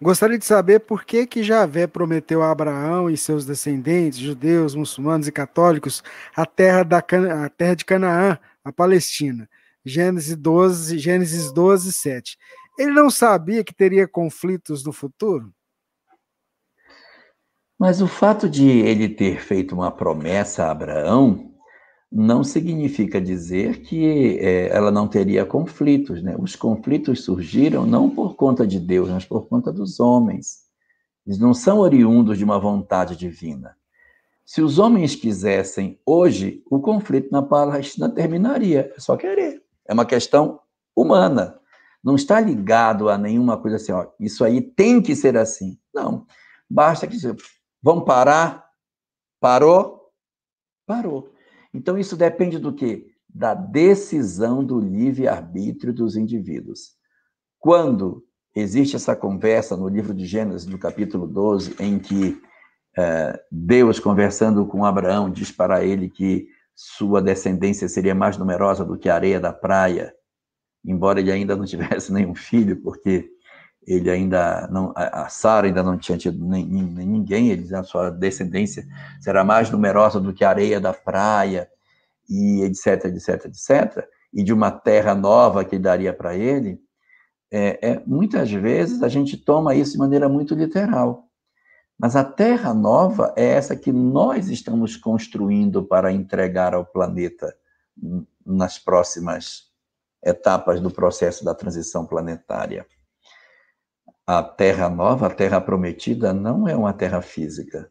Gostaria 0.00 0.38
de 0.38 0.44
saber 0.44 0.80
por 0.80 1.04
que 1.04 1.26
que 1.26 1.42
Javé 1.42 1.86
prometeu 1.86 2.42
a 2.42 2.50
Abraão 2.50 3.08
e 3.08 3.16
seus 3.16 3.46
descendentes, 3.46 4.18
judeus, 4.18 4.74
muçulmanos 4.74 5.26
e 5.26 5.32
católicos, 5.32 6.02
a 6.36 6.44
terra, 6.44 6.82
da, 6.82 6.98
a 6.98 7.48
terra 7.48 7.74
de 7.74 7.84
Canaã, 7.84 8.38
a 8.64 8.72
Palestina. 8.72 9.48
Gênesis 9.84 10.36
12, 10.36 10.98
Gênesis 10.98 11.52
12, 11.52 11.92
7. 11.92 12.38
Ele 12.78 12.92
não 12.92 13.10
sabia 13.10 13.62
que 13.62 13.74
teria 13.74 14.08
conflitos 14.08 14.84
no 14.84 14.92
futuro? 14.92 15.52
Mas 17.78 18.00
o 18.00 18.06
fato 18.06 18.48
de 18.48 18.66
ele 18.66 19.08
ter 19.08 19.40
feito 19.40 19.74
uma 19.74 19.90
promessa 19.90 20.64
a 20.64 20.70
Abraão 20.70 21.52
não 22.10 22.44
significa 22.44 23.20
dizer 23.20 23.82
que 23.82 24.38
é, 24.38 24.68
ela 24.68 24.90
não 24.90 25.08
teria 25.08 25.44
conflitos. 25.44 26.22
Né? 26.22 26.36
Os 26.38 26.54
conflitos 26.54 27.24
surgiram 27.24 27.84
não 27.84 28.08
por 28.08 28.36
conta 28.36 28.66
de 28.66 28.78
Deus, 28.78 29.10
mas 29.10 29.24
por 29.24 29.48
conta 29.48 29.72
dos 29.72 29.98
homens. 29.98 30.64
Eles 31.26 31.38
não 31.38 31.52
são 31.52 31.78
oriundos 31.78 32.38
de 32.38 32.44
uma 32.44 32.58
vontade 32.58 33.16
divina. 33.16 33.76
Se 34.44 34.62
os 34.62 34.78
homens 34.78 35.16
quisessem 35.16 35.98
hoje, 36.06 36.62
o 36.70 36.78
conflito 36.78 37.30
na 37.32 37.42
Palestina 37.42 38.08
terminaria. 38.08 38.92
É 38.96 39.00
só 39.00 39.16
querer. 39.16 39.63
É 39.86 39.92
uma 39.92 40.06
questão 40.06 40.60
humana. 40.94 41.58
Não 42.02 42.14
está 42.14 42.40
ligado 42.40 43.08
a 43.08 43.16
nenhuma 43.16 43.56
coisa 43.56 43.76
assim, 43.76 43.92
ó, 43.92 44.06
isso 44.20 44.44
aí 44.44 44.60
tem 44.60 45.00
que 45.00 45.16
ser 45.16 45.36
assim. 45.36 45.78
Não. 45.94 46.26
Basta 46.68 47.06
que 47.06 47.16
vamos 47.82 48.04
parar. 48.04 48.64
Parou? 49.40 50.10
Parou. 50.86 51.32
Então, 51.72 51.98
isso 51.98 52.16
depende 52.16 52.58
do 52.58 52.72
quê? 52.72 53.06
Da 53.28 53.54
decisão 53.54 54.64
do 54.64 54.78
livre-arbítrio 54.78 55.92
dos 55.92 56.16
indivíduos. 56.16 56.92
Quando 57.58 58.24
existe 58.54 58.94
essa 58.96 59.16
conversa 59.16 59.76
no 59.76 59.88
livro 59.88 60.14
de 60.14 60.26
Gênesis, 60.26 60.66
no 60.66 60.78
capítulo 60.78 61.26
12, 61.26 61.74
em 61.80 61.98
que 61.98 62.40
é, 62.96 63.42
Deus, 63.50 63.98
conversando 63.98 64.64
com 64.66 64.84
Abraão, 64.84 65.30
diz 65.30 65.50
para 65.50 65.84
ele 65.84 66.08
que 66.08 66.46
sua 66.74 67.22
descendência 67.22 67.88
seria 67.88 68.14
mais 68.14 68.36
numerosa 68.36 68.84
do 68.84 68.98
que 68.98 69.08
a 69.08 69.14
areia 69.14 69.40
da 69.40 69.52
praia, 69.52 70.14
embora 70.84 71.20
ele 71.20 71.32
ainda 71.32 71.56
não 71.56 71.64
tivesse 71.66 72.12
nenhum 72.12 72.34
filho, 72.34 72.76
porque 72.82 73.30
ele 73.86 74.10
ainda 74.10 74.66
não, 74.70 74.92
a 74.96 75.28
Sara 75.28 75.66
ainda 75.66 75.82
não 75.82 75.98
tinha 75.98 76.16
tido 76.16 76.44
nem, 76.44 76.66
nem, 76.66 77.06
ninguém, 77.06 77.50
ele, 77.50 77.74
a 77.74 77.82
sua 77.82 78.10
descendência 78.10 78.86
será 79.20 79.44
mais 79.44 79.70
numerosa 79.70 80.18
do 80.18 80.32
que 80.32 80.44
a 80.44 80.48
areia 80.48 80.80
da 80.80 80.92
praia, 80.92 81.68
e 82.28 82.62
etc, 82.62 83.04
etc, 83.06 83.46
etc, 83.46 84.08
e 84.32 84.42
de 84.42 84.52
uma 84.52 84.70
terra 84.70 85.14
nova 85.14 85.64
que 85.64 85.78
daria 85.78 86.12
para 86.12 86.34
ele, 86.34 86.80
é, 87.52 87.90
é, 87.90 88.02
muitas 88.06 88.50
vezes 88.50 89.02
a 89.02 89.08
gente 89.08 89.36
toma 89.36 89.74
isso 89.74 89.92
de 89.92 89.98
maneira 89.98 90.28
muito 90.28 90.54
literal. 90.54 91.23
Mas 92.04 92.16
a 92.16 92.22
terra 92.22 92.74
nova 92.74 93.32
é 93.34 93.46
essa 93.46 93.74
que 93.74 93.90
nós 93.90 94.50
estamos 94.50 94.94
construindo 94.94 95.82
para 95.82 96.12
entregar 96.12 96.74
ao 96.74 96.84
planeta 96.84 97.56
nas 98.44 98.78
próximas 98.78 99.70
etapas 100.22 100.82
do 100.82 100.90
processo 100.90 101.42
da 101.42 101.54
transição 101.54 102.04
planetária 102.04 102.86
a 104.26 104.42
terra 104.42 104.90
nova, 104.90 105.28
a 105.28 105.30
terra 105.30 105.62
prometida, 105.62 106.34
não 106.34 106.68
é 106.68 106.76
uma 106.76 106.92
terra 106.92 107.22
física. 107.22 107.90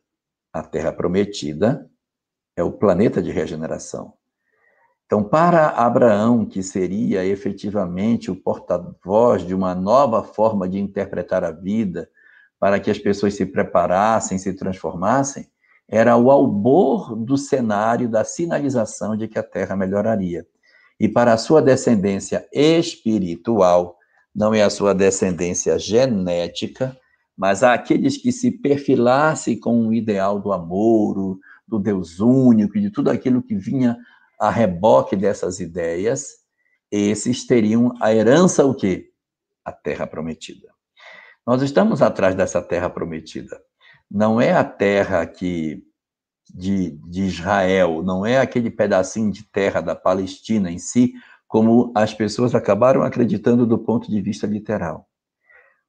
A 0.53 0.61
terra 0.61 0.93
prometida 0.93 1.89
é 2.55 2.61
o 2.61 2.71
planeta 2.71 3.19
de 3.19 3.31
regeneração. 3.31 4.13
Então, 5.07 5.23
para 5.23 5.69
Abraão, 5.69 6.45
que 6.45 6.61
seria 6.61 7.25
efetivamente 7.25 8.29
o 8.29 8.35
porta-voz 8.35 9.43
de 9.43 9.55
uma 9.55 9.73
nova 9.73 10.21
forma 10.23 10.69
de 10.69 10.79
interpretar 10.79 11.43
a 11.43 11.51
vida, 11.51 12.07
para 12.63 12.79
que 12.79 12.89
as 12.89 12.97
pessoas 12.97 13.33
se 13.33 13.45
preparassem, 13.45 14.37
se 14.37 14.53
transformassem, 14.53 15.49
era 15.85 16.15
o 16.15 16.31
albor 16.31 17.13
do 17.13 17.37
cenário 17.37 18.07
da 18.07 18.23
sinalização 18.23 19.17
de 19.17 19.27
que 19.27 19.37
a 19.37 19.43
terra 19.43 19.75
melhoraria. 19.75 20.47
E 20.97 21.09
para 21.09 21.33
a 21.33 21.37
sua 21.37 21.61
descendência 21.61 22.47
espiritual, 22.53 23.97
não 24.33 24.53
é 24.53 24.63
a 24.63 24.69
sua 24.69 24.95
descendência 24.95 25.77
genética, 25.77 26.97
mas 27.35 27.63
aqueles 27.63 28.15
que 28.15 28.31
se 28.31 28.49
perfilassem 28.49 29.59
com 29.59 29.89
o 29.89 29.93
ideal 29.93 30.39
do 30.39 30.53
amor, 30.53 31.37
do 31.67 31.77
Deus 31.77 32.21
único, 32.21 32.79
de 32.79 32.89
tudo 32.89 33.09
aquilo 33.09 33.43
que 33.43 33.57
vinha 33.57 33.97
a 34.39 34.49
reboque 34.49 35.17
dessas 35.17 35.59
ideias, 35.59 36.29
esses 36.89 37.45
teriam 37.45 37.93
a 37.99 38.15
herança 38.15 38.65
o 38.65 38.73
quê? 38.73 39.09
A 39.65 39.73
terra 39.73 40.07
prometida. 40.07 40.72
Nós 41.45 41.61
estamos 41.61 42.01
atrás 42.01 42.35
dessa 42.35 42.61
terra 42.61 42.89
prometida. 42.89 43.61
Não 44.09 44.39
é 44.39 44.53
a 44.53 44.63
terra 44.63 45.25
que 45.25 45.83
de, 46.53 46.91
de 47.09 47.23
Israel, 47.23 48.03
não 48.03 48.25
é 48.25 48.39
aquele 48.39 48.69
pedacinho 48.69 49.31
de 49.31 49.43
terra 49.43 49.81
da 49.81 49.95
Palestina 49.95 50.71
em 50.71 50.77
si, 50.77 51.13
como 51.47 51.91
as 51.95 52.13
pessoas 52.13 52.55
acabaram 52.55 53.03
acreditando 53.03 53.65
do 53.65 53.77
ponto 53.77 54.09
de 54.09 54.21
vista 54.21 54.47
literal. 54.47 55.09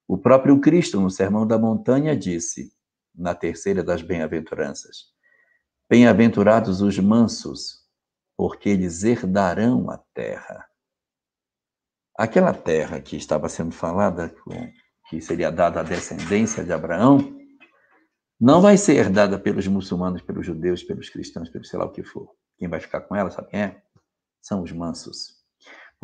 O 0.06 0.18
próprio 0.18 0.60
Cristo, 0.60 1.00
no 1.00 1.10
Sermão 1.10 1.46
da 1.46 1.58
Montanha, 1.58 2.16
disse, 2.16 2.72
na 3.14 3.34
terceira 3.34 3.82
das 3.82 4.02
bem-aventuranças: 4.02 5.06
Bem-aventurados 5.88 6.80
os 6.82 6.98
mansos, 6.98 7.84
porque 8.36 8.68
eles 8.68 9.04
herdarão 9.04 9.88
a 9.90 9.98
terra. 10.12 10.66
Aquela 12.16 12.52
terra 12.52 13.00
que 13.00 13.16
estava 13.16 13.48
sendo 13.48 13.72
falada, 13.72 14.34
que 15.14 15.20
seria 15.24 15.50
dada 15.50 15.80
à 15.80 15.82
descendência 15.82 16.64
de 16.64 16.72
Abraão, 16.72 17.38
não 18.40 18.60
vai 18.60 18.76
ser 18.76 18.96
herdada 18.96 19.38
pelos 19.38 19.66
muçulmanos, 19.66 20.22
pelos 20.22 20.44
judeus, 20.44 20.82
pelos 20.82 21.08
cristãos, 21.08 21.48
pelo 21.48 21.64
sei 21.64 21.78
lá 21.78 21.84
o 21.84 21.92
que 21.92 22.02
for. 22.02 22.30
Quem 22.58 22.68
vai 22.68 22.80
ficar 22.80 23.00
com 23.02 23.14
ela, 23.14 23.30
sabe 23.30 23.48
quem 23.48 23.60
é? 23.60 23.82
São 24.42 24.62
os 24.62 24.72
mansos 24.72 25.44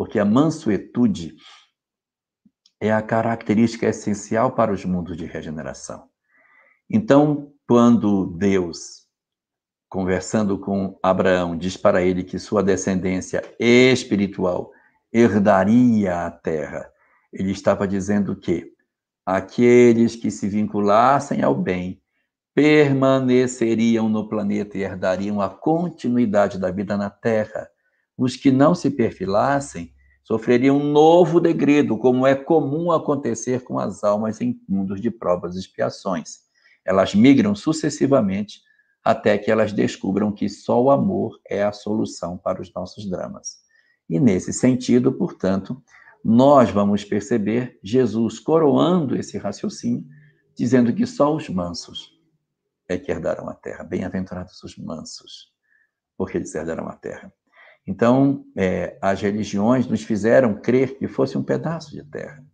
porque 0.01 0.19
a 0.19 0.25
mansuetude 0.25 1.37
é 2.81 2.91
a 2.91 3.03
característica 3.03 3.87
essencial 3.87 4.53
para 4.53 4.73
os 4.73 4.83
mundos 4.83 5.15
de 5.15 5.27
regeneração. 5.27 6.09
Então, 6.89 7.53
quando 7.69 8.29
Deus, 8.29 9.07
conversando 9.91 10.59
com 10.59 10.99
Abraão, 11.03 11.55
diz 11.55 11.77
para 11.77 12.01
ele 12.01 12.25
que 12.25 12.39
sua 12.39 12.63
descendência 12.63 13.43
espiritual 13.59 14.73
herdaria 15.13 16.25
a 16.25 16.31
terra, 16.31 16.91
ele 17.31 17.51
estava 17.51 17.87
dizendo 17.87 18.35
que 18.35 18.73
aqueles 19.25 20.17
que 20.17 20.31
se 20.31 20.49
vinculassem 20.49 21.43
ao 21.43 21.55
bem 21.55 22.01
permaneceriam 22.55 24.09
no 24.09 24.29
planeta 24.29 24.77
e 24.77 24.83
herdariam 24.83 25.41
a 25.41 25.49
continuidade 25.49 26.59
da 26.59 26.71
vida 26.71 26.97
na 26.97 27.09
terra 27.09 27.69
os 28.21 28.37
que 28.37 28.51
não 28.51 28.75
se 28.75 28.91
perfilassem 28.91 29.95
sofreriam 30.23 30.77
um 30.77 30.93
novo 30.93 31.41
degredo, 31.41 31.97
como 31.97 32.27
é 32.27 32.35
comum 32.35 32.93
acontecer 32.93 33.65
com 33.65 33.79
as 33.79 34.05
almas 34.05 34.43
em 34.43 34.61
mundos 34.69 35.01
de 35.01 35.11
provas 35.11 35.57
e 35.57 35.59
expiações. 35.59 36.41
Elas 36.85 37.15
migram 37.15 37.55
sucessivamente 37.55 38.61
até 39.03 39.39
que 39.39 39.51
elas 39.51 39.73
descubram 39.73 40.31
que 40.31 40.51
só 40.51 40.81
o 40.83 40.91
amor 40.91 41.41
é 41.49 41.63
a 41.63 41.73
solução 41.73 42.37
para 42.37 42.61
os 42.61 42.71
nossos 42.75 43.09
dramas. 43.09 43.57
E 44.09 44.21
nesse 44.21 44.53
sentido, 44.53 45.13
portanto, 45.13 45.83
nós 46.25 46.71
vamos 46.71 47.05
perceber 47.05 47.79
Jesus 47.83 48.39
coroando 48.39 49.17
esse 49.17 49.39
raciocínio, 49.39 50.05
dizendo 50.55 50.93
que 50.93 51.07
só 51.07 51.35
os 51.35 51.49
mansos 51.49 52.19
é 52.89 52.99
que 52.99 53.11
herdarão 53.11 53.49
a 53.49 53.55
terra. 53.55 53.85
Bem-aventurados 53.85 54.63
os 54.63 54.77
mansos, 54.77 55.53
porque 56.17 56.37
eles 56.37 56.55
herdarão 56.55 56.89
a 56.89 56.97
terra. 56.97 57.33
Então, 57.87 58.45
é, 58.57 58.99
as 59.01 59.21
religiões 59.21 59.87
nos 59.87 60.03
fizeram 60.03 60.61
crer 60.61 60.99
que 60.99 61.09
fosse 61.09 61.39
um 61.39 61.43
pedaço 61.43 61.93
de 61.93 62.05
terra. 62.05 62.45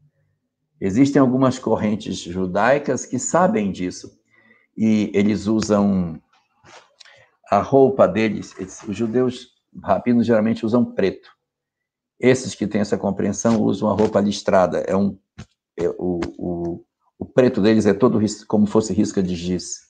Existem 0.80 1.20
algumas 1.20 1.58
correntes 1.58 2.18
judaicas 2.18 3.04
que 3.06 3.18
sabem 3.18 3.72
disso 3.72 4.18
e 4.76 5.10
eles 5.14 5.46
usam 5.46 6.20
a 7.50 7.60
roupa 7.60 8.06
deles. 8.06 8.54
Os 8.86 8.96
judeus 8.96 9.48
rabinos 9.82 10.26
geralmente 10.26 10.64
usam 10.64 10.84
preto. 10.84 11.35
Esses 12.18 12.54
que 12.54 12.66
têm 12.66 12.80
essa 12.80 12.96
compreensão 12.96 13.60
usam 13.62 13.88
a 13.90 13.94
roupa 13.94 14.20
listrada. 14.20 14.78
É 14.80 14.96
um, 14.96 15.18
é, 15.78 15.88
o, 15.98 16.20
o, 16.38 16.84
o 17.18 17.26
preto 17.26 17.60
deles 17.60 17.86
é 17.86 17.92
todo 17.92 18.18
como 18.46 18.66
fosse 18.66 18.92
risca 18.92 19.22
de 19.22 19.34
giz. 19.34 19.86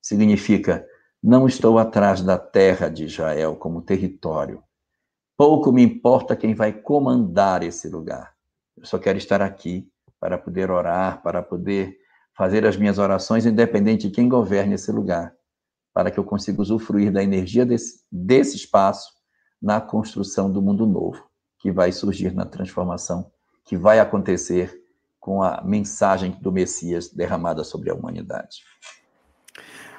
Significa 0.00 0.86
não 1.22 1.46
estou 1.46 1.78
atrás 1.78 2.22
da 2.22 2.38
terra 2.38 2.88
de 2.88 3.04
Israel 3.04 3.56
como 3.56 3.82
território. 3.82 4.62
Pouco 5.36 5.72
me 5.72 5.82
importa 5.82 6.36
quem 6.36 6.54
vai 6.54 6.72
comandar 6.72 7.62
esse 7.62 7.88
lugar. 7.88 8.34
Eu 8.76 8.84
só 8.84 8.98
quero 8.98 9.18
estar 9.18 9.42
aqui 9.42 9.90
para 10.20 10.38
poder 10.38 10.70
orar, 10.70 11.22
para 11.22 11.42
poder 11.42 11.96
fazer 12.36 12.66
as 12.66 12.76
minhas 12.76 12.98
orações, 12.98 13.44
independente 13.44 14.08
de 14.08 14.14
quem 14.14 14.28
governe 14.28 14.74
esse 14.74 14.92
lugar, 14.92 15.34
para 15.92 16.10
que 16.10 16.18
eu 16.18 16.24
consiga 16.24 16.60
usufruir 16.60 17.10
da 17.10 17.22
energia 17.22 17.66
desse, 17.66 18.04
desse 18.12 18.56
espaço 18.56 19.10
na 19.60 19.80
construção 19.80 20.50
do 20.50 20.60
mundo 20.62 20.86
novo, 20.86 21.24
que 21.66 21.72
vai 21.72 21.90
surgir 21.90 22.32
na 22.32 22.46
transformação, 22.46 23.28
que 23.64 23.76
vai 23.76 23.98
acontecer 23.98 24.80
com 25.18 25.42
a 25.42 25.60
mensagem 25.64 26.38
do 26.40 26.52
Messias 26.52 27.08
derramada 27.08 27.64
sobre 27.64 27.90
a 27.90 27.94
humanidade. 27.94 28.62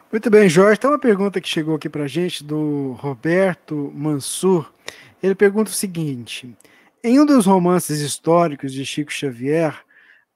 Muito 0.10 0.30
bem, 0.30 0.48
Jorge. 0.48 0.80
Tem 0.80 0.90
uma 0.90 0.98
pergunta 0.98 1.42
que 1.42 1.50
chegou 1.50 1.76
aqui 1.76 1.90
para 1.90 2.06
a 2.06 2.08
gente 2.08 2.42
do 2.42 2.94
Roberto 2.94 3.92
Mansur. 3.94 4.72
Ele 5.22 5.36
pergunta 5.36 5.70
o 5.70 5.74
seguinte: 5.74 6.56
em 7.04 7.20
um 7.20 7.26
dos 7.26 7.46
romances 7.46 8.00
históricos 8.00 8.72
de 8.72 8.86
Chico 8.86 9.12
Xavier, 9.12 9.78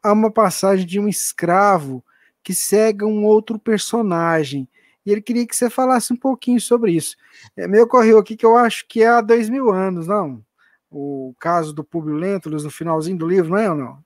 há 0.04 0.12
uma 0.12 0.30
passagem 0.30 0.86
de 0.86 1.00
um 1.00 1.08
escravo 1.08 2.04
que 2.44 2.54
cega 2.54 3.06
um 3.06 3.24
outro 3.24 3.58
personagem. 3.58 4.68
E 5.06 5.14
ele 5.14 5.22
queria 5.22 5.48
que 5.48 5.56
você 5.56 5.70
falasse 5.70 6.12
um 6.12 6.18
pouquinho 6.18 6.60
sobre 6.60 6.92
isso. 6.92 7.16
É, 7.56 7.70
me 7.70 7.80
ocorreu 7.80 8.20
aqui 8.20 8.36
que 8.36 8.46
eu 8.46 8.58
acho 8.58 8.86
que 8.86 9.02
é 9.02 9.08
há 9.08 9.22
dois 9.22 9.48
mil 9.48 9.72
anos, 9.72 10.08
não? 10.08 10.44
O 10.92 11.34
caso 11.40 11.74
do 11.74 11.84
Publio 11.84 12.16
Lentulus 12.16 12.66
no 12.66 12.70
finalzinho 12.70 13.18
do 13.18 13.28
livro, 13.28 13.52
não 13.52 13.58
é 13.58 13.70
ou 13.70 13.76
não? 13.76 14.04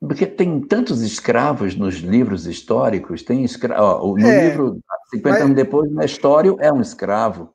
Porque 0.00 0.26
tem 0.26 0.60
tantos 0.60 1.02
escravos 1.02 1.76
nos 1.76 1.96
livros 1.96 2.46
históricos, 2.46 3.22
tem 3.22 3.44
escravo. 3.44 4.16
No 4.16 4.26
é, 4.26 4.48
livro, 4.48 4.80
50 5.10 5.28
mas... 5.28 5.42
anos 5.42 5.56
depois, 5.56 5.90
Nestório 5.92 6.56
é 6.58 6.72
um 6.72 6.80
escravo. 6.80 7.54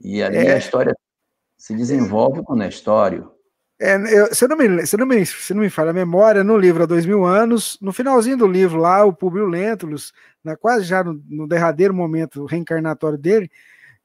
E 0.00 0.22
ali 0.22 0.38
é... 0.38 0.54
a 0.54 0.58
história 0.58 0.94
se 1.56 1.74
desenvolve 1.74 2.42
com 2.42 2.54
Nestório. 2.54 3.30
É, 3.80 3.96
eu, 3.96 4.32
se, 4.32 4.46
não 4.46 4.56
me, 4.56 4.86
se, 4.86 4.96
não 4.96 5.06
me, 5.06 5.26
se 5.26 5.52
não 5.52 5.60
me 5.60 5.70
falha 5.70 5.90
a 5.90 5.92
memória, 5.92 6.44
no 6.44 6.56
livro 6.56 6.84
há 6.84 6.86
dois 6.86 7.04
mil 7.04 7.24
anos, 7.24 7.76
no 7.80 7.92
finalzinho 7.92 8.36
do 8.36 8.46
livro 8.46 8.78
lá, 8.78 9.04
o 9.04 9.12
Publio 9.12 9.46
Lentulus, 9.46 10.12
na, 10.44 10.56
quase 10.56 10.84
já 10.84 11.02
no, 11.02 11.20
no 11.28 11.48
derradeiro 11.48 11.92
momento 11.92 12.44
reencarnatório 12.44 13.18
dele, 13.18 13.50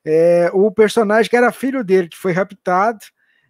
é, 0.04 0.50
o 0.52 0.72
personagem 0.72 1.30
que 1.30 1.38
era 1.38 1.52
filho 1.52 1.84
dele, 1.84 2.08
que 2.08 2.18
foi 2.18 2.32
raptado, 2.32 3.06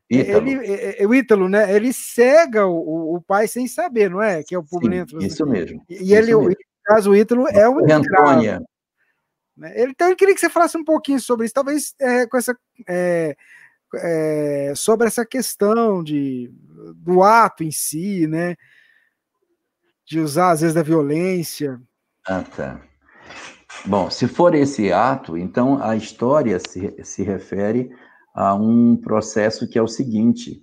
Ítalo. 0.09 0.47
Ele, 0.47 0.65
é, 0.65 1.03
é, 1.03 1.07
o 1.07 1.13
Ítalo, 1.13 1.49
né? 1.49 1.75
Ele 1.75 1.91
cega 1.91 2.65
o, 2.65 3.15
o, 3.15 3.21
pai 3.21 3.47
sem 3.47 3.67
saber, 3.67 4.09
não 4.09 4.21
é? 4.21 4.41
Que 4.41 4.55
é 4.55 4.57
o 4.57 4.63
Publio 4.63 5.05
Isso 5.19 5.45
mesmo. 5.45 5.83
E 5.89 5.95
isso 5.95 6.13
ele, 6.13 6.35
mesmo. 6.35 6.49
no 6.49 6.55
caso, 6.85 7.11
o 7.11 7.15
Ítalo 7.15 7.47
é 7.49 7.67
um 7.69 7.79
Antônia. 7.91 8.61
Né? 9.55 9.73
Ele, 9.75 9.91
então, 9.91 10.09
eu 10.09 10.15
queria 10.15 10.33
que 10.33 10.39
você 10.39 10.49
falasse 10.49 10.77
um 10.77 10.83
pouquinho 10.83 11.19
sobre 11.19 11.45
isso, 11.45 11.53
talvez 11.53 11.93
é, 11.99 12.25
com 12.25 12.37
essa. 12.37 12.57
É, 12.87 13.35
é, 13.95 14.73
sobre 14.75 15.07
essa 15.07 15.25
questão 15.25 16.03
de, 16.03 16.51
do 16.95 17.23
ato 17.23 17.63
em 17.63 17.71
si, 17.71 18.27
né? 18.27 18.55
De 20.05 20.19
usar, 20.19 20.51
às 20.51 20.61
vezes, 20.61 20.73
da 20.73 20.83
violência. 20.83 21.81
Ah, 22.25 22.43
tá. 22.43 22.81
Bom, 23.85 24.09
se 24.09 24.27
for 24.27 24.55
esse 24.55 24.91
ato, 24.91 25.37
então 25.37 25.81
a 25.83 25.95
história 25.95 26.59
se, 26.59 26.93
se 27.03 27.23
refere 27.23 27.91
a 28.37 28.53
um 28.53 28.95
processo 28.95 29.67
que 29.67 29.79
é 29.79 29.81
o 29.81 29.87
seguinte: 29.87 30.61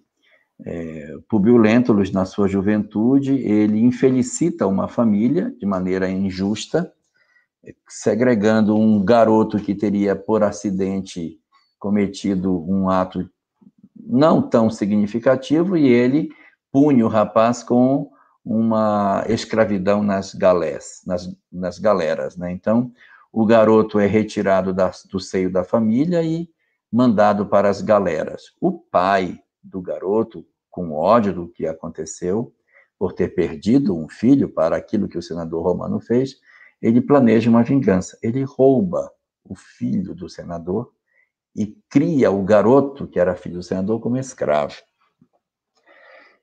é, 0.65 1.17
Publio 1.29 1.57
Lentulus, 1.57 2.13
na 2.13 2.25
sua 2.25 2.47
juventude, 2.47 3.33
ele 3.33 3.81
infelicita 3.81 4.65
uma 4.65 4.87
família 4.87 5.53
de 5.59 5.67
maneira 5.67 6.09
injusta, 6.09 6.93
segregando 7.89 8.77
um 8.77 9.05
garoto 9.05 9.59
que 9.59 9.75
teria, 9.75 10.15
por 10.15 10.45
acidente, 10.45 11.41
cometido 11.77 12.65
um 12.71 12.89
ato 12.89 13.29
não 14.07 14.41
tão 14.41 14.71
significativo 14.71 15.77
e 15.77 15.89
ele 15.89 16.29
pune 16.71 17.03
o 17.03 17.09
rapaz 17.09 17.65
com 17.65 18.09
uma 18.45 19.25
escravidão 19.29 20.03
nas 20.03 20.33
galés, 20.33 21.01
nas, 21.05 21.29
nas 21.51 21.79
galeras, 21.81 22.37
né? 22.37 22.53
Então, 22.53 22.93
o 23.33 23.45
garoto 23.45 23.99
é 23.99 24.07
retirado 24.07 24.73
da, 24.73 24.93
do 25.11 25.19
seio 25.19 25.51
da 25.51 25.65
família 25.65 26.23
e 26.23 26.49
mandado 26.95 27.47
para 27.47 27.69
as 27.69 27.83
galeras. 27.83 28.53
O 28.61 28.71
pai 28.71 29.41
do 29.61 29.83
garoto, 29.83 30.47
com 30.71 30.93
ódio 30.93 31.35
do 31.35 31.49
que 31.49 31.67
aconteceu, 31.67 32.55
por 32.97 33.13
ter 33.13 33.35
perdido 33.35 33.99
um 33.99 34.09
filho 34.09 34.49
para 34.49 34.77
aquilo 34.77 35.09
que 35.09 35.19
o 35.19 35.23
senador 35.23 35.65
romano 35.65 35.99
fez, 35.99 36.37
ele 36.81 37.01
planeja 37.01 37.51
uma 37.51 37.65
vingança. 37.65 38.17
Ele 38.23 38.45
rouba 38.45 39.11
o 39.43 39.57
filho 39.57 40.15
do 40.15 40.29
senador 40.29 40.93
e 41.57 41.77
cria 41.91 42.31
o 42.31 42.45
garoto, 42.45 43.09
que 43.09 43.19
era 43.19 43.35
filho 43.35 43.57
do 43.57 43.63
senador, 43.65 43.99
como 43.99 44.17
escravo. 44.17 44.77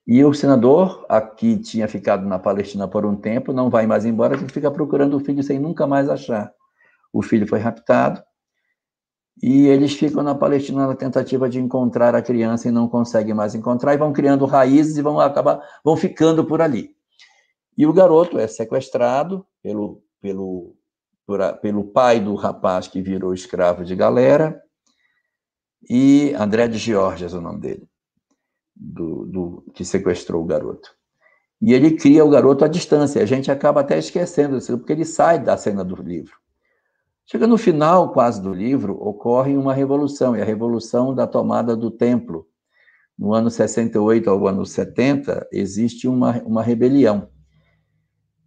E 0.05 0.21
o 0.25 0.33
senador, 0.33 1.05
aqui 1.07 1.57
tinha 1.57 1.87
ficado 1.87 2.27
na 2.27 2.37
Palestina 2.37 2.89
por 2.89 3.05
um 3.05 3.15
tempo, 3.15 3.53
não 3.53 3.69
vai 3.69 3.87
mais 3.87 4.03
embora, 4.03 4.37
fica 4.49 4.69
procurando 4.69 5.15
o 5.15 5.21
filho 5.21 5.41
sem 5.43 5.57
nunca 5.57 5.87
mais 5.87 6.09
achar. 6.09 6.51
O 7.13 7.21
filho 7.21 7.47
foi 7.47 7.59
raptado 7.59 8.21
e 9.41 9.67
eles 9.67 9.93
ficam 9.93 10.23
na 10.23 10.33
Palestina 10.33 10.87
na 10.87 10.95
tentativa 10.95 11.49
de 11.49 11.59
encontrar 11.59 12.15
a 12.15 12.21
criança 12.21 12.67
e 12.67 12.71
não 12.71 12.87
conseguem 12.87 13.33
mais 13.33 13.53
encontrar 13.53 13.93
e 13.93 13.97
vão 13.97 14.11
criando 14.11 14.45
raízes 14.45 14.97
e 14.97 15.01
vão 15.01 15.19
acabar 15.19 15.61
vão 15.83 15.95
ficando 15.95 16.43
por 16.45 16.61
ali. 16.61 16.95
E 17.77 17.85
o 17.85 17.93
garoto 17.93 18.39
é 18.39 18.47
sequestrado 18.47 19.45
pelo 19.61 20.01
pelo 20.21 20.75
por, 21.25 21.39
pelo 21.57 21.83
pai 21.83 22.19
do 22.19 22.35
rapaz 22.35 22.87
que 22.87 23.01
virou 23.01 23.33
escravo 23.33 23.85
de 23.85 23.95
galera 23.95 24.61
e 25.89 26.33
André 26.37 26.67
de 26.67 26.77
Georgias, 26.77 27.33
o 27.33 27.41
nome 27.41 27.59
dele, 27.59 27.87
do, 28.75 29.25
do, 29.25 29.65
que 29.73 29.83
sequestrou 29.83 30.43
o 30.43 30.45
garoto. 30.45 30.93
E 31.61 31.73
ele 31.73 31.95
cria 31.95 32.25
o 32.25 32.29
garoto 32.29 32.65
à 32.65 32.67
distância. 32.67 33.21
A 33.21 33.25
gente 33.25 33.51
acaba 33.51 33.81
até 33.81 33.97
esquecendo 33.97 34.57
isso, 34.57 34.77
porque 34.77 34.93
ele 34.93 35.05
sai 35.05 35.39
da 35.39 35.57
cena 35.57 35.83
do 35.83 35.95
livro. 35.95 36.35
Chega 37.25 37.47
no 37.47 37.57
final 37.57 38.11
quase 38.11 38.41
do 38.41 38.53
livro, 38.53 38.97
ocorre 39.01 39.55
uma 39.55 39.73
revolução, 39.73 40.35
e 40.35 40.41
a 40.41 40.45
revolução 40.45 41.13
da 41.13 41.25
tomada 41.25 41.75
do 41.75 41.89
templo. 41.89 42.47
No 43.17 43.33
ano 43.33 43.49
68 43.49 44.29
ao 44.29 44.47
ano 44.47 44.65
70, 44.65 45.47
existe 45.51 46.07
uma, 46.07 46.41
uma 46.43 46.63
rebelião, 46.63 47.29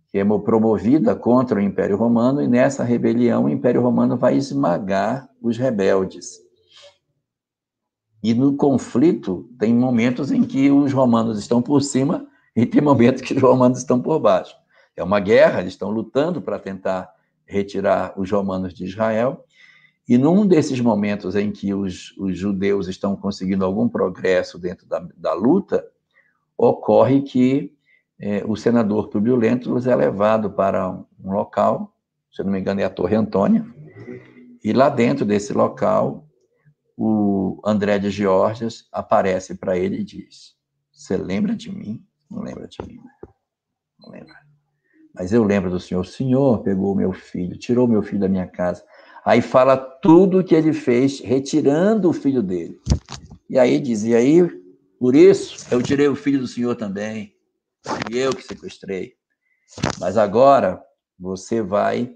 que 0.08 0.18
é 0.18 0.24
promovida 0.24 1.14
contra 1.14 1.58
o 1.58 1.62
Império 1.62 1.96
Romano, 1.96 2.42
e 2.42 2.48
nessa 2.48 2.84
rebelião 2.84 3.44
o 3.44 3.48
Império 3.48 3.80
Romano 3.80 4.16
vai 4.16 4.36
esmagar 4.36 5.28
os 5.40 5.56
rebeldes. 5.56 6.44
E 8.22 8.32
no 8.32 8.56
conflito, 8.56 9.50
tem 9.58 9.74
momentos 9.74 10.32
em 10.32 10.42
que 10.44 10.70
os 10.70 10.92
romanos 10.92 11.38
estão 11.38 11.60
por 11.60 11.82
cima 11.82 12.26
e 12.56 12.64
tem 12.64 12.80
momentos 12.80 13.20
que 13.20 13.34
os 13.34 13.42
romanos 13.42 13.78
estão 13.78 14.00
por 14.00 14.18
baixo. 14.18 14.56
É 14.96 15.04
uma 15.04 15.20
guerra, 15.20 15.60
eles 15.60 15.74
estão 15.74 15.90
lutando 15.90 16.40
para 16.40 16.58
tentar 16.58 17.13
retirar 17.46 18.18
os 18.18 18.30
romanos 18.30 18.72
de 18.72 18.84
Israel. 18.84 19.44
E 20.08 20.18
num 20.18 20.46
desses 20.46 20.80
momentos 20.80 21.34
em 21.34 21.50
que 21.50 21.72
os, 21.72 22.14
os 22.18 22.36
judeus 22.36 22.88
estão 22.88 23.16
conseguindo 23.16 23.64
algum 23.64 23.88
progresso 23.88 24.58
dentro 24.58 24.86
da, 24.86 25.06
da 25.16 25.32
luta, 25.32 25.84
ocorre 26.56 27.22
que 27.22 27.74
é, 28.18 28.44
o 28.46 28.56
senador 28.56 29.08
Publio 29.08 29.36
Lentulus 29.36 29.86
é 29.86 29.94
levado 29.94 30.50
para 30.50 30.90
um, 30.90 31.04
local, 31.24 31.94
se 32.30 32.42
não 32.42 32.52
me 32.52 32.60
engano 32.60 32.80
é 32.80 32.84
a 32.84 32.90
Torre 32.90 33.16
Antônia, 33.16 33.66
e 34.62 34.72
lá 34.72 34.88
dentro 34.88 35.24
desse 35.24 35.52
local 35.52 36.28
o 36.96 37.60
André 37.64 37.98
de 37.98 38.10
Georgias 38.10 38.86
aparece 38.92 39.56
para 39.56 39.76
ele 39.76 39.98
e 39.98 40.04
diz: 40.04 40.54
Você 40.92 41.16
lembra 41.16 41.56
de 41.56 41.74
mim? 41.74 42.06
Não 42.30 42.40
lembra 42.40 42.68
de 42.68 42.78
mim, 42.86 42.96
né? 42.96 43.12
Não 43.98 44.10
lembra. 44.10 44.34
Mas 45.14 45.32
eu 45.32 45.44
lembro 45.44 45.70
do 45.70 45.78
Senhor. 45.78 46.00
O 46.00 46.04
Senhor 46.04 46.62
pegou 46.62 46.94
meu 46.94 47.12
filho, 47.12 47.56
tirou 47.56 47.86
meu 47.86 48.02
filho 48.02 48.20
da 48.20 48.28
minha 48.28 48.46
casa. 48.46 48.84
Aí 49.24 49.40
fala 49.40 49.76
tudo 49.76 50.40
o 50.40 50.44
que 50.44 50.54
ele 50.54 50.72
fez, 50.72 51.20
retirando 51.20 52.10
o 52.10 52.12
filho 52.12 52.42
dele. 52.42 52.80
E 53.48 53.58
aí 53.58 53.78
diz: 53.78 54.02
E 54.02 54.14
aí, 54.14 54.42
por 54.98 55.14
isso, 55.14 55.66
eu 55.72 55.82
tirei 55.82 56.08
o 56.08 56.16
filho 56.16 56.40
do 56.40 56.48
Senhor 56.48 56.74
também. 56.74 57.34
E 58.10 58.18
eu 58.18 58.34
que 58.34 58.42
sequestrei. 58.42 59.14
Mas 60.00 60.16
agora 60.16 60.82
você 61.18 61.62
vai 61.62 62.14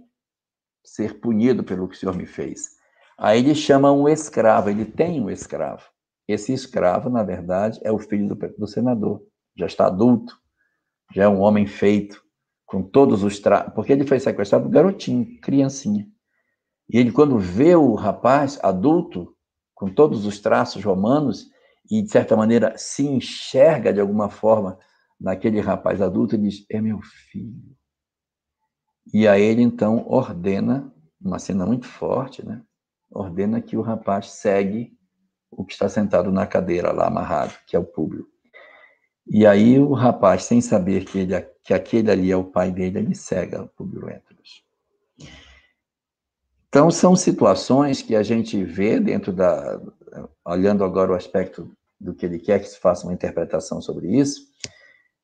ser 0.85 1.21
punido 1.21 1.63
pelo 1.63 1.89
que 1.89 1.97
o 1.97 1.99
Senhor 1.99 2.17
me 2.17 2.27
fez. 2.27 2.77
Aí 3.17 3.41
ele 3.41 3.55
chama 3.55 3.93
um 3.93 4.09
escravo, 4.09 4.71
ele 4.71 4.85
tem 4.85 5.21
um 5.21 5.31
escravo. 5.31 5.85
Esse 6.27 6.53
escravo, 6.53 7.09
na 7.09 7.23
verdade, 7.23 7.81
é 7.83 7.91
o 7.91 7.99
filho 7.99 8.29
do, 8.29 8.35
do 8.35 8.67
senador. 8.67 9.23
Já 9.57 9.67
está 9.67 9.87
adulto, 9.87 10.37
já 11.15 11.25
é 11.25 11.29
um 11.29 11.41
homem 11.41 11.67
feito, 11.67 12.23
com 12.69 12.83
todos 12.83 13.25
os 13.25 13.41
traços. 13.41 13.73
Porque 13.73 13.91
ele 13.91 14.07
foi 14.07 14.21
sequestrado 14.21 14.69
garotinho, 14.69 15.41
criancinha. 15.41 16.07
E 16.89 16.99
ele, 16.99 17.11
quando 17.11 17.39
vê 17.39 17.75
o 17.75 17.95
rapaz 17.95 18.61
adulto, 18.63 19.35
com 19.75 19.89
todos 19.89 20.27
os 20.27 20.39
traços 20.39 20.85
romanos, 20.85 21.47
e 21.91 22.03
de 22.03 22.11
certa 22.11 22.37
maneira 22.37 22.77
se 22.77 23.07
enxerga 23.07 23.93
de 23.93 24.01
alguma 24.01 24.29
forma 24.29 24.79
naquele 25.19 25.61
rapaz 25.61 26.03
adulto, 26.03 26.37
ele 26.37 26.49
diz: 26.49 26.67
É 26.71 26.81
meu 26.81 27.01
filho. 27.01 27.75
E 29.13 29.27
aí 29.27 29.43
ele 29.43 29.63
então 29.63 30.05
ordena, 30.07 30.93
uma 31.19 31.39
cena 31.39 31.65
muito 31.65 31.87
forte, 31.87 32.45
né? 32.47 32.63
ordena 33.11 33.63
que 33.63 33.79
o 33.79 33.81
rapaz 33.81 34.33
segue 34.33 34.93
o 35.51 35.65
que 35.65 35.73
está 35.73 35.89
sentado 35.89 36.31
na 36.31 36.47
cadeira 36.47 36.93
lá 36.93 37.07
amarrado, 37.07 37.55
que 37.67 37.75
é 37.75 37.79
o 37.79 37.85
público. 37.85 38.29
E 39.31 39.47
aí 39.47 39.79
o 39.79 39.93
rapaz, 39.93 40.45
sem 40.45 40.61
saber 40.61 41.05
que, 41.05 41.19
ele, 41.19 41.41
que 41.63 41.75
aquele 41.75 42.11
ali 42.11 42.33
é 42.33 42.37
o 42.37 42.45
pai 42.45 42.71
dele, 42.71 42.99
ele 42.99 43.15
cega 43.15 43.71
o 43.79 43.85
Lentulus. 43.85 44.65
Então, 46.69 46.91
são 46.91 47.17
situações 47.17 48.03
que 48.03 48.15
a 48.15 48.23
gente 48.23 48.63
vê 48.63 49.01
dentro 49.01 49.33
da. 49.33 49.81
Olhando 50.45 50.85
agora 50.85 51.13
o 51.13 51.15
aspecto 51.15 51.71
do 52.01 52.15
que 52.15 52.25
ele 52.25 52.39
quer 52.39 52.61
que 52.61 52.69
se 52.69 52.79
faça 52.79 53.07
uma 53.07 53.13
interpretação 53.13 53.81
sobre 53.81 54.17
isso, 54.17 54.49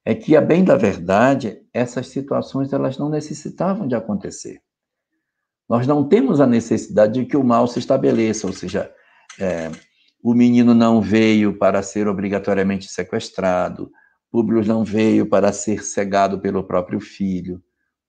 é 0.04 0.14
que, 0.14 0.36
a 0.36 0.40
bem 0.40 0.64
da 0.64 0.76
verdade, 0.76 1.62
essas 1.72 2.08
situações 2.08 2.72
elas 2.72 2.98
não 2.98 3.08
necessitavam 3.08 3.86
de 3.86 3.94
acontecer. 3.94 4.60
Nós 5.68 5.86
não 5.86 6.06
temos 6.06 6.40
a 6.40 6.46
necessidade 6.46 7.20
de 7.20 7.26
que 7.26 7.36
o 7.36 7.44
mal 7.44 7.66
se 7.66 7.78
estabeleça, 7.78 8.46
ou 8.46 8.52
seja, 8.52 8.92
é, 9.38 9.70
o 10.24 10.32
menino 10.32 10.72
não 10.72 11.02
veio 11.02 11.58
para 11.58 11.82
ser 11.82 12.08
obrigatoriamente 12.08 12.88
sequestrado, 12.88 13.92
Públio 14.30 14.64
não 14.64 14.82
veio 14.82 15.28
para 15.28 15.52
ser 15.52 15.84
cegado 15.84 16.40
pelo 16.40 16.64
próprio 16.64 16.98
filho. 16.98 17.62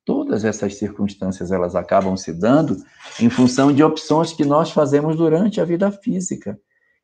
Todas 0.06 0.46
essas 0.46 0.76
circunstâncias 0.76 1.52
elas 1.52 1.76
acabam 1.76 2.16
se 2.16 2.32
dando 2.32 2.78
em 3.20 3.30
função 3.30 3.72
de 3.72 3.84
opções 3.84 4.32
que 4.32 4.46
nós 4.46 4.72
fazemos 4.72 5.18
durante 5.18 5.60
a 5.60 5.66
vida 5.66 5.92
física. 5.92 6.58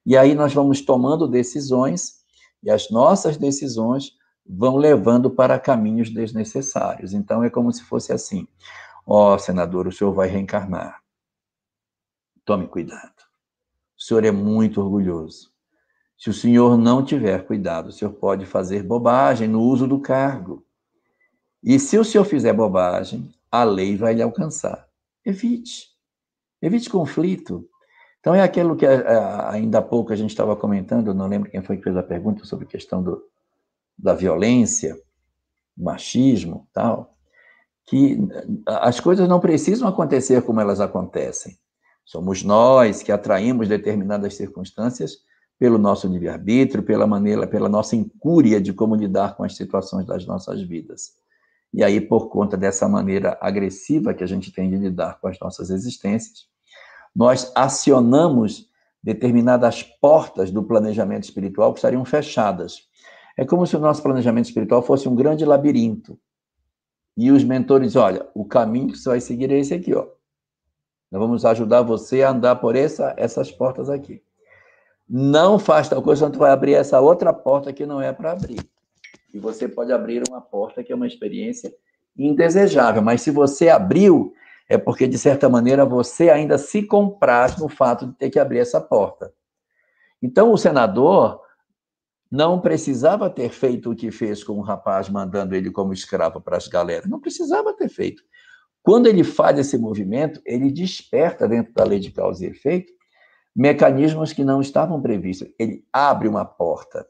E 0.05 0.16
aí 0.16 0.34
nós 0.34 0.53
vamos 0.53 0.80
tomando 0.80 1.28
decisões 1.28 2.22
e 2.64 2.72
as 2.72 2.89
nossas 2.89 3.36
decisões 3.36 4.14
vão 4.47 4.78
levando 4.78 5.30
para 5.30 5.59
caminhos 5.59 6.09
desnecessários. 6.09 7.14
Então 7.14 7.43
é 7.43 7.49
como 7.49 7.70
se 7.74 7.84
fosse 7.84 8.14
assim: 8.14 8.47
ó, 9.05 9.36
oh, 9.36 9.38
senador, 9.38 9.88
o 9.88 9.91
senhor 9.91 10.14
vai 10.14 10.30
reencarnar. 10.30 11.01
Tome 12.45 12.66
cuidado. 12.66 13.31
O 14.02 14.04
senhor 14.04 14.26
é 14.26 14.32
muito 14.32 14.82
orgulhoso. 14.82 15.52
Se 16.18 16.28
o 16.28 16.34
senhor 16.34 16.76
não 16.76 17.06
tiver 17.06 17.45
cuidado, 17.45 17.89
o 17.89 17.91
senhor 17.91 18.12
pode 18.12 18.47
fazer 18.47 18.82
bobagem 18.82 19.47
no 19.47 19.62
uso 19.62 19.88
do 19.88 19.99
cargo. 19.99 20.66
E 21.64 21.78
se 21.78 21.99
o 21.99 22.04
senhor 22.04 22.26
fizer 22.26 22.52
bobagem, 22.52 23.32
a 23.52 23.64
lei 23.64 23.95
vai 23.95 24.16
lhe 24.16 24.24
alcançar. 24.24 24.88
Evite. 25.24 25.91
Evite 26.60 26.89
conflito. 26.89 27.70
Então, 28.20 28.34
é 28.34 28.41
aquilo 28.41 28.76
que 28.76 28.88
ainda 28.88 29.78
há 29.78 29.82
pouco 29.84 30.12
a 30.12 30.16
gente 30.16 30.32
estava 30.32 30.56
comentando, 30.56 31.14
não 31.14 31.28
lembro 31.28 31.52
quem 31.52 31.62
foi 31.62 31.78
que 31.78 31.84
fez 31.84 31.95
a 31.95 32.02
pergunta 32.02 32.43
sobre 32.43 32.66
a 32.66 32.70
questão 32.70 33.04
do, 33.04 33.24
da 33.95 34.16
violência, 34.16 34.99
machismo 35.78 36.68
tal, 36.74 37.16
que 37.86 38.18
as 38.66 38.99
coisas 38.99 39.30
não 39.30 39.39
precisam 39.39 39.88
acontecer 39.88 40.41
como 40.41 40.60
elas 40.60 40.80
acontecem. 40.80 41.56
Somos 42.12 42.43
nós 42.43 43.01
que 43.01 43.09
atraímos 43.09 43.70
determinadas 43.70 44.36
circunstâncias 44.36 45.20
pelo 45.57 45.78
nosso 45.78 46.09
livre-arbítrio, 46.09 46.84
pela 46.84 47.07
maneira, 47.07 47.47
pela 47.47 47.70
nossa 47.70 47.95
incúria 47.95 48.59
de 48.59 48.74
como 48.74 48.97
lidar 48.97 49.38
com 49.38 49.45
as 49.45 49.55
situações 49.55 50.05
das 50.05 50.26
nossas 50.26 50.62
vidas. 50.62 51.14
E 51.74 51.82
aí, 51.82 52.01
por 52.01 52.28
conta 52.28 52.57
dessa 52.57 52.86
maneira 52.89 53.38
agressiva 53.39 54.14
que 54.14 54.26
a 54.26 54.28
gente 54.28 54.51
tem 54.51 54.70
de 54.70 54.76
lidar 54.76 55.22
com 55.22 55.30
as 55.30 55.39
nossas 55.39 55.70
existências, 55.70 56.47
nós 57.16 57.49
acionamos 57.55 58.70
determinadas 59.01 59.82
portas 59.82 60.51
do 60.51 60.64
planejamento 60.64 61.24
espiritual 61.24 61.72
que 61.72 61.80
estariam 61.80 62.03
fechadas. 62.03 62.89
É 63.38 63.45
como 63.45 63.66
se 63.66 63.78
o 63.78 63.80
nosso 63.80 64.03
planejamento 64.03 64.47
espiritual 64.47 64.82
fosse 64.82 65.07
um 65.07 65.16
grande 65.16 65.45
labirinto. 65.45 66.20
E 67.16 67.32
os 67.32 67.41
mentores, 67.45 67.95
olha, 67.95 68.28
o 68.36 68.43
caminho 68.43 68.89
que 68.89 68.97
você 68.97 69.07
vai 69.07 69.22
seguir 69.22 69.49
é 69.49 69.57
esse 69.57 69.74
aqui, 69.74 69.93
ó. 69.93 70.07
Nós 71.12 71.20
vamos 71.22 71.43
ajudar 71.43 71.82
você 71.82 72.24
a 72.24 72.32
andar 72.32 72.55
por 72.55 72.76
essa, 72.76 73.14
essas 73.18 73.51
portas 73.51 73.89
aqui. 73.89 74.24
Não 75.07 75.59
faz 75.59 75.89
tal 75.89 76.01
coisa, 76.01 76.20
senão 76.20 76.32
tu 76.32 76.39
vai 76.39 76.51
abrir 76.51 76.74
essa 76.74 77.01
outra 77.01 77.34
porta 77.34 77.74
que 77.74 77.86
não 77.86 78.01
é 78.01 78.14
para 78.14 78.32
abrir. 78.32 78.62
E 79.34 79.39
você 79.39 79.68
pode 79.68 79.91
abrir 79.91 80.24
uma 80.30 80.39
porta 80.39 80.82
que 80.84 80.91
é 80.91 80.95
uma 80.95 81.07
experiência 81.07 81.74
indesejável, 82.18 83.01
mas 83.01 83.22
se 83.22 83.32
você 83.32 83.68
abriu, 83.68 84.34
é 84.70 84.78
porque, 84.78 85.05
de 85.05 85.18
certa 85.18 85.49
maneira, 85.49 85.86
você 85.86 86.30
ainda 86.30 86.57
se 86.57 86.84
compraz 86.84 87.57
no 87.57 87.68
fato 87.68 88.07
de 88.07 88.14
ter 88.14 88.30
que 88.30 88.39
abrir 88.39 88.59
essa 88.59 88.80
porta. 88.80 89.34
Então, 90.22 90.53
o 90.53 90.57
senador 90.57 91.41
não 92.32 92.62
precisava 92.62 93.30
ter 93.30 93.49
feito 93.49 93.91
o 93.91 93.95
que 93.95 94.12
fez 94.12 94.41
com 94.41 94.53
o 94.53 94.62
rapaz, 94.62 95.09
mandando 95.09 95.53
ele 95.53 95.70
como 95.70 95.91
escravo 95.91 96.39
para 96.39 96.55
as 96.55 96.70
galeras. 96.70 97.09
Não 97.09 97.20
precisava 97.20 97.74
ter 97.74 97.89
feito. 97.89 98.24
Quando 98.84 99.08
ele 99.08 99.24
faz 99.24 99.60
esse 99.60 99.78
movimento, 99.78 100.42
ele 100.46 100.72
desperta 100.72 101.48
dentro 101.48 101.74
da 101.74 101.84
lei 101.84 102.00
de 102.00 102.12
causa 102.12 102.46
e 102.46 102.50
efeito 102.50 102.92
mecanismos 103.56 104.32
que 104.34 104.44
não 104.44 104.62
estavam 104.62 105.02
previstos. 105.02 105.48
Ele 105.60 105.86
abre 105.92 106.28
uma 106.28 106.46
porta 106.46 107.06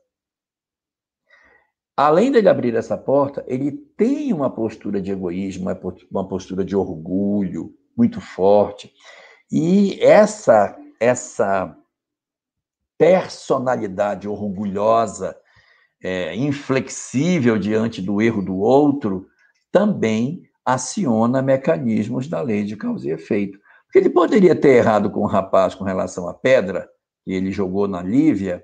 além 1.95 2.31
dele 2.31 2.49
abrir 2.49 2.75
essa 2.75 2.97
porta, 2.97 3.43
ele 3.47 3.71
tem 3.71 4.33
uma 4.33 4.49
postura 4.49 5.01
de 5.01 5.11
egoísmo, 5.11 5.69
uma 6.09 6.27
postura 6.27 6.63
de 6.65 6.75
orgulho 6.75 7.73
muito 7.95 8.19
forte. 8.19 8.91
E 9.51 9.99
essa 10.01 10.77
essa 10.99 11.75
personalidade 12.95 14.27
orgulhosa, 14.27 15.35
é, 16.03 16.35
inflexível 16.35 17.57
diante 17.57 18.03
do 18.03 18.21
erro 18.21 18.43
do 18.43 18.55
outro, 18.57 19.27
também 19.71 20.43
aciona 20.65 21.41
mecanismos 21.41 22.27
da 22.27 22.41
lei 22.41 22.63
de 22.63 22.75
causa 22.75 23.07
e 23.07 23.11
efeito. 23.11 23.59
Porque 23.85 23.99
ele 23.99 24.09
poderia 24.09 24.55
ter 24.55 24.77
errado 24.77 25.09
com 25.09 25.21
o 25.21 25.27
rapaz 25.27 25.75
com 25.75 25.83
relação 25.83 26.27
à 26.27 26.33
pedra 26.33 26.87
que 27.23 27.33
ele 27.33 27.51
jogou 27.51 27.87
na 27.87 28.01
Lívia, 28.01 28.63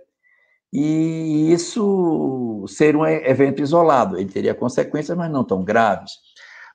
e 0.71 1.51
isso 1.51 2.65
ser 2.67 2.95
um 2.95 3.05
evento 3.05 3.61
isolado. 3.61 4.17
Ele 4.17 4.29
teria 4.29 4.53
consequências, 4.53 5.17
mas 5.17 5.31
não 5.31 5.43
tão 5.43 5.63
graves. 5.63 6.11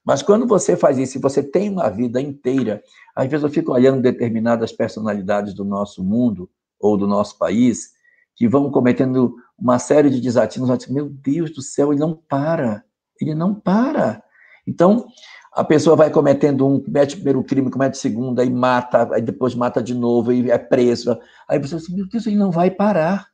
Mas 0.04 0.22
quando 0.22 0.46
você 0.46 0.76
faz 0.76 0.98
isso, 0.98 1.20
você 1.20 1.42
tem 1.42 1.70
uma 1.70 1.88
vida 1.88 2.20
inteira, 2.20 2.82
às 3.14 3.28
vezes 3.28 3.44
eu 3.44 3.50
fico 3.50 3.72
olhando 3.72 4.02
determinadas 4.02 4.72
personalidades 4.72 5.54
do 5.54 5.64
nosso 5.64 6.02
mundo 6.02 6.50
ou 6.80 6.96
do 6.96 7.06
nosso 7.06 7.38
país 7.38 7.92
que 8.34 8.48
vão 8.48 8.70
cometendo 8.70 9.36
uma 9.58 9.78
série 9.78 10.10
de 10.10 10.20
desatinos, 10.20 10.68
eu 10.68 10.76
digo, 10.76 10.94
meu 10.94 11.08
Deus 11.08 11.52
do 11.52 11.62
céu, 11.62 11.92
ele 11.92 12.00
não 12.00 12.16
para, 12.16 12.82
ele 13.20 13.34
não 13.34 13.54
para. 13.54 14.22
Então, 14.66 15.06
a 15.52 15.62
pessoa 15.62 15.94
vai 15.94 16.10
cometendo 16.10 16.66
um, 16.66 16.80
comete 16.80 17.14
o 17.14 17.16
primeiro 17.16 17.44
crime, 17.44 17.70
comete 17.70 17.96
o 17.96 18.00
segundo, 18.00 18.40
aí 18.40 18.48
mata, 18.48 19.08
aí 19.12 19.20
depois 19.20 19.54
mata 19.54 19.82
de 19.82 19.94
novo, 19.94 20.30
aí 20.30 20.50
é 20.50 20.58
preso. 20.58 21.18
Aí 21.48 21.58
você 21.58 21.76
diz, 21.76 21.88
meu 21.90 22.08
Deus, 22.08 22.26
ele 22.26 22.36
não 22.36 22.50
vai 22.50 22.70
parar. 22.70 23.26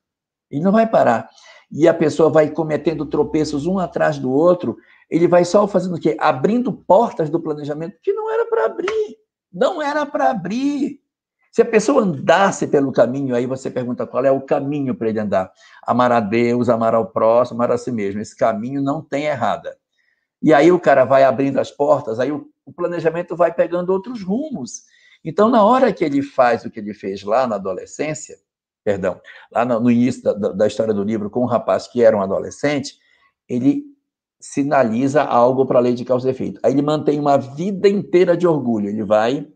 Ele 0.50 0.62
não 0.62 0.72
vai 0.72 0.88
parar. 0.88 1.28
E 1.70 1.86
a 1.86 1.94
pessoa 1.94 2.30
vai 2.30 2.50
cometendo 2.50 3.06
tropeços 3.06 3.66
um 3.66 3.78
atrás 3.78 4.18
do 4.18 4.32
outro, 4.32 4.76
ele 5.10 5.28
vai 5.28 5.44
só 5.44 5.66
fazendo 5.68 5.96
o 5.96 6.00
quê? 6.00 6.16
Abrindo 6.18 6.72
portas 6.72 7.30
do 7.30 7.40
planejamento 7.40 7.96
que 8.02 8.12
não 8.12 8.30
era 8.30 8.46
para 8.46 8.64
abrir. 8.64 9.16
Não 9.52 9.80
era 9.80 10.04
para 10.04 10.30
abrir. 10.30 11.00
Se 11.52 11.62
a 11.62 11.64
pessoa 11.64 12.02
andasse 12.02 12.66
pelo 12.66 12.92
caminho, 12.92 13.34
aí 13.34 13.46
você 13.46 13.70
pergunta 13.70 14.06
qual 14.06 14.24
é 14.24 14.30
o 14.30 14.40
caminho 14.40 14.94
para 14.94 15.08
ele 15.08 15.20
andar. 15.20 15.50
Amar 15.86 16.12
a 16.12 16.20
Deus, 16.20 16.68
amar 16.68 16.94
ao 16.94 17.06
próximo, 17.06 17.58
amar 17.58 17.72
a 17.72 17.78
si 17.78 17.90
mesmo. 17.90 18.20
Esse 18.20 18.36
caminho 18.36 18.82
não 18.82 19.02
tem 19.02 19.24
errada. 19.24 19.76
E 20.42 20.54
aí 20.54 20.70
o 20.70 20.78
cara 20.78 21.04
vai 21.04 21.24
abrindo 21.24 21.58
as 21.58 21.70
portas, 21.70 22.20
aí 22.20 22.30
o, 22.30 22.48
planejamento 22.76 23.34
vai 23.34 23.52
pegando 23.52 23.90
outros 23.90 24.22
rumos. 24.22 24.82
Então, 25.24 25.48
na 25.48 25.64
hora 25.64 25.92
que 25.92 26.04
ele 26.04 26.22
faz 26.22 26.64
o 26.64 26.70
que 26.70 26.78
ele 26.78 26.94
fez 26.94 27.22
lá 27.22 27.46
na 27.46 27.56
adolescência, 27.56 28.36
perdão, 28.84 29.20
lá 29.50 29.64
no, 29.64 29.80
no 29.80 29.90
início 29.90 30.22
da, 30.22 30.32
da, 30.32 30.66
história 30.66 30.94
do 30.94 31.02
livro, 31.02 31.30
com 31.30 31.42
um 31.42 31.46
rapaz 31.46 31.88
que 31.88 32.02
era 32.02 32.16
um 32.16 32.22
adolescente, 32.22 32.96
ele 33.48 33.84
sinaliza 34.38 35.22
algo 35.22 35.66
para 35.66 35.78
a 35.78 35.82
lei 35.82 35.94
de 35.94 36.04
causa 36.04 36.28
e 36.28 36.30
efeito. 36.30 36.60
Aí 36.62 36.72
ele 36.72 36.82
mantém 36.82 37.18
uma 37.18 37.36
vida 37.36 37.88
inteira 37.88 38.36
de 38.36 38.46
orgulho, 38.46 38.88
ele 38.88 39.02
vai 39.02 39.48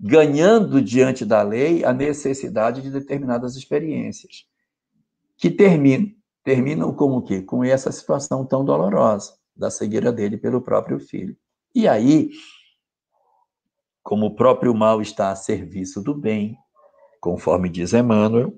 ganhando 0.00 0.80
diante 0.80 1.24
da 1.24 1.42
lei 1.42 1.84
a 1.84 1.92
necessidade 1.92 2.80
de 2.80 2.90
determinadas 2.90 3.54
experiências, 3.54 4.46
que 5.36 5.50
terminam, 5.50 6.08
terminam 6.42 6.92
com 6.94 7.16
o 7.16 7.22
quê? 7.22 7.42
Com 7.42 7.62
essa 7.62 7.92
situação 7.92 8.46
tão 8.46 8.64
dolorosa 8.64 9.41
da 9.54 9.70
cegueira 9.70 10.12
dele 10.12 10.36
pelo 10.36 10.60
próprio 10.60 10.98
filho. 10.98 11.36
E 11.74 11.86
aí, 11.86 12.30
como 14.02 14.26
o 14.26 14.34
próprio 14.34 14.74
mal 14.74 15.00
está 15.00 15.30
a 15.30 15.36
serviço 15.36 16.02
do 16.02 16.14
bem, 16.14 16.56
conforme 17.20 17.68
diz 17.68 17.92
Emmanuel, 17.92 18.52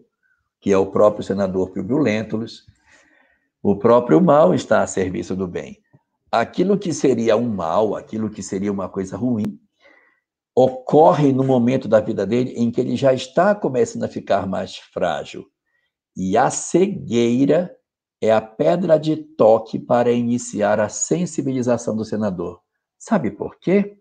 que 0.61 0.73
é 0.73 0.79
o 0.79 0.91
próprio 0.91 1.23
senador 1.23 1.71
Públio 1.71 1.99
Lentulus, 1.99 2.67
o 3.63 3.77
próprio 3.77 4.21
mal 4.21 4.55
está 4.55 4.83
a 4.83 4.87
serviço 4.87 5.37
do 5.37 5.47
bem. 5.47 5.79
Aquilo 6.31 6.79
que 6.79 6.93
seria 6.93 7.37
um 7.37 7.49
mal, 7.49 7.95
aquilo 7.95 8.31
que 8.31 8.43
seria 8.43 8.73
uma 8.73 8.89
coisa 8.89 9.17
ruim, 9.17 9.61
ocorre 10.55 11.33
no 11.33 11.45
momento 11.45 11.89
da 11.89 12.01
vida 12.01 12.27
dele 12.27 12.53
em 12.57 12.71
que 12.71 12.81
ele 12.81 12.97
já 12.97 13.13
está 13.13 13.55
começando 13.55 14.05
a 14.05 14.09
ficar 14.09 14.47
mais 14.47 14.77
frágil. 14.77 15.45
E 16.17 16.37
a 16.37 16.49
cegueira 16.49 17.75
é 18.25 18.33
a 18.33 18.41
pedra 18.41 18.99
de 18.99 19.17
toque 19.17 19.79
para 19.79 20.11
iniciar 20.11 20.81
a 20.81 20.89
sensibilização 20.89 21.95
do 21.95 22.05
senador. 22.05 22.61
Sabe 22.99 23.31
por 23.31 23.59
quê? 23.59 23.99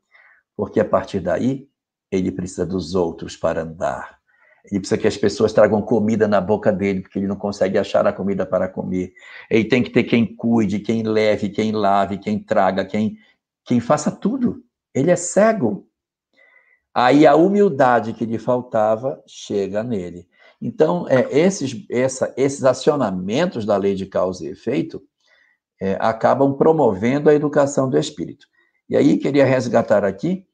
Porque 0.56 0.80
a 0.80 0.86
partir 0.86 1.20
daí 1.20 1.68
ele 2.10 2.32
precisa 2.32 2.66
dos 2.66 2.96
outros 2.96 3.36
para 3.36 3.64
andar. 3.64 4.18
Ele 4.66 4.80
precisa 4.80 4.98
que 4.98 5.08
as 5.08 5.18
pessoas 5.18 5.52
tragam 5.52 5.82
comida 5.82 6.26
na 6.26 6.40
boca 6.40 6.72
dele, 6.72 7.02
porque 7.02 7.20
ele 7.20 7.28
não 7.28 7.36
consegue 7.36 7.78
achar 7.78 8.08
a 8.08 8.14
comida 8.14 8.46
para 8.46 8.70
comer. 8.70 9.14
Ele 9.50 9.66
tem 9.66 9.84
que 9.84 9.90
ter 9.90 10.04
quem 10.04 10.26
cuide, 10.26 10.80
quem 10.80 11.04
leve, 11.04 11.50
quem 11.50 11.74
lave, 11.74 12.18
quem 12.18 12.40
traga, 12.40 12.86
quem, 12.86 13.18
quem 13.66 13.82
faça 13.82 14.10
tudo. 14.10 14.64
Ele 14.94 15.12
é 15.12 15.18
cego. 15.18 15.86
Aí 16.94 17.28
a 17.28 17.36
humildade 17.36 18.14
que 18.14 18.26
lhe 18.26 18.38
faltava 18.38 19.22
chega 19.28 19.84
nele. 19.84 20.30
Então, 20.66 21.06
é, 21.10 21.28
esses, 21.38 21.86
essa, 21.92 22.34
esses 22.38 22.64
acionamentos 22.64 23.66
da 23.66 23.76
lei 23.76 23.96
de 23.96 24.06
causa 24.06 24.46
e 24.46 24.48
efeito 24.48 25.04
é, 25.82 25.98
acabam 26.00 26.56
promovendo 26.56 27.30
a 27.30 27.34
educação 27.34 27.90
do 27.90 27.98
espírito. 27.98 28.48
E 28.90 28.96
aí, 28.96 29.18
queria 29.18 29.44
resgatar 29.44 30.06
aqui 30.06 30.48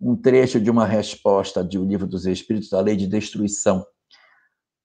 um 0.00 0.14
trecho 0.14 0.60
de 0.60 0.70
uma 0.70 0.86
resposta 0.86 1.64
do 1.64 1.84
Livro 1.84 2.06
dos 2.06 2.26
Espíritos, 2.26 2.70
da 2.70 2.80
lei 2.80 2.94
de 2.94 3.08
destruição, 3.08 3.84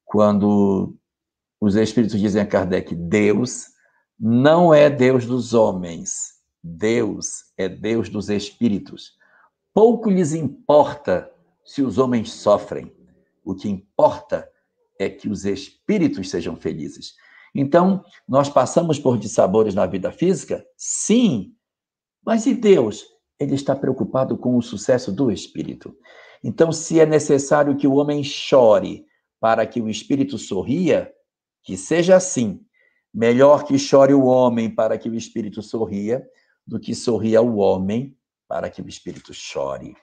quando 0.03 0.97
os 1.59 1.75
espíritos 1.75 2.19
dizem 2.19 2.41
a 2.41 2.45
Kardec: 2.47 2.95
Deus 2.95 3.67
não 4.19 4.73
é 4.73 4.89
Deus 4.89 5.27
dos 5.27 5.53
homens, 5.53 6.39
Deus 6.63 7.43
é 7.55 7.69
Deus 7.69 8.09
dos 8.09 8.31
espíritos. 8.31 9.11
Pouco 9.75 10.09
lhes 10.09 10.33
importa 10.33 11.31
se 11.63 11.83
os 11.83 11.99
homens 11.99 12.31
sofrem, 12.31 12.91
o 13.45 13.53
que 13.53 13.69
importa 13.69 14.50
é 15.01 15.09
que 15.09 15.29
os 15.29 15.45
espíritos 15.45 16.29
sejam 16.29 16.55
felizes. 16.55 17.13
Então, 17.53 18.03
nós 18.27 18.49
passamos 18.49 18.97
por 18.97 19.17
dissabores 19.17 19.75
na 19.75 19.85
vida 19.85 20.11
física? 20.11 20.65
Sim. 20.77 21.53
Mas 22.25 22.45
e 22.45 22.53
Deus? 22.53 23.05
ele 23.43 23.55
está 23.55 23.75
preocupado 23.75 24.37
com 24.37 24.55
o 24.55 24.61
sucesso 24.61 25.11
do 25.11 25.31
espírito. 25.31 25.95
Então, 26.43 26.71
se 26.71 26.99
é 26.99 27.05
necessário 27.05 27.75
que 27.75 27.87
o 27.87 27.95
homem 27.95 28.23
chore 28.23 29.05
para 29.39 29.65
que 29.65 29.81
o 29.81 29.89
espírito 29.89 30.37
sorria, 30.37 31.11
que 31.63 31.75
seja 31.75 32.15
assim. 32.15 32.63
Melhor 33.13 33.63
que 33.63 33.77
chore 33.79 34.13
o 34.13 34.25
homem 34.25 34.69
para 34.73 34.97
que 34.97 35.09
o 35.09 35.15
espírito 35.15 35.61
sorria, 35.61 36.23
do 36.65 36.79
que 36.79 36.93
sorria 36.93 37.41
o 37.41 37.57
homem 37.57 38.15
para 38.47 38.69
que 38.69 38.81
o 38.81 38.87
espírito 38.87 39.33
chore. 39.33 39.95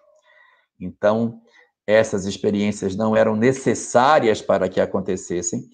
Então, 0.80 1.40
essas 1.88 2.26
experiências 2.26 2.94
não 2.94 3.16
eram 3.16 3.34
necessárias 3.34 4.42
para 4.42 4.68
que 4.68 4.78
acontecessem, 4.78 5.70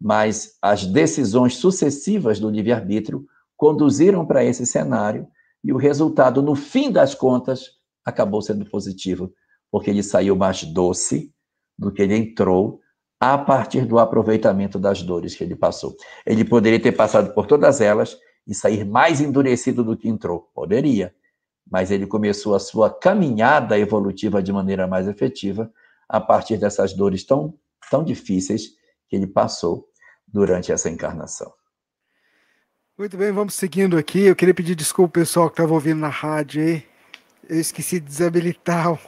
mas 0.00 0.56
as 0.62 0.86
decisões 0.86 1.56
sucessivas 1.56 2.40
do 2.40 2.48
livre-arbítrio 2.48 3.26
conduziram 3.54 4.24
para 4.24 4.42
esse 4.42 4.64
cenário 4.64 5.26
e 5.62 5.70
o 5.70 5.76
resultado, 5.76 6.40
no 6.40 6.54
fim 6.54 6.90
das 6.90 7.14
contas, 7.14 7.66
acabou 8.02 8.40
sendo 8.40 8.64
positivo, 8.64 9.30
porque 9.70 9.90
ele 9.90 10.02
saiu 10.02 10.34
mais 10.34 10.64
doce 10.64 11.30
do 11.78 11.92
que 11.92 12.00
ele 12.00 12.16
entrou 12.16 12.80
a 13.20 13.36
partir 13.36 13.84
do 13.84 13.98
aproveitamento 13.98 14.78
das 14.78 15.02
dores 15.02 15.34
que 15.34 15.44
ele 15.44 15.56
passou. 15.56 15.94
Ele 16.24 16.46
poderia 16.46 16.80
ter 16.80 16.92
passado 16.92 17.34
por 17.34 17.46
todas 17.46 17.82
elas 17.82 18.16
e 18.46 18.54
sair 18.54 18.86
mais 18.86 19.20
endurecido 19.20 19.84
do 19.84 19.98
que 19.98 20.08
entrou. 20.08 20.48
Poderia. 20.54 21.14
Mas 21.70 21.90
ele 21.90 22.06
começou 22.06 22.54
a 22.54 22.58
sua 22.58 22.90
caminhada 22.90 23.78
evolutiva 23.78 24.42
de 24.42 24.52
maneira 24.52 24.86
mais 24.86 25.06
efetiva 25.06 25.70
a 26.08 26.20
partir 26.20 26.56
dessas 26.56 26.94
dores 26.94 27.24
tão, 27.24 27.54
tão 27.90 28.02
difíceis 28.02 28.68
que 29.08 29.16
ele 29.16 29.26
passou 29.26 29.88
durante 30.26 30.72
essa 30.72 30.88
encarnação. 30.88 31.52
Muito 32.96 33.16
bem, 33.16 33.30
vamos 33.30 33.54
seguindo 33.54 33.96
aqui. 33.96 34.22
Eu 34.22 34.34
queria 34.34 34.54
pedir 34.54 34.74
desculpa 34.74 35.20
pessoal 35.20 35.48
que 35.48 35.54
estava 35.54 35.72
ouvindo 35.72 36.00
na 36.00 36.08
rádio 36.08 36.62
aí. 36.62 36.84
Eu 37.48 37.60
esqueci 37.60 38.00
de 38.00 38.06
desabilitar 38.06 38.98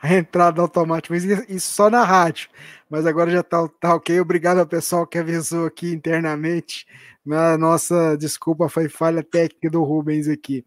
a 0.00 0.14
entrada 0.14 0.60
automática, 0.60 1.14
mas 1.14 1.24
isso 1.48 1.72
só 1.72 1.90
na 1.90 2.04
rádio. 2.04 2.48
Mas 2.88 3.06
agora 3.06 3.30
já 3.30 3.40
está 3.40 3.68
tá 3.80 3.94
ok. 3.94 4.20
Obrigado 4.20 4.58
ao 4.58 4.66
pessoal 4.66 5.06
que 5.06 5.18
avisou 5.18 5.66
aqui 5.66 5.92
internamente. 5.92 6.86
A 7.28 7.58
nossa 7.58 8.16
desculpa 8.16 8.68
foi 8.68 8.88
falha 8.88 9.22
técnica 9.22 9.68
do 9.68 9.82
Rubens 9.82 10.28
aqui. 10.28 10.64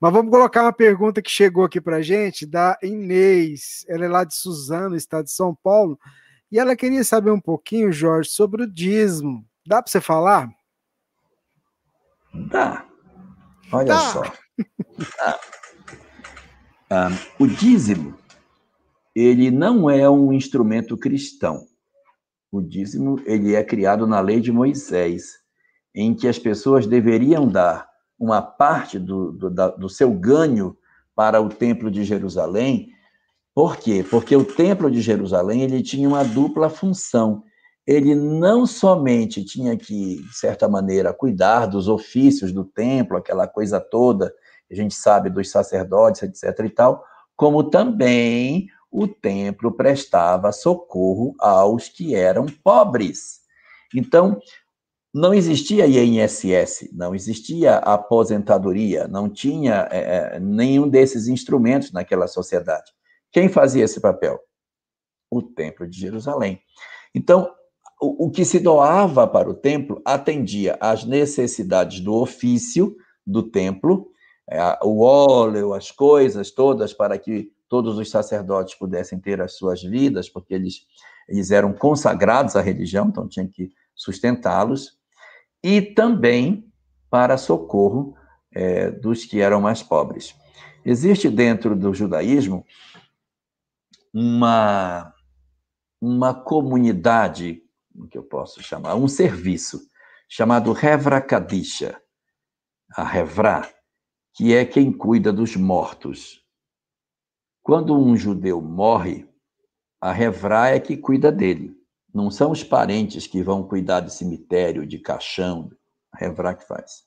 Mas 0.00 0.12
vamos 0.12 0.30
colocar 0.30 0.62
uma 0.62 0.72
pergunta 0.72 1.20
que 1.20 1.30
chegou 1.30 1.64
aqui 1.64 1.80
para 1.80 2.00
gente, 2.00 2.46
da 2.46 2.78
Inês. 2.82 3.84
Ela 3.88 4.04
é 4.04 4.08
lá 4.08 4.24
de 4.24 4.34
Suzano, 4.34 4.94
estado 4.94 5.24
de 5.24 5.32
São 5.32 5.54
Paulo. 5.54 5.98
E 6.50 6.60
ela 6.60 6.76
queria 6.76 7.02
saber 7.02 7.32
um 7.32 7.40
pouquinho, 7.40 7.90
Jorge, 7.90 8.30
sobre 8.30 8.62
o 8.62 8.72
dízimo. 8.72 9.44
Dá 9.66 9.82
para 9.82 9.90
você 9.90 10.00
falar? 10.00 10.48
Dá. 12.32 12.84
Olha 13.72 13.86
Dá. 13.86 13.98
só. 13.98 14.22
Dá. 14.22 15.40
Ah, 16.88 17.08
o 17.40 17.48
dízimo, 17.48 18.16
ele 19.16 19.50
não 19.50 19.88
é 19.88 20.08
um 20.08 20.32
instrumento 20.32 20.96
cristão. 20.96 21.66
O 22.52 22.60
dízimo, 22.60 23.18
ele 23.24 23.54
é 23.54 23.64
criado 23.64 24.06
na 24.06 24.20
lei 24.20 24.40
de 24.40 24.52
Moisés, 24.52 25.38
em 25.94 26.14
que 26.14 26.28
as 26.28 26.38
pessoas 26.38 26.86
deveriam 26.86 27.48
dar 27.48 27.88
uma 28.18 28.42
parte 28.42 28.98
do, 28.98 29.32
do, 29.32 29.50
da, 29.50 29.68
do 29.68 29.88
seu 29.88 30.12
ganho 30.12 30.76
para 31.14 31.40
o 31.40 31.48
templo 31.48 31.90
de 31.90 32.04
Jerusalém. 32.04 32.90
Por 33.54 33.78
quê? 33.78 34.04
Porque 34.08 34.36
o 34.36 34.44
templo 34.44 34.90
de 34.90 35.00
Jerusalém, 35.00 35.62
ele 35.62 35.82
tinha 35.82 36.06
uma 36.06 36.22
dupla 36.22 36.68
função 36.68 37.42
ele 37.86 38.16
não 38.16 38.66
somente 38.66 39.44
tinha 39.44 39.76
que, 39.76 40.20
de 40.20 40.36
certa 40.36 40.68
maneira, 40.68 41.14
cuidar 41.14 41.66
dos 41.66 41.86
ofícios 41.86 42.50
do 42.50 42.64
templo, 42.64 43.16
aquela 43.16 43.46
coisa 43.46 43.78
toda, 43.78 44.34
a 44.68 44.74
gente 44.74 44.94
sabe 44.94 45.30
dos 45.30 45.50
sacerdotes, 45.50 46.22
etc. 46.22 46.64
e 46.64 46.70
tal, 46.70 47.04
como 47.36 47.70
também 47.70 48.66
o 48.90 49.06
templo 49.06 49.72
prestava 49.72 50.52
socorro 50.52 51.34
aos 51.38 51.88
que 51.88 52.14
eram 52.14 52.46
pobres. 52.46 53.40
Então, 53.94 54.38
não 55.14 55.32
existia 55.32 55.86
INSS, 55.86 56.90
não 56.92 57.14
existia 57.14 57.76
aposentadoria, 57.76 59.08
não 59.08 59.30
tinha 59.30 59.88
é, 59.90 60.38
nenhum 60.38 60.88
desses 60.88 61.26
instrumentos 61.26 61.90
naquela 61.90 62.26
sociedade. 62.26 62.92
Quem 63.32 63.48
fazia 63.48 63.84
esse 63.84 64.00
papel? 64.00 64.38
O 65.30 65.42
Templo 65.42 65.88
de 65.88 65.98
Jerusalém. 65.98 66.60
Então, 67.14 67.50
o, 68.00 68.26
o 68.26 68.30
que 68.30 68.44
se 68.44 68.58
doava 68.58 69.26
para 69.26 69.48
o 69.48 69.54
templo 69.54 70.02
atendia 70.04 70.76
às 70.80 71.04
necessidades 71.04 72.00
do 72.00 72.14
ofício 72.14 72.94
do 73.26 73.42
templo, 73.42 74.08
é, 74.50 74.60
o 74.82 75.00
óleo, 75.00 75.72
as 75.72 75.90
coisas 75.90 76.50
todas 76.50 76.92
para 76.92 77.18
que 77.18 77.50
todos 77.68 77.98
os 77.98 78.10
sacerdotes 78.10 78.74
pudessem 78.74 79.18
ter 79.18 79.40
as 79.40 79.56
suas 79.56 79.82
vidas, 79.82 80.28
porque 80.28 80.54
eles, 80.54 80.86
eles 81.28 81.50
eram 81.50 81.72
consagrados 81.72 82.56
à 82.56 82.60
religião, 82.60 83.08
então 83.08 83.28
tinha 83.28 83.46
que 83.46 83.70
sustentá-los, 83.94 84.98
e 85.62 85.80
também 85.82 86.70
para 87.10 87.36
socorro 87.36 88.14
é, 88.52 88.90
dos 88.90 89.24
que 89.24 89.40
eram 89.40 89.60
mais 89.60 89.82
pobres. 89.82 90.34
Existe 90.84 91.28
dentro 91.28 91.74
do 91.74 91.92
judaísmo 91.92 92.64
uma, 94.12 95.12
uma 96.00 96.32
comunidade 96.32 97.62
o 97.98 98.06
que 98.06 98.18
eu 98.18 98.22
posso 98.22 98.62
chamar, 98.62 98.94
um 98.94 99.08
serviço 99.08 99.80
chamado 100.28 100.72
Revra 100.72 101.20
Kadisha, 101.20 102.00
a 102.94 103.04
Revra, 103.04 103.68
que 104.34 104.54
é 104.54 104.64
quem 104.64 104.92
cuida 104.92 105.32
dos 105.32 105.56
mortos. 105.56 106.44
Quando 107.66 107.98
um 107.98 108.16
judeu 108.16 108.62
morre, 108.62 109.28
a 110.00 110.12
Revra 110.12 110.68
é 110.68 110.78
que 110.78 110.96
cuida 110.96 111.32
dele. 111.32 111.74
Não 112.14 112.30
são 112.30 112.52
os 112.52 112.62
parentes 112.62 113.26
que 113.26 113.42
vão 113.42 113.64
cuidar 113.64 113.98
de 113.98 114.14
cemitério, 114.14 114.86
de 114.86 115.00
caixão, 115.00 115.72
a 116.12 116.18
Revra 116.18 116.54
que 116.54 116.64
faz. 116.64 117.00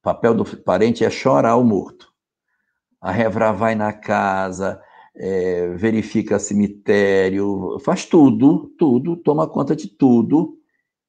O 0.00 0.02
papel 0.02 0.34
do 0.34 0.44
parente 0.58 1.06
é 1.06 1.08
chorar 1.08 1.56
o 1.56 1.64
morto. 1.64 2.12
A 3.00 3.10
Revra 3.10 3.50
vai 3.50 3.74
na 3.74 3.94
casa, 3.94 4.78
é, 5.16 5.68
verifica 5.68 6.38
cemitério, 6.38 7.78
faz 7.82 8.04
tudo, 8.04 8.74
tudo, 8.78 9.16
toma 9.16 9.48
conta 9.48 9.74
de 9.74 9.88
tudo, 9.88 10.58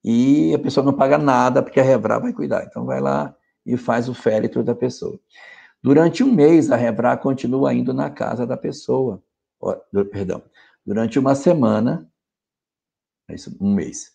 e 0.06 0.56
a 0.56 0.60
pessoa 0.60 0.86
não 0.86 0.94
paga 0.94 1.18
nada, 1.18 1.62
porque 1.62 1.82
a 1.82 1.84
Revra 1.84 2.18
vai 2.18 2.32
cuidar. 2.32 2.64
Então, 2.64 2.86
vai 2.86 3.02
lá 3.02 3.36
e 3.66 3.76
faz 3.76 4.08
o 4.08 4.14
féretro 4.14 4.64
da 4.64 4.74
pessoa. 4.74 5.20
Durante 5.86 6.24
um 6.24 6.34
mês, 6.34 6.72
a 6.72 6.76
Revra 6.76 7.16
continua 7.16 7.72
indo 7.72 7.94
na 7.94 8.10
casa 8.10 8.44
da 8.44 8.58
pessoa. 8.58 9.24
Perdão. 10.12 10.42
Durante 10.84 11.20
uma 11.20 11.36
semana, 11.36 12.10
é 13.30 13.36
isso, 13.36 13.56
um 13.62 13.72
mês. 13.72 14.12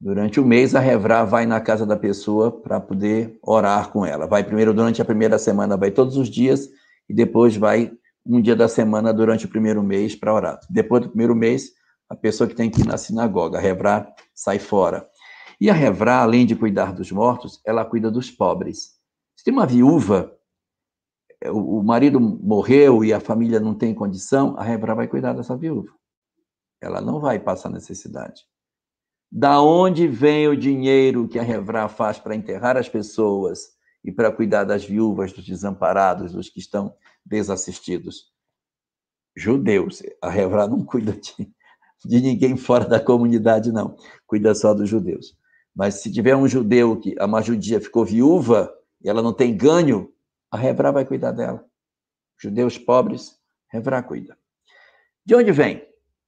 Durante 0.00 0.40
o 0.40 0.42
um 0.42 0.46
mês, 0.48 0.74
a 0.74 0.80
Revra 0.80 1.24
vai 1.24 1.46
na 1.46 1.60
casa 1.60 1.86
da 1.86 1.96
pessoa 1.96 2.50
para 2.50 2.80
poder 2.80 3.38
orar 3.42 3.92
com 3.92 4.04
ela. 4.04 4.26
Vai 4.26 4.42
primeiro, 4.42 4.74
durante 4.74 5.00
a 5.00 5.04
primeira 5.04 5.38
semana, 5.38 5.76
vai 5.76 5.92
todos 5.92 6.16
os 6.16 6.28
dias, 6.28 6.68
e 7.08 7.14
depois 7.14 7.56
vai 7.56 7.92
um 8.26 8.42
dia 8.42 8.56
da 8.56 8.66
semana 8.66 9.14
durante 9.14 9.46
o 9.46 9.48
primeiro 9.48 9.84
mês 9.84 10.16
para 10.16 10.34
orar. 10.34 10.58
Depois 10.68 11.04
do 11.04 11.10
primeiro 11.10 11.36
mês, 11.36 11.70
a 12.08 12.16
pessoa 12.16 12.48
que 12.48 12.56
tem 12.56 12.68
que 12.68 12.80
ir 12.80 12.86
na 12.88 12.98
sinagoga, 12.98 13.56
a 13.56 13.60
Revrá, 13.60 14.12
sai 14.34 14.58
fora. 14.58 15.08
E 15.60 15.70
a 15.70 15.72
Revrá, 15.72 16.22
além 16.22 16.44
de 16.44 16.56
cuidar 16.56 16.92
dos 16.92 17.12
mortos, 17.12 17.60
ela 17.64 17.84
cuida 17.84 18.10
dos 18.10 18.32
pobres. 18.32 18.95
Tem 19.46 19.54
uma 19.54 19.64
viúva, 19.64 20.36
o 21.44 21.80
marido 21.80 22.18
morreu 22.18 23.04
e 23.04 23.12
a 23.12 23.20
família 23.20 23.60
não 23.60 23.76
tem 23.76 23.94
condição, 23.94 24.58
a 24.58 24.64
Revrá 24.64 24.92
vai 24.92 25.06
cuidar 25.06 25.34
dessa 25.34 25.56
viúva. 25.56 25.94
ela 26.80 27.00
não 27.00 27.20
vai 27.20 27.38
passar 27.38 27.70
necessidade. 27.70 28.42
Da 29.30 29.62
onde 29.62 30.08
vem 30.08 30.48
o 30.48 30.56
dinheiro 30.56 31.28
que 31.28 31.38
a 31.38 31.44
Revra 31.44 31.88
faz 31.88 32.18
para 32.18 32.34
enterrar 32.34 32.76
as 32.76 32.88
pessoas 32.88 33.68
e 34.04 34.10
para 34.10 34.32
cuidar 34.32 34.64
das 34.64 34.84
viúvas, 34.84 35.32
dos 35.32 35.46
desamparados, 35.46 36.32
dos 36.32 36.48
que 36.48 36.58
estão 36.58 36.92
desassistidos? 37.24 38.32
Judeus. 39.36 40.02
A 40.20 40.28
Revra 40.28 40.66
não 40.66 40.84
cuida 40.84 41.12
de, 41.12 41.54
de 42.04 42.20
ninguém 42.20 42.56
fora 42.56 42.84
da 42.84 42.98
comunidade, 42.98 43.70
não. 43.70 43.96
Cuida 44.26 44.56
só 44.56 44.74
dos 44.74 44.88
judeus. 44.88 45.38
Mas 45.72 45.94
se 46.02 46.12
tiver 46.12 46.34
um 46.34 46.48
judeu 46.48 46.98
que 46.98 47.14
uma 47.20 47.40
judia 47.40 47.80
ficou 47.80 48.04
viúva 48.04 48.75
e 49.02 49.08
ela 49.08 49.22
não 49.22 49.32
tem 49.32 49.56
ganho, 49.56 50.12
a 50.50 50.56
Revra 50.56 50.92
vai 50.92 51.04
cuidar 51.04 51.32
dela. 51.32 51.64
Judeus 52.38 52.78
pobres, 52.78 53.36
Revra 53.68 54.02
cuida. 54.02 54.36
De 55.24 55.34
onde 55.34 55.50
vem? 55.52 55.82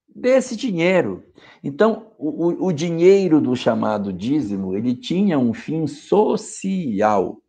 Desse 0.09 0.57
dinheiro. 0.57 1.25
Então, 1.63 2.13
o, 2.19 2.67
o 2.67 2.73
dinheiro 2.73 3.41
do 3.41 3.55
chamado 3.55 4.13
dízimo, 4.13 4.77
ele 4.77 4.95
tinha 4.95 5.39
um 5.39 5.55
fim 5.55 5.87
social, 5.87 7.41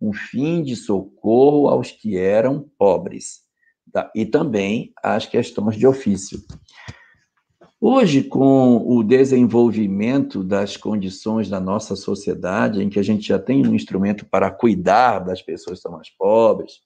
um 0.00 0.12
fim 0.12 0.62
de 0.62 0.76
socorro 0.76 1.68
aos 1.68 1.90
que 1.90 2.16
eram 2.16 2.70
pobres, 2.78 3.42
tá? 3.92 4.10
e 4.14 4.24
também 4.24 4.92
às 5.02 5.26
questões 5.26 5.76
de 5.76 5.86
ofício. 5.86 6.40
Hoje, 7.78 8.24
com 8.24 8.78
o 8.88 9.02
desenvolvimento 9.04 10.42
das 10.42 10.78
condições 10.78 11.50
da 11.50 11.60
nossa 11.60 11.94
sociedade, 11.94 12.82
em 12.82 12.88
que 12.88 12.98
a 12.98 13.02
gente 13.02 13.28
já 13.28 13.38
tem 13.38 13.66
um 13.66 13.74
instrumento 13.74 14.24
para 14.24 14.50
cuidar 14.50 15.18
das 15.18 15.42
pessoas 15.42 15.78
que 15.78 15.82
são 15.82 15.92
mais 15.92 16.08
pobres, 16.08 16.80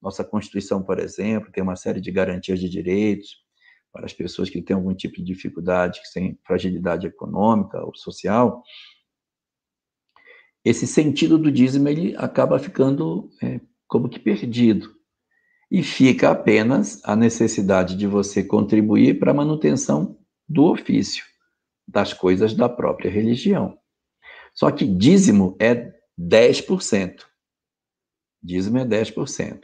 nossa 0.00 0.22
Constituição, 0.22 0.82
por 0.84 1.00
exemplo, 1.00 1.50
tem 1.50 1.64
uma 1.64 1.74
série 1.74 2.00
de 2.00 2.12
garantias 2.12 2.60
de 2.60 2.68
direitos 2.68 3.38
para 3.92 4.06
as 4.06 4.12
pessoas 4.12 4.48
que 4.48 4.62
têm 4.62 4.76
algum 4.76 4.94
tipo 4.94 5.16
de 5.16 5.24
dificuldade, 5.24 6.00
que 6.00 6.12
têm 6.12 6.38
fragilidade 6.46 7.08
econômica 7.08 7.84
ou 7.84 7.92
social. 7.96 8.62
Esse 10.64 10.86
sentido 10.86 11.38
do 11.38 11.50
dízimo 11.50 11.88
ele 11.88 12.14
acaba 12.16 12.56
ficando 12.60 13.28
é, 13.42 13.60
como 13.88 14.08
que 14.08 14.20
perdido. 14.20 14.94
E 15.68 15.82
fica 15.82 16.30
apenas 16.30 17.00
a 17.04 17.16
necessidade 17.16 17.96
de 17.96 18.06
você 18.06 18.44
contribuir 18.44 19.18
para 19.18 19.32
a 19.32 19.34
manutenção 19.34 20.19
do 20.50 20.64
ofício, 20.64 21.24
das 21.86 22.12
coisas 22.12 22.52
da 22.54 22.68
própria 22.68 23.08
religião. 23.08 23.78
Só 24.52 24.68
que 24.72 24.84
dízimo 24.84 25.56
é 25.60 25.92
10%. 26.18 27.20
Dízimo 28.42 28.78
é 28.78 28.84
10%. 28.84 29.62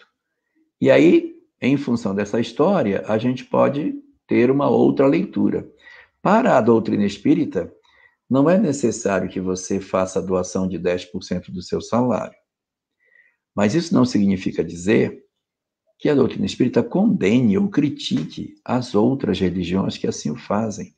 E 0.81 0.89
aí, 0.89 1.35
em 1.61 1.77
função 1.77 2.15
dessa 2.15 2.39
história, 2.39 3.05
a 3.09 3.19
gente 3.19 3.45
pode 3.45 3.95
ter 4.29 4.49
uma 4.49 4.69
outra 4.69 5.09
leitura. 5.09 5.69
Para 6.23 6.57
a 6.57 6.61
doutrina 6.61 7.05
espírita, 7.05 7.73
não 8.31 8.49
é 8.49 8.57
necessário 8.57 9.29
que 9.29 9.41
você 9.41 9.81
faça 9.81 10.21
a 10.21 10.23
doação 10.23 10.69
de 10.69 10.79
10% 10.79 11.51
do 11.51 11.63
seu 11.63 11.81
salário. 11.81 12.37
Mas 13.55 13.75
isso 13.75 13.93
não 13.93 14.05
significa 14.05 14.63
dizer 14.63 15.26
que 15.99 16.09
a 16.09 16.15
doutrina 16.15 16.45
espírita 16.45 16.83
condene 16.83 17.57
ou 17.57 17.69
critique 17.69 18.55
as 18.65 18.95
outras 18.95 19.41
religiões 19.41 19.97
que 19.97 20.07
assim 20.07 20.31
o 20.31 20.37
fazem. 20.37 20.95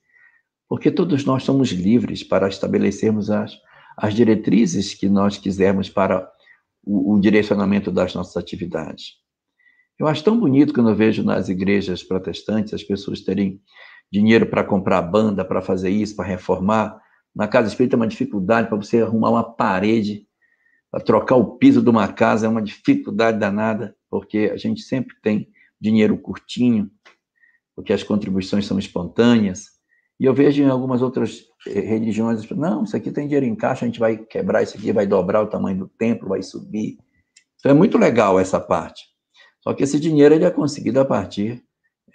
Porque 0.69 0.91
todos 0.91 1.25
nós 1.25 1.45
somos 1.45 1.71
livres 1.71 2.23
para 2.23 2.49
estabelecermos 2.49 3.31
as, 3.31 3.57
as 3.97 4.15
diretrizes 4.15 4.95
que 4.95 5.09
nós 5.09 5.39
quisermos 5.39 5.89
para 5.89 6.29
o, 6.85 7.15
o 7.15 7.21
direcionamento 7.21 7.91
das 7.91 8.15
nossas 8.15 8.37
atividades. 8.37 9.15
Eu 9.99 10.07
acho 10.07 10.23
tão 10.23 10.39
bonito 10.39 10.73
quando 10.73 10.91
eu 10.91 10.97
vejo 10.97 11.25
nas 11.25 11.49
igrejas 11.49 12.03
protestantes 12.03 12.75
as 12.75 12.83
pessoas 12.83 13.21
terem 13.21 13.61
dinheiro 14.11 14.47
para 14.47 14.65
comprar 14.65 15.03
banda, 15.03 15.45
para 15.45 15.61
fazer 15.61 15.91
isso, 15.91 16.17
para 16.17 16.27
reformar. 16.27 17.01
Na 17.35 17.49
casa 17.49 17.69
espírita 17.69 17.97
é 17.97 17.99
uma 17.99 18.07
dificuldade 18.07 18.69
para 18.69 18.77
você 18.77 19.03
arrumar 19.03 19.31
uma 19.31 19.45
parede, 19.45 20.27
para 20.91 21.01
trocar 21.01 21.37
o 21.37 21.57
piso 21.57 21.83
de 21.83 21.91
uma 21.91 22.09
casa, 22.09 22.47
é 22.47 22.49
uma 22.49 22.63
dificuldade 22.63 23.39
danada, 23.39 23.95
porque 24.11 24.51
a 24.53 24.57
gente 24.57 24.83
sempre 24.83 25.15
tem 25.23 25.49
dinheiro 25.81 26.19
curtinho, 26.19 26.91
porque 27.75 27.93
as 27.93 28.03
contribuições 28.03 28.67
são 28.67 28.79
espontâneas. 28.79 29.79
E 30.19 30.25
eu 30.25 30.35
vejo 30.35 30.63
em 30.63 30.69
algumas 30.69 31.01
outras 31.01 31.45
eh, 31.67 31.81
religiões, 31.81 32.49
não, 32.51 32.83
isso 32.83 32.97
aqui 32.97 33.13
tem 33.13 33.27
dinheiro 33.27 33.47
em 33.47 33.55
caixa, 33.55 33.85
a 33.85 33.89
gente 33.89 34.01
vai 34.01 34.17
quebrar 34.17 34.63
isso 34.63 34.77
aqui, 34.77 34.93
vai 34.93 35.07
dobrar 35.07 35.43
o 35.43 35.47
tamanho 35.47 35.79
do 35.79 35.89
templo, 35.89 36.29
vai 36.29 36.43
subir. 36.43 36.99
Então 37.59 37.71
é 37.71 37.75
muito 37.75 37.97
legal 37.97 38.39
essa 38.39 38.59
parte. 38.59 39.05
Só 39.61 39.73
que 39.75 39.83
esse 39.83 40.01
dinheiro 40.01 40.35
ele 40.35 40.45
é 40.45 40.51
conseguido 40.51 40.99
a 41.01 41.05
partir 41.05 41.63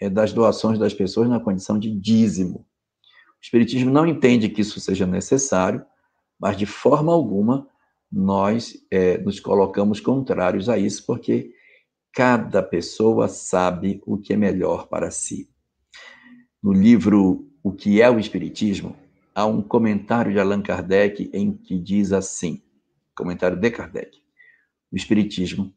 é, 0.01 0.09
das 0.09 0.33
doações 0.33 0.79
das 0.79 0.93
pessoas 0.93 1.29
na 1.29 1.39
condição 1.39 1.79
de 1.79 1.91
dízimo. 1.91 2.59
O 2.59 3.41
Espiritismo 3.41 3.91
não 3.91 4.05
entende 4.05 4.49
que 4.49 4.61
isso 4.61 4.79
seja 4.79 5.05
necessário, 5.05 5.85
mas 6.39 6.57
de 6.57 6.65
forma 6.65 7.13
alguma 7.13 7.67
nós 8.11 8.73
é, 8.91 9.17
nos 9.17 9.39
colocamos 9.39 9.99
contrários 9.99 10.69
a 10.69 10.77
isso, 10.77 11.05
porque 11.05 11.53
cada 12.13 12.61
pessoa 12.61 13.27
sabe 13.27 13.99
o 14.05 14.17
que 14.17 14.33
é 14.33 14.37
melhor 14.37 14.87
para 14.87 15.09
si. 15.09 15.49
No 16.61 16.71
livro 16.71 17.49
O 17.63 17.71
que 17.71 18.01
é 18.01 18.09
o 18.09 18.19
Espiritismo, 18.19 18.95
há 19.33 19.45
um 19.45 19.61
comentário 19.61 20.31
de 20.31 20.39
Allan 20.39 20.61
Kardec 20.61 21.29
em 21.33 21.51
que 21.51 21.79
diz 21.79 22.13
assim: 22.13 22.61
comentário 23.15 23.57
de 23.57 23.71
Kardec. 23.71 24.19
O 24.91 24.95
Espiritismo 24.95 25.73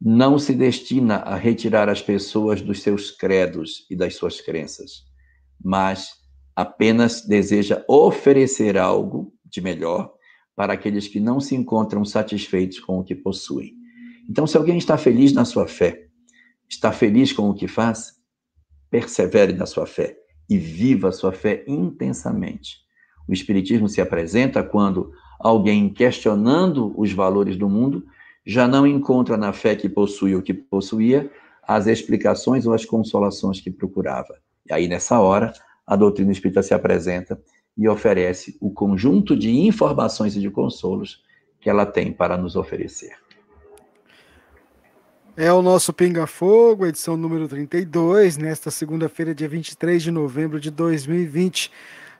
não 0.00 0.38
se 0.38 0.54
destina 0.54 1.16
a 1.16 1.34
retirar 1.34 1.88
as 1.88 2.00
pessoas 2.00 2.60
dos 2.60 2.80
seus 2.80 3.10
credos 3.10 3.86
e 3.90 3.96
das 3.96 4.14
suas 4.14 4.40
crenças, 4.40 5.04
mas 5.62 6.12
apenas 6.54 7.22
deseja 7.22 7.84
oferecer 7.88 8.78
algo 8.78 9.32
de 9.44 9.60
melhor 9.60 10.12
para 10.54 10.74
aqueles 10.74 11.08
que 11.08 11.18
não 11.18 11.40
se 11.40 11.54
encontram 11.56 12.04
satisfeitos 12.04 12.78
com 12.78 12.98
o 12.98 13.04
que 13.04 13.14
possuem. 13.14 13.81
Então, 14.28 14.46
se 14.46 14.56
alguém 14.56 14.78
está 14.78 14.96
feliz 14.96 15.32
na 15.32 15.44
sua 15.44 15.66
fé, 15.66 16.06
está 16.68 16.92
feliz 16.92 17.32
com 17.32 17.50
o 17.50 17.54
que 17.54 17.68
faz, 17.68 18.14
persevere 18.90 19.52
na 19.52 19.66
sua 19.66 19.86
fé 19.86 20.16
e 20.48 20.58
viva 20.58 21.08
a 21.08 21.12
sua 21.12 21.32
fé 21.32 21.64
intensamente. 21.66 22.78
O 23.28 23.32
Espiritismo 23.32 23.88
se 23.88 24.00
apresenta 24.00 24.62
quando 24.62 25.12
alguém 25.38 25.88
questionando 25.88 26.92
os 26.96 27.12
valores 27.12 27.56
do 27.56 27.68
mundo 27.68 28.04
já 28.44 28.66
não 28.66 28.86
encontra 28.86 29.36
na 29.36 29.52
fé 29.52 29.76
que 29.76 29.88
possui 29.88 30.34
o 30.34 30.42
que 30.42 30.52
possuía 30.52 31.30
as 31.62 31.86
explicações 31.86 32.66
ou 32.66 32.74
as 32.74 32.84
consolações 32.84 33.60
que 33.60 33.70
procurava. 33.70 34.34
E 34.68 34.72
aí, 34.72 34.88
nessa 34.88 35.20
hora, 35.20 35.52
a 35.86 35.96
doutrina 35.96 36.32
espírita 36.32 36.62
se 36.62 36.74
apresenta 36.74 37.40
e 37.76 37.88
oferece 37.88 38.56
o 38.60 38.70
conjunto 38.70 39.36
de 39.36 39.50
informações 39.50 40.36
e 40.36 40.40
de 40.40 40.50
consolos 40.50 41.22
que 41.60 41.70
ela 41.70 41.86
tem 41.86 42.12
para 42.12 42.36
nos 42.36 42.56
oferecer. 42.56 43.21
É 45.34 45.50
o 45.50 45.62
nosso 45.62 45.94
Pinga 45.94 46.26
Fogo, 46.26 46.84
edição 46.84 47.16
número 47.16 47.48
32, 47.48 48.36
nesta 48.36 48.70
segunda-feira, 48.70 49.34
dia 49.34 49.48
23 49.48 50.02
de 50.02 50.10
novembro 50.10 50.60
de 50.60 50.70
2020. 50.70 51.72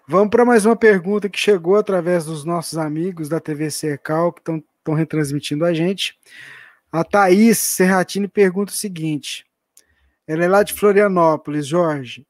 Vamos 0.08 0.30
para 0.30 0.46
mais 0.46 0.64
uma 0.64 0.74
pergunta 0.74 1.28
que 1.28 1.38
chegou 1.38 1.76
através 1.76 2.24
dos 2.24 2.42
nossos 2.42 2.78
amigos 2.78 3.28
da 3.28 3.38
TV 3.38 3.70
Cercal, 3.70 4.32
que 4.32 4.40
estão 4.40 4.94
retransmitindo 4.94 5.66
a 5.66 5.74
gente. 5.74 6.18
A 6.90 7.04
Thaís 7.04 7.58
Serratini 7.58 8.26
pergunta 8.26 8.72
o 8.72 8.76
seguinte: 8.76 9.44
ela 10.26 10.44
é 10.44 10.48
lá 10.48 10.62
de 10.62 10.72
Florianópolis, 10.72 11.66
Jorge. 11.66 12.26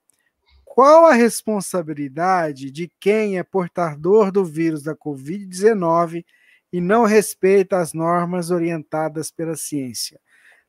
Qual 0.64 1.06
a 1.06 1.12
responsabilidade 1.12 2.72
de 2.72 2.90
quem 2.98 3.38
é 3.38 3.44
portador 3.44 4.32
do 4.32 4.44
vírus 4.44 4.82
da 4.82 4.96
Covid-19 4.96 6.24
e 6.72 6.80
não 6.80 7.04
respeita 7.04 7.78
as 7.78 7.92
normas 7.92 8.50
orientadas 8.50 9.30
pela 9.30 9.54
ciência? 9.54 10.18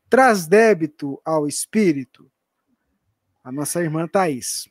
Traz 0.10 0.48
débito 0.48 1.20
ao 1.26 1.48
espírito? 1.48 2.30
A 3.44 3.52
nossa 3.52 3.82
irmã 3.82 4.08
Thaís. 4.08 4.70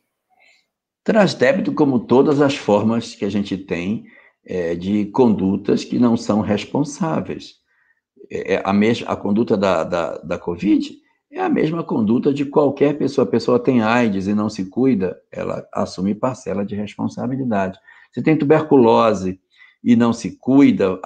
Traz 1.03 1.33
débito 1.33 1.73
como 1.73 1.99
todas 1.99 2.41
as 2.41 2.55
formas 2.55 3.13
que 3.13 3.25
a 3.25 3.29
gente 3.29 3.57
tem 3.57 4.05
é, 4.45 4.73
de 4.75 5.05
condutas 5.07 5.83
que 5.83 5.99
não 5.99 6.15
são 6.15 6.41
responsáveis. 6.41 7.55
É, 8.31 8.55
é 8.55 8.61
a, 8.63 8.73
mesma, 8.73 9.07
a 9.11 9.15
conduta 9.15 9.57
da, 9.57 9.83
da, 9.83 10.17
da 10.19 10.39
Covid 10.39 11.03
é 11.31 11.41
a 11.41 11.49
mesma 11.49 11.83
conduta 11.83 12.31
de 12.33 12.45
qualquer 12.45 12.97
pessoa. 12.97 13.25
A 13.25 13.29
pessoa 13.29 13.59
tem 13.59 13.81
AIDS 13.81 14.27
e 14.27 14.35
não 14.35 14.49
se 14.49 14.69
cuida, 14.69 15.19
ela 15.31 15.67
assume 15.73 16.13
parcela 16.13 16.63
de 16.63 16.75
responsabilidade. 16.75 17.79
Se 18.11 18.21
tem 18.21 18.37
tuberculose 18.37 19.39
e 19.83 19.95
não 19.95 20.13
se 20.13 20.37
cuida, 20.37 20.97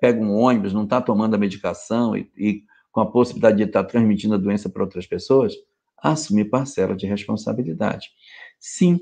pega 0.00 0.20
um 0.20 0.34
ônibus, 0.34 0.72
não 0.72 0.84
está 0.84 1.00
tomando 1.00 1.34
a 1.34 1.38
medicação 1.38 2.16
e, 2.16 2.30
e, 2.36 2.62
com 2.96 3.02
a 3.02 3.10
possibilidade 3.10 3.58
de 3.58 3.64
estar 3.64 3.84
transmitindo 3.84 4.32
a 4.32 4.38
doença 4.38 4.70
para 4.70 4.82
outras 4.82 5.06
pessoas, 5.06 5.52
assume 5.98 6.46
parcela 6.46 6.96
de 6.96 7.06
responsabilidade. 7.06 8.08
Sim, 8.58 8.98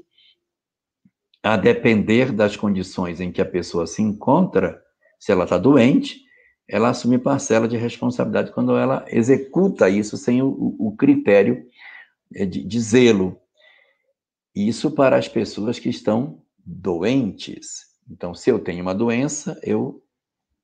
a 1.41 1.57
depender 1.57 2.33
das 2.33 2.57
condições 2.57 3.21
em 3.21 3.31
que 3.31 3.41
a 3.41 3.45
pessoa 3.45 3.87
se 3.87 4.03
encontra, 4.03 4.83
se 5.17 5.31
ela 5.31 5.45
está 5.45 5.57
doente, 5.59 6.25
ela 6.67 6.89
assume 6.89 7.17
parcela 7.17 7.69
de 7.69 7.77
responsabilidade 7.77 8.51
quando 8.51 8.77
ela 8.77 9.05
executa 9.07 9.89
isso 9.89 10.17
sem 10.17 10.43
o, 10.43 10.75
o 10.77 10.97
critério 10.97 11.65
é, 12.35 12.45
de, 12.45 12.65
de, 12.65 12.81
zelo. 12.81 13.41
Isso 14.53 14.91
para 14.91 15.17
as 15.17 15.29
pessoas 15.29 15.79
que 15.79 15.89
estão 15.89 16.43
doentes. 16.59 17.85
Então, 18.11 18.35
se 18.35 18.51
eu 18.51 18.59
tenho 18.59 18.83
uma 18.83 18.95
doença, 18.95 19.57
eu 19.63 20.03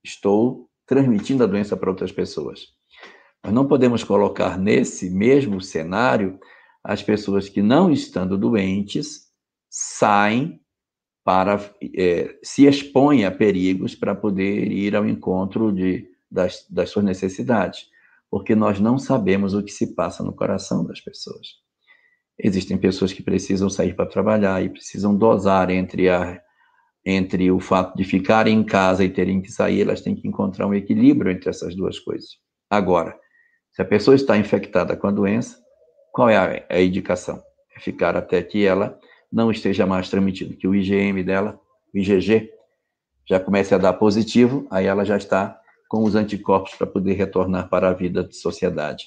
estou 0.02 0.68
transmitindo 0.84 1.44
a 1.44 1.46
doença 1.46 1.76
para 1.76 1.90
outras 1.90 2.10
pessoas. 2.10 2.79
Mas 3.42 3.52
não 3.52 3.66
podemos 3.66 4.04
colocar 4.04 4.58
nesse 4.58 5.10
mesmo 5.10 5.60
cenário 5.60 6.38
as 6.84 7.02
pessoas 7.02 7.48
que 7.48 7.62
não 7.62 7.90
estando 7.90 8.36
doentes 8.38 9.30
saem 9.68 10.60
para 11.24 11.60
é, 11.96 12.38
se 12.42 12.66
expõem 12.66 13.24
a 13.24 13.30
perigos 13.30 13.94
para 13.94 14.14
poder 14.14 14.72
ir 14.72 14.96
ao 14.96 15.06
encontro 15.06 15.72
de, 15.72 16.08
das, 16.30 16.66
das 16.68 16.90
suas 16.90 17.04
necessidades, 17.04 17.86
porque 18.30 18.54
nós 18.54 18.80
não 18.80 18.98
sabemos 18.98 19.54
o 19.54 19.62
que 19.62 19.70
se 19.70 19.94
passa 19.94 20.22
no 20.22 20.34
coração 20.34 20.84
das 20.84 21.00
pessoas. 21.00 21.48
Existem 22.38 22.78
pessoas 22.78 23.12
que 23.12 23.22
precisam 23.22 23.68
sair 23.68 23.94
para 23.94 24.06
trabalhar 24.08 24.64
e 24.64 24.70
precisam 24.70 25.16
dosar 25.16 25.70
entre 25.70 26.08
a 26.08 26.40
entre 27.04 27.50
o 27.50 27.58
fato 27.58 27.96
de 27.96 28.04
ficarem 28.04 28.58
em 28.58 28.62
casa 28.62 29.02
e 29.02 29.08
terem 29.08 29.40
que 29.40 29.50
sair, 29.50 29.80
elas 29.80 30.02
têm 30.02 30.14
que 30.14 30.28
encontrar 30.28 30.66
um 30.66 30.74
equilíbrio 30.74 31.32
entre 31.32 31.48
essas 31.48 31.74
duas 31.74 31.98
coisas. 31.98 32.28
Agora, 32.68 33.18
se 33.80 33.82
a 33.82 33.86
pessoa 33.86 34.14
está 34.14 34.36
infectada 34.36 34.94
com 34.94 35.06
a 35.06 35.10
doença, 35.10 35.56
qual 36.12 36.28
é 36.28 36.66
a, 36.68 36.82
indicação? 36.82 37.42
É 37.74 37.80
ficar 37.80 38.14
até 38.14 38.42
que 38.42 38.66
ela 38.66 38.98
não 39.32 39.50
esteja 39.50 39.86
mais 39.86 40.10
transmitindo, 40.10 40.54
que 40.54 40.68
o 40.68 40.74
IgM 40.74 41.24
dela, 41.24 41.58
o 41.94 41.96
IgG, 41.96 42.50
já 43.26 43.40
comece 43.40 43.74
a 43.74 43.78
dar 43.78 43.94
positivo, 43.94 44.66
aí 44.70 44.84
ela 44.84 45.02
já 45.02 45.16
está 45.16 45.58
com 45.88 46.04
os 46.04 46.14
anticorpos 46.14 46.74
para 46.74 46.86
poder 46.86 47.14
retornar 47.14 47.70
para 47.70 47.88
a 47.88 47.94
vida 47.94 48.22
de 48.22 48.36
sociedade. 48.36 49.06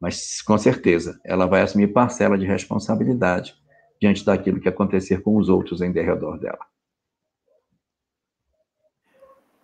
Mas, 0.00 0.40
com 0.40 0.56
certeza, 0.56 1.18
ela 1.24 1.46
vai 1.46 1.62
assumir 1.62 1.88
parcela 1.88 2.38
de 2.38 2.46
responsabilidade 2.46 3.56
diante 4.00 4.24
daquilo 4.24 4.60
que 4.60 4.68
acontecer 4.68 5.20
com 5.20 5.36
os 5.36 5.48
outros 5.48 5.80
em 5.80 5.90
derredor 5.90 6.38
dela. 6.38 6.64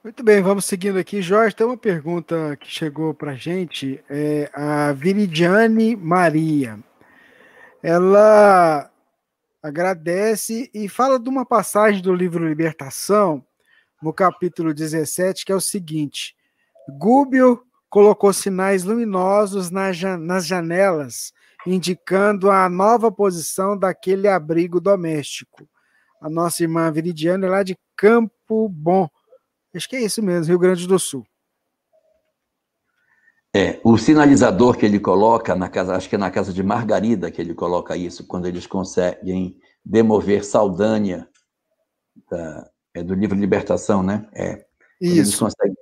Muito 0.04 0.24
bem, 0.24 0.42
vamos 0.42 0.64
seguindo 0.64 0.98
aqui. 0.98 1.22
Jorge, 1.22 1.54
tem 1.54 1.64
uma 1.64 1.76
pergunta 1.76 2.56
que 2.56 2.68
chegou 2.68 3.14
para 3.14 3.30
a 3.30 3.36
gente, 3.36 4.02
é 4.10 4.50
a 4.52 4.92
Viridiane 4.92 5.94
Maria. 5.94 6.76
Ela 7.80 8.90
agradece 9.62 10.68
e 10.74 10.88
fala 10.88 11.20
de 11.20 11.28
uma 11.28 11.46
passagem 11.46 12.02
do 12.02 12.12
livro 12.12 12.48
Libertação, 12.48 13.46
no 14.02 14.12
capítulo 14.12 14.74
17, 14.74 15.44
que 15.44 15.52
é 15.52 15.54
o 15.54 15.60
seguinte: 15.60 16.34
Gúbio 16.98 17.62
colocou 17.88 18.32
sinais 18.32 18.82
luminosos 18.82 19.70
nas 19.70 20.44
janelas, 20.44 21.32
indicando 21.64 22.50
a 22.50 22.68
nova 22.68 23.12
posição 23.12 23.78
daquele 23.78 24.26
abrigo 24.26 24.80
doméstico. 24.80 25.64
A 26.20 26.28
nossa 26.28 26.64
irmã 26.64 26.90
Viridiane 26.90 27.46
é 27.46 27.48
lá 27.48 27.62
de 27.62 27.78
Campo 27.96 28.68
Bom 28.68 29.08
Acho 29.74 29.88
que 29.88 29.96
é 29.96 30.02
isso 30.02 30.22
mesmo, 30.22 30.48
Rio 30.48 30.58
Grande 30.58 30.86
do 30.86 30.98
Sul. 30.98 31.24
É, 33.54 33.80
o 33.84 33.98
sinalizador 33.98 34.76
que 34.76 34.86
ele 34.86 34.98
coloca 34.98 35.54
na 35.54 35.68
casa, 35.68 35.94
acho 35.94 36.08
que 36.08 36.14
é 36.14 36.18
na 36.18 36.30
casa 36.30 36.52
de 36.52 36.62
Margarida 36.62 37.30
que 37.30 37.40
ele 37.40 37.54
coloca 37.54 37.96
isso, 37.96 38.26
quando 38.26 38.46
eles 38.46 38.66
conseguem 38.66 39.58
demover 39.84 40.42
Saldanha, 40.42 41.28
da, 42.30 42.70
é 42.94 43.02
do 43.02 43.14
livro 43.14 43.38
Libertação, 43.38 44.02
né? 44.02 44.26
É. 44.34 44.64
Isso. 45.00 45.18
Eles 45.18 45.38
conseguem, 45.38 45.76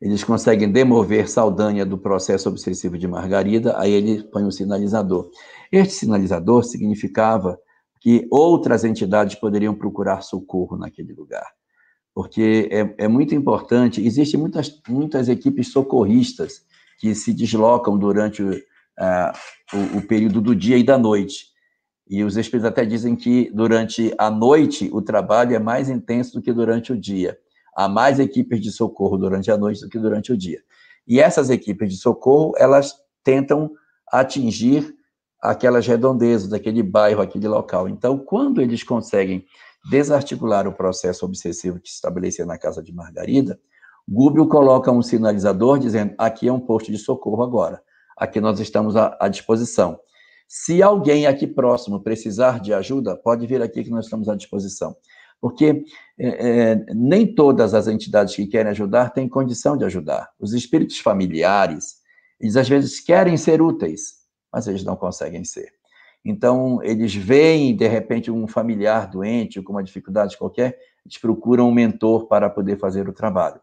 eles 0.00 0.24
conseguem 0.24 0.72
demover 0.72 1.28
Saldanha 1.28 1.86
do 1.86 1.96
processo 1.96 2.48
obsessivo 2.48 2.98
de 2.98 3.08
Margarida, 3.08 3.78
aí 3.78 3.92
ele 3.92 4.22
põe 4.24 4.44
o 4.44 4.52
sinalizador. 4.52 5.30
Este 5.72 5.94
sinalizador 5.94 6.64
significava 6.64 7.58
que 8.00 8.26
outras 8.30 8.84
entidades 8.84 9.34
poderiam 9.36 9.74
procurar 9.74 10.20
socorro 10.20 10.76
naquele 10.76 11.14
lugar 11.14 11.46
porque 12.14 12.68
é, 12.70 13.04
é 13.04 13.08
muito 13.08 13.34
importante. 13.34 14.04
Existem 14.06 14.38
muitas, 14.38 14.80
muitas 14.88 15.28
equipes 15.28 15.72
socorristas 15.72 16.62
que 16.98 17.14
se 17.14 17.34
deslocam 17.34 17.98
durante 17.98 18.42
uh, 18.42 18.56
o, 19.72 19.98
o, 19.98 20.06
período 20.06 20.40
do 20.40 20.54
dia 20.54 20.78
e 20.78 20.84
da 20.84 20.96
noite. 20.96 21.46
E 22.08 22.22
os 22.22 22.36
espíritos 22.36 22.70
até 22.70 22.84
dizem 22.84 23.16
que 23.16 23.50
durante 23.52 24.14
a 24.16 24.30
noite 24.30 24.88
o 24.92 25.02
trabalho 25.02 25.56
é 25.56 25.58
mais 25.58 25.88
intenso 25.88 26.34
do 26.34 26.42
que 26.42 26.52
durante 26.52 26.92
o 26.92 27.00
dia. 27.00 27.36
Há 27.76 27.88
mais 27.88 28.20
equipes 28.20 28.60
de 28.60 28.70
socorro 28.70 29.16
durante 29.16 29.50
a 29.50 29.56
noite 29.56 29.80
do 29.80 29.88
que 29.88 29.98
durante 29.98 30.32
o 30.32 30.36
dia. 30.36 30.60
E 31.08 31.18
essas 31.18 31.50
equipes 31.50 31.90
de 31.90 31.96
socorro, 31.96 32.52
elas 32.56 32.94
tentam 33.24 33.72
atingir 34.12 34.94
aquelas 35.42 35.86
redondezas 35.86 36.48
daquele 36.48 36.82
bairro, 36.82 37.20
aquele 37.20 37.48
local. 37.48 37.88
Então, 37.88 38.16
quando 38.16 38.62
eles 38.62 38.82
conseguem 38.82 39.44
desarticular 39.90 40.66
o 40.66 40.72
processo 40.72 41.24
obsessivo 41.26 41.80
que 41.80 41.88
se 41.88 41.96
estabelecia 41.96 42.46
na 42.46 42.58
casa 42.58 42.82
de 42.82 42.92
Margarida, 42.92 43.58
Gúbio 44.08 44.46
coloca 44.46 44.90
um 44.90 45.02
sinalizador 45.02 45.78
dizendo: 45.78 46.14
aqui 46.18 46.48
é 46.48 46.52
um 46.52 46.60
posto 46.60 46.92
de 46.92 46.98
socorro 46.98 47.42
agora, 47.42 47.82
aqui 48.16 48.40
nós 48.40 48.60
estamos 48.60 48.96
à, 48.96 49.16
à 49.20 49.28
disposição. 49.28 49.98
Se 50.46 50.82
alguém 50.82 51.26
aqui 51.26 51.46
próximo 51.46 52.02
precisar 52.02 52.60
de 52.60 52.72
ajuda, 52.74 53.16
pode 53.16 53.46
vir 53.46 53.62
aqui 53.62 53.82
que 53.82 53.90
nós 53.90 54.04
estamos 54.04 54.28
à 54.28 54.36
disposição. 54.36 54.94
Porque 55.40 55.84
é, 56.18 56.72
é, 56.72 56.86
nem 56.94 57.34
todas 57.34 57.74
as 57.74 57.88
entidades 57.88 58.34
que 58.34 58.46
querem 58.46 58.70
ajudar 58.70 59.10
têm 59.10 59.28
condição 59.28 59.76
de 59.76 59.84
ajudar. 59.84 60.30
Os 60.38 60.52
espíritos 60.52 60.98
familiares, 60.98 61.96
eles 62.40 62.56
às 62.56 62.68
vezes 62.68 63.00
querem 63.00 63.36
ser 63.36 63.60
úteis, 63.60 64.14
mas 64.52 64.66
eles 64.66 64.84
não 64.84 64.96
conseguem 64.96 65.44
ser. 65.44 65.72
Então, 66.24 66.82
eles 66.82 67.14
veem, 67.14 67.76
de 67.76 67.86
repente, 67.86 68.30
um 68.30 68.46
familiar 68.46 69.10
doente 69.10 69.60
com 69.60 69.72
uma 69.72 69.84
dificuldade 69.84 70.38
qualquer, 70.38 70.78
eles 71.04 71.18
procuram 71.18 71.68
um 71.68 71.74
mentor 71.74 72.26
para 72.26 72.48
poder 72.48 72.78
fazer 72.78 73.08
o 73.08 73.12
trabalho. 73.12 73.60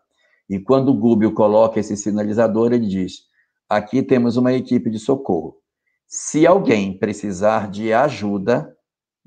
E 0.47 0.59
quando 0.59 0.89
o 0.89 0.93
Gúbio 0.93 1.33
coloca 1.33 1.79
esse 1.79 1.97
sinalizador, 1.97 2.71
ele 2.71 2.87
diz: 2.87 3.23
aqui 3.67 4.03
temos 4.03 4.37
uma 4.37 4.53
equipe 4.53 4.89
de 4.89 4.99
socorro. 4.99 5.57
Se 6.05 6.45
alguém 6.45 6.97
precisar 6.97 7.71
de 7.71 7.93
ajuda, 7.93 8.75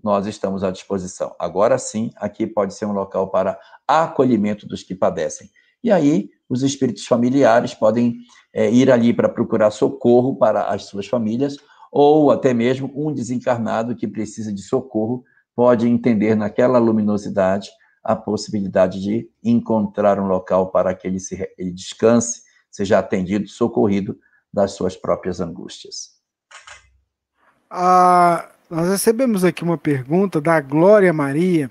nós 0.02 0.26
estamos 0.26 0.62
à 0.62 0.70
disposição. 0.70 1.34
Agora 1.38 1.78
sim, 1.78 2.10
aqui 2.16 2.46
pode 2.46 2.74
ser 2.74 2.84
um 2.84 2.92
local 2.92 3.30
para 3.30 3.58
acolhimento 3.88 4.68
dos 4.68 4.82
que 4.82 4.94
padecem. 4.94 5.48
E 5.82 5.90
aí, 5.90 6.28
os 6.48 6.62
espíritos 6.62 7.06
familiares 7.06 7.74
podem 7.74 8.18
é, 8.52 8.70
ir 8.70 8.90
ali 8.90 9.14
para 9.14 9.28
procurar 9.28 9.70
socorro 9.70 10.36
para 10.36 10.64
as 10.64 10.84
suas 10.84 11.06
famílias 11.06 11.56
ou 11.96 12.32
até 12.32 12.52
mesmo 12.52 12.90
um 12.92 13.14
desencarnado 13.14 13.94
que 13.94 14.08
precisa 14.08 14.52
de 14.52 14.62
socorro 14.62 15.24
pode 15.54 15.86
entender 15.86 16.34
naquela 16.34 16.76
luminosidade 16.76 17.70
a 18.02 18.16
possibilidade 18.16 19.00
de 19.00 19.30
encontrar 19.44 20.18
um 20.18 20.26
local 20.26 20.72
para 20.72 20.92
que 20.92 21.06
ele, 21.06 21.20
se, 21.20 21.48
ele 21.56 21.70
descanse, 21.70 22.42
seja 22.68 22.98
atendido, 22.98 23.46
socorrido 23.46 24.18
das 24.52 24.72
suas 24.72 24.96
próprias 24.96 25.40
angústias. 25.40 26.14
Ah, 27.70 28.50
nós 28.68 28.88
recebemos 28.88 29.44
aqui 29.44 29.62
uma 29.62 29.78
pergunta 29.78 30.40
da 30.40 30.60
Glória 30.60 31.12
Maria. 31.12 31.70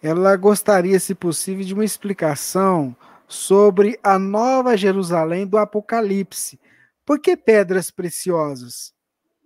Ela 0.00 0.36
gostaria, 0.36 1.00
se 1.00 1.16
possível, 1.16 1.64
de 1.64 1.74
uma 1.74 1.84
explicação 1.84 2.94
sobre 3.26 3.98
a 4.04 4.20
Nova 4.20 4.76
Jerusalém 4.76 5.48
do 5.48 5.58
Apocalipse. 5.58 6.60
Por 7.04 7.18
que 7.18 7.36
pedras 7.36 7.90
preciosas? 7.90 8.96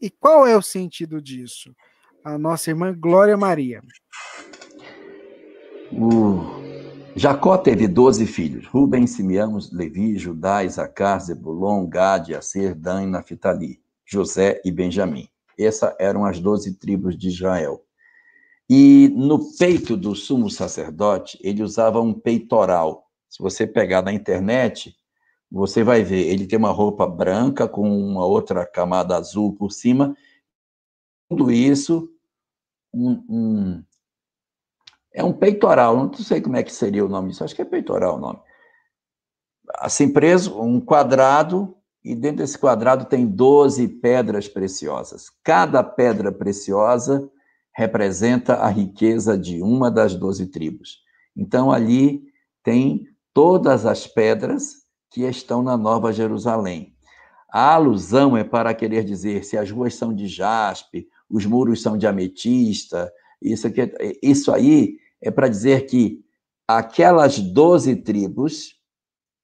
E 0.03 0.11
qual 0.11 0.45
é 0.45 0.57
o 0.57 0.61
sentido 0.61 1.23
disso? 1.23 1.73
A 2.25 2.37
nossa 2.37 2.71
irmã 2.71 2.93
Glória 2.93 3.37
Maria. 3.37 3.81
O 5.93 6.41
Jacó 7.15 7.57
teve 7.57 7.87
doze 7.87 8.27
filhos: 8.27 8.67
Rubem, 8.67 9.07
Simeão, 9.07 9.57
Levi, 9.71 10.19
Judá, 10.19 10.65
Isacar, 10.65 11.21
Zebulon, 11.21 11.87
Gade, 11.87 12.35
Aser, 12.35 12.75
Dan 12.75 13.05
e 13.05 13.07
Naphtali, 13.07 13.81
José 14.05 14.61
e 14.65 14.73
Benjamim. 14.73 15.29
Essas 15.57 15.95
eram 16.01 16.25
as 16.25 16.41
doze 16.41 16.77
tribos 16.77 17.17
de 17.17 17.29
Israel. 17.29 17.81
E 18.69 19.09
no 19.15 19.57
peito 19.57 19.97
do 19.97 20.17
sumo 20.17 20.51
sacerdote, 20.51 21.39
ele 21.41 21.63
usava 21.63 22.01
um 22.01 22.13
peitoral. 22.13 23.05
Se 23.29 23.41
você 23.41 23.69
pegar 23.69 24.03
na 24.03 24.13
internet, 24.13 24.97
você 25.53 25.85
vai 25.85 26.03
ver, 26.03 26.29
ele 26.29 26.47
tem 26.47 26.59
uma 26.59 26.71
roupa 26.71 27.07
branca 27.07 27.69
com 27.69 27.87
uma 27.87 28.25
outra 28.25 28.65
camada 28.65 29.17
azul 29.19 29.55
por 29.55 29.71
cima. 29.71 30.17
Tudo 31.29 31.53
isso 31.53 32.09
um, 32.93 33.25
um, 33.29 33.85
é 35.13 35.23
um 35.23 35.33
peitoral, 35.33 35.95
não 35.95 36.15
sei 36.15 36.41
como 36.41 36.57
é 36.57 36.63
que 36.63 36.73
seria 36.73 37.05
o 37.05 37.09
nome 37.09 37.29
disso, 37.29 37.45
acho 37.45 37.55
que 37.55 37.61
é 37.61 37.67
peitoral 37.67 38.17
o 38.17 38.19
nome. 38.19 38.41
Assim 39.75 40.11
preso, 40.11 40.59
um 40.59 40.81
quadrado, 40.81 41.77
e 42.03 42.15
dentro 42.15 42.39
desse 42.39 42.59
quadrado 42.59 43.05
tem 43.05 43.27
12 43.27 43.87
pedras 43.89 44.49
preciosas. 44.49 45.27
Cada 45.45 45.85
pedra 45.85 46.33
preciosa 46.33 47.31
representa 47.75 48.57
a 48.57 48.69
riqueza 48.69 49.37
de 49.37 49.63
uma 49.63 49.91
das 49.91 50.15
12 50.15 50.47
tribos. 50.47 51.03
Então 51.37 51.71
ali 51.71 52.23
tem 52.63 53.07
todas 53.35 53.85
as 53.85 54.07
pedras 54.07 54.82
que 55.13 55.23
estão 55.23 55.63
na 55.63 55.77
Nova 55.77 56.13
Jerusalém. 56.13 56.95
A 57.53 57.75
alusão 57.75 58.35
é 58.37 58.43
para 58.43 58.73
querer 58.73 59.05
dizer 59.05 59.45
se 59.45 59.59
as 59.59 59.71
ruas 59.71 59.95
são 59.95 60.15
de 60.15 60.27
jaspe, 60.27 61.07
os 61.29 61.45
muros 61.45 61.83
são 61.83 61.99
de 61.99 62.07
ametista, 62.07 63.13
Isso, 63.41 63.67
aqui, 63.67 63.81
isso 64.23 64.51
aí 64.53 64.99
é 65.21 65.31
para 65.31 65.49
dizer 65.49 65.87
que 65.87 66.25
aquelas 66.67 67.39
doze 67.39 67.97
tribos 67.97 68.81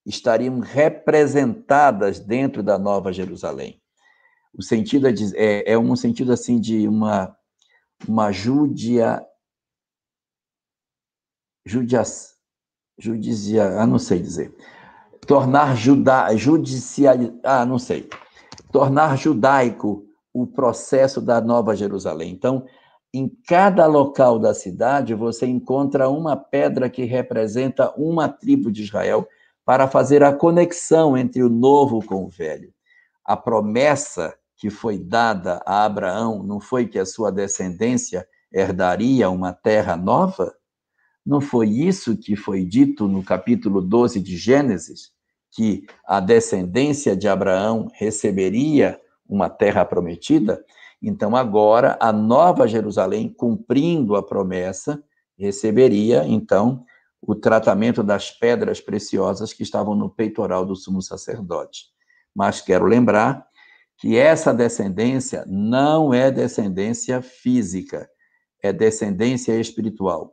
estariam 0.06 0.58
representadas 0.60 2.18
dentro 2.18 2.62
da 2.62 2.78
Nova 2.78 3.12
Jerusalém. 3.12 3.82
O 4.54 4.62
sentido 4.62 5.06
é, 5.06 5.12
é, 5.34 5.72
é 5.72 5.78
um 5.78 5.94
sentido 5.94 6.32
assim 6.32 6.58
de 6.58 6.88
uma 6.88 7.36
uma 8.06 8.30
judia 8.30 9.20
judia 11.66 12.02
judicia, 12.98 13.80
ah, 13.80 13.86
não 13.86 13.98
sei 13.98 14.20
dizer. 14.20 14.54
Tornar 15.28 15.76
juda, 15.76 16.34
judicial, 16.34 17.14
ah, 17.44 17.66
não 17.66 17.78
sei. 17.78 18.08
Tornar 18.72 19.14
judaico 19.18 20.06
o 20.32 20.46
processo 20.46 21.20
da 21.20 21.38
Nova 21.38 21.76
Jerusalém. 21.76 22.32
Então, 22.32 22.64
em 23.12 23.30
cada 23.46 23.84
local 23.84 24.38
da 24.38 24.54
cidade, 24.54 25.14
você 25.14 25.44
encontra 25.46 26.08
uma 26.08 26.34
pedra 26.34 26.88
que 26.88 27.04
representa 27.04 27.92
uma 27.94 28.26
tribo 28.26 28.72
de 28.72 28.82
Israel 28.82 29.28
para 29.66 29.86
fazer 29.86 30.22
a 30.22 30.32
conexão 30.32 31.14
entre 31.14 31.42
o 31.42 31.50
novo 31.50 32.02
com 32.02 32.24
o 32.24 32.30
velho. 32.30 32.72
A 33.22 33.36
promessa 33.36 34.34
que 34.56 34.70
foi 34.70 34.96
dada 34.98 35.60
a 35.66 35.84
Abraão 35.84 36.42
não 36.42 36.58
foi 36.58 36.86
que 36.86 36.98
a 36.98 37.04
sua 37.04 37.30
descendência 37.30 38.26
herdaria 38.50 39.28
uma 39.28 39.52
terra 39.52 39.94
nova? 39.94 40.54
Não 41.24 41.38
foi 41.38 41.68
isso 41.68 42.16
que 42.16 42.34
foi 42.34 42.64
dito 42.64 43.06
no 43.06 43.22
capítulo 43.22 43.82
12 43.82 44.20
de 44.20 44.34
Gênesis? 44.34 45.17
Que 45.50 45.86
a 46.06 46.20
descendência 46.20 47.16
de 47.16 47.28
Abraão 47.28 47.88
receberia 47.94 49.00
uma 49.28 49.48
terra 49.48 49.84
prometida? 49.84 50.64
Então, 51.02 51.36
agora, 51.36 51.96
a 52.00 52.12
nova 52.12 52.66
Jerusalém, 52.66 53.28
cumprindo 53.28 54.16
a 54.16 54.22
promessa, 54.22 55.02
receberia, 55.38 56.24
então, 56.26 56.84
o 57.20 57.34
tratamento 57.34 58.02
das 58.02 58.30
pedras 58.30 58.80
preciosas 58.80 59.52
que 59.52 59.62
estavam 59.62 59.94
no 59.94 60.08
peitoral 60.08 60.64
do 60.64 60.76
sumo 60.76 61.02
sacerdote. 61.02 61.86
Mas 62.34 62.60
quero 62.60 62.84
lembrar 62.84 63.46
que 63.96 64.16
essa 64.16 64.54
descendência 64.54 65.44
não 65.46 66.14
é 66.14 66.30
descendência 66.30 67.20
física, 67.20 68.08
é 68.62 68.72
descendência 68.72 69.58
espiritual. 69.58 70.32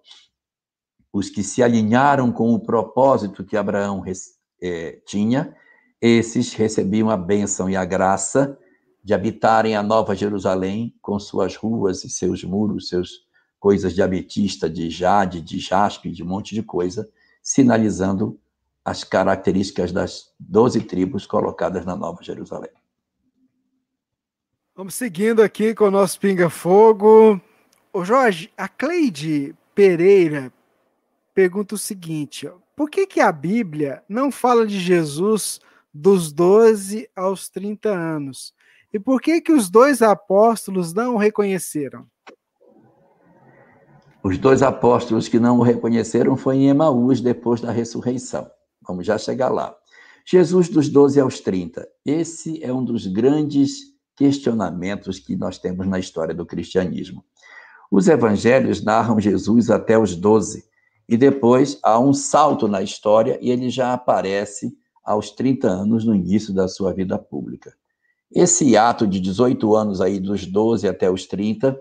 Os 1.12 1.30
que 1.30 1.42
se 1.42 1.64
alinharam 1.64 2.32
com 2.32 2.54
o 2.54 2.60
propósito 2.60 3.44
que 3.44 3.58
Abraão 3.58 4.02
é, 4.61 4.99
tinha, 5.06 5.56
esses 6.02 6.53
recebiam 6.53 7.10
a 7.10 7.18
bênção 7.18 7.69
e 7.69 7.76
a 7.76 7.86
graça 7.86 8.57
de 9.03 9.14
habitarem 9.14 9.76
a 9.76 9.84
Nova 9.84 10.15
Jerusalém 10.15 10.95
com 11.02 11.19
suas 11.19 11.56
ruas 11.56 12.03
e 12.03 12.10
seus 12.10 12.44
muros, 12.44 12.90
seus 12.90 13.26
coisas 13.60 13.94
de 13.94 14.02
ametista, 14.02 14.69
de 14.69 14.90
jade, 14.90 15.41
de 15.41 15.60
jaspe, 15.60 16.11
de 16.11 16.23
um 16.23 16.27
monte 16.27 16.53
de 16.53 16.64
coisa, 16.64 17.10
sinalizando 17.41 18.40
as 18.84 19.03
características 19.03 19.91
das 19.91 20.34
doze 20.40 20.82
tribos 20.82 21.26
colocadas 21.26 21.86
na 21.86 21.95
Nova 21.95 22.22
Jerusalém. 22.22 22.72
Vamos 24.76 24.94
seguindo 24.94 25.41
aqui 25.41 25.73
com 25.73 25.86
o 25.86 25.91
nosso 25.91 26.19
Pinga 26.19 26.49
Fogo. 26.49 27.40
Ô 27.94 28.03
Jorge, 28.03 28.52
a 28.57 28.68
Cleide 28.68 29.56
Pereira 29.73 30.52
pergunta 31.34 31.76
o 31.76 31.77
seguinte: 31.77 32.48
por 32.76 32.89
que, 32.89 33.07
que 33.07 33.19
a 33.22 33.31
Bíblia 33.31 34.03
não 34.07 34.31
fala 34.31 34.65
de 34.65 34.80
Jesus 34.80 35.60
dos 35.93 36.31
12 36.31 37.10
aos 37.15 37.47
30 37.49 37.89
anos? 37.89 38.53
E 38.93 38.99
por 38.99 39.22
que 39.22 39.41
que 39.41 39.52
os 39.52 39.69
dois 39.69 40.02
apóstolos 40.02 40.93
não 40.93 41.15
o 41.15 41.18
reconheceram? 41.18 42.06
Os 44.23 44.38
dois 44.38 44.61
apóstolos 44.61 45.27
que 45.27 45.39
não 45.39 45.60
o 45.60 45.61
reconheceram 45.61 46.35
foi 46.35 46.57
em 46.57 46.69
Emaús 46.69 47.22
depois 47.22 47.61
da 47.61 47.72
ressurreição. 47.72 48.49
Vamos 48.85 49.06
já 49.06 49.18
chegar 49.18 49.49
lá. 49.49 49.76
Jesus 50.26 50.68
dos 50.68 50.89
12 50.89 51.19
aos 51.19 51.39
30. 51.39 51.88
Esse 52.03 52.64
é 52.64 52.73
um 52.73 52.84
dos 52.84 53.06
grandes 53.06 53.93
questionamentos 54.15 55.19
que 55.19 55.35
nós 55.35 55.57
temos 55.57 55.88
na 55.88 55.99
história 55.99 56.34
do 56.34 56.45
cristianismo. 56.45 57.23
Os 57.91 58.07
evangelhos 58.07 58.84
narram 58.84 59.19
Jesus 59.19 59.69
até 59.69 59.97
os 59.97 60.15
12, 60.15 60.65
e 61.07 61.15
depois 61.15 61.80
há 61.84 61.99
um 61.99 62.14
salto 62.14 62.68
na 62.68 62.82
história 62.82 63.38
e 63.41 63.52
ele 63.52 63.69
já 63.69 63.94
aparece 63.94 64.76
aos 65.03 65.30
30 65.32 65.68
anos 65.68 66.03
no 66.03 66.15
início 66.15 66.53
da 66.53 66.68
sua 66.68 66.94
vida 66.94 67.18
pública. 67.18 67.73
Esse 68.34 68.76
ato 68.76 69.06
de 69.06 69.19
18 69.19 69.76
anos 69.76 70.02
aí, 70.02 70.19
dos 70.19 70.45
12 70.45 70.88
até 70.88 71.10
os 71.10 71.27
30, 71.27 71.80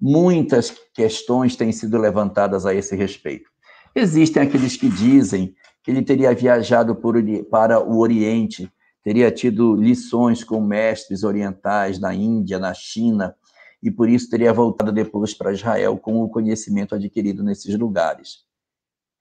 muitas 0.00 0.74
questões 0.94 1.56
têm 1.56 1.70
sido 1.72 1.98
levantadas 1.98 2.64
a 2.64 2.74
esse 2.74 2.96
respeito. 2.96 3.50
Existem 3.94 4.42
aqueles 4.42 4.76
que 4.76 4.88
dizem 4.88 5.54
que 5.82 5.90
ele 5.90 6.02
teria 6.02 6.34
viajado 6.34 6.96
por, 6.96 7.14
para 7.50 7.78
o 7.78 7.98
Oriente, 7.98 8.72
teria 9.02 9.30
tido 9.30 9.76
lições 9.76 10.42
com 10.42 10.60
mestres 10.60 11.22
orientais 11.22 11.98
na 11.98 12.14
Índia, 12.14 12.58
na 12.58 12.72
China, 12.72 13.36
e 13.82 13.90
por 13.90 14.08
isso 14.08 14.30
teria 14.30 14.52
voltado 14.52 14.90
depois 14.90 15.34
para 15.34 15.52
Israel 15.52 15.98
com 15.98 16.22
o 16.22 16.28
conhecimento 16.28 16.94
adquirido 16.94 17.44
nesses 17.44 17.78
lugares. 17.78 18.38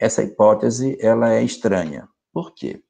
Essa 0.04 0.22
hipótese 0.22 0.98
ela 1.00 1.34
é 1.34 1.42
estranha. 1.42 2.10
Por 2.34 2.54
quê? 2.54 2.84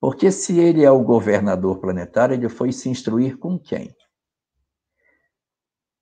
Porque 0.00 0.30
se 0.30 0.60
ele 0.60 0.84
é 0.84 0.90
o 0.90 1.02
governador 1.02 1.80
planetário, 1.80 2.34
ele 2.34 2.48
foi 2.48 2.70
se 2.70 2.88
instruir 2.88 3.36
com 3.36 3.58
quem? 3.58 3.92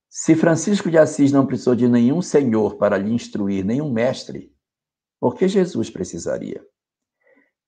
Se 0.07 0.35
Francisco 0.35 0.91
de 0.91 0.99
Assis 0.99 1.33
não 1.33 1.47
precisou 1.47 1.75
de 1.75 1.89
nenhum 1.89 2.21
senhor 2.21 2.77
para 2.77 2.99
lhe 2.99 3.11
instruir, 3.11 3.65
nenhum 3.65 3.91
mestre, 3.91 4.53
por 5.19 5.35
que 5.35 5.49
Jesus 5.49 5.89
precisaria? 5.89 6.63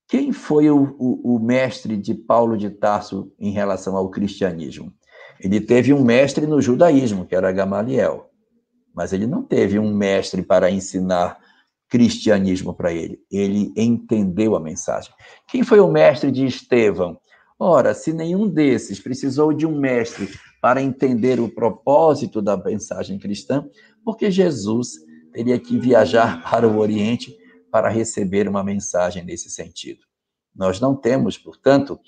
Quem 0.06 0.30
foi 0.30 0.68
o, 0.68 0.82
o, 0.98 1.36
o, 1.36 1.38
mestre 1.38 1.96
de 1.96 2.12
Paulo 2.14 2.58
de 2.58 2.68
Tarso 2.68 3.32
em 3.38 3.52
relação 3.52 3.96
ao 3.96 4.10
cristianismo? 4.10 4.92
Ele 5.40 5.62
teve 5.62 5.94
um 5.94 6.04
mestre 6.04 6.46
no 6.46 6.60
judaísmo, 6.60 7.24
que 7.24 7.34
era 7.34 7.52
Gamaliel, 7.52 8.28
mas 8.94 9.14
ele 9.14 9.26
não 9.26 9.42
teve 9.42 9.78
um 9.78 9.94
mestre 9.94 10.42
para 10.42 10.70
ensinar 10.70 11.40
cristianismo 11.90 12.72
para 12.72 12.92
ele. 12.92 13.20
Ele 13.30 13.72
entendeu 13.76 14.54
a 14.54 14.60
mensagem. 14.60 15.12
Quem 15.48 15.64
foi 15.64 15.80
o 15.80 15.90
mestre 15.90 16.30
de 16.30 16.46
Estevão? 16.46 17.20
Ora, 17.58 17.92
se 17.92 18.12
nenhum 18.12 18.48
desses 18.48 19.00
precisou 19.00 19.52
de 19.52 19.66
um 19.66 19.78
mestre 19.78 20.30
para 20.62 20.80
entender 20.80 21.40
o 21.40 21.48
propósito 21.48 22.40
da 22.40 22.56
mensagem 22.56 23.18
cristã, 23.18 23.68
porque 24.04 24.30
Jesus 24.30 24.92
teria 25.32 25.58
que 25.58 25.78
viajar 25.78 26.42
para 26.48 26.66
o 26.66 26.78
Oriente 26.78 27.36
para 27.70 27.88
receber 27.88 28.48
uma 28.48 28.64
mensagem 28.64 29.24
nesse 29.24 29.50
sentido. 29.50 30.00
Nós 30.54 30.80
não 30.80 30.94
temos, 30.94 31.36
portanto, 31.36 31.98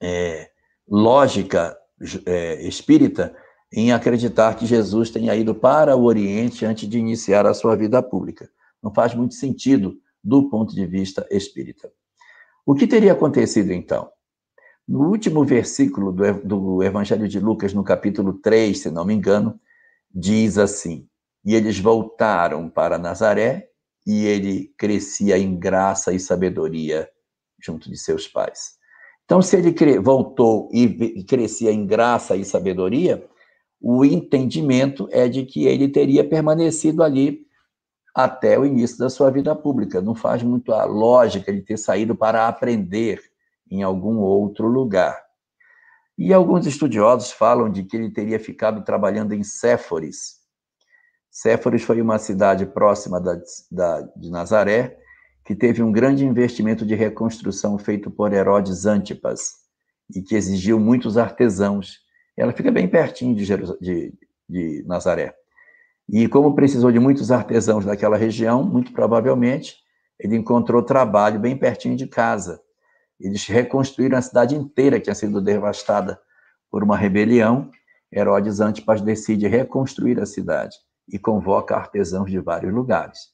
é, 0.00 0.50
lógica 0.88 1.76
é, 2.26 2.62
espírita 2.66 3.34
em 3.72 3.92
acreditar 3.92 4.54
que 4.56 4.66
Jesus 4.66 5.10
tenha 5.10 5.34
ido 5.34 5.54
para 5.54 5.96
o 5.96 6.04
Oriente 6.04 6.64
antes 6.64 6.88
de 6.88 6.98
iniciar 6.98 7.46
a 7.46 7.54
sua 7.54 7.76
vida 7.76 8.02
pública. 8.02 8.50
Não 8.82 8.92
faz 8.92 9.14
muito 9.14 9.34
sentido 9.34 9.96
do 10.22 10.48
ponto 10.48 10.74
de 10.74 10.86
vista 10.86 11.26
espírita. 11.30 11.90
O 12.66 12.74
que 12.74 12.86
teria 12.86 13.12
acontecido 13.12 13.72
então? 13.72 14.10
No 14.86 15.08
último 15.08 15.44
versículo 15.44 16.12
do, 16.42 16.82
Evangelho 16.82 17.28
de 17.28 17.38
Lucas, 17.38 17.72
no 17.72 17.84
capítulo 17.84 18.34
3, 18.34 18.76
se 18.76 18.90
não 18.90 19.04
me 19.04 19.14
engano, 19.14 19.58
diz 20.12 20.58
assim: 20.58 21.06
E 21.44 21.54
eles 21.54 21.78
voltaram 21.78 22.68
para 22.68 22.98
Nazaré, 22.98 23.68
e 24.04 24.26
ele 24.26 24.74
crescia 24.76 25.38
em 25.38 25.56
graça 25.56 26.12
e 26.12 26.18
sabedoria 26.18 27.08
junto 27.60 27.88
de 27.88 27.96
seus 27.96 28.26
pais. 28.26 28.80
Então, 29.24 29.40
se 29.40 29.56
ele 29.56 30.00
voltou 30.00 30.68
e 30.72 31.22
crescia 31.22 31.70
em 31.70 31.86
graça 31.86 32.34
e 32.34 32.44
sabedoria, 32.44 33.29
o 33.80 34.04
entendimento 34.04 35.08
é 35.10 35.26
de 35.26 35.44
que 35.44 35.66
ele 35.66 35.88
teria 35.88 36.22
permanecido 36.22 37.02
ali 37.02 37.46
até 38.14 38.58
o 38.58 38.66
início 38.66 38.98
da 38.98 39.08
sua 39.08 39.30
vida 39.30 39.56
pública. 39.56 40.02
Não 40.02 40.14
faz 40.14 40.42
muito 40.42 40.72
a 40.72 40.84
lógica 40.84 41.50
ele 41.50 41.62
ter 41.62 41.78
saído 41.78 42.14
para 42.14 42.46
aprender 42.46 43.22
em 43.70 43.82
algum 43.82 44.18
outro 44.18 44.66
lugar. 44.66 45.18
E 46.18 46.34
alguns 46.34 46.66
estudiosos 46.66 47.30
falam 47.30 47.70
de 47.70 47.84
que 47.84 47.96
ele 47.96 48.10
teria 48.10 48.38
ficado 48.38 48.84
trabalhando 48.84 49.32
em 49.32 49.42
Séforis. 49.42 50.40
Séforis 51.30 51.82
foi 51.82 52.02
uma 52.02 52.18
cidade 52.18 52.66
próxima 52.66 53.18
da, 53.18 53.40
da, 53.70 54.02
de 54.16 54.30
Nazaré, 54.30 54.98
que 55.44 55.54
teve 55.54 55.82
um 55.82 55.90
grande 55.90 56.26
investimento 56.26 56.84
de 56.84 56.94
reconstrução 56.94 57.78
feito 57.78 58.10
por 58.10 58.32
Herodes 58.32 58.84
Antipas, 58.84 59.52
e 60.14 60.20
que 60.20 60.34
exigiu 60.34 60.78
muitos 60.78 61.16
artesãos 61.16 62.00
ela 62.40 62.52
fica 62.52 62.70
bem 62.70 62.88
pertinho 62.88 63.34
de, 63.34 63.44
de, 63.80 64.14
de 64.48 64.84
Nazaré. 64.86 65.34
E 66.08 66.26
como 66.26 66.54
precisou 66.54 66.90
de 66.90 66.98
muitos 66.98 67.30
artesãos 67.30 67.84
daquela 67.84 68.16
região, 68.16 68.64
muito 68.64 68.92
provavelmente 68.92 69.76
ele 70.18 70.36
encontrou 70.36 70.82
trabalho 70.82 71.38
bem 71.38 71.54
pertinho 71.56 71.96
de 71.96 72.06
casa. 72.06 72.60
Eles 73.20 73.46
reconstruíram 73.46 74.16
a 74.16 74.22
cidade 74.22 74.54
inteira 74.54 74.96
que 74.96 75.04
tinha 75.04 75.14
sido 75.14 75.40
devastada 75.40 76.18
por 76.70 76.82
uma 76.82 76.96
rebelião. 76.96 77.70
Herodes 78.10 78.58
Antipas 78.60 79.02
decide 79.02 79.46
reconstruir 79.46 80.18
a 80.18 80.26
cidade. 80.26 80.76
e 81.12 81.18
convoca 81.18 81.74
artesãos 81.74 82.30
de 82.30 82.38
vários 82.38 82.72
lugares. 82.72 83.32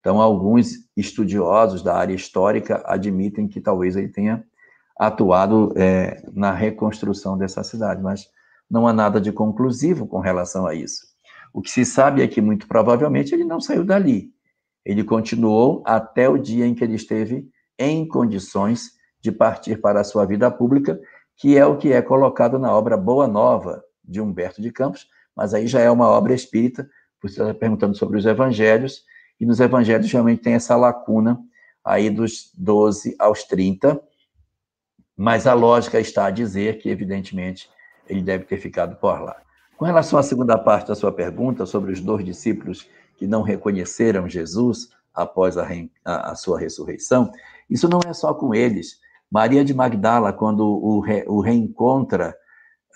Então, 0.00 0.18
alguns 0.18 0.88
estudiosos 0.96 1.82
da 1.82 1.94
área 1.94 2.14
histórica 2.14 2.82
admitem 2.86 3.46
que 3.46 3.60
talvez 3.60 3.96
ele 3.96 4.08
tenha 4.08 4.42
atuado 4.98 5.74
é, 5.76 6.22
na 6.32 6.52
reconstrução 6.52 7.36
dessa 7.36 7.62
cidade, 7.62 8.00
mas 8.00 8.30
não 8.72 8.88
há 8.88 8.92
nada 8.94 9.20
de 9.20 9.30
conclusivo 9.30 10.06
com 10.06 10.18
relação 10.18 10.66
a 10.66 10.74
isso. 10.74 11.02
O 11.52 11.60
que 11.60 11.70
se 11.70 11.84
sabe 11.84 12.22
é 12.22 12.26
que, 12.26 12.40
muito 12.40 12.66
provavelmente, 12.66 13.34
ele 13.34 13.44
não 13.44 13.60
saiu 13.60 13.84
dali. 13.84 14.30
Ele 14.82 15.04
continuou 15.04 15.82
até 15.84 16.26
o 16.26 16.38
dia 16.38 16.66
em 16.66 16.74
que 16.74 16.82
ele 16.82 16.94
esteve 16.94 17.46
em 17.78 18.08
condições 18.08 18.92
de 19.20 19.30
partir 19.30 19.78
para 19.78 20.00
a 20.00 20.04
sua 20.04 20.24
vida 20.24 20.50
pública, 20.50 20.98
que 21.36 21.58
é 21.58 21.66
o 21.66 21.76
que 21.76 21.92
é 21.92 22.00
colocado 22.00 22.58
na 22.58 22.72
obra 22.74 22.96
Boa 22.96 23.28
Nova, 23.28 23.84
de 24.02 24.22
Humberto 24.22 24.62
de 24.62 24.72
Campos, 24.72 25.06
mas 25.36 25.52
aí 25.52 25.66
já 25.66 25.80
é 25.80 25.90
uma 25.90 26.08
obra 26.08 26.32
espírita, 26.32 26.88
você 27.22 27.42
está 27.42 27.52
perguntando 27.52 27.94
sobre 27.94 28.18
os 28.18 28.24
evangelhos, 28.24 29.04
e 29.38 29.44
nos 29.44 29.60
evangelhos 29.60 30.10
realmente 30.10 30.40
tem 30.40 30.54
essa 30.54 30.76
lacuna 30.76 31.38
aí 31.84 32.08
dos 32.08 32.50
12 32.56 33.16
aos 33.18 33.44
30, 33.44 34.02
mas 35.14 35.46
a 35.46 35.52
lógica 35.52 36.00
está 36.00 36.26
a 36.26 36.30
dizer 36.30 36.78
que, 36.78 36.88
evidentemente, 36.88 37.68
ele 38.08 38.22
deve 38.22 38.44
ter 38.44 38.58
ficado 38.58 38.96
por 38.96 39.20
lá. 39.20 39.36
Com 39.76 39.84
relação 39.84 40.18
à 40.18 40.22
segunda 40.22 40.56
parte 40.58 40.88
da 40.88 40.94
sua 40.94 41.12
pergunta, 41.12 41.66
sobre 41.66 41.92
os 41.92 42.00
dois 42.00 42.24
discípulos 42.24 42.88
que 43.16 43.26
não 43.26 43.42
reconheceram 43.42 44.28
Jesus 44.28 44.90
após 45.14 45.56
a, 45.58 45.66
a, 46.04 46.34
sua 46.34 46.58
ressurreição, 46.58 47.30
isso 47.68 47.88
não 47.88 48.00
é 48.06 48.12
só 48.12 48.32
com 48.32 48.54
eles. 48.54 49.00
Maria 49.30 49.64
de 49.64 49.74
Magdala, 49.74 50.32
quando 50.32 50.64
o, 50.64 51.00
re, 51.00 51.24
o 51.26 51.40
reencontra 51.40 52.36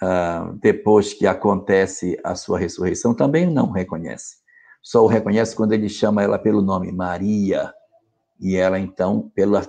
uh, 0.03 0.53
depois 0.61 1.13
que 1.13 1.27
acontece 1.27 2.19
a 2.23 2.35
sua 2.35 2.59
ressurreição, 2.59 3.15
também 3.15 3.47
não 3.47 3.71
reconhece. 3.71 4.37
Só 4.83 5.03
o 5.03 5.09
reconhece 5.09 5.57
quando 5.57 5.73
ele 5.73 5.89
chama 5.89 6.23
ela 6.23 6.39
pelo 6.39 6.63
nome 6.63 6.93
Maria. 6.93 7.73
E 8.39 8.55
ela, 8.55 8.79
então, 8.79 9.31
pelo 9.35 9.61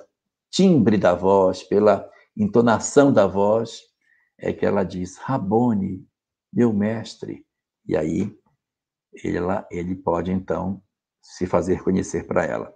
timbre 0.49 0.97
da 0.97 1.15
voz, 1.15 1.63
pela 1.63 2.07
entonação 2.35 3.11
da 3.11 3.25
voz, 3.25 3.81
é 4.39 4.53
que 4.53 4.65
ela 4.65 4.83
diz: 4.83 5.17
Rabone, 5.17 6.05
meu 6.53 6.73
mestre. 6.73 7.45
E 7.85 7.95
aí 7.95 8.35
ela, 9.23 9.67
ele 9.71 9.95
pode, 9.95 10.31
então, 10.31 10.81
se 11.21 11.47
fazer 11.47 11.83
conhecer 11.83 12.27
para 12.27 12.45
ela. 12.45 12.73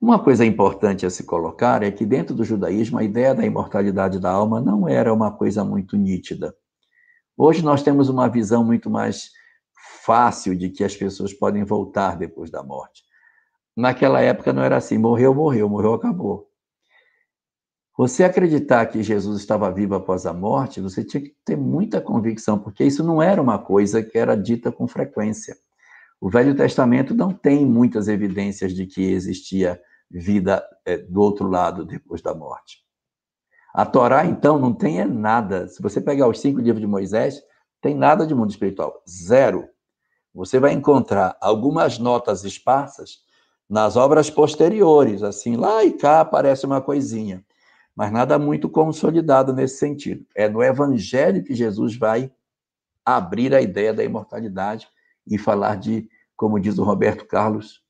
Uma 0.00 0.22
coisa 0.22 0.44
importante 0.44 1.04
a 1.04 1.10
se 1.10 1.24
colocar 1.24 1.82
é 1.82 1.90
que, 1.90 2.06
dentro 2.06 2.34
do 2.34 2.44
judaísmo, 2.44 2.98
a 2.98 3.04
ideia 3.04 3.34
da 3.34 3.44
imortalidade 3.44 4.20
da 4.20 4.30
alma 4.30 4.60
não 4.60 4.88
era 4.88 5.12
uma 5.12 5.30
coisa 5.36 5.64
muito 5.64 5.96
nítida. 5.96 6.54
Hoje 7.36 7.62
nós 7.62 7.82
temos 7.82 8.08
uma 8.08 8.28
visão 8.28 8.64
muito 8.64 8.88
mais 8.88 9.30
fácil 10.04 10.56
de 10.56 10.70
que 10.70 10.84
as 10.84 10.96
pessoas 10.96 11.32
podem 11.32 11.64
voltar 11.64 12.16
depois 12.16 12.50
da 12.50 12.62
morte. 12.62 13.02
Naquela 13.76 14.20
época 14.20 14.52
não 14.52 14.62
era 14.62 14.76
assim, 14.76 14.98
morreu, 14.98 15.34
morreu, 15.34 15.68
morreu, 15.68 15.94
acabou. 15.94 16.47
Você 17.98 18.22
acreditar 18.22 18.86
que 18.86 19.02
Jesus 19.02 19.40
estava 19.40 19.72
vivo 19.72 19.96
após 19.96 20.24
a 20.24 20.32
morte, 20.32 20.80
você 20.80 21.02
tinha 21.02 21.20
que 21.20 21.34
ter 21.44 21.56
muita 21.56 22.00
convicção, 22.00 22.56
porque 22.56 22.84
isso 22.84 23.02
não 23.02 23.20
era 23.20 23.42
uma 23.42 23.58
coisa 23.58 24.00
que 24.00 24.16
era 24.16 24.36
dita 24.36 24.70
com 24.70 24.86
frequência. 24.86 25.56
O 26.20 26.30
Velho 26.30 26.54
Testamento 26.54 27.12
não 27.12 27.32
tem 27.32 27.66
muitas 27.66 28.06
evidências 28.06 28.72
de 28.72 28.86
que 28.86 29.02
existia 29.02 29.82
vida 30.08 30.64
é, 30.86 30.96
do 30.98 31.20
outro 31.20 31.48
lado 31.48 31.84
depois 31.84 32.22
da 32.22 32.32
morte. 32.32 32.84
A 33.74 33.84
Torá, 33.84 34.24
então, 34.24 34.60
não 34.60 34.72
tem 34.72 35.04
nada. 35.04 35.66
Se 35.66 35.82
você 35.82 36.00
pegar 36.00 36.28
os 36.28 36.38
cinco 36.38 36.60
livros 36.60 36.80
de 36.80 36.86
Moisés, 36.86 37.42
tem 37.80 37.96
nada 37.96 38.24
de 38.24 38.32
mundo 38.32 38.50
espiritual. 38.50 39.02
Zero. 39.10 39.68
Você 40.32 40.60
vai 40.60 40.72
encontrar 40.72 41.36
algumas 41.40 41.98
notas 41.98 42.44
esparsas 42.44 43.24
nas 43.68 43.96
obras 43.96 44.30
posteriores, 44.30 45.24
assim, 45.24 45.56
lá 45.56 45.84
e 45.84 45.90
cá 45.90 46.20
aparece 46.20 46.64
uma 46.64 46.80
coisinha, 46.80 47.44
mas 47.98 48.12
nada 48.12 48.38
muito 48.38 48.68
consolidado 48.68 49.52
nesse 49.52 49.78
sentido. 49.78 50.24
É 50.32 50.48
no 50.48 50.62
Evangelho 50.62 51.42
que 51.42 51.52
Jesus 51.52 51.96
vai 51.96 52.30
abrir 53.04 53.52
a 53.52 53.60
ideia 53.60 53.92
da 53.92 54.04
imortalidade 54.04 54.86
e 55.26 55.36
falar 55.36 55.74
de, 55.74 56.08
como 56.36 56.60
diz 56.60 56.78
o 56.78 56.84
Roberto 56.84 57.26
Carlos, 57.26 57.82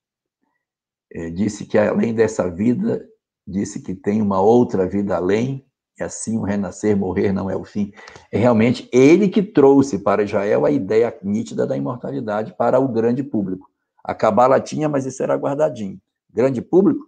é, 1.12 1.28
disse 1.28 1.66
que 1.66 1.76
além 1.76 2.14
dessa 2.14 2.51
vida, 2.51 3.06
disse 3.47 3.82
que 3.82 3.94
tem 3.94 4.22
uma 4.22 4.40
outra 4.40 4.86
vida 4.86 5.14
além, 5.14 5.66
e 6.01 6.02
assim 6.02 6.39
o 6.39 6.43
renascer, 6.43 6.97
morrer 6.97 7.30
não 7.30 7.51
é 7.51 7.56
o 7.56 7.64
fim. 7.64 7.93
É 8.32 8.39
realmente 8.39 8.89
ele 8.90 9.28
que 9.28 9.43
trouxe 9.43 9.98
para 9.98 10.22
Israel 10.22 10.64
a 10.64 10.70
ideia 10.70 11.14
nítida 11.22 11.66
da 11.66 11.76
imortalidade 11.76 12.55
para 12.56 12.80
o 12.80 12.89
grande 12.89 13.22
público. 13.22 13.70
A 14.02 14.14
Cabala 14.14 14.59
tinha, 14.59 14.89
mas 14.89 15.05
isso 15.05 15.22
era 15.22 15.36
guardadinho. 15.36 16.01
Grande 16.32 16.62
público 16.62 17.07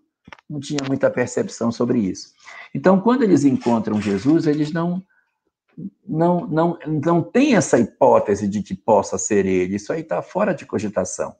não 0.50 0.58
tinha 0.58 0.80
muita 0.88 1.08
percepção 1.08 1.70
sobre 1.70 2.00
isso. 2.00 2.34
Então, 2.74 3.00
quando 3.00 3.22
eles 3.22 3.44
encontram 3.44 4.02
Jesus, 4.02 4.48
eles 4.48 4.72
não 4.72 5.00
não 6.06 6.46
não 6.46 6.78
não 6.86 7.22
tem 7.22 7.54
essa 7.54 7.78
hipótese 7.78 8.48
de 8.48 8.60
que 8.60 8.74
possa 8.74 9.16
ser 9.16 9.46
ele. 9.46 9.76
Isso 9.76 9.92
aí 9.92 10.00
está 10.00 10.20
fora 10.20 10.52
de 10.52 10.66
cogitação. 10.66 11.36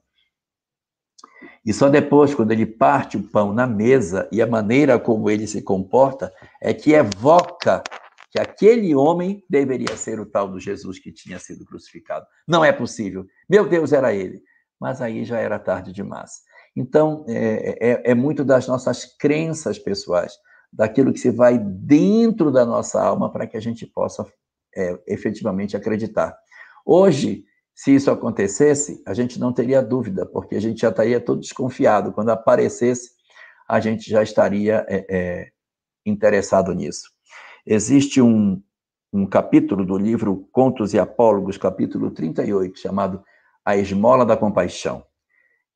E 1.66 1.74
só 1.74 1.90
depois, 1.90 2.34
quando 2.34 2.52
ele 2.52 2.64
parte 2.64 3.16
o 3.16 3.22
pão 3.22 3.52
na 3.52 3.66
mesa 3.66 4.28
e 4.32 4.40
a 4.40 4.46
maneira 4.46 4.98
como 4.98 5.28
ele 5.28 5.46
se 5.46 5.60
comporta, 5.60 6.32
é 6.60 6.72
que 6.72 6.92
evoca 6.92 7.82
que 8.30 8.38
aquele 8.38 8.94
homem 8.94 9.44
deveria 9.50 9.96
ser 9.96 10.20
o 10.20 10.24
tal 10.24 10.48
do 10.48 10.60
Jesus 10.60 11.00
que 11.00 11.12
tinha 11.12 11.38
sido 11.38 11.64
crucificado. 11.64 12.24
Não 12.46 12.64
é 12.64 12.72
possível. 12.72 13.26
Meu 13.48 13.68
Deus, 13.68 13.92
era 13.92 14.14
ele. 14.14 14.40
Mas 14.80 15.02
aí 15.02 15.24
já 15.24 15.38
era 15.38 15.58
tarde 15.58 15.92
demais. 15.92 16.42
Então, 16.76 17.24
é, 17.28 17.78
é, 17.80 18.10
é 18.12 18.14
muito 18.14 18.44
das 18.44 18.66
nossas 18.66 19.04
crenças 19.04 19.78
pessoais, 19.78 20.32
daquilo 20.72 21.12
que 21.12 21.18
se 21.18 21.30
vai 21.30 21.58
dentro 21.58 22.50
da 22.50 22.64
nossa 22.64 23.02
alma 23.02 23.30
para 23.30 23.46
que 23.46 23.56
a 23.56 23.60
gente 23.60 23.86
possa 23.86 24.24
é, 24.76 24.98
efetivamente 25.06 25.76
acreditar. 25.76 26.36
Hoje, 26.86 27.44
se 27.74 27.94
isso 27.94 28.10
acontecesse, 28.10 29.02
a 29.06 29.14
gente 29.14 29.38
não 29.40 29.52
teria 29.52 29.82
dúvida, 29.82 30.26
porque 30.26 30.54
a 30.54 30.60
gente 30.60 30.80
já 30.80 30.90
estaria 30.90 31.20
todo 31.20 31.40
desconfiado. 31.40 32.12
Quando 32.12 32.30
aparecesse, 32.30 33.10
a 33.68 33.80
gente 33.80 34.10
já 34.10 34.22
estaria 34.22 34.84
é, 34.88 35.06
é, 35.08 35.48
interessado 36.04 36.74
nisso. 36.74 37.10
Existe 37.64 38.20
um, 38.20 38.62
um 39.12 39.26
capítulo 39.26 39.84
do 39.84 39.96
livro 39.96 40.48
Contos 40.52 40.92
e 40.92 40.98
Apólogos, 40.98 41.56
capítulo 41.56 42.10
38, 42.10 42.78
chamado 42.78 43.22
A 43.64 43.76
Esmola 43.76 44.26
da 44.26 44.36
Compaixão, 44.36 45.04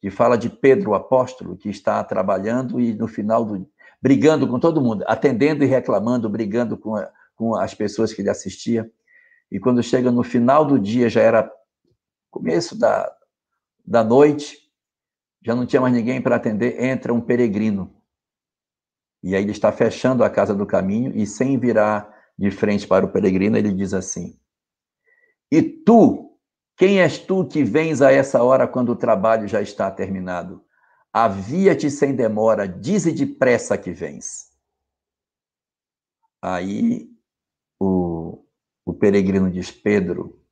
que 0.05 0.11
fala 0.11 0.37
de 0.37 0.51
Pedro, 0.51 0.91
o 0.91 0.95
apóstolo, 0.95 1.57
que 1.57 1.71
está 1.71 2.05
trabalhando 2.05 2.79
e 2.79 2.93
no 2.93 3.09
final 3.09 3.43
do. 3.43 3.67
brigando 4.03 4.47
com 4.47 4.61
todo 4.61 4.83
mundo, 4.83 5.03
atendendo 5.07 5.65
e 5.65 5.67
reclamando, 5.67 6.29
brigando 6.29 6.77
com, 6.77 6.95
a, 6.95 7.11
com 7.35 7.55
as 7.55 7.73
pessoas 7.73 8.13
que 8.13 8.21
ele 8.21 8.29
assistia. 8.29 8.93
E 9.51 9.59
quando 9.59 9.83
chega 9.83 10.11
no 10.11 10.23
final 10.23 10.63
do 10.63 10.79
dia, 10.79 11.09
já 11.09 11.23
era 11.23 11.51
começo 12.31 12.79
da, 12.79 13.11
da 13.83 14.05
noite, 14.05 14.71
já 15.43 15.55
não 15.55 15.65
tinha 15.65 15.81
mais 15.81 15.95
ninguém 15.95 16.21
para 16.21 16.37
atender, 16.37 16.85
entra 16.85 17.15
um 17.15 17.21
peregrino. 17.23 17.91
E 19.23 19.35
aí 19.35 19.43
ele 19.43 19.53
está 19.53 19.73
fechando 19.73 20.23
a 20.23 20.29
casa 20.29 20.55
do 20.55 20.67
caminho 20.67 21.17
e 21.17 21.27
sem 21.27 21.59
virar 21.59 22.15
de 22.39 22.51
frente 22.51 22.87
para 22.87 23.07
o 23.07 23.11
peregrino, 23.11 23.57
ele 23.57 23.73
diz 23.73 23.95
assim: 23.95 24.39
E 25.51 25.63
tu, 25.63 26.34
quem 26.77 27.01
és 27.01 27.19
tu 27.19 27.47
que 27.47 27.63
vens 27.63 28.03
a 28.03 28.11
essa 28.11 28.43
hora 28.43 28.67
quando 28.67 28.91
o 28.91 28.97
trabalho 28.97 29.47
já 29.47 29.63
está 29.63 29.91
terminado? 29.91 30.65
Havia-te 31.13 31.91
sem 31.91 32.15
demora, 32.15 32.67
dize 32.67 33.13
depressa 33.13 33.79
que 33.79 33.93
vens. 33.93 34.51
Aí 36.43 37.09
o, 37.81 38.45
o 38.85 38.93
peregrino 38.93 39.51
diz: 39.51 39.71
Pedro, 39.71 40.45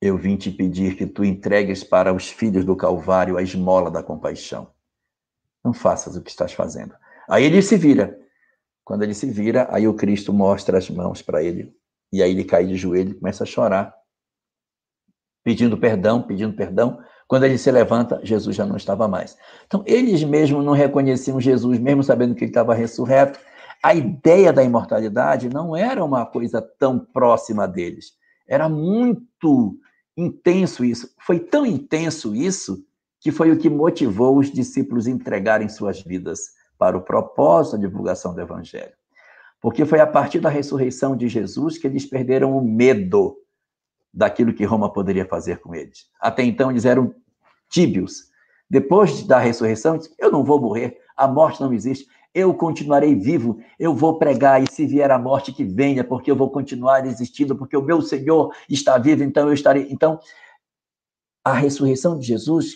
eu 0.00 0.16
vim 0.16 0.36
te 0.36 0.50
pedir 0.50 0.96
que 0.96 1.06
tu 1.06 1.24
entregues 1.24 1.82
para 1.82 2.12
os 2.12 2.28
filhos 2.28 2.64
do 2.64 2.76
Calvário 2.76 3.38
a 3.38 3.42
esmola 3.42 3.90
da 3.90 4.02
compaixão. 4.02 4.70
Não 5.64 5.72
faças 5.72 6.16
o 6.16 6.22
que 6.22 6.30
estás 6.30 6.52
fazendo. 6.52 6.94
Aí 7.28 7.44
ele 7.44 7.62
se 7.62 7.76
vira. 7.76 8.18
Quando 8.84 9.02
ele 9.02 9.14
se 9.14 9.30
vira, 9.30 9.66
aí 9.70 9.88
o 9.88 9.94
Cristo 9.94 10.32
mostra 10.32 10.78
as 10.78 10.88
mãos 10.88 11.20
para 11.20 11.42
ele. 11.42 11.74
E 12.12 12.22
aí 12.22 12.30
ele 12.30 12.44
cai 12.44 12.64
de 12.64 12.76
joelho 12.76 13.10
e 13.10 13.14
começa 13.14 13.44
a 13.44 13.46
chorar, 13.46 13.94
pedindo 15.42 15.76
perdão, 15.76 16.22
pedindo 16.22 16.54
perdão. 16.54 16.98
Quando 17.26 17.44
ele 17.44 17.58
se 17.58 17.70
levanta, 17.70 18.20
Jesus 18.22 18.56
já 18.56 18.64
não 18.64 18.76
estava 18.76 19.06
mais. 19.06 19.36
Então, 19.66 19.82
eles 19.86 20.24
mesmos 20.24 20.64
não 20.64 20.72
reconheciam 20.72 21.40
Jesus, 21.40 21.78
mesmo 21.78 22.02
sabendo 22.02 22.34
que 22.34 22.44
ele 22.44 22.50
estava 22.50 22.74
ressurreto. 22.74 23.38
A 23.82 23.94
ideia 23.94 24.52
da 24.52 24.64
imortalidade 24.64 25.48
não 25.48 25.76
era 25.76 26.04
uma 26.04 26.24
coisa 26.24 26.60
tão 26.60 26.98
próxima 26.98 27.68
deles. 27.68 28.12
Era 28.48 28.68
muito 28.68 29.78
intenso 30.16 30.84
isso. 30.84 31.14
Foi 31.20 31.38
tão 31.38 31.66
intenso 31.66 32.34
isso 32.34 32.82
que 33.20 33.30
foi 33.30 33.50
o 33.50 33.58
que 33.58 33.68
motivou 33.68 34.38
os 34.38 34.50
discípulos 34.50 35.06
a 35.06 35.10
entregarem 35.10 35.68
suas 35.68 36.00
vidas 36.00 36.40
para 36.78 36.96
o 36.96 37.02
propósito 37.02 37.76
da 37.76 37.86
divulgação 37.86 38.34
do 38.34 38.40
evangelho. 38.40 38.92
Porque 39.60 39.84
foi 39.84 40.00
a 40.00 40.06
partir 40.06 40.38
da 40.38 40.48
ressurreição 40.48 41.16
de 41.16 41.28
Jesus 41.28 41.76
que 41.76 41.86
eles 41.86 42.06
perderam 42.06 42.56
o 42.56 42.62
medo 42.62 43.36
daquilo 44.18 44.52
que 44.52 44.64
Roma 44.64 44.92
poderia 44.92 45.24
fazer 45.24 45.60
com 45.60 45.72
eles. 45.72 46.06
Até 46.20 46.42
então 46.42 46.72
eles 46.72 46.84
eram 46.84 47.14
tíbios. 47.70 48.24
Depois 48.68 49.22
da 49.22 49.38
ressurreição, 49.38 49.96
eu 50.18 50.32
não 50.32 50.42
vou 50.42 50.60
morrer, 50.60 50.98
a 51.16 51.28
morte 51.28 51.60
não 51.60 51.72
existe, 51.72 52.04
eu 52.34 52.52
continuarei 52.52 53.14
vivo, 53.14 53.60
eu 53.78 53.94
vou 53.94 54.18
pregar, 54.18 54.60
e 54.60 54.66
se 54.70 54.86
vier 54.86 55.10
a 55.12 55.18
morte, 55.18 55.52
que 55.52 55.64
venha, 55.64 56.02
porque 56.02 56.30
eu 56.30 56.36
vou 56.36 56.50
continuar 56.50 57.06
existindo, 57.06 57.56
porque 57.56 57.76
o 57.76 57.82
meu 57.82 58.02
Senhor 58.02 58.52
está 58.68 58.98
vivo, 58.98 59.22
então 59.22 59.46
eu 59.46 59.54
estarei. 59.54 59.86
Então, 59.88 60.18
a 61.44 61.52
ressurreição 61.52 62.18
de 62.18 62.26
Jesus 62.26 62.74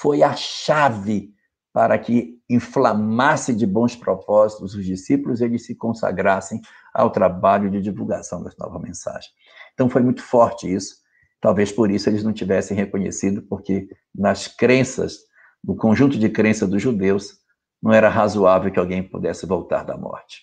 foi 0.00 0.22
a 0.22 0.34
chave 0.34 1.34
para 1.70 1.98
que 1.98 2.38
inflamasse 2.48 3.54
de 3.54 3.66
bons 3.66 3.94
propósitos 3.94 4.74
os 4.74 4.84
discípulos 4.84 5.40
e 5.40 5.44
eles 5.44 5.66
se 5.66 5.74
consagrassem 5.74 6.60
ao 6.92 7.10
trabalho 7.10 7.70
de 7.70 7.80
divulgação 7.80 8.42
da 8.42 8.50
nova 8.58 8.78
mensagem. 8.78 9.30
Então 9.74 9.88
foi 9.88 10.02
muito 10.02 10.22
forte 10.22 10.72
isso. 10.72 10.96
Talvez 11.40 11.72
por 11.72 11.90
isso 11.90 12.08
eles 12.08 12.22
não 12.22 12.32
tivessem 12.32 12.76
reconhecido, 12.76 13.42
porque 13.42 13.88
nas 14.14 14.46
crenças, 14.46 15.18
no 15.62 15.74
conjunto 15.74 16.18
de 16.18 16.28
crenças 16.28 16.68
dos 16.68 16.80
judeus, 16.80 17.38
não 17.82 17.92
era 17.92 18.08
razoável 18.08 18.70
que 18.70 18.78
alguém 18.78 19.02
pudesse 19.02 19.44
voltar 19.44 19.82
da 19.82 19.96
morte. 19.96 20.42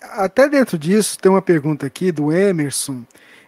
Até 0.00 0.48
dentro 0.48 0.78
disso, 0.78 1.18
tem 1.18 1.30
uma 1.30 1.42
pergunta 1.42 1.86
aqui 1.86 2.10
do 2.10 2.32
Emerson. 2.32 3.04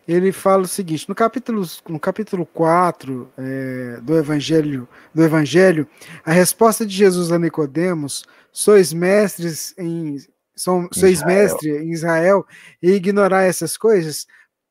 Ele 0.06 0.32
fala 0.32 0.62
o 0.62 0.68
seguinte: 0.68 1.08
no 1.08 1.14
capítulo, 1.14 1.66
no 1.88 2.00
capítulo 2.00 2.46
4 2.46 3.32
é, 3.36 4.00
do, 4.02 4.16
Evangelho, 4.16 4.88
do 5.14 5.22
Evangelho, 5.22 5.86
a 6.24 6.32
resposta 6.32 6.84
de 6.84 6.94
Jesus 6.94 7.30
a 7.30 7.38
Nicodemos: 7.38 8.26
sois 8.52 8.92
mestres 8.92 9.74
em. 9.78 10.16
São, 10.56 10.88
sois 10.92 11.22
mestre 11.24 11.70
em 11.70 11.92
Israel 11.92 12.44
e 12.82 12.90
ignorar 12.90 13.44
essas 13.44 13.76
coisas? 13.76 14.26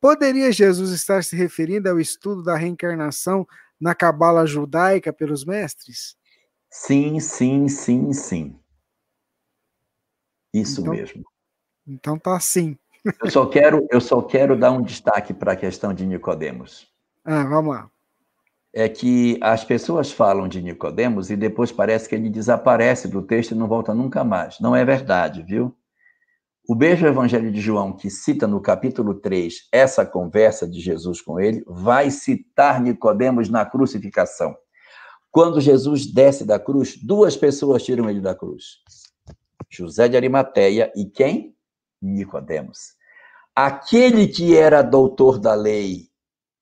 Poderia 0.08 0.54
Jesus 0.54 0.92
estar 0.92 1.22
se 1.22 1.36
referindo 1.36 1.90
ao 1.90 2.00
estudo 2.00 2.42
da 2.42 2.56
reencarnação 2.56 3.46
na 3.78 3.94
cabala 3.94 4.46
judaica 4.46 5.12
pelos 5.12 5.44
mestres? 5.44 6.16
Sim, 6.72 7.20
sim, 7.20 7.68
sim, 7.68 8.14
sim. 8.14 8.58
Isso 10.54 10.80
então, 10.80 10.94
mesmo. 10.94 11.26
Então 11.86 12.18
tá 12.18 12.38
assim. 12.38 12.78
Eu 13.22 13.30
só 13.30 13.46
quero, 13.48 13.86
eu 13.92 14.00
só 14.00 14.22
quero 14.22 14.58
dar 14.58 14.72
um 14.72 14.82
destaque 14.82 15.34
para 15.34 15.52
a 15.52 15.58
questão 15.58 15.94
de 15.94 16.06
Nicodemos. 16.06 16.88
Ah, 17.26 17.44
vamos 17.44 17.76
lá. 17.76 17.92
É 18.74 18.88
que 18.88 19.38
as 19.42 19.66
pessoas 19.66 20.10
falam 20.10 20.48
de 20.48 20.62
Nicodemos 20.62 21.30
e 21.30 21.36
depois 21.36 21.70
parece 21.70 22.08
que 22.08 22.16
ele 22.16 22.30
desaparece 22.30 23.10
do 23.10 23.22
texto 23.22 23.52
e 23.52 23.56
não 23.56 23.68
volta 23.68 23.94
nunca 23.94 24.24
mais. 24.24 24.58
Não 24.62 24.74
é 24.74 24.86
verdade, 24.86 25.44
viu? 25.44 25.77
O 26.70 26.76
mesmo 26.76 27.08
Evangelho 27.08 27.50
de 27.50 27.62
João, 27.62 27.94
que 27.94 28.10
cita 28.10 28.46
no 28.46 28.60
capítulo 28.60 29.14
3 29.14 29.70
essa 29.72 30.06
conversa 30.06 30.68
de 30.68 30.82
Jesus 30.82 31.22
com 31.22 31.40
ele, 31.40 31.64
vai 31.66 32.12
citar 32.12 32.82
Nicodemos 32.82 33.48
na 33.48 33.66
crucificação. 33.66 34.54
Quando 35.32 35.62
Jesus 35.62 36.06
desce 36.06 36.44
da 36.44 36.60
cruz, 36.60 36.98
duas 37.02 37.38
pessoas 37.38 37.84
tiram 37.84 38.10
ele 38.10 38.20
da 38.20 38.36
cruz. 38.36 38.80
José 39.70 40.10
de 40.10 40.18
Arimateia 40.18 40.92
e 40.94 41.06
quem? 41.06 41.56
Nicodemos. 42.02 42.98
Aquele 43.56 44.28
que 44.28 44.58
era 44.58 44.82
doutor 44.82 45.40
da 45.40 45.54
lei 45.54 46.10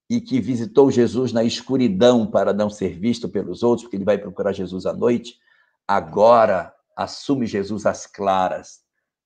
e 0.07 0.21
que 0.21 0.39
visitou 0.39 0.91
Jesus 0.91 1.33
na 1.33 1.43
escuridão 1.43 2.27
para 2.27 2.53
não 2.53 2.69
ser 2.69 2.99
visto 2.99 3.27
pelos 3.27 3.63
outros, 3.63 3.85
porque 3.85 3.97
ele 3.97 4.05
vai 4.05 4.19
procurar 4.19 4.53
Jesus 4.53 4.85
à 4.85 4.93
noite, 4.93 5.39
agora 5.87 6.71
assume 6.95 7.47
Jesus 7.47 7.87
às 7.87 8.05
claras, 8.05 8.84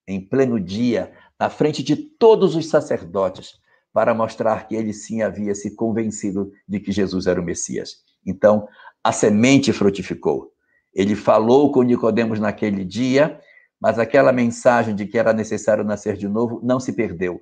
em 0.10 0.20
pleno 0.20 0.60
dia, 0.60 1.12
na 1.40 1.50
frente 1.50 1.84
de 1.84 1.96
todos 1.96 2.56
os 2.56 2.68
sacerdotes, 2.68 3.60
para 3.94 4.14
mostrar 4.14 4.68
que 4.68 4.76
ele 4.76 4.92
sim 4.92 5.22
havia 5.22 5.54
se 5.54 5.76
convencido 5.76 6.52
de 6.68 6.80
que 6.80 6.92
Jesus 6.92 7.28
era 7.28 7.40
o 7.40 7.44
Messias. 7.44 8.04
Então, 8.26 8.68
a 9.04 9.12
semente 9.12 9.72
frutificou. 9.72 10.52
Ele 10.94 11.16
falou 11.16 11.72
com 11.72 11.84
Nicodemos 11.84 12.40
naquele 12.40 12.84
dia, 12.84 13.40
mas 13.80 14.00
aquela 14.00 14.34
mensagem 14.34 14.96
de 14.96 15.06
que 15.06 15.18
era 15.18 15.32
necessário 15.32 15.84
nascer 15.84 16.18
de 16.18 16.28
novo 16.28 16.60
não 16.64 16.80
se 16.80 16.92
perdeu. 16.94 17.40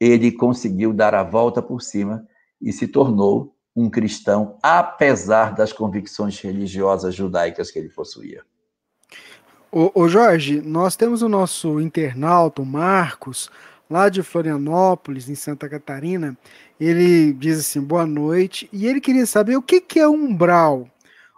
Ele 0.00 0.32
conseguiu 0.32 0.92
dar 0.92 1.14
a 1.14 1.22
volta 1.22 1.62
por 1.62 1.80
cima 1.80 2.26
e 2.60 2.72
se 2.72 2.88
tornou 2.88 3.54
um 3.74 3.88
cristão, 3.88 4.58
apesar 4.62 5.54
das 5.54 5.72
convicções 5.72 6.40
religiosas 6.40 7.14
judaicas 7.14 7.70
que 7.70 7.78
ele 7.78 7.88
possuía. 7.88 8.42
Ô, 9.76 9.90
ô 9.92 10.08
Jorge, 10.08 10.60
nós 10.60 10.94
temos 10.94 11.20
o 11.20 11.28
nosso 11.28 11.80
internauta, 11.80 12.62
o 12.62 12.64
Marcos, 12.64 13.50
lá 13.90 14.08
de 14.08 14.22
Florianópolis, 14.22 15.28
em 15.28 15.34
Santa 15.34 15.68
Catarina. 15.68 16.38
Ele 16.78 17.32
diz 17.32 17.58
assim: 17.58 17.80
boa 17.80 18.06
noite, 18.06 18.68
e 18.72 18.86
ele 18.86 19.00
queria 19.00 19.26
saber 19.26 19.56
o 19.56 19.62
que, 19.62 19.80
que 19.80 19.98
é 19.98 20.06
umbral. 20.06 20.88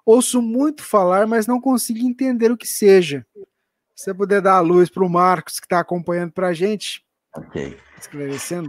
Ouço 0.05 0.43
muito 0.43 0.83
falar, 0.83 1.27
mas 1.27 1.47
não 1.47 1.59
consigo 1.59 1.99
entender 2.01 2.53
o 2.53 2.59
que 2.59 2.69
seja. 2.69 3.25
Se 3.95 4.05
você 4.05 4.13
puder 4.13 4.43
dar 4.43 4.57
a 4.57 4.61
luz 4.61 4.91
para 4.91 5.03
o 5.03 5.09
Marcos, 5.09 5.59
que 5.59 5.65
está 5.65 5.81
acompanhando 5.81 6.33
para 6.33 6.49
a 6.49 6.53
gente. 6.53 7.03
Ok. 7.35 7.75
Esclarecendo. 7.99 8.69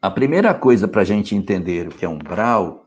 A 0.00 0.08
primeira 0.08 0.54
coisa 0.54 0.86
para 0.86 1.02
a 1.02 1.04
gente 1.04 1.34
entender 1.34 1.88
o 1.88 1.90
que 1.90 2.04
é 2.04 2.08
umbral 2.08 2.86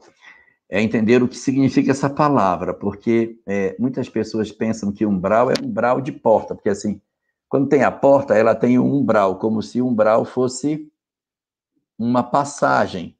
é 0.70 0.82
entender 0.82 1.24
o 1.24 1.28
que 1.28 1.38
significa 1.38 1.92
essa 1.92 2.10
palavra, 2.10 2.74
porque 2.74 3.40
é, 3.46 3.76
muitas 3.80 4.10
pessoas 4.10 4.52
pensam 4.52 4.92
que 4.92 5.06
umbral 5.06 5.50
é 5.50 5.54
umbral 5.64 6.02
de 6.02 6.12
porta, 6.12 6.54
porque 6.54 6.70
assim, 6.70 7.02
quando 7.48 7.70
tem 7.70 7.84
a 7.84 7.92
porta, 7.92 8.36
ela 8.36 8.54
tem 8.54 8.78
um 8.78 8.94
umbral, 8.94 9.38
como 9.40 9.62
se 9.62 9.82
umbral 9.82 10.26
fosse 10.26 10.92
uma 11.98 12.22
passagem. 12.22 13.18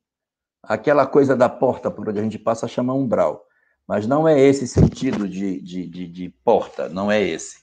Aquela 0.62 1.08
coisa 1.08 1.36
da 1.36 1.48
porta 1.48 1.90
por 1.90 2.10
onde 2.10 2.20
a 2.20 2.24
gente 2.24 2.38
passa 2.38 2.68
chama 2.68 2.94
umbral. 2.94 3.46
Mas 3.88 4.06
não 4.06 4.28
é 4.28 4.38
esse 4.38 4.68
sentido 4.68 5.30
de, 5.30 5.62
de, 5.62 5.88
de, 5.88 6.08
de 6.08 6.30
porta, 6.44 6.90
não 6.90 7.10
é 7.10 7.22
esse. 7.22 7.60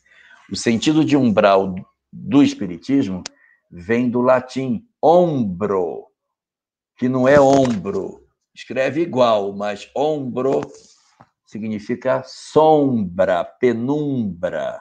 O 0.51 0.57
sentido 0.57 1.05
de 1.05 1.17
umbral 1.17 1.75
do 2.11 2.43
Espiritismo 2.43 3.23
vem 3.71 4.09
do 4.09 4.23
latim 4.23 4.87
ombro, 5.03 6.07
que 6.97 7.09
não 7.09 7.29
é 7.29 7.39
ombro. 7.39 8.24
Escreve 8.55 9.01
igual, 9.01 9.53
mas 9.53 9.91
ombro 9.97 10.61
significa 11.45 12.23
sombra, 12.25 13.45
penumbra. 13.45 14.81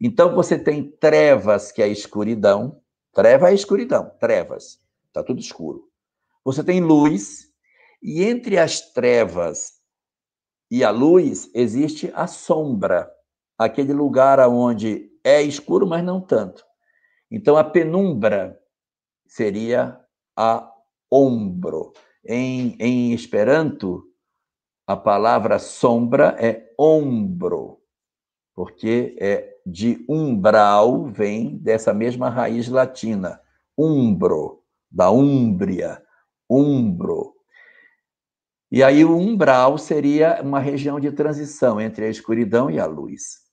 Então 0.00 0.34
você 0.34 0.58
tem 0.58 0.90
trevas, 0.90 1.70
que 1.72 1.82
é 1.82 1.84
a 1.84 1.88
escuridão. 1.88 2.80
Treva 3.12 3.50
é 3.50 3.54
escuridão, 3.54 4.10
trevas. 4.20 4.80
Está 5.06 5.22
tudo 5.22 5.40
escuro. 5.40 5.88
Você 6.44 6.62
tem 6.62 6.80
luz, 6.80 7.48
e 8.02 8.22
entre 8.22 8.58
as 8.58 8.92
trevas 8.92 9.78
e 10.70 10.84
a 10.84 10.90
luz 10.90 11.50
existe 11.54 12.12
a 12.14 12.26
sombra, 12.26 13.10
aquele 13.56 13.92
lugar 13.92 14.38
onde 14.48 15.10
é 15.24 15.42
escuro, 15.42 15.86
mas 15.86 16.04
não 16.04 16.20
tanto. 16.20 16.64
Então 17.30 17.56
a 17.56 17.64
penumbra 17.64 18.58
seria 19.26 19.98
a 20.36 20.70
ombro. 21.10 21.92
Em, 22.30 22.76
em 22.78 23.14
Esperanto, 23.14 24.04
a 24.86 24.94
palavra 24.94 25.58
sombra 25.58 26.36
é 26.38 26.70
ombro, 26.78 27.80
porque 28.54 29.16
é 29.18 29.56
de 29.64 30.04
umbral, 30.06 31.06
vem 31.06 31.56
dessa 31.56 31.94
mesma 31.94 32.28
raiz 32.28 32.68
latina, 32.68 33.40
umbro, 33.78 34.62
da 34.90 35.10
Úmbria, 35.10 36.02
umbro. 36.50 37.34
E 38.70 38.82
aí 38.82 39.06
o 39.06 39.16
umbral 39.16 39.78
seria 39.78 40.42
uma 40.42 40.60
região 40.60 41.00
de 41.00 41.10
transição 41.10 41.80
entre 41.80 42.04
a 42.04 42.10
escuridão 42.10 42.70
e 42.70 42.78
a 42.78 42.84
luz. 42.84 43.47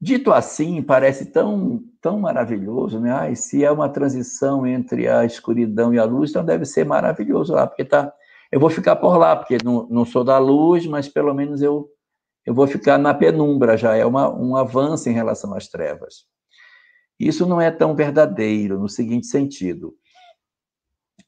Dito 0.00 0.32
assim, 0.32 0.80
parece 0.80 1.26
tão, 1.26 1.82
tão 2.00 2.20
maravilhoso, 2.20 3.00
né? 3.00 3.10
Ai, 3.10 3.34
se 3.34 3.64
é 3.64 3.70
uma 3.70 3.88
transição 3.88 4.64
entre 4.64 5.08
a 5.08 5.24
escuridão 5.24 5.92
e 5.92 5.98
a 5.98 6.04
luz, 6.04 6.30
então 6.30 6.44
deve 6.44 6.64
ser 6.64 6.84
maravilhoso 6.84 7.52
lá, 7.52 7.66
porque 7.66 7.84
tá, 7.84 8.12
eu 8.52 8.60
vou 8.60 8.70
ficar 8.70 8.94
por 8.96 9.16
lá, 9.16 9.34
porque 9.34 9.58
não, 9.64 9.88
não 9.90 10.04
sou 10.04 10.22
da 10.22 10.38
luz, 10.38 10.86
mas 10.86 11.08
pelo 11.08 11.34
menos 11.34 11.62
eu, 11.62 11.90
eu 12.46 12.54
vou 12.54 12.68
ficar 12.68 12.96
na 12.96 13.12
penumbra, 13.12 13.76
já 13.76 13.96
é 13.96 14.06
uma, 14.06 14.32
um 14.32 14.54
avanço 14.56 15.08
em 15.08 15.12
relação 15.12 15.52
às 15.52 15.66
trevas. 15.66 16.26
Isso 17.18 17.44
não 17.44 17.60
é 17.60 17.68
tão 17.68 17.96
verdadeiro, 17.96 18.78
no 18.78 18.88
seguinte 18.88 19.26
sentido. 19.26 19.96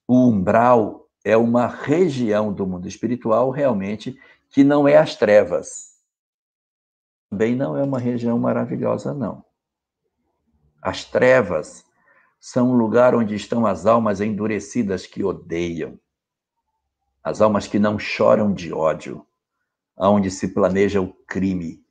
O 0.07 0.29
umbral 0.29 1.09
é 1.25 1.37
uma 1.37 1.67
região 1.67 2.53
do 2.53 2.65
mundo 2.67 2.87
espiritual 2.87 3.51
realmente 3.51 4.17
que 4.49 4.63
não 4.63 4.87
é 4.87 4.97
as 4.97 5.17
trevas 5.17 5.90
também 7.31 7.55
não 7.55 7.77
é 7.77 7.85
uma 7.85 7.99
região 7.99 8.37
maravilhosa, 8.39 9.15
não. 9.15 9.45
As 10.83 11.05
trevas 11.05 11.85
são 12.41 12.73
um 12.73 12.75
lugar 12.75 13.15
onde 13.15 13.37
estão 13.37 13.65
as 13.65 13.87
almas 13.87 14.21
endurecidas 14.21 15.07
que 15.07 15.23
odeiam, 15.23 15.99
as 17.23 17.41
almas 17.41 17.69
que 17.69 17.79
não 17.79 17.99
choram 17.99 18.53
de 18.53 18.73
ódio, 18.73 19.25
aonde 19.97 20.31
se 20.31 20.49
planeja 20.49 21.01
o 21.01 21.13
crime, 21.27 21.85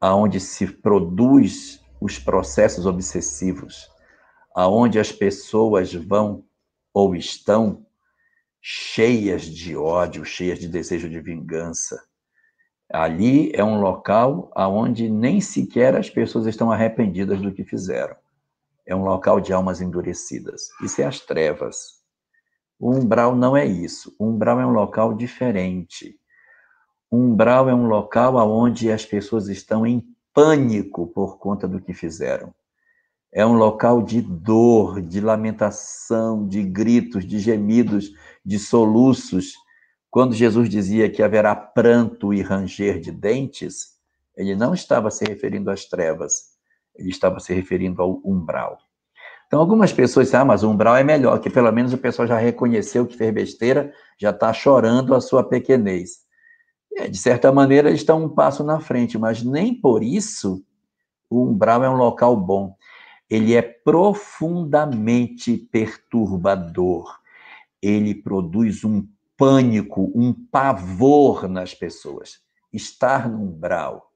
aonde 0.00 0.40
se 0.40 0.66
produz 0.66 1.84
os 2.00 2.18
processos 2.18 2.86
obsessivos, 2.86 3.90
aonde 4.54 4.98
as 4.98 5.12
pessoas 5.12 5.92
vão 5.92 6.44
ou 6.94 7.14
estão 7.14 7.84
cheias 8.62 9.42
de 9.42 9.76
ódio, 9.76 10.24
cheias 10.24 10.58
de 10.58 10.68
desejo 10.68 11.08
de 11.10 11.20
vingança. 11.20 12.09
Ali 12.92 13.52
é 13.54 13.62
um 13.62 13.80
local 13.80 14.50
onde 14.56 15.08
nem 15.08 15.40
sequer 15.40 15.94
as 15.94 16.10
pessoas 16.10 16.46
estão 16.46 16.72
arrependidas 16.72 17.40
do 17.40 17.52
que 17.52 17.64
fizeram. 17.64 18.16
É 18.84 18.94
um 18.96 19.04
local 19.04 19.40
de 19.40 19.52
almas 19.52 19.80
endurecidas. 19.80 20.68
Isso 20.82 21.00
é 21.00 21.04
as 21.04 21.20
trevas. 21.20 22.00
O 22.78 22.92
umbral 22.92 23.36
não 23.36 23.56
é 23.56 23.64
isso. 23.64 24.14
O 24.18 24.26
umbral 24.26 24.60
é 24.60 24.66
um 24.66 24.72
local 24.72 25.14
diferente. 25.14 26.18
O 27.10 27.16
umbral 27.16 27.68
é 27.68 27.74
um 27.74 27.86
local 27.86 28.36
onde 28.50 28.90
as 28.90 29.04
pessoas 29.04 29.48
estão 29.48 29.86
em 29.86 30.02
pânico 30.34 31.06
por 31.08 31.38
conta 31.38 31.68
do 31.68 31.80
que 31.80 31.92
fizeram. 31.92 32.52
É 33.32 33.46
um 33.46 33.52
local 33.52 34.02
de 34.02 34.20
dor, 34.20 35.00
de 35.00 35.20
lamentação, 35.20 36.48
de 36.48 36.64
gritos, 36.64 37.24
de 37.24 37.38
gemidos, 37.38 38.12
de 38.44 38.58
soluços. 38.58 39.54
Quando 40.10 40.34
Jesus 40.34 40.68
dizia 40.68 41.10
que 41.10 41.22
haverá 41.22 41.54
pranto 41.54 42.34
e 42.34 42.42
ranger 42.42 43.00
de 43.00 43.12
dentes, 43.12 43.98
ele 44.36 44.56
não 44.56 44.74
estava 44.74 45.10
se 45.10 45.24
referindo 45.24 45.70
às 45.70 45.84
trevas, 45.84 46.56
ele 46.96 47.10
estava 47.10 47.38
se 47.40 47.54
referindo 47.54 48.02
ao 48.02 48.20
umbral. 48.24 48.78
Então, 49.46 49.60
algumas 49.60 49.92
pessoas 49.92 50.26
dizem, 50.26 50.40
ah, 50.40 50.44
mas 50.44 50.62
o 50.62 50.70
umbral 50.70 50.96
é 50.96 51.04
melhor, 51.04 51.38
que 51.40 51.50
pelo 51.50 51.70
menos 51.72 51.92
o 51.92 51.98
pessoal 51.98 52.26
já 52.26 52.38
reconheceu 52.38 53.06
que 53.06 53.16
fez 53.16 53.32
besteira, 53.32 53.92
já 54.18 54.30
está 54.30 54.52
chorando 54.52 55.14
a 55.14 55.20
sua 55.20 55.42
pequenez. 55.42 56.20
É, 56.96 57.08
de 57.08 57.18
certa 57.18 57.52
maneira, 57.52 57.88
eles 57.88 58.00
estão 58.00 58.24
um 58.24 58.28
passo 58.28 58.62
na 58.64 58.80
frente, 58.80 59.18
mas 59.18 59.42
nem 59.42 59.74
por 59.74 60.02
isso 60.02 60.64
o 61.28 61.44
umbral 61.44 61.84
é 61.84 61.90
um 61.90 61.96
local 61.96 62.36
bom 62.36 62.76
ele 63.30 63.54
é 63.54 63.62
profundamente 63.62 65.56
perturbador. 65.56 67.20
Ele 67.80 68.12
produz 68.12 68.84
um 68.84 69.06
pânico, 69.40 70.12
um 70.14 70.34
pavor 70.34 71.48
nas 71.48 71.72
pessoas. 71.72 72.40
Estar 72.70 73.26
no 73.26 73.42
umbral 73.42 74.12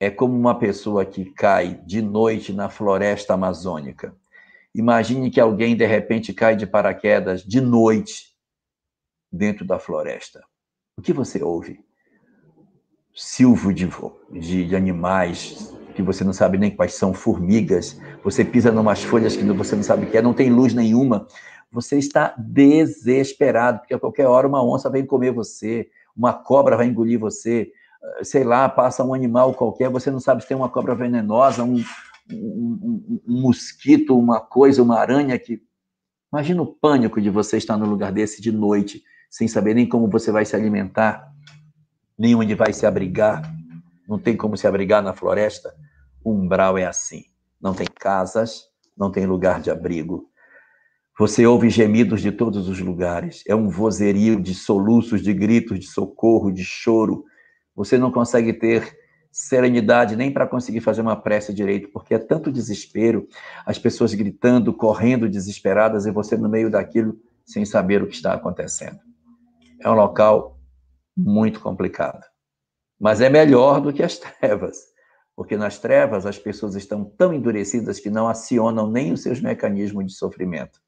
é 0.00 0.10
como 0.10 0.36
uma 0.36 0.58
pessoa 0.58 1.06
que 1.06 1.24
cai 1.26 1.80
de 1.86 2.02
noite 2.02 2.52
na 2.52 2.68
floresta 2.68 3.34
amazônica. 3.34 4.12
Imagine 4.74 5.30
que 5.30 5.40
alguém 5.40 5.76
de 5.76 5.86
repente 5.86 6.34
cai 6.34 6.56
de 6.56 6.66
paraquedas 6.66 7.44
de 7.44 7.60
noite 7.60 8.34
dentro 9.30 9.64
da 9.64 9.78
floresta. 9.78 10.42
O 10.96 11.00
que 11.00 11.12
você 11.12 11.40
ouve? 11.44 11.78
Silvo 13.14 13.72
de, 13.72 13.88
de, 14.32 14.66
de 14.66 14.74
animais, 14.74 15.72
que 15.94 16.02
você 16.02 16.24
não 16.24 16.32
sabe 16.32 16.58
nem 16.58 16.74
quais 16.74 16.94
são, 16.94 17.14
formigas, 17.14 17.98
você 18.24 18.44
pisa 18.44 18.70
em 18.70 18.76
umas 18.76 19.04
folhas 19.04 19.36
que 19.36 19.44
você 19.44 19.76
não 19.76 19.84
sabe 19.84 20.06
o 20.06 20.10
que 20.10 20.18
é, 20.18 20.22
não 20.22 20.34
tem 20.34 20.50
luz 20.50 20.74
nenhuma, 20.74 21.26
você 21.76 21.98
está 21.98 22.34
desesperado, 22.38 23.80
porque 23.80 23.92
a 23.92 23.98
qualquer 23.98 24.26
hora 24.26 24.48
uma 24.48 24.64
onça 24.64 24.88
vem 24.88 25.04
comer 25.04 25.30
você, 25.30 25.90
uma 26.16 26.32
cobra 26.32 26.74
vai 26.74 26.86
engolir 26.86 27.20
você, 27.20 27.70
eh, 28.02 28.24
sei 28.24 28.44
lá, 28.44 28.66
passa 28.66 29.04
um 29.04 29.12
animal 29.12 29.52
qualquer, 29.52 29.90
você 29.90 30.10
não 30.10 30.18
sabe 30.18 30.40
se 30.40 30.48
tem 30.48 30.56
uma 30.56 30.70
cobra 30.70 30.94
venenosa, 30.94 31.62
um, 31.62 31.76
um, 32.32 32.32
um, 32.32 33.20
um 33.28 33.40
mosquito, 33.42 34.18
uma 34.18 34.40
coisa, 34.40 34.82
uma 34.82 34.98
aranha 34.98 35.38
que. 35.38 35.62
Imagina 36.32 36.62
o 36.62 36.66
pânico 36.66 37.20
de 37.20 37.28
você 37.28 37.58
estar 37.58 37.76
no 37.76 37.86
lugar 37.86 38.10
desse 38.10 38.40
de 38.40 38.50
noite, 38.50 39.02
sem 39.30 39.46
saber 39.46 39.74
nem 39.74 39.86
como 39.86 40.08
você 40.08 40.32
vai 40.32 40.46
se 40.46 40.56
alimentar, 40.56 41.30
nem 42.18 42.34
onde 42.34 42.54
vai 42.54 42.72
se 42.72 42.86
abrigar, 42.86 43.42
não 44.08 44.18
tem 44.18 44.34
como 44.34 44.56
se 44.56 44.66
abrigar 44.66 45.02
na 45.02 45.12
floresta. 45.12 45.74
O 46.24 46.32
umbral 46.32 46.78
é 46.78 46.86
assim. 46.86 47.24
Não 47.60 47.74
tem 47.74 47.86
casas, 47.86 48.64
não 48.96 49.10
tem 49.10 49.26
lugar 49.26 49.60
de 49.60 49.70
abrigo. 49.70 50.28
Você 51.18 51.46
ouve 51.46 51.70
gemidos 51.70 52.20
de 52.20 52.30
todos 52.30 52.68
os 52.68 52.78
lugares. 52.78 53.42
É 53.48 53.54
um 53.54 53.70
vozerio 53.70 54.38
de 54.38 54.54
soluços, 54.54 55.22
de 55.22 55.32
gritos, 55.32 55.80
de 55.80 55.86
socorro, 55.86 56.52
de 56.52 56.62
choro. 56.62 57.24
Você 57.74 57.96
não 57.96 58.12
consegue 58.12 58.52
ter 58.52 58.98
serenidade 59.32 60.14
nem 60.14 60.30
para 60.30 60.46
conseguir 60.46 60.80
fazer 60.80 61.00
uma 61.00 61.16
prece 61.16 61.54
direito, 61.54 61.88
porque 61.90 62.14
é 62.14 62.18
tanto 62.18 62.52
desespero, 62.52 63.26
as 63.64 63.78
pessoas 63.78 64.12
gritando, 64.12 64.74
correndo 64.74 65.28
desesperadas 65.28 66.04
e 66.04 66.10
você 66.10 66.36
no 66.36 66.48
meio 66.50 66.70
daquilo 66.70 67.18
sem 67.46 67.64
saber 67.64 68.02
o 68.02 68.06
que 68.06 68.14
está 68.14 68.34
acontecendo. 68.34 68.98
É 69.80 69.88
um 69.88 69.94
local 69.94 70.58
muito 71.16 71.60
complicado. 71.60 72.22
Mas 73.00 73.22
é 73.22 73.30
melhor 73.30 73.80
do 73.80 73.92
que 73.92 74.02
as 74.02 74.18
trevas. 74.20 74.78
Porque 75.34 75.56
nas 75.56 75.78
trevas 75.78 76.26
as 76.26 76.38
pessoas 76.38 76.74
estão 76.74 77.04
tão 77.04 77.32
endurecidas 77.32 78.00
que 78.00 78.10
não 78.10 78.28
acionam 78.28 78.90
nem 78.90 79.12
os 79.12 79.22
seus 79.22 79.40
mecanismos 79.40 80.06
de 80.06 80.12
sofrimento. 80.12 80.80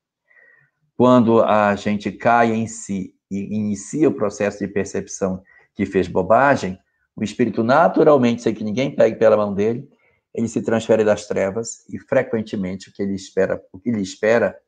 Quando 0.98 1.44
a 1.44 1.76
gente 1.76 2.10
cai 2.10 2.52
em 2.52 2.66
si 2.66 3.14
e 3.30 3.54
inicia 3.54 4.08
o 4.08 4.12
processo 4.12 4.58
de 4.58 4.66
percepção 4.66 5.40
que 5.72 5.86
fez 5.86 6.08
bobagem, 6.08 6.76
o 7.14 7.22
espírito 7.22 7.62
naturalmente, 7.62 8.42
sem 8.42 8.52
que 8.52 8.64
ninguém 8.64 8.96
pegue 8.96 9.14
pela 9.14 9.36
mão 9.36 9.54
dele, 9.54 9.88
ele 10.34 10.48
se 10.48 10.60
transfere 10.60 11.04
das 11.04 11.24
trevas 11.28 11.88
e 11.88 12.00
frequentemente 12.00 12.88
o 12.88 12.92
que 12.92 13.00
ele 13.00 13.14
espera, 13.14 13.62
o 13.72 13.78
que 13.78 13.90
ele 13.90 14.02
espera 14.02 14.58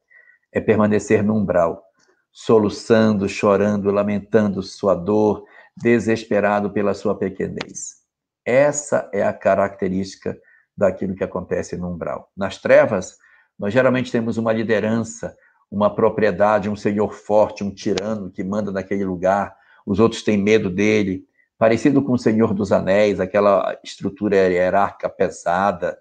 é 0.52 0.60
permanecer 0.60 1.24
no 1.24 1.34
umbral, 1.34 1.82
soluçando, 2.30 3.28
chorando, 3.28 3.90
lamentando 3.90 4.62
sua 4.62 4.94
dor, 4.94 5.44
desesperado 5.76 6.70
pela 6.70 6.94
sua 6.94 7.18
pequenez. 7.18 8.04
Essa 8.44 9.10
é 9.12 9.24
a 9.24 9.32
característica 9.32 10.38
daquilo 10.76 11.16
que 11.16 11.24
acontece 11.24 11.76
no 11.76 11.92
umbral. 11.92 12.30
Nas 12.36 12.56
trevas, 12.56 13.18
nós 13.58 13.72
geralmente 13.72 14.12
temos 14.12 14.36
uma 14.36 14.52
liderança, 14.52 15.36
uma 15.70 15.94
propriedade, 15.94 16.68
um 16.68 16.76
senhor 16.76 17.12
forte, 17.12 17.62
um 17.62 17.72
tirano 17.72 18.30
que 18.30 18.42
manda 18.42 18.72
naquele 18.72 19.04
lugar, 19.04 19.54
os 19.86 19.98
outros 20.00 20.22
têm 20.22 20.36
medo 20.36 20.68
dele, 20.68 21.24
parecido 21.56 22.02
com 22.02 22.12
o 22.12 22.18
Senhor 22.18 22.54
dos 22.54 22.72
Anéis, 22.72 23.20
aquela 23.20 23.78
estrutura 23.84 24.36
hierárquica 24.36 25.08
pesada, 25.08 25.98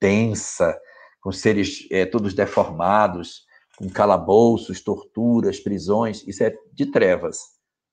densa, 0.00 0.78
com 1.20 1.30
seres 1.30 1.86
é, 1.90 2.06
todos 2.06 2.34
deformados, 2.34 3.46
com 3.76 3.88
calabouços, 3.88 4.80
torturas, 4.80 5.60
prisões, 5.60 6.26
isso 6.26 6.42
é 6.42 6.54
de 6.72 6.86
trevas. 6.86 7.38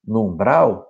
No 0.05 0.25
umbral, 0.25 0.87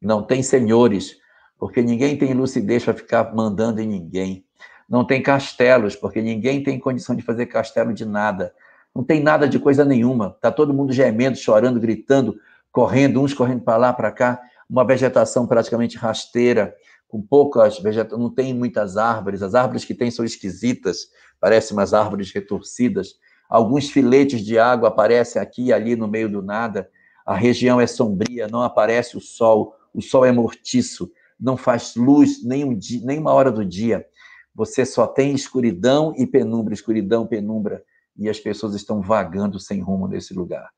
não 0.00 0.22
tem 0.22 0.42
senhores, 0.42 1.16
porque 1.58 1.82
ninguém 1.82 2.16
tem 2.16 2.32
lucidez 2.32 2.84
para 2.84 2.94
ficar 2.94 3.34
mandando 3.34 3.80
em 3.80 3.86
ninguém. 3.86 4.46
Não 4.88 5.04
tem 5.04 5.22
castelos, 5.22 5.94
porque 5.94 6.22
ninguém 6.22 6.62
tem 6.62 6.80
condição 6.80 7.14
de 7.14 7.22
fazer 7.22 7.46
castelo 7.46 7.92
de 7.92 8.04
nada. 8.04 8.52
Não 8.94 9.04
tem 9.04 9.22
nada 9.22 9.48
de 9.48 9.58
coisa 9.58 9.84
nenhuma. 9.84 10.34
Está 10.36 10.50
todo 10.50 10.74
mundo 10.74 10.92
gemendo, 10.92 11.36
chorando, 11.36 11.80
gritando, 11.80 12.36
correndo, 12.72 13.20
uns 13.22 13.32
correndo 13.32 13.62
para 13.62 13.76
lá, 13.76 13.92
para 13.92 14.10
cá. 14.10 14.40
Uma 14.68 14.84
vegetação 14.84 15.46
praticamente 15.46 15.96
rasteira, 15.96 16.74
com 17.08 17.20
poucas 17.20 17.78
vegetações, 17.78 18.22
não 18.22 18.30
tem 18.30 18.54
muitas 18.54 18.96
árvores. 18.96 19.42
As 19.42 19.54
árvores 19.54 19.84
que 19.84 19.94
tem 19.94 20.10
são 20.10 20.24
esquisitas, 20.24 21.08
parecem 21.40 21.76
umas 21.76 21.92
árvores 21.92 22.32
retorcidas. 22.32 23.14
Alguns 23.48 23.90
filetes 23.90 24.44
de 24.44 24.58
água 24.58 24.88
aparecem 24.88 25.42
aqui 25.42 25.66
e 25.66 25.72
ali 25.72 25.96
no 25.96 26.06
meio 26.06 26.28
do 26.28 26.40
nada. 26.40 26.88
A 27.26 27.34
região 27.34 27.80
é 27.80 27.86
sombria, 27.86 28.46
não 28.46 28.62
aparece 28.62 29.16
o 29.16 29.20
sol, 29.20 29.74
o 29.92 30.00
sol 30.00 30.24
é 30.24 30.32
mortiço, 30.32 31.10
não 31.38 31.56
faz 31.56 31.94
luz 31.96 32.44
nem, 32.44 32.64
um 32.64 32.76
dia, 32.76 33.00
nem 33.04 33.18
uma 33.18 33.32
hora 33.32 33.50
do 33.50 33.64
dia. 33.64 34.06
Você 34.54 34.84
só 34.84 35.06
tem 35.06 35.32
escuridão 35.34 36.12
e 36.16 36.26
penumbra, 36.26 36.74
escuridão, 36.74 37.26
penumbra, 37.26 37.82
e 38.20 38.28
as 38.28 38.38
pessoas 38.38 38.74
estão 38.74 39.00
vagando 39.00 39.58
sem 39.58 39.80
rumo 39.80 40.06
nesse 40.06 40.34
lugar. 40.34 40.70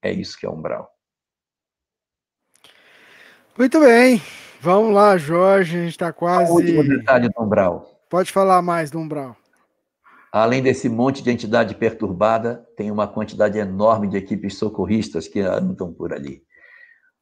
É 0.00 0.12
isso 0.12 0.38
que 0.38 0.46
é 0.46 0.48
umbral. 0.48 0.88
Muito 3.58 3.80
bem. 3.80 4.22
Vamos 4.60 4.94
lá, 4.94 5.18
Jorge. 5.18 5.76
A 5.76 5.80
gente 5.82 5.90
está 5.90 6.12
quase. 6.12 6.50
O 6.50 6.54
último 6.54 6.84
detalhe 6.84 7.28
do 7.28 7.42
umbral. 7.42 8.00
Pode 8.08 8.30
falar 8.30 8.62
mais 8.62 8.90
do 8.90 8.98
umbral. 8.98 9.36
Além 10.32 10.62
desse 10.62 10.88
monte 10.88 11.22
de 11.22 11.30
entidade 11.30 11.74
perturbada, 11.74 12.66
tem 12.76 12.90
uma 12.90 13.06
quantidade 13.06 13.58
enorme 13.58 14.08
de 14.08 14.16
equipes 14.16 14.56
socorristas 14.56 15.28
que 15.28 15.40
andam 15.40 15.92
por 15.92 16.14
ali. 16.14 16.42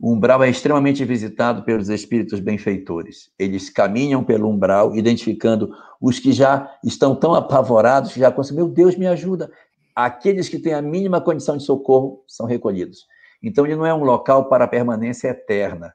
O 0.02 0.14
umbral 0.14 0.42
é 0.42 0.48
extremamente 0.48 1.04
visitado 1.04 1.62
pelos 1.62 1.90
espíritos 1.90 2.40
benfeitores. 2.40 3.30
Eles 3.38 3.68
caminham 3.68 4.24
pelo 4.24 4.48
umbral, 4.48 4.96
identificando 4.96 5.70
os 6.00 6.18
que 6.18 6.32
já 6.32 6.74
estão 6.82 7.14
tão 7.14 7.34
apavorados, 7.34 8.14
que 8.14 8.20
já 8.20 8.32
conseguem, 8.32 8.64
meu 8.64 8.72
Deus, 8.72 8.96
me 8.96 9.06
ajuda. 9.06 9.52
Aqueles 9.94 10.48
que 10.48 10.58
têm 10.58 10.72
a 10.72 10.80
mínima 10.80 11.20
condição 11.20 11.54
de 11.54 11.64
socorro 11.64 12.24
são 12.26 12.46
recolhidos. 12.46 13.06
Então, 13.42 13.66
ele 13.66 13.76
não 13.76 13.84
é 13.84 13.92
um 13.92 14.02
local 14.02 14.48
para 14.48 14.66
permanência 14.66 15.28
eterna. 15.28 15.92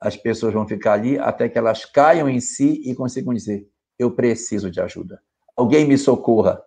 As 0.00 0.16
pessoas 0.16 0.52
vão 0.52 0.66
ficar 0.66 0.94
ali 0.94 1.16
até 1.16 1.48
que 1.48 1.56
elas 1.56 1.84
caiam 1.84 2.28
em 2.28 2.40
si 2.40 2.82
e 2.84 2.92
consigam 2.92 3.32
dizer: 3.32 3.68
Eu 3.96 4.10
preciso 4.10 4.68
de 4.68 4.80
ajuda. 4.80 5.20
Alguém 5.56 5.86
me 5.86 5.96
socorra. 5.96 6.60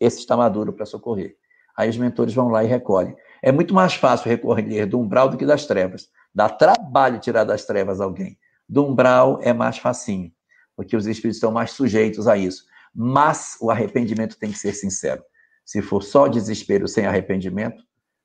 Esse 0.00 0.18
está 0.18 0.36
maduro 0.36 0.72
para 0.72 0.84
socorrer. 0.84 1.36
Aí 1.76 1.88
os 1.88 1.96
mentores 1.96 2.34
vão 2.34 2.48
lá 2.48 2.64
e 2.64 2.66
recolhem. 2.66 3.14
É 3.40 3.52
muito 3.52 3.72
mais 3.72 3.94
fácil 3.94 4.28
recorrer 4.28 4.86
do 4.86 4.98
umbral 4.98 5.28
do 5.28 5.36
que 5.36 5.46
das 5.46 5.66
trevas. 5.66 6.08
Dá 6.34 6.48
trabalho 6.48 7.20
tirar 7.20 7.44
das 7.44 7.64
trevas 7.64 8.00
alguém. 8.00 8.38
Do 8.68 8.84
umbral 8.84 9.38
é 9.42 9.52
mais 9.52 9.78
facinho, 9.78 10.32
porque 10.74 10.96
os 10.96 11.06
espíritos 11.06 11.36
estão 11.36 11.52
mais 11.52 11.70
sujeitos 11.70 12.26
a 12.26 12.36
isso. 12.36 12.64
Mas 12.94 13.56
o 13.60 13.70
arrependimento 13.70 14.38
tem 14.38 14.50
que 14.50 14.58
ser 14.58 14.72
sincero. 14.72 15.22
Se 15.64 15.80
for 15.80 16.02
só 16.02 16.26
desespero 16.26 16.88
sem 16.88 17.06
arrependimento, 17.06 17.82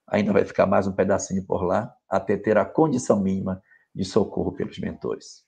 ainda 0.07 0.33
vai 0.33 0.43
ficar 0.43 0.65
mais 0.65 0.87
um 0.87 0.91
pedacinho 0.91 1.45
por 1.45 1.63
lá, 1.63 1.93
até 2.09 2.35
ter 2.35 2.57
a 2.57 2.65
condição 2.65 3.19
mínima 3.19 3.61
de 3.93 4.03
socorro 4.03 4.51
pelos 4.51 4.79
mentores. 4.79 5.43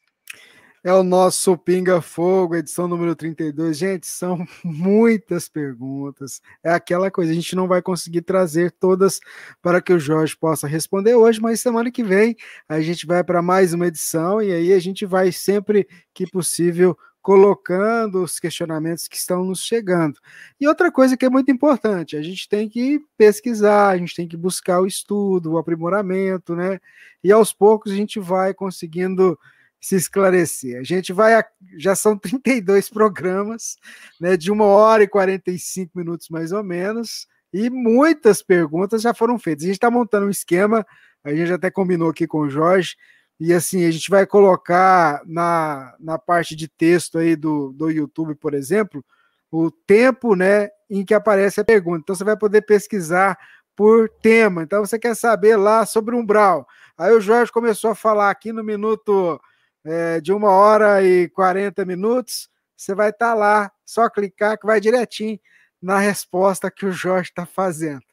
É 0.84 0.92
o 0.92 1.04
nosso 1.04 1.56
Pinga 1.56 2.02
Fogo, 2.02 2.56
edição 2.56 2.88
número 2.88 3.16
32. 3.16 3.78
Gente, 3.78 4.08
são 4.08 4.44
muitas 4.66 5.48
perguntas. 5.48 6.42
É 6.64 6.72
aquela 6.72 7.12
coisa, 7.12 7.32
a 7.32 7.36
gente 7.36 7.56
não 7.56 7.68
vai 7.68 7.84
conseguir 7.84 8.24
trazer 8.24 8.72
todas 8.72 9.20
para 9.62 9.80
que 9.80 9.94
o 9.94 10.00
Jorge 10.00 10.36
possa 10.36 10.68
responder 10.68 11.14
hoje, 11.14 11.40
mas 11.40 11.60
semana 11.62 11.92
que 11.92 12.04
vem 12.04 12.36
a 12.68 12.82
gente 12.82 13.06
vai 13.06 13.24
para 13.24 13.44
mais 13.44 13.74
uma 13.74 13.86
edição 13.86 14.42
e 14.42 14.52
aí 14.52 14.74
a 14.74 14.80
gente 14.80 15.06
vai 15.06 15.32
sempre 15.32 15.88
que 16.16 16.26
possível 16.26 16.98
colocando 17.22 18.24
os 18.24 18.40
questionamentos 18.40 19.08
que 19.08 19.18
estão 19.18 19.46
nos 19.46 19.60
chegando. 19.60 20.20
E 20.60 20.68
outra 20.68 20.92
coisa 20.92 21.16
que 21.16 21.26
é 21.26 21.30
muito 21.30 21.52
importante, 21.52 22.18
a 22.18 22.24
gente 22.24 22.50
tem 22.50 22.68
que 22.68 23.00
pesquisar, 23.16 23.90
a 23.90 23.98
gente 24.00 24.16
tem 24.16 24.28
que 24.28 24.36
buscar 24.36 24.82
o 24.82 24.88
estudo, 24.88 25.52
o 25.52 25.58
aprimoramento, 25.60 26.56
né? 26.56 26.80
E 27.24 27.32
aos 27.32 27.54
poucos 27.54 27.92
a 27.92 27.96
gente 27.96 28.20
vai 28.20 28.52
conseguindo 28.52 29.38
se 29.82 29.96
esclarecer. 29.96 30.80
A 30.80 30.84
gente 30.84 31.12
vai, 31.12 31.44
já 31.76 31.96
são 31.96 32.16
32 32.16 32.88
programas, 32.88 33.76
né, 34.20 34.38
de 34.38 34.52
uma 34.52 34.66
hora 34.66 35.04
e 35.04 35.08
45 35.08 35.98
minutos 35.98 36.30
mais 36.30 36.52
ou 36.52 36.64
menos, 36.64 37.28
e 37.52 37.70
muitas 37.70 38.44
perguntas 38.44 39.02
já 39.02 39.14
foram 39.14 39.40
feitas. 39.40 39.64
A 39.64 39.68
gente 39.68 39.76
está 39.76 39.90
montando 39.90 40.28
um 40.28 40.30
esquema, 40.30 40.86
a 41.24 41.34
gente 41.34 41.52
até 41.52 41.72
combinou 41.72 42.10
aqui 42.10 42.28
com 42.28 42.42
o 42.42 42.50
Jorge, 42.50 42.96
e 43.40 43.52
assim, 43.52 43.84
a 43.86 43.92
gente 43.92 44.08
vai 44.08 44.28
colocar 44.28 45.24
na, 45.26 45.96
na 46.00 46.20
parte 46.20 46.56
de 46.56 46.68
texto 46.68 47.18
aí 47.18 47.36
do, 47.36 47.74
do 47.74 47.90
YouTube, 47.90 48.36
por 48.36 48.54
exemplo, 48.54 49.04
o 49.50 49.72
tempo 49.72 50.36
né, 50.36 50.70
em 50.88 51.04
que 51.04 51.16
aparece 51.16 51.60
a 51.60 51.66
pergunta. 51.66 52.02
Então 52.04 52.16
você 52.16 52.24
vai 52.24 52.38
poder 52.38 52.62
pesquisar 52.62 53.36
por 53.76 54.08
tema. 54.22 54.62
Então 54.62 54.86
você 54.86 55.00
quer 55.00 55.16
saber 55.16 55.56
lá 55.56 55.88
sobre 55.88 56.16
umbral. 56.16 56.68
Aí 56.96 57.12
o 57.14 57.20
Jorge 57.20 57.52
começou 57.52 57.90
a 57.90 57.96
falar 57.96 58.30
aqui 58.30 58.54
no 58.54 58.64
minuto 58.64 59.42
é, 59.86 60.22
de 60.22 60.32
uma 60.32 60.52
hora 60.52 61.04
e 61.04 61.30
40 61.30 61.86
minutos, 61.86 62.50
você 62.76 62.96
vai 62.96 63.10
estar 63.10 63.30
tá 63.30 63.34
lá, 63.34 63.72
só 63.86 64.10
clicar 64.10 64.58
que 64.58 64.66
vai 64.66 64.80
direitinho 64.80 65.40
na 65.82 65.98
resposta 65.98 66.72
que 66.72 66.86
o 66.86 66.92
Jorge 66.92 67.30
está 67.30 67.46
fazendo. 67.46 68.04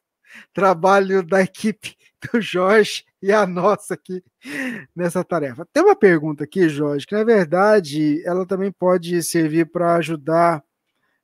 Trabalho 0.53 1.23
da 1.23 1.41
equipe 1.41 1.95
do 2.31 2.41
Jorge 2.41 3.03
e 3.21 3.31
a 3.31 3.45
nossa 3.45 3.95
aqui 3.95 4.23
nessa 4.95 5.23
tarefa. 5.23 5.67
Tem 5.73 5.83
uma 5.83 5.95
pergunta 5.95 6.43
aqui, 6.43 6.69
Jorge, 6.69 7.05
que 7.05 7.15
na 7.15 7.23
verdade 7.23 8.23
ela 8.25 8.45
também 8.45 8.71
pode 8.71 9.21
servir 9.23 9.65
para 9.71 9.95
ajudar 9.95 10.63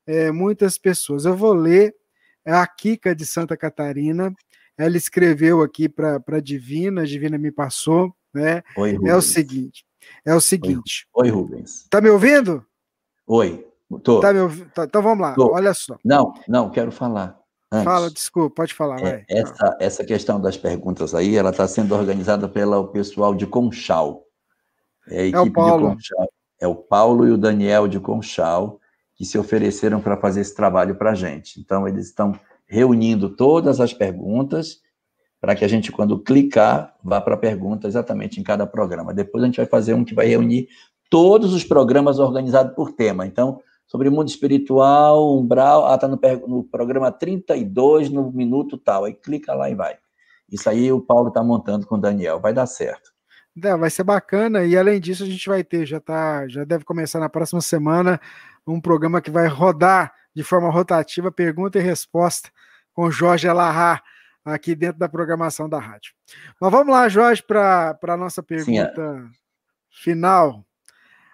é, 0.05 0.31
muitas 0.31 0.77
pessoas. 0.77 1.25
Eu 1.25 1.35
vou 1.35 1.53
ler 1.53 1.95
é 2.45 2.53
a 2.53 2.65
Kika 2.67 3.15
de 3.15 3.25
Santa 3.25 3.57
Catarina. 3.57 4.33
Ela 4.77 4.97
escreveu 4.97 5.63
aqui 5.63 5.89
para 5.89 6.21
a 6.27 6.39
Divina, 6.39 7.01
a 7.01 7.05
Divina 7.05 7.37
me 7.37 7.51
passou, 7.51 8.15
né? 8.33 8.61
Oi, 8.77 8.97
é 9.03 9.15
o 9.15 9.21
seguinte: 9.21 9.83
é 10.25 10.33
o 10.33 10.41
seguinte. 10.41 11.07
Oi, 11.13 11.29
Rubens. 11.29 11.87
Tá 11.89 12.01
me 12.01 12.09
ouvindo? 12.09 12.65
Oi, 13.27 13.65
tô. 14.03 14.19
Tá 14.19 14.33
me 14.33 14.39
ouvindo? 14.39 14.69
Tá, 14.71 14.85
então 14.85 15.01
vamos 15.01 15.21
lá, 15.21 15.33
tô. 15.33 15.53
olha 15.53 15.73
só. 15.73 15.97
Não, 16.03 16.33
não, 16.47 16.69
quero 16.69 16.91
falar. 16.91 17.39
Antes. 17.71 17.85
Fala, 17.85 18.11
desculpa, 18.11 18.55
pode 18.55 18.73
falar. 18.73 19.01
É, 19.03 19.25
essa, 19.27 19.77
essa 19.79 20.05
questão 20.05 20.39
das 20.39 20.55
perguntas 20.55 21.15
aí, 21.15 21.35
ela 21.35 21.49
está 21.49 21.67
sendo 21.67 21.95
organizada 21.95 22.47
pelo 22.47 22.87
pessoal 22.89 23.33
de 23.33 23.47
Conchal. 23.47 24.23
É, 25.07 25.29
é 25.29 25.39
o 25.39 25.51
Paulo. 25.51 25.89
de 25.89 25.95
Conchal. 25.95 26.29
É 26.59 26.67
o 26.67 26.75
Paulo 26.75 27.27
e 27.27 27.31
o 27.31 27.37
Daniel 27.37 27.87
de 27.87 27.99
Conchal 27.99 28.79
que 29.15 29.25
se 29.25 29.37
ofereceram 29.37 30.01
para 30.01 30.17
fazer 30.17 30.41
esse 30.41 30.53
trabalho 30.53 30.95
para 30.95 31.11
a 31.11 31.15
gente. 31.15 31.59
Então, 31.59 31.87
eles 31.87 32.07
estão 32.07 32.37
reunindo 32.67 33.29
todas 33.29 33.79
as 33.79 33.93
perguntas 33.93 34.81
para 35.45 35.55
que 35.55 35.63
a 35.63 35.67
gente, 35.67 35.91
quando 35.91 36.17
clicar, 36.17 36.95
vá 37.03 37.21
para 37.21 37.35
a 37.35 37.37
pergunta 37.37 37.87
exatamente 37.87 38.39
em 38.39 38.43
cada 38.43 38.65
programa. 38.65 39.13
Depois 39.13 39.43
a 39.43 39.45
gente 39.45 39.57
vai 39.57 39.67
fazer 39.67 39.93
um 39.93 40.03
que 40.03 40.15
vai 40.15 40.25
reunir 40.25 40.67
todos 41.07 41.53
os 41.53 41.63
programas 41.63 42.17
organizados 42.17 42.73
por 42.73 42.93
tema. 42.93 43.27
Então, 43.27 43.61
sobre 43.85 44.09
mundo 44.09 44.27
espiritual, 44.27 45.37
umbral, 45.37 45.85
ah, 45.85 45.93
está 45.93 46.07
no, 46.07 46.19
no, 46.47 46.63
programa 46.63 47.11
32, 47.11 48.09
no 48.09 48.31
minuto 48.31 48.75
tal. 48.75 49.03
Aí 49.03 49.13
clica 49.13 49.53
lá 49.53 49.69
e 49.69 49.75
vai. 49.75 49.95
Isso 50.51 50.67
aí 50.67 50.91
o 50.91 50.99
Paulo 50.99 51.27
está 51.27 51.43
montando 51.43 51.85
com 51.85 51.93
o 51.93 52.01
Daniel. 52.01 52.39
Vai 52.39 52.51
dar 52.51 52.65
certo. 52.65 53.11
É, 53.63 53.77
vai 53.77 53.91
ser 53.91 54.03
bacana 54.03 54.63
e 54.63 54.75
além 54.75 54.99
disso 54.99 55.21
a 55.21 55.27
gente 55.27 55.47
vai 55.47 55.63
ter, 55.63 55.85
já 55.85 55.99
tá, 55.99 56.47
já 56.47 56.63
deve 56.63 56.83
começar 56.83 57.19
na 57.19 57.29
próxima 57.29 57.61
semana 57.61 58.19
um 58.65 58.81
programa 58.81 59.21
que 59.21 59.29
vai 59.29 59.47
rodar 59.47 60.11
de 60.35 60.41
forma 60.41 60.71
rotativa, 60.71 61.31
pergunta 61.31 61.77
e 61.77 61.83
resposta 61.83 62.49
com 62.95 63.11
Jorge 63.11 63.47
Alahá 63.47 64.01
aqui 64.45 64.75
dentro 64.75 64.99
da 64.99 65.09
programação 65.09 65.67
da 65.67 65.79
rádio. 65.79 66.13
Mas 66.61 66.71
vamos 66.71 66.93
lá, 66.93 67.09
Jorge, 67.09 67.41
para 67.41 67.97
a 67.99 68.17
nossa 68.17 68.43
pergunta 68.43 69.19
Sim, 69.19 69.25
é. 69.25 69.29
final. 69.89 70.63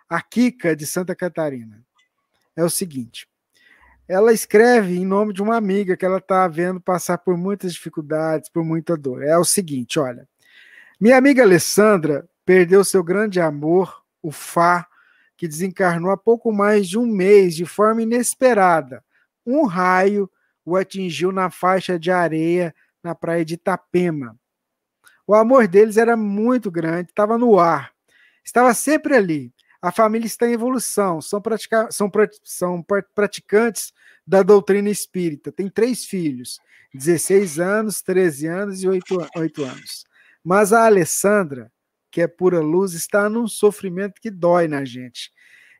A 0.09 0.21
Kika, 0.21 0.75
de 0.75 0.85
Santa 0.85 1.15
Catarina. 1.15 1.83
É 2.55 2.63
o 2.63 2.69
seguinte: 2.69 3.27
ela 4.07 4.33
escreve 4.33 4.97
em 4.97 5.05
nome 5.05 5.33
de 5.33 5.41
uma 5.41 5.55
amiga 5.55 5.95
que 5.95 6.05
ela 6.05 6.17
está 6.17 6.47
vendo 6.47 6.81
passar 6.81 7.17
por 7.17 7.37
muitas 7.37 7.73
dificuldades, 7.73 8.49
por 8.49 8.63
muita 8.63 8.97
dor. 8.97 9.23
É 9.23 9.37
o 9.37 9.45
seguinte: 9.45 9.99
olha, 9.99 10.27
minha 10.99 11.17
amiga 11.17 11.43
Alessandra 11.43 12.27
perdeu 12.45 12.83
seu 12.83 13.03
grande 13.03 13.39
amor, 13.39 14.03
o 14.21 14.31
Fá, 14.31 14.87
que 15.37 15.47
desencarnou 15.47 16.11
há 16.11 16.17
pouco 16.17 16.51
mais 16.51 16.87
de 16.87 16.97
um 16.97 17.05
mês 17.05 17.55
de 17.55 17.65
forma 17.65 18.01
inesperada. 18.01 19.03
Um 19.45 19.65
raio 19.65 20.29
o 20.63 20.75
atingiu 20.75 21.31
na 21.31 21.49
faixa 21.49 21.97
de 21.97 22.11
areia 22.11 22.75
na 23.03 23.15
praia 23.15 23.43
de 23.43 23.55
Itapema. 23.55 24.37
O 25.25 25.33
amor 25.33 25.67
deles 25.67 25.97
era 25.97 26.17
muito 26.17 26.69
grande, 26.69 27.09
estava 27.11 27.37
no 27.37 27.59
ar, 27.59 27.93
estava 28.43 28.73
sempre 28.73 29.15
ali. 29.15 29.53
A 29.81 29.91
família 29.91 30.27
está 30.27 30.47
em 30.47 30.53
evolução, 30.53 31.21
são, 31.21 31.41
pratica 31.41 31.89
são, 31.91 32.11
são 32.43 32.85
praticantes 33.15 33.91
da 34.25 34.43
doutrina 34.43 34.89
espírita. 34.89 35.51
Tem 35.51 35.67
três 35.67 36.05
filhos, 36.05 36.59
16 36.93 37.59
anos, 37.59 38.01
13 38.01 38.47
anos 38.47 38.83
e 38.83 38.87
8, 38.87 39.29
8 39.35 39.63
anos. 39.63 40.05
Mas 40.43 40.73
a 40.73 40.85
Alessandra, 40.85 41.71
que 42.11 42.21
é 42.21 42.27
pura 42.27 42.59
luz, 42.59 42.93
está 42.93 43.29
num 43.29 43.47
sofrimento 43.47 44.21
que 44.21 44.29
dói 44.29 44.67
na 44.67 44.85
gente. 44.85 45.31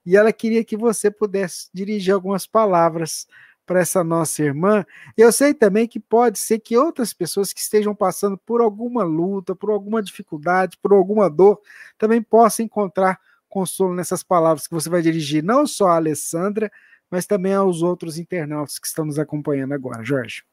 E 0.06 0.18
ela 0.18 0.34
queria 0.34 0.64
que 0.64 0.76
você 0.76 1.12
pudesse 1.12 1.70
dirigir 1.74 2.14
algumas 2.14 2.48
palavras 2.48 3.28
para 3.72 3.80
essa 3.80 4.04
nossa 4.04 4.44
irmã. 4.44 4.86
Eu 5.18 5.32
sei 5.32 5.54
também 5.54 5.88
que 5.88 5.98
pode 5.98 6.38
ser 6.38 6.60
que 6.60 6.76
outras 6.76 7.14
pessoas 7.14 7.54
que 7.54 7.62
estejam 7.62 7.96
passando 7.96 8.38
por 8.38 8.60
alguma 8.60 9.02
luta, 9.02 9.56
por 9.56 9.70
alguma 9.70 10.04
dificuldade, 10.04 10.78
por 10.82 10.92
alguma 10.92 11.30
dor, 11.30 11.58
também 11.98 12.22
possam 12.22 12.66
encontrar 12.66 13.18
consolo 13.48 13.96
nessas 13.96 14.24
palavras 14.24 14.68
que 14.68 14.74
você 14.74 14.90
vai 14.90 15.02
dirigir 15.02 15.42
não 15.42 15.66
só 15.66 15.88
a 15.88 15.96
Alessandra, 15.96 16.70
mas 17.10 17.26
também 17.26 17.54
aos 17.54 17.82
outros 17.82 18.18
internautas 18.18 18.78
que 18.78 18.88
estão 18.88 19.06
nos 19.06 19.18
acompanhando 19.18 19.74
agora. 19.74 20.04
Jorge. 20.04 20.44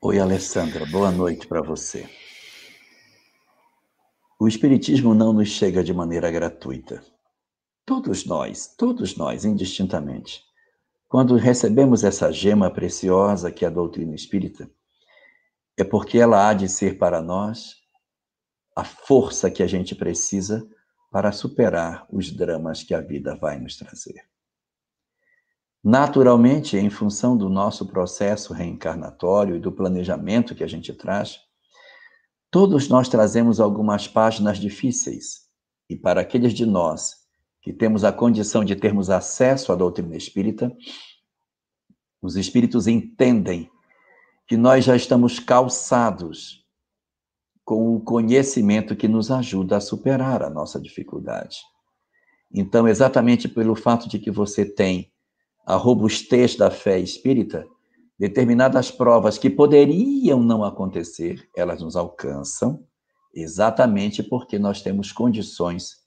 Oi, 0.00 0.20
Alessandra, 0.20 0.86
boa 0.86 1.10
noite 1.10 1.48
para 1.48 1.60
você. 1.60 2.08
O 4.38 4.46
Espiritismo 4.46 5.12
não 5.12 5.32
nos 5.32 5.48
chega 5.48 5.82
de 5.82 5.92
maneira 5.92 6.30
gratuita. 6.30 7.02
Todos 7.84 8.24
nós, 8.26 8.76
todos 8.76 9.16
nós, 9.16 9.44
indistintamente, 9.44 10.46
quando 11.08 11.36
recebemos 11.36 12.04
essa 12.04 12.32
gema 12.32 12.70
preciosa 12.70 13.50
que 13.50 13.64
é 13.64 13.68
a 13.68 13.70
doutrina 13.70 14.14
espírita, 14.14 14.70
é 15.76 15.84
porque 15.84 16.18
ela 16.18 16.48
há 16.48 16.54
de 16.54 16.68
ser 16.68 16.98
para 16.98 17.22
nós 17.22 17.76
a 18.74 18.84
força 18.84 19.50
que 19.50 19.62
a 19.62 19.66
gente 19.66 19.94
precisa 19.94 20.66
para 21.10 21.32
superar 21.32 22.06
os 22.10 22.30
dramas 22.30 22.82
que 22.82 22.94
a 22.94 23.00
vida 23.00 23.36
vai 23.36 23.58
nos 23.58 23.76
trazer. 23.76 24.26
Naturalmente, 25.82 26.76
em 26.76 26.90
função 26.90 27.36
do 27.36 27.48
nosso 27.48 27.86
processo 27.86 28.52
reencarnatório 28.52 29.56
e 29.56 29.60
do 29.60 29.70
planejamento 29.70 30.54
que 30.54 30.64
a 30.64 30.66
gente 30.66 30.92
traz, 30.92 31.38
todos 32.50 32.88
nós 32.88 33.08
trazemos 33.08 33.60
algumas 33.60 34.08
páginas 34.08 34.58
difíceis. 34.58 35.46
E 35.88 35.94
para 35.94 36.22
aqueles 36.22 36.52
de 36.52 36.66
nós 36.66 37.25
que 37.66 37.72
temos 37.72 38.04
a 38.04 38.12
condição 38.12 38.64
de 38.64 38.76
termos 38.76 39.10
acesso 39.10 39.72
à 39.72 39.74
doutrina 39.74 40.16
espírita, 40.16 40.72
os 42.22 42.36
espíritos 42.36 42.86
entendem 42.86 43.68
que 44.46 44.56
nós 44.56 44.84
já 44.84 44.94
estamos 44.94 45.40
calçados 45.40 46.64
com 47.64 47.96
o 47.96 48.00
conhecimento 48.00 48.94
que 48.94 49.08
nos 49.08 49.32
ajuda 49.32 49.78
a 49.78 49.80
superar 49.80 50.44
a 50.44 50.48
nossa 50.48 50.80
dificuldade. 50.80 51.58
Então, 52.54 52.86
exatamente 52.86 53.48
pelo 53.48 53.74
fato 53.74 54.08
de 54.08 54.20
que 54.20 54.30
você 54.30 54.64
tem 54.64 55.10
a 55.66 55.74
robustez 55.74 56.54
da 56.54 56.70
fé 56.70 57.00
espírita, 57.00 57.66
determinadas 58.16 58.92
provas 58.92 59.38
que 59.38 59.50
poderiam 59.50 60.40
não 60.40 60.62
acontecer, 60.62 61.50
elas 61.56 61.82
nos 61.82 61.96
alcançam, 61.96 62.86
exatamente 63.34 64.22
porque 64.22 64.56
nós 64.56 64.80
temos 64.82 65.10
condições 65.10 66.05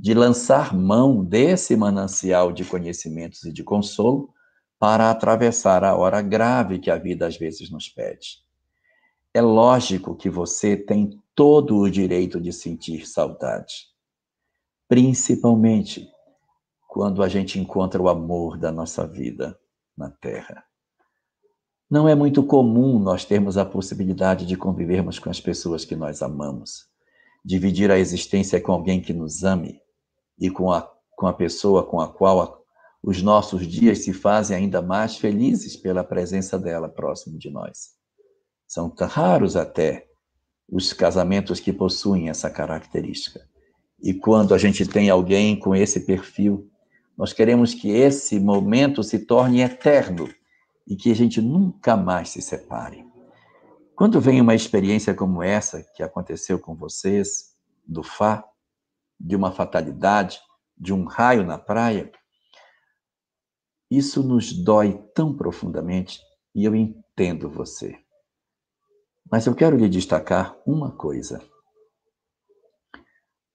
de 0.00 0.14
lançar 0.14 0.74
mão 0.74 1.22
desse 1.22 1.76
manancial 1.76 2.52
de 2.52 2.64
conhecimentos 2.64 3.44
e 3.44 3.52
de 3.52 3.62
consolo 3.62 4.32
para 4.78 5.10
atravessar 5.10 5.84
a 5.84 5.94
hora 5.94 6.22
grave 6.22 6.78
que 6.78 6.90
a 6.90 6.96
vida 6.96 7.26
às 7.26 7.36
vezes 7.36 7.70
nos 7.70 7.86
pede. 7.86 8.38
é 9.34 9.42
lógico 9.42 10.16
que 10.16 10.30
você 10.30 10.74
tem 10.74 11.22
todo 11.34 11.76
o 11.76 11.90
direito 11.90 12.40
de 12.40 12.50
sentir 12.50 13.06
saudade, 13.06 13.88
principalmente 14.88 16.08
quando 16.88 17.22
a 17.22 17.28
gente 17.28 17.60
encontra 17.60 18.00
o 18.00 18.08
amor 18.08 18.56
da 18.56 18.72
nossa 18.72 19.06
vida 19.06 19.56
na 19.94 20.10
Terra. 20.10 20.64
Não 21.90 22.08
é 22.08 22.14
muito 22.14 22.42
comum 22.42 22.98
nós 22.98 23.26
termos 23.26 23.58
a 23.58 23.66
possibilidade 23.66 24.46
de 24.46 24.56
convivermos 24.56 25.18
com 25.18 25.28
as 25.28 25.40
pessoas 25.40 25.84
que 25.84 25.94
nós 25.94 26.22
amamos, 26.22 26.86
dividir 27.44 27.90
a 27.90 27.98
existência 27.98 28.58
com 28.60 28.72
alguém 28.72 29.02
que 29.02 29.12
nos 29.12 29.44
ame 29.44 29.78
e 30.40 30.50
com 30.50 30.72
a, 30.72 30.90
com 31.16 31.26
a 31.26 31.32
pessoa 31.32 31.84
com 31.84 32.00
a 32.00 32.08
qual 32.08 32.40
a, 32.40 32.58
os 33.02 33.22
nossos 33.22 33.66
dias 33.66 34.04
se 34.04 34.12
fazem 34.12 34.56
ainda 34.56 34.80
mais 34.80 35.16
felizes 35.16 35.76
pela 35.76 36.02
presença 36.02 36.58
dela 36.58 36.88
próximo 36.88 37.38
de 37.38 37.50
nós. 37.50 37.90
São 38.66 38.92
raros 39.00 39.56
até 39.56 40.06
os 40.70 40.92
casamentos 40.92 41.58
que 41.60 41.72
possuem 41.72 42.28
essa 42.28 42.48
característica. 42.48 43.48
E 44.02 44.14
quando 44.14 44.54
a 44.54 44.58
gente 44.58 44.86
tem 44.86 45.10
alguém 45.10 45.58
com 45.58 45.74
esse 45.74 46.00
perfil, 46.00 46.70
nós 47.16 47.32
queremos 47.32 47.74
que 47.74 47.90
esse 47.90 48.38
momento 48.38 49.02
se 49.02 49.18
torne 49.26 49.60
eterno 49.60 50.28
e 50.86 50.96
que 50.96 51.10
a 51.10 51.14
gente 51.14 51.40
nunca 51.40 51.96
mais 51.96 52.30
se 52.30 52.40
separe. 52.40 53.04
Quando 53.94 54.20
vem 54.20 54.40
uma 54.40 54.54
experiência 54.54 55.14
como 55.14 55.42
essa 55.42 55.84
que 55.94 56.02
aconteceu 56.02 56.58
com 56.58 56.74
vocês, 56.74 57.54
do 57.86 58.02
Fá, 58.02 58.44
de 59.20 59.36
uma 59.36 59.52
fatalidade, 59.52 60.40
de 60.76 60.94
um 60.94 61.04
raio 61.04 61.44
na 61.44 61.58
praia, 61.58 62.10
isso 63.90 64.22
nos 64.22 64.52
dói 64.52 64.96
tão 65.14 65.36
profundamente 65.36 66.20
e 66.54 66.64
eu 66.64 66.74
entendo 66.74 67.50
você. 67.50 68.02
Mas 69.30 69.46
eu 69.46 69.54
quero 69.54 69.76
lhe 69.76 69.88
destacar 69.88 70.56
uma 70.66 70.90
coisa. 70.96 71.40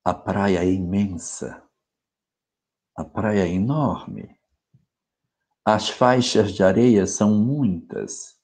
A 0.04 0.14
praia 0.14 0.60
é 0.60 0.70
imensa. 0.70 1.64
A 2.96 3.04
praia 3.04 3.42
é 3.42 3.50
enorme. 3.50 4.40
As 5.66 5.90
faixas 5.90 6.54
de 6.54 6.64
areia 6.64 7.08
são 7.08 7.34
muitas. 7.34 8.40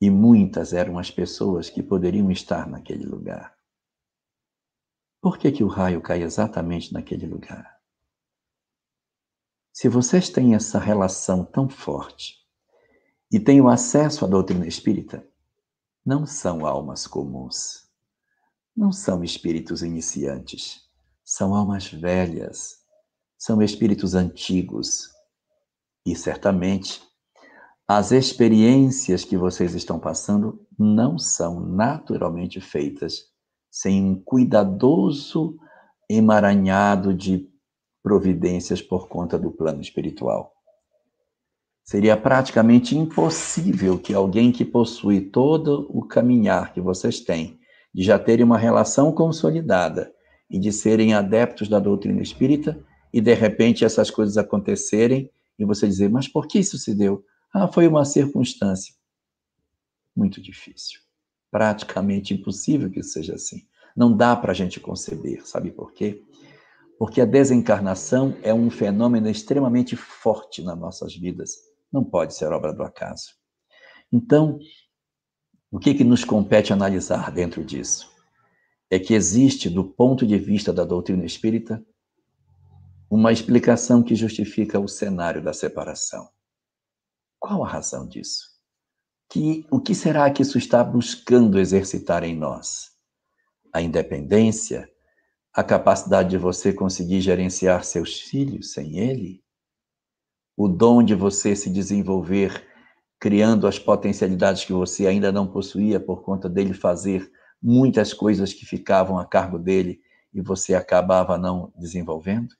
E 0.00 0.10
muitas 0.10 0.72
eram 0.72 0.98
as 0.98 1.10
pessoas 1.10 1.70
que 1.70 1.82
poderiam 1.82 2.30
estar 2.30 2.68
naquele 2.68 3.04
lugar. 3.04 3.57
Por 5.20 5.36
que, 5.36 5.50
que 5.50 5.64
o 5.64 5.68
raio 5.68 6.00
cai 6.00 6.22
exatamente 6.22 6.92
naquele 6.92 7.26
lugar? 7.26 7.78
Se 9.72 9.88
vocês 9.88 10.28
têm 10.28 10.54
essa 10.54 10.78
relação 10.78 11.44
tão 11.44 11.68
forte 11.68 12.36
e 13.30 13.40
têm 13.40 13.60
o 13.60 13.68
acesso 13.68 14.24
à 14.24 14.28
doutrina 14.28 14.66
espírita, 14.66 15.26
não 16.04 16.24
são 16.24 16.64
almas 16.64 17.06
comuns. 17.06 17.88
Não 18.76 18.92
são 18.92 19.24
espíritos 19.24 19.82
iniciantes. 19.82 20.88
São 21.24 21.54
almas 21.54 21.86
velhas. 21.92 22.78
São 23.36 23.60
espíritos 23.60 24.14
antigos. 24.14 25.10
E 26.06 26.14
certamente 26.16 27.02
as 27.86 28.12
experiências 28.12 29.24
que 29.24 29.36
vocês 29.36 29.74
estão 29.74 29.98
passando 29.98 30.64
não 30.78 31.18
são 31.18 31.58
naturalmente 31.60 32.60
feitas 32.60 33.27
sem 33.70 34.02
um 34.02 34.20
cuidadoso 34.20 35.56
emaranhado 36.08 37.12
de 37.12 37.48
providências 38.02 38.80
por 38.80 39.08
conta 39.08 39.38
do 39.38 39.50
plano 39.50 39.80
espiritual. 39.80 40.54
Seria 41.84 42.16
praticamente 42.16 42.96
impossível 42.96 43.98
que 43.98 44.12
alguém 44.12 44.52
que 44.52 44.64
possui 44.64 45.20
todo 45.20 45.86
o 45.90 46.06
caminhar 46.06 46.72
que 46.72 46.80
vocês 46.80 47.20
têm, 47.20 47.58
de 47.94 48.02
já 48.02 48.18
terem 48.18 48.44
uma 48.44 48.58
relação 48.58 49.12
consolidada 49.12 50.12
e 50.50 50.58
de 50.58 50.70
serem 50.72 51.14
adeptos 51.14 51.68
da 51.68 51.78
doutrina 51.78 52.22
espírita, 52.22 52.78
e 53.12 53.20
de 53.20 53.34
repente 53.34 53.84
essas 53.84 54.10
coisas 54.10 54.36
acontecerem 54.36 55.30
e 55.58 55.64
você 55.64 55.86
dizer, 55.86 56.10
mas 56.10 56.28
por 56.28 56.46
que 56.46 56.58
isso 56.58 56.78
se 56.78 56.94
deu? 56.94 57.24
Ah, 57.52 57.66
foi 57.66 57.88
uma 57.88 58.04
circunstância. 58.04 58.94
Muito 60.14 60.40
difícil. 60.40 61.00
Praticamente 61.50 62.34
impossível 62.34 62.90
que 62.90 63.00
isso 63.00 63.10
seja 63.10 63.34
assim. 63.34 63.66
Não 63.96 64.16
dá 64.16 64.36
para 64.36 64.52
a 64.52 64.54
gente 64.54 64.78
conceber, 64.78 65.46
sabe 65.46 65.70
por 65.70 65.92
quê? 65.92 66.22
Porque 66.98 67.20
a 67.20 67.24
desencarnação 67.24 68.36
é 68.42 68.52
um 68.52 68.70
fenômeno 68.70 69.28
extremamente 69.28 69.96
forte 69.96 70.62
nas 70.62 70.78
nossas 70.78 71.14
vidas 71.14 71.68
não 71.92 72.04
pode 72.04 72.34
ser 72.34 72.52
obra 72.52 72.72
do 72.72 72.82
acaso. 72.82 73.34
Então, 74.12 74.58
o 75.70 75.78
que, 75.78 75.94
que 75.94 76.04
nos 76.04 76.24
compete 76.24 76.72
analisar 76.72 77.30
dentro 77.30 77.64
disso? 77.64 78.10
É 78.90 78.98
que 78.98 79.14
existe, 79.14 79.68
do 79.68 79.84
ponto 79.84 80.26
de 80.26 80.38
vista 80.38 80.72
da 80.72 80.84
doutrina 80.84 81.24
espírita, 81.24 81.84
uma 83.10 83.32
explicação 83.32 84.02
que 84.02 84.14
justifica 84.14 84.78
o 84.78 84.88
cenário 84.88 85.42
da 85.42 85.52
separação. 85.52 86.28
Qual 87.38 87.64
a 87.64 87.68
razão 87.68 88.06
disso? 88.06 88.57
Que, 89.30 89.66
o 89.70 89.80
que 89.80 89.94
será 89.94 90.30
que 90.30 90.42
isso 90.42 90.56
está 90.56 90.82
buscando 90.82 91.58
exercitar 91.58 92.24
em 92.24 92.34
nós? 92.34 92.90
A 93.72 93.82
independência? 93.82 94.90
A 95.52 95.62
capacidade 95.62 96.30
de 96.30 96.38
você 96.38 96.72
conseguir 96.72 97.20
gerenciar 97.20 97.84
seus 97.84 98.20
filhos 98.20 98.72
sem 98.72 98.98
ele? 98.98 99.42
o 100.58 100.66
dom 100.66 101.04
de 101.04 101.14
você 101.14 101.54
se 101.54 101.70
desenvolver, 101.70 102.66
criando 103.20 103.68
as 103.68 103.78
potencialidades 103.78 104.64
que 104.64 104.72
você 104.72 105.06
ainda 105.06 105.30
não 105.30 105.46
possuía 105.46 106.00
por 106.00 106.22
conta 106.22 106.48
dele 106.48 106.74
fazer 106.74 107.30
muitas 107.62 108.12
coisas 108.12 108.52
que 108.52 108.66
ficavam 108.66 109.20
a 109.20 109.24
cargo 109.24 109.56
dele 109.56 110.00
e 110.34 110.42
você 110.42 110.74
acabava 110.74 111.38
não 111.38 111.72
desenvolvendo? 111.78 112.56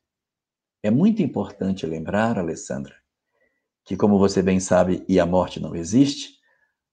É 0.81 0.93
muito 0.93 1.23
importante 1.23 1.85
lembrar, 1.87 2.39
Alessandra, 2.39 2.95
que 3.85 3.97
como 3.97 4.17
você 4.17 4.43
bem 4.43 4.61
sabe 4.61 5.05
e 5.09 5.19
a 5.19 5.27
morte 5.27 5.59
não 5.59 5.75
existe, 5.75 6.38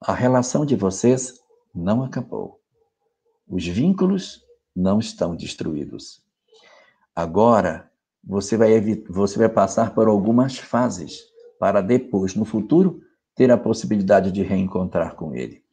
a 0.07 0.13
relação 0.13 0.65
de 0.65 0.75
vocês 0.75 1.39
não 1.73 2.03
acabou. 2.03 2.59
Os 3.47 3.65
vínculos 3.65 4.43
não 4.75 4.99
estão 4.99 5.35
destruídos. 5.35 6.21
Agora, 7.15 7.89
você 8.23 8.55
vai, 8.55 8.79
você 9.09 9.39
vai 9.39 9.49
passar 9.49 9.95
por 9.95 10.07
algumas 10.07 10.57
fases 10.57 11.23
para 11.59 11.81
depois, 11.81 12.35
no 12.35 12.45
futuro, 12.45 13.01
ter 13.35 13.49
a 13.51 13.57
possibilidade 13.57 14.31
de 14.31 14.43
reencontrar 14.43 15.15
com 15.15 15.33
ele. 15.33 15.63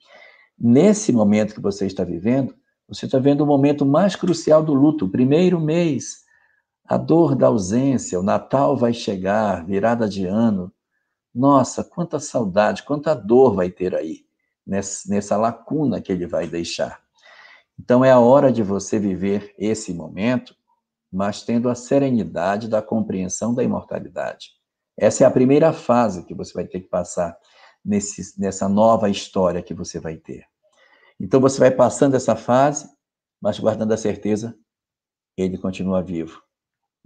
Nesse 0.59 1.13
momento 1.13 1.55
que 1.55 1.61
você 1.61 1.87
está 1.87 2.03
vivendo, 2.03 2.55
você 2.89 3.07
está 3.07 3.19
vendo 3.19 3.43
o 3.43 3.47
momento 3.47 3.85
mais 3.85 4.17
crucial 4.17 4.63
do 4.63 4.73
luto, 4.73 5.05
o 5.05 5.11
primeiro 5.11 5.61
mês, 5.61 6.23
a 6.85 6.97
dor 6.97 7.35
da 7.35 7.49
ausência, 7.49 8.19
o 8.19 8.23
Natal 8.23 8.77
vai 8.77 8.95
chegar, 8.95 9.65
virada 9.65 10.09
de 10.09 10.27
ano. 10.27 10.73
Nossa, 11.35 11.83
quanta 11.83 12.21
saudade, 12.21 12.83
quanta 12.83 13.15
dor 13.15 13.55
vai 13.55 13.71
ter 13.71 13.95
aí, 13.95 14.25
nessa, 14.67 15.09
nessa 15.09 15.37
lacuna 15.37 16.01
que 16.01 16.13
ele 16.13 16.27
vai 16.27 16.47
deixar. 16.47 17.01
Então 17.79 18.05
é 18.05 18.11
a 18.11 18.21
hora 18.21 18.53
de 18.53 18.63
você 18.63 18.99
viver 18.99 19.55
esse 19.59 19.95
momento 19.95 20.55
mas 21.13 21.43
tendo 21.43 21.69
a 21.69 21.75
serenidade 21.75 22.69
da 22.69 22.81
compreensão 22.81 23.55
da 23.55 23.63
imortalidade. 23.63 24.53
Essa 24.97 25.25
é 25.25 25.27
a 25.27 25.31
primeira 25.31 25.73
fase 25.73 26.25
que 26.25 26.35
você 26.35 26.55
vai 26.55 26.65
ter 26.65 26.81
que 26.81 26.89
passar 26.89 27.37
nesse, 27.85 28.41
nessa 28.41 28.69
nova 28.69 29.11
história 29.11 29.63
que 29.63 29.75
você 29.75 30.01
vai 30.01 30.17
ter. 30.17 30.47
Então 31.21 31.39
você 31.39 31.61
vai 31.61 31.71
passando 31.71 32.17
essa 32.17 32.35
fase, 32.35 32.89
mas 33.41 33.59
guardando 33.59 33.93
a 33.93 33.97
certeza, 33.97 34.57
ele 35.37 35.59
continua 35.59 36.03
vivo. 36.03 36.43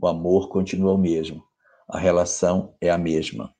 O 0.01 0.07
amor 0.07 0.49
continua 0.51 0.93
o 0.93 0.99
mesmo. 0.99 1.45
A 1.89 1.99
relação 1.99 2.77
é 2.81 2.91
a 2.91 2.99
mesma. 2.99 3.55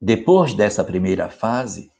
Depois 0.00 0.54
dessa 0.54 0.82
primeira 0.82 1.28
fase, 1.28 1.92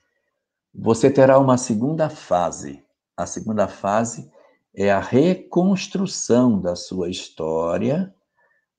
você 0.75 1.11
terá 1.11 1.39
uma 1.39 1.59
segunda 1.59 2.09
fase. 2.09 2.83
A 3.15 3.27
segunda 3.27 3.69
fase 3.69 4.31
é 4.75 4.91
a 4.91 5.01
reconstrução 5.01 6.59
da 6.59 6.75
sua 6.75 7.11
história 7.11 8.15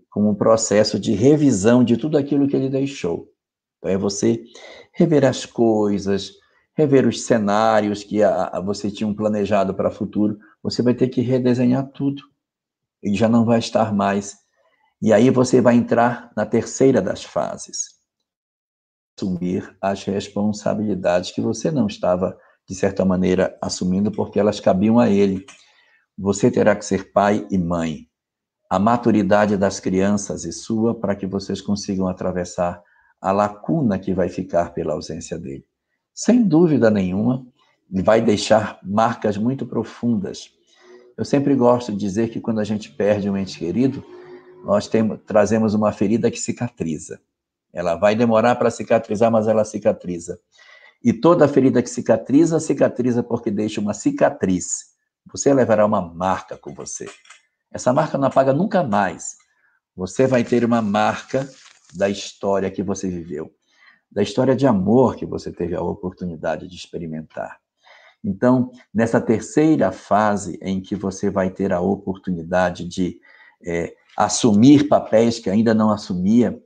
como 0.09 0.29
um 0.29 0.35
processo 0.35 0.99
de 0.99 1.13
revisão 1.13 1.83
de 1.83 1.97
tudo 1.97 2.17
aquilo 2.17 2.47
que 2.47 2.55
ele 2.55 2.69
deixou. 2.69 3.29
Então, 3.77 3.91
é 3.91 3.97
você 3.97 4.43
rever 4.91 5.23
as 5.23 5.45
coisas, 5.45 6.33
rever 6.73 7.07
os 7.07 7.23
cenários 7.23 8.03
que 8.03 8.23
a, 8.23 8.45
a 8.45 8.59
você 8.59 8.89
tinha 8.89 9.13
planejado 9.13 9.73
para 9.75 9.89
o 9.89 9.93
futuro. 9.93 10.39
Você 10.63 10.81
vai 10.81 10.95
ter 10.95 11.09
que 11.09 11.21
redesenhar 11.21 11.87
tudo. 11.91 12.23
E 13.03 13.13
já 13.13 13.29
não 13.29 13.45
vai 13.45 13.59
estar 13.59 13.93
mais. 13.93 14.39
E 14.99 15.13
aí 15.13 15.29
você 15.29 15.61
vai 15.61 15.75
entrar 15.75 16.31
na 16.35 16.45
terceira 16.45 17.01
das 17.01 17.23
fases. 17.23 18.00
Assumir 19.17 19.75
as 19.81 20.03
responsabilidades 20.03 21.31
que 21.31 21.41
você 21.41 21.69
não 21.69 21.87
estava, 21.87 22.37
de 22.67 22.75
certa 22.75 23.05
maneira, 23.05 23.57
assumindo 23.61 24.11
porque 24.11 24.39
elas 24.39 24.59
cabiam 24.59 24.99
a 24.99 25.09
ele. 25.09 25.45
Você 26.17 26.49
terá 26.49 26.75
que 26.75 26.85
ser 26.85 27.11
pai 27.11 27.45
e 27.51 27.57
mãe. 27.57 28.07
A 28.69 28.79
maturidade 28.79 29.57
das 29.57 29.79
crianças 29.79 30.45
e 30.45 30.51
sua 30.51 30.95
para 30.95 31.15
que 31.15 31.27
vocês 31.27 31.61
consigam 31.61 32.07
atravessar 32.07 32.81
a 33.19 33.31
lacuna 33.31 33.99
que 33.99 34.13
vai 34.13 34.29
ficar 34.29 34.73
pela 34.73 34.93
ausência 34.93 35.37
dele. 35.37 35.65
Sem 36.13 36.43
dúvida 36.43 36.89
nenhuma, 36.89 37.45
vai 37.91 38.21
deixar 38.21 38.79
marcas 38.83 39.37
muito 39.37 39.65
profundas. 39.65 40.49
Eu 41.17 41.25
sempre 41.25 41.53
gosto 41.55 41.91
de 41.91 41.97
dizer 41.97 42.29
que 42.29 42.39
quando 42.39 42.59
a 42.59 42.63
gente 42.63 42.89
perde 42.91 43.29
um 43.29 43.37
ente 43.37 43.59
querido, 43.59 44.03
nós 44.63 44.87
temos, 44.87 45.19
trazemos 45.25 45.73
uma 45.73 45.91
ferida 45.91 46.31
que 46.31 46.39
cicatriza. 46.39 47.19
Ela 47.73 47.95
vai 47.95 48.15
demorar 48.15 48.55
para 48.55 48.69
cicatrizar, 48.69 49.31
mas 49.31 49.47
ela 49.47 49.63
cicatriza. 49.63 50.39
E 51.03 51.11
toda 51.13 51.47
ferida 51.47 51.81
que 51.81 51.89
cicatriza, 51.89 52.59
cicatriza 52.59 53.23
porque 53.23 53.49
deixa 53.49 53.81
uma 53.81 53.93
cicatriz. 53.93 54.91
Você 55.31 55.53
levará 55.53 55.85
uma 55.85 56.01
marca 56.01 56.57
com 56.57 56.73
você. 56.73 57.09
Essa 57.71 57.93
marca 57.93 58.17
não 58.17 58.27
apaga 58.27 58.53
nunca 58.53 58.83
mais. 58.83 59.35
Você 59.95 60.27
vai 60.27 60.43
ter 60.43 60.63
uma 60.63 60.81
marca 60.81 61.49
da 61.93 62.09
história 62.09 62.69
que 62.69 62.83
você 62.83 63.09
viveu, 63.09 63.51
da 64.11 64.21
história 64.21 64.55
de 64.55 64.67
amor 64.67 65.15
que 65.15 65.25
você 65.25 65.51
teve 65.51 65.75
a 65.75 65.81
oportunidade 65.81 66.67
de 66.67 66.75
experimentar. 66.75 67.59
Então, 68.23 68.71
nessa 68.93 69.19
terceira 69.19 69.91
fase 69.91 70.59
em 70.61 70.81
que 70.81 70.95
você 70.95 71.29
vai 71.29 71.49
ter 71.49 71.73
a 71.73 71.81
oportunidade 71.81 72.87
de 72.87 73.19
é, 73.65 73.93
assumir 74.15 74.87
papéis 74.87 75.39
que 75.39 75.49
ainda 75.49 75.73
não 75.73 75.89
assumia, 75.89 76.57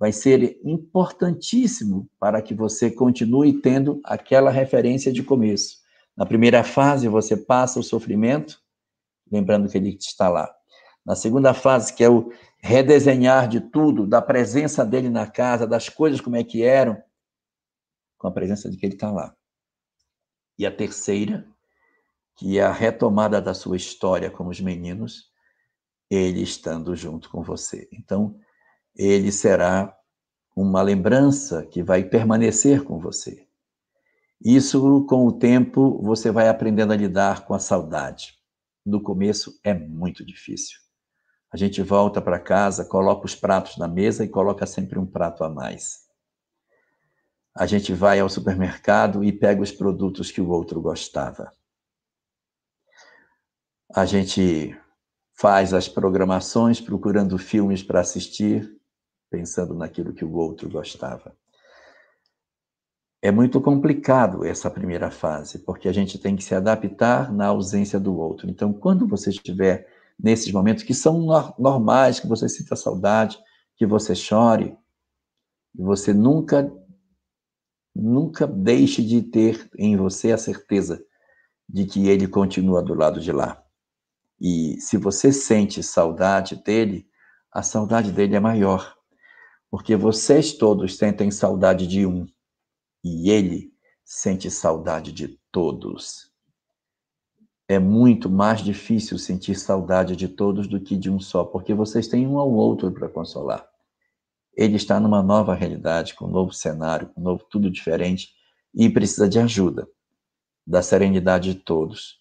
vai 0.00 0.12
ser 0.12 0.58
importantíssimo 0.64 2.08
para 2.18 2.40
que 2.40 2.54
você 2.54 2.90
continue 2.90 3.60
tendo 3.60 4.00
aquela 4.02 4.50
referência 4.50 5.12
de 5.12 5.22
começo. 5.22 5.76
Na 6.16 6.24
primeira 6.24 6.64
fase, 6.64 7.06
você 7.06 7.36
passa 7.36 7.78
o 7.78 7.82
sofrimento, 7.82 8.62
lembrando 9.30 9.68
que 9.68 9.76
ele 9.76 9.90
está 9.90 10.30
lá. 10.30 10.50
Na 11.04 11.14
segunda 11.14 11.52
fase, 11.52 11.92
que 11.92 12.02
é 12.02 12.08
o 12.08 12.32
redesenhar 12.58 13.46
de 13.46 13.60
tudo, 13.60 14.06
da 14.06 14.22
presença 14.22 14.86
dele 14.86 15.10
na 15.10 15.26
casa, 15.26 15.66
das 15.66 15.90
coisas 15.90 16.18
como 16.18 16.36
é 16.36 16.42
que 16.42 16.62
eram, 16.62 16.96
com 18.16 18.26
a 18.26 18.32
presença 18.32 18.70
de 18.70 18.78
que 18.78 18.86
ele 18.86 18.94
está 18.94 19.10
lá. 19.10 19.36
E 20.58 20.64
a 20.64 20.74
terceira, 20.74 21.46
que 22.36 22.58
é 22.58 22.62
a 22.62 22.72
retomada 22.72 23.38
da 23.40 23.52
sua 23.52 23.76
história 23.76 24.30
com 24.30 24.46
os 24.46 24.62
meninos, 24.62 25.30
ele 26.08 26.40
estando 26.40 26.96
junto 26.96 27.28
com 27.28 27.42
você. 27.42 27.86
Então, 27.92 28.40
ele 29.02 29.32
será 29.32 29.96
uma 30.54 30.82
lembrança 30.82 31.64
que 31.64 31.82
vai 31.82 32.04
permanecer 32.04 32.84
com 32.84 32.98
você. 32.98 33.46
Isso, 34.44 35.06
com 35.06 35.26
o 35.26 35.32
tempo, 35.32 36.02
você 36.02 36.30
vai 36.30 36.48
aprendendo 36.48 36.92
a 36.92 36.96
lidar 36.96 37.46
com 37.46 37.54
a 37.54 37.58
saudade. 37.58 38.34
No 38.84 39.02
começo 39.02 39.58
é 39.64 39.72
muito 39.72 40.22
difícil. 40.24 40.78
A 41.50 41.56
gente 41.56 41.82
volta 41.82 42.20
para 42.20 42.38
casa, 42.38 42.84
coloca 42.84 43.24
os 43.24 43.34
pratos 43.34 43.78
na 43.78 43.88
mesa 43.88 44.22
e 44.22 44.28
coloca 44.28 44.66
sempre 44.66 44.98
um 44.98 45.06
prato 45.06 45.44
a 45.44 45.48
mais. 45.48 46.00
A 47.56 47.64
gente 47.64 47.94
vai 47.94 48.20
ao 48.20 48.28
supermercado 48.28 49.24
e 49.24 49.32
pega 49.32 49.62
os 49.62 49.72
produtos 49.72 50.30
que 50.30 50.42
o 50.42 50.50
outro 50.50 50.80
gostava. 50.80 51.50
A 53.94 54.04
gente 54.04 54.78
faz 55.32 55.72
as 55.72 55.88
programações 55.88 56.82
procurando 56.82 57.38
filmes 57.38 57.82
para 57.82 58.00
assistir 58.00 58.79
pensando 59.30 59.74
naquilo 59.74 60.12
que 60.12 60.24
o 60.24 60.34
outro 60.34 60.68
gostava. 60.68 61.34
É 63.22 63.30
muito 63.30 63.60
complicado 63.60 64.44
essa 64.44 64.70
primeira 64.70 65.10
fase, 65.10 65.58
porque 65.58 65.88
a 65.88 65.92
gente 65.92 66.18
tem 66.18 66.34
que 66.34 66.42
se 66.42 66.54
adaptar 66.54 67.32
na 67.32 67.46
ausência 67.46 68.00
do 68.00 68.16
outro. 68.16 68.48
Então, 68.48 68.72
quando 68.72 69.06
você 69.06 69.30
estiver 69.30 69.86
nesses 70.18 70.50
momentos 70.50 70.82
que 70.82 70.94
são 70.94 71.26
normais, 71.58 72.18
que 72.18 72.26
você 72.26 72.48
sinta 72.48 72.74
saudade, 72.74 73.38
que 73.76 73.86
você 73.86 74.14
chore, 74.14 74.76
você 75.74 76.12
nunca 76.12 76.70
nunca 77.94 78.46
deixe 78.46 79.02
de 79.02 79.20
ter 79.20 79.68
em 79.76 79.96
você 79.96 80.32
a 80.32 80.38
certeza 80.38 81.04
de 81.68 81.84
que 81.84 82.08
ele 82.08 82.26
continua 82.26 82.82
do 82.82 82.94
lado 82.94 83.20
de 83.20 83.32
lá. 83.32 83.62
E 84.40 84.80
se 84.80 84.96
você 84.96 85.32
sente 85.32 85.82
saudade 85.82 86.56
dele, 86.56 87.06
a 87.52 87.62
saudade 87.62 88.12
dele 88.12 88.36
é 88.36 88.40
maior 88.40 88.96
porque 89.70 89.94
vocês 89.94 90.52
todos 90.52 90.96
sentem 90.96 91.30
saudade 91.30 91.86
de 91.86 92.04
um 92.04 92.26
e 93.04 93.30
ele 93.30 93.72
sente 94.04 94.50
saudade 94.50 95.12
de 95.12 95.38
todos. 95.52 96.30
É 97.68 97.78
muito 97.78 98.28
mais 98.28 98.62
difícil 98.62 99.16
sentir 99.16 99.54
saudade 99.54 100.16
de 100.16 100.26
todos 100.26 100.66
do 100.66 100.80
que 100.80 100.96
de 100.96 101.08
um 101.08 101.20
só, 101.20 101.44
porque 101.44 101.72
vocês 101.72 102.08
têm 102.08 102.26
um 102.26 102.36
ao 102.38 102.50
outro 102.52 102.90
para 102.90 103.08
consolar. 103.08 103.64
Ele 104.56 104.74
está 104.74 104.98
numa 104.98 105.22
nova 105.22 105.54
realidade, 105.54 106.14
com 106.14 106.24
um 106.24 106.30
novo 106.30 106.52
cenário, 106.52 107.08
com 107.10 107.20
um 107.20 107.24
novo 107.24 107.44
tudo 107.48 107.70
diferente 107.70 108.34
e 108.74 108.90
precisa 108.90 109.28
de 109.28 109.38
ajuda, 109.38 109.88
da 110.66 110.82
serenidade 110.82 111.54
de 111.54 111.60
todos, 111.60 112.20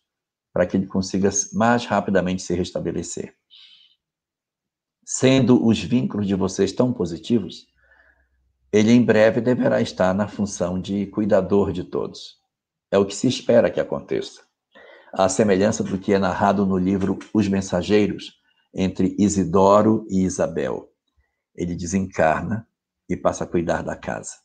para 0.54 0.68
que 0.68 0.78
ele 0.78 0.86
consiga 0.86 1.32
mais 1.52 1.86
rapidamente 1.86 2.44
se 2.44 2.54
restabelecer 2.54 3.39
sendo 5.12 5.66
os 5.66 5.82
vínculos 5.82 6.28
de 6.28 6.36
vocês 6.36 6.72
tão 6.72 6.94
positivos, 6.94 7.66
ele 8.72 8.92
em 8.92 9.04
breve 9.04 9.42
deverá 9.42 9.82
estar 9.82 10.14
na 10.14 10.28
função 10.28 10.80
de 10.80 11.08
cuidador 11.08 11.72
de 11.72 11.84
todos. 11.84 12.38
É 12.92 12.98
o 13.00 13.08
que 13.08 13.16
se 13.16 13.28
espera 13.28 13.72
que 13.72 13.80
aconteça. 13.80 14.44
À 15.12 15.28
semelhança 15.28 15.84
do 15.84 15.98
que 15.98 16.14
é 16.14 16.20
narrado 16.20 16.64
no 16.64 16.78
livro 16.78 17.18
Os 17.34 17.48
Mensageiros, 17.48 18.40
entre 18.72 19.16
Isidoro 19.18 20.06
e 20.12 20.22
Isabel. 20.22 20.92
Ele 21.56 21.76
desencarna 21.76 22.68
e 23.10 23.18
passa 23.18 23.46
a 23.46 23.48
cuidar 23.48 23.82
da 23.82 23.96
casa. 23.96 24.36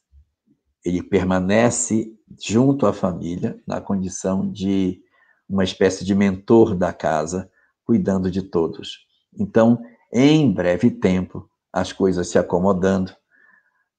Ele 0.82 1.02
permanece 1.02 2.10
junto 2.42 2.86
à 2.86 2.92
família 2.94 3.60
na 3.66 3.82
condição 3.82 4.50
de 4.50 4.98
uma 5.46 5.62
espécie 5.62 6.06
de 6.06 6.14
mentor 6.14 6.74
da 6.74 6.90
casa, 6.90 7.50
cuidando 7.84 8.30
de 8.30 8.40
todos. 8.40 9.06
Então, 9.38 9.78
em 10.16 10.52
breve 10.52 10.92
tempo, 10.92 11.50
as 11.72 11.92
coisas 11.92 12.28
se 12.28 12.38
acomodando, 12.38 13.12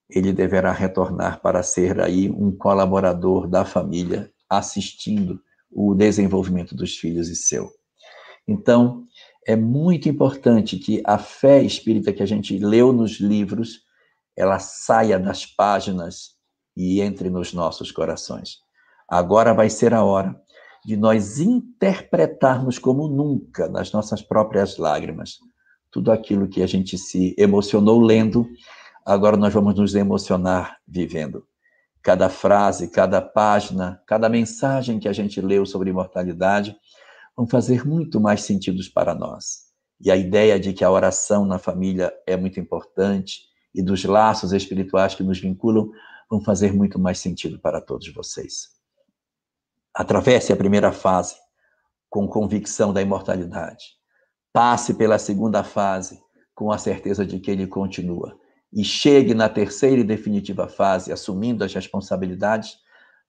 ele 0.09 0.31
deverá 0.31 0.71
retornar 0.71 1.41
para 1.41 1.61
ser 1.61 1.99
aí 1.99 2.29
um 2.29 2.55
colaborador 2.55 3.49
da 3.49 3.65
família, 3.65 4.31
assistindo 4.49 5.41
o 5.69 5.93
desenvolvimento 5.93 6.73
dos 6.73 6.95
filhos 6.95 7.27
e 7.27 7.35
seu. 7.35 7.69
Então, 8.47 9.05
é 9.45 9.57
muito 9.57 10.07
importante 10.07 10.77
que 10.77 11.03
a 11.05 11.17
fé 11.17 11.61
espírita 11.61 12.13
que 12.13 12.23
a 12.23 12.25
gente 12.25 12.57
leu 12.59 12.93
nos 12.93 13.19
livros, 13.19 13.81
ela 14.37 14.57
saia 14.57 15.19
das 15.19 15.45
páginas 15.45 16.35
e 16.77 17.01
entre 17.01 17.29
nos 17.29 17.51
nossos 17.51 17.91
corações. 17.91 18.59
Agora 19.09 19.53
vai 19.53 19.69
ser 19.69 19.93
a 19.93 20.01
hora 20.01 20.33
de 20.85 20.95
nós 20.95 21.39
interpretarmos 21.39 22.79
como 22.79 23.09
nunca 23.09 23.67
nas 23.67 23.91
nossas 23.91 24.21
próprias 24.21 24.77
lágrimas 24.77 25.39
tudo 25.95 26.11
aquilo 26.11 26.49
que 26.49 26.61
a 26.61 26.67
gente 26.67 26.97
se 26.97 27.33
emocionou 27.37 28.01
lendo, 28.01 28.49
agora 29.05 29.37
nós 29.37 29.53
vamos 29.53 29.75
nos 29.75 29.95
emocionar 29.95 30.77
vivendo. 30.85 31.47
Cada 32.03 32.27
frase, 32.27 32.89
cada 32.89 33.21
página, 33.21 34.03
cada 34.05 34.27
mensagem 34.27 34.99
que 34.99 35.07
a 35.07 35.13
gente 35.13 35.39
leu 35.39 35.65
sobre 35.65 35.91
imortalidade 35.91 36.75
vão 37.33 37.47
fazer 37.47 37.87
muito 37.87 38.19
mais 38.19 38.41
sentido 38.41 38.83
para 38.93 39.15
nós. 39.15 39.67
E 40.01 40.11
a 40.11 40.17
ideia 40.17 40.59
de 40.59 40.73
que 40.73 40.83
a 40.83 40.91
oração 40.91 41.45
na 41.45 41.57
família 41.57 42.13
é 42.27 42.35
muito 42.35 42.59
importante 42.59 43.43
e 43.73 43.81
dos 43.81 44.03
laços 44.03 44.51
espirituais 44.51 45.15
que 45.15 45.23
nos 45.23 45.39
vinculam 45.39 45.89
vão 46.29 46.41
fazer 46.41 46.73
muito 46.73 46.99
mais 46.99 47.19
sentido 47.19 47.57
para 47.57 47.79
todos 47.79 48.13
vocês. 48.13 48.67
Atravesse 49.93 50.51
a 50.51 50.57
primeira 50.57 50.91
fase 50.91 51.35
com 52.09 52.27
convicção 52.27 52.91
da 52.91 53.01
imortalidade 53.01 53.95
passe 54.55 54.93
pela 54.93 55.19
segunda 55.19 55.65
fase 55.65 56.17
com 56.55 56.71
a 56.71 56.77
certeza 56.77 57.25
de 57.25 57.41
que 57.41 57.51
ele 57.51 57.67
continua. 57.67 58.39
E 58.71 58.85
chegue 58.85 59.33
na 59.33 59.49
terceira 59.49 59.99
e 59.99 60.03
definitiva 60.05 60.69
fase, 60.69 61.11
assumindo 61.11 61.61
as 61.61 61.73
responsabilidades, 61.73 62.77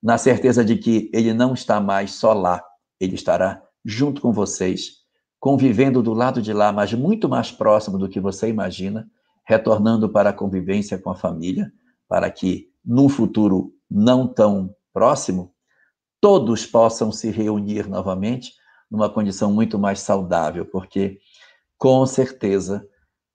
na 0.00 0.18
certeza 0.18 0.64
de 0.64 0.76
que 0.76 1.10
ele 1.12 1.34
não 1.34 1.52
está 1.52 1.80
mais 1.80 2.12
só 2.12 2.32
lá, 2.32 2.62
ele 3.00 3.16
estará 3.16 3.60
junto 3.84 4.22
com 4.22 4.32
vocês, 4.32 4.98
convivendo 5.40 6.00
do 6.00 6.12
lado 6.12 6.40
de 6.40 6.52
lá, 6.52 6.70
mas 6.70 6.94
muito 6.94 7.28
mais 7.28 7.50
próximo 7.50 7.98
do 7.98 8.08
que 8.08 8.20
você 8.20 8.48
imagina, 8.48 9.10
retornando 9.44 10.08
para 10.08 10.30
a 10.30 10.32
convivência 10.32 10.96
com 10.96 11.10
a 11.10 11.16
família, 11.16 11.72
para 12.08 12.30
que 12.30 12.70
num 12.84 13.08
futuro 13.08 13.74
não 13.90 14.28
tão 14.28 14.72
próximo, 14.92 15.52
todos 16.20 16.64
possam 16.64 17.10
se 17.10 17.32
reunir 17.32 17.88
novamente 17.88 18.52
numa 18.90 19.10
condição 19.10 19.52
muito 19.52 19.78
mais 19.78 20.00
saudável, 20.00 20.66
porque 20.66 21.18
com 21.78 22.04
certeza 22.06 22.86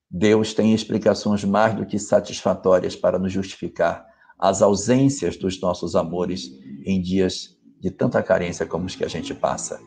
Deus 0.09 0.53
tem 0.53 0.73
explicações 0.73 1.43
mais 1.43 1.75
do 1.75 1.85
que 1.85 1.97
satisfatórias 1.97 2.95
para 2.95 3.19
nos 3.19 3.31
justificar 3.31 4.05
as 4.37 4.61
ausências 4.61 5.37
dos 5.37 5.61
nossos 5.61 5.95
amores 5.95 6.49
em 6.85 7.01
dias 7.01 7.57
de 7.79 7.91
tanta 7.91 8.21
carência 8.21 8.65
como 8.65 8.85
os 8.85 8.95
que 8.95 9.05
a 9.05 9.07
gente 9.07 9.33
passa. 9.33 9.79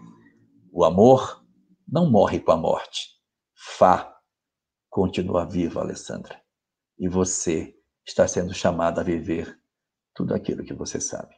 O 0.73 0.85
amor 0.85 1.45
não 1.87 2.11
morre 2.11 2.41
com 2.41 2.53
a 2.53 2.57
morte. 2.57 3.11
Fá 3.55 4.15
continua 4.95 5.45
vivo, 5.45 5.81
Alessandra. 5.81 6.41
E 6.97 7.09
você 7.09 7.75
está 8.07 8.29
sendo 8.29 8.55
chamada 8.55 9.01
a 9.01 9.05
viver 9.05 9.59
tudo 10.15 10.33
aquilo 10.33 10.63
que 10.63 10.73
você 10.73 11.01
sabe. 11.01 11.35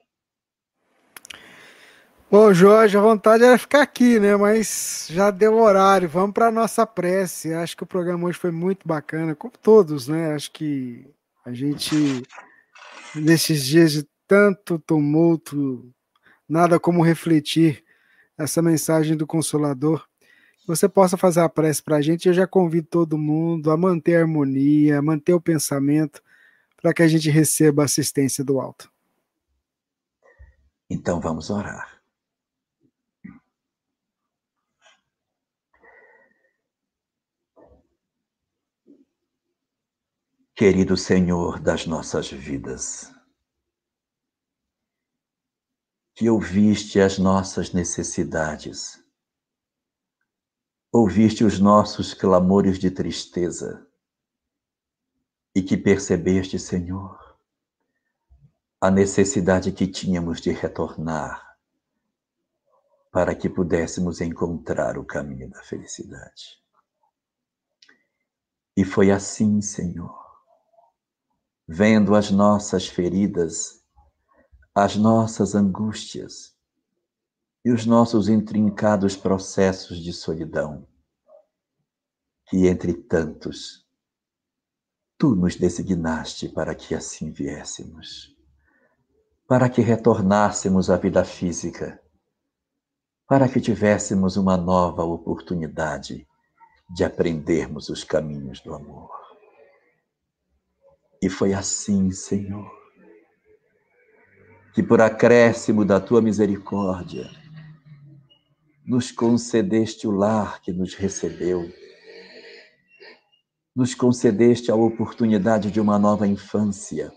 Ô, 2.28 2.52
Jorge, 2.52 2.98
a 2.98 3.00
vontade 3.00 3.44
era 3.44 3.56
ficar 3.56 3.82
aqui, 3.82 4.18
né? 4.18 4.34
Mas 4.36 5.06
já 5.08 5.30
deu 5.30 5.54
horário. 5.54 6.08
Vamos 6.08 6.34
para 6.34 6.50
nossa 6.50 6.84
prece. 6.84 7.54
Acho 7.54 7.76
que 7.76 7.84
o 7.84 7.86
programa 7.86 8.26
hoje 8.26 8.36
foi 8.36 8.50
muito 8.50 8.86
bacana, 8.86 9.32
como 9.36 9.52
todos, 9.62 10.08
né? 10.08 10.34
Acho 10.34 10.50
que 10.50 11.06
a 11.44 11.52
gente, 11.52 12.24
nesses 13.14 13.64
dias 13.64 13.92
de 13.92 14.08
tanto 14.26 14.76
tumulto, 14.80 15.88
nada 16.48 16.80
como 16.80 17.00
refletir 17.00 17.84
essa 18.36 18.60
mensagem 18.60 19.16
do 19.16 19.24
Consolador. 19.24 20.04
Você 20.66 20.88
possa 20.88 21.16
fazer 21.16 21.40
a 21.42 21.48
prece 21.48 21.80
para 21.80 21.98
a 21.98 22.02
gente. 22.02 22.26
Eu 22.26 22.34
já 22.34 22.44
convido 22.44 22.88
todo 22.88 23.16
mundo 23.16 23.70
a 23.70 23.76
manter 23.76 24.16
a 24.16 24.22
harmonia, 24.22 24.98
a 24.98 25.02
manter 25.02 25.32
o 25.32 25.40
pensamento, 25.40 26.20
para 26.82 26.92
que 26.92 27.04
a 27.04 27.08
gente 27.08 27.30
receba 27.30 27.82
a 27.82 27.84
assistência 27.84 28.42
do 28.42 28.60
alto. 28.60 28.90
Então 30.90 31.20
vamos 31.20 31.50
orar. 31.50 31.95
Querido 40.58 40.96
Senhor 40.96 41.60
das 41.60 41.84
nossas 41.84 42.30
vidas, 42.30 43.12
que 46.14 46.30
ouviste 46.30 46.98
as 46.98 47.18
nossas 47.18 47.74
necessidades, 47.74 48.98
ouviste 50.90 51.44
os 51.44 51.60
nossos 51.60 52.14
clamores 52.14 52.78
de 52.78 52.90
tristeza 52.90 53.86
e 55.54 55.60
que 55.62 55.76
percebeste, 55.76 56.58
Senhor, 56.58 57.38
a 58.80 58.90
necessidade 58.90 59.70
que 59.72 59.86
tínhamos 59.86 60.40
de 60.40 60.52
retornar 60.52 61.54
para 63.12 63.34
que 63.34 63.50
pudéssemos 63.50 64.22
encontrar 64.22 64.96
o 64.96 65.04
caminho 65.04 65.50
da 65.50 65.62
felicidade. 65.62 66.58
E 68.74 68.86
foi 68.86 69.10
assim, 69.10 69.60
Senhor, 69.60 70.25
vendo 71.68 72.14
as 72.14 72.30
nossas 72.30 72.86
feridas, 72.86 73.82
as 74.74 74.94
nossas 74.94 75.54
angústias 75.54 76.54
e 77.64 77.72
os 77.72 77.84
nossos 77.84 78.28
intrincados 78.28 79.16
processos 79.16 79.98
de 79.98 80.12
solidão, 80.12 80.86
que 82.46 82.68
entre 82.68 82.94
tantos, 82.94 83.84
tu 85.18 85.34
nos 85.34 85.56
designaste 85.56 86.48
para 86.48 86.74
que 86.74 86.94
assim 86.94 87.32
viéssemos, 87.32 88.36
para 89.48 89.68
que 89.68 89.80
retornássemos 89.80 90.88
à 90.88 90.96
vida 90.96 91.24
física, 91.24 92.00
para 93.26 93.48
que 93.48 93.60
tivéssemos 93.60 94.36
uma 94.36 94.56
nova 94.56 95.02
oportunidade 95.02 96.28
de 96.94 97.02
aprendermos 97.02 97.88
os 97.88 98.04
caminhos 98.04 98.60
do 98.60 98.72
amor. 98.72 99.25
E 101.22 101.30
foi 101.30 101.54
assim, 101.54 102.10
Senhor, 102.10 102.70
que 104.74 104.82
por 104.82 105.00
acréscimo 105.00 105.84
da 105.84 105.98
tua 105.98 106.20
misericórdia, 106.20 107.30
nos 108.84 109.10
concedeste 109.10 110.06
o 110.06 110.10
lar 110.10 110.60
que 110.60 110.72
nos 110.72 110.94
recebeu, 110.94 111.68
nos 113.74 113.94
concedeste 113.94 114.70
a 114.70 114.74
oportunidade 114.74 115.70
de 115.70 115.80
uma 115.80 115.98
nova 115.98 116.26
infância 116.26 117.12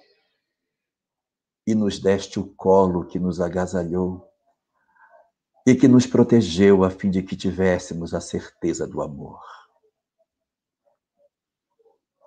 e 1.68 1.76
nos 1.76 2.00
deste 2.00 2.40
o 2.40 2.48
colo 2.56 3.06
que 3.06 3.20
nos 3.20 3.40
agasalhou 3.40 4.28
e 5.68 5.76
que 5.76 5.88
nos 5.88 6.08
protegeu 6.08 6.84
a 6.84 6.90
fim 6.90 7.12
de 7.12 7.22
que 7.22 7.36
tivéssemos 7.36 8.14
a 8.14 8.20
certeza 8.20 8.88
do 8.88 9.02
amor. 9.02 9.40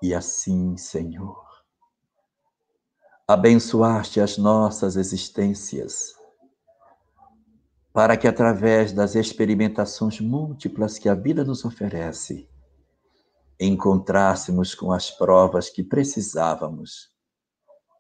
E 0.01 0.15
assim, 0.15 0.77
Senhor, 0.77 1.52
abençoaste 3.33 4.21
as 4.21 4.37
nossas 4.37 4.95
existências, 4.95 6.15
para 7.91 8.15
que 8.15 8.29
através 8.29 8.93
das 8.93 9.15
experimentações 9.15 10.21
múltiplas 10.21 10.99
que 10.99 11.09
a 11.09 11.15
vida 11.15 11.43
nos 11.43 11.65
oferece, 11.65 12.47
encontrássemos 13.59 14.75
com 14.75 14.93
as 14.93 15.11
provas 15.11 15.71
que 15.71 15.83
precisávamos 15.83 17.11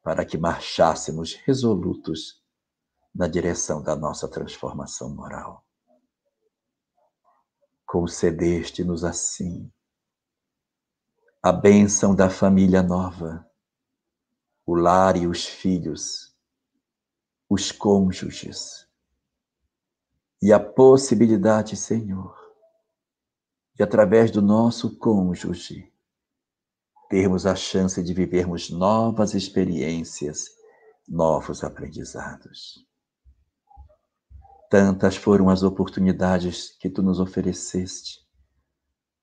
para 0.02 0.24
que 0.24 0.36
marchássemos 0.36 1.34
resolutos 1.46 2.42
na 3.14 3.26
direção 3.26 3.82
da 3.82 3.96
nossa 3.96 4.28
transformação 4.28 5.14
moral. 5.14 5.64
Concedeste-nos 7.86 9.02
assim 9.02 9.72
a 11.42 11.52
bênção 11.52 12.14
da 12.14 12.28
família 12.28 12.82
nova 12.82 13.50
o 14.64 14.74
lar 14.74 15.16
e 15.16 15.26
os 15.26 15.44
filhos, 15.44 16.34
os 17.48 17.72
cônjuges, 17.72 18.86
e 20.40 20.52
a 20.52 20.58
possibilidade, 20.58 21.76
Senhor, 21.76 22.36
de 23.74 23.82
através 23.82 24.30
do 24.30 24.42
nosso 24.42 24.98
cônjuge 24.98 25.92
termos 27.08 27.44
a 27.44 27.54
chance 27.54 28.02
de 28.02 28.14
vivermos 28.14 28.70
novas 28.70 29.34
experiências, 29.34 30.46
novos 31.06 31.62
aprendizados. 31.62 32.86
Tantas 34.70 35.14
foram 35.14 35.50
as 35.50 35.62
oportunidades 35.62 36.70
que 36.78 36.88
tu 36.88 37.02
nos 37.02 37.20
ofereceste 37.20 38.20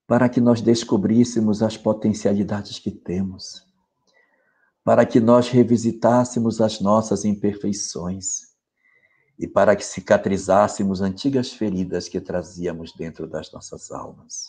para 0.05 0.29
que 0.29 0.39
nós 0.39 0.61
descobríssemos 0.61 1.63
as 1.63 1.77
potencialidades 1.77 2.79
que 2.79 2.91
temos 2.91 3.68
para 4.83 5.05
que 5.05 5.19
nós 5.19 5.49
revisitássemos 5.49 6.61
as 6.61 6.79
nossas 6.79 7.25
imperfeições 7.25 8.49
e 9.37 9.47
para 9.47 9.75
que 9.75 9.85
cicatrizássemos 9.85 11.01
antigas 11.01 11.51
feridas 11.51 12.09
que 12.09 12.19
trazíamos 12.19 12.93
dentro 12.93 13.25
das 13.25 13.51
nossas 13.51 13.91
almas. 13.91 14.47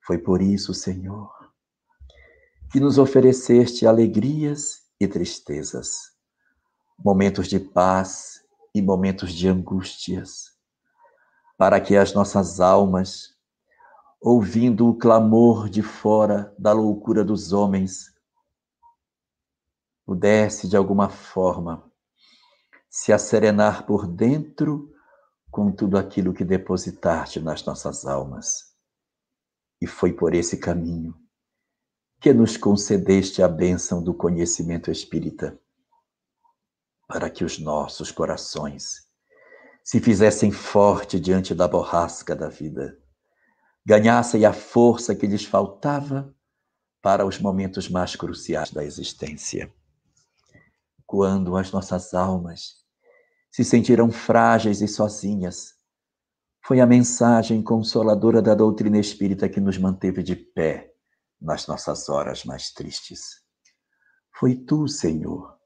Foi 0.00 0.18
por 0.18 0.40
isso, 0.40 0.72
Senhor, 0.72 1.32
que 2.70 2.78
nos 2.78 2.98
ofereceste 2.98 3.86
alegrias 3.86 4.82
e 5.00 5.08
tristezas, 5.08 6.12
momentos 6.96 7.48
de 7.48 7.58
paz 7.58 8.44
e 8.74 8.80
momentos 8.80 9.32
de 9.32 9.48
angústias, 9.48 10.52
para 11.56 11.80
que 11.80 11.96
as 11.96 12.12
nossas 12.12 12.60
almas, 12.60 13.34
ouvindo 14.20 14.88
o 14.88 14.94
clamor 14.94 15.68
de 15.68 15.82
fora 15.82 16.54
da 16.58 16.72
loucura 16.72 17.24
dos 17.24 17.52
homens, 17.52 18.13
pudesse, 20.04 20.68
de 20.68 20.76
alguma 20.76 21.08
forma, 21.08 21.90
se 22.88 23.12
acerenar 23.12 23.86
por 23.86 24.06
dentro 24.06 24.92
com 25.50 25.72
tudo 25.72 25.96
aquilo 25.96 26.34
que 26.34 26.44
depositaste 26.44 27.40
nas 27.40 27.64
nossas 27.64 28.04
almas. 28.04 28.74
E 29.80 29.86
foi 29.86 30.12
por 30.12 30.34
esse 30.34 30.58
caminho 30.58 31.14
que 32.20 32.32
nos 32.32 32.56
concedeste 32.56 33.42
a 33.42 33.48
bênção 33.48 34.02
do 34.02 34.14
conhecimento 34.14 34.90
espírita, 34.90 35.58
para 37.06 37.28
que 37.28 37.44
os 37.44 37.58
nossos 37.58 38.10
corações 38.10 39.08
se 39.82 40.00
fizessem 40.00 40.50
forte 40.50 41.20
diante 41.20 41.54
da 41.54 41.68
borrasca 41.68 42.34
da 42.34 42.48
vida, 42.48 42.98
ganhassem 43.84 44.46
a 44.46 44.52
força 44.52 45.14
que 45.14 45.26
lhes 45.26 45.44
faltava 45.44 46.34
para 47.02 47.26
os 47.26 47.38
momentos 47.38 47.90
mais 47.90 48.16
cruciais 48.16 48.70
da 48.70 48.82
existência 48.82 49.70
quando 51.06 51.56
as 51.56 51.70
nossas 51.72 52.14
almas 52.14 52.84
se 53.50 53.64
sentiram 53.64 54.10
frágeis 54.10 54.80
e 54.80 54.88
sozinhas. 54.88 55.74
Foi 56.66 56.80
a 56.80 56.86
mensagem 56.86 57.62
consoladora 57.62 58.42
da 58.42 58.54
doutrina 58.54 58.98
espírita 58.98 59.48
que 59.48 59.60
nos 59.60 59.78
manteve 59.78 60.22
de 60.22 60.34
pé 60.34 60.92
nas 61.40 61.66
nossas 61.66 62.08
horas 62.08 62.44
mais 62.44 62.72
tristes. 62.72 63.42
Foi 64.36 64.56
tu, 64.56 64.88
Senhor, 64.88 65.56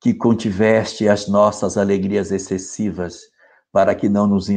que 0.00 0.14
contiveste 0.14 1.08
as 1.08 1.28
nossas 1.28 1.76
alegrias 1.76 2.32
excessivas 2.32 3.20
para 3.70 3.94
que 3.94 4.08
não 4.08 4.26
nos 4.26 4.48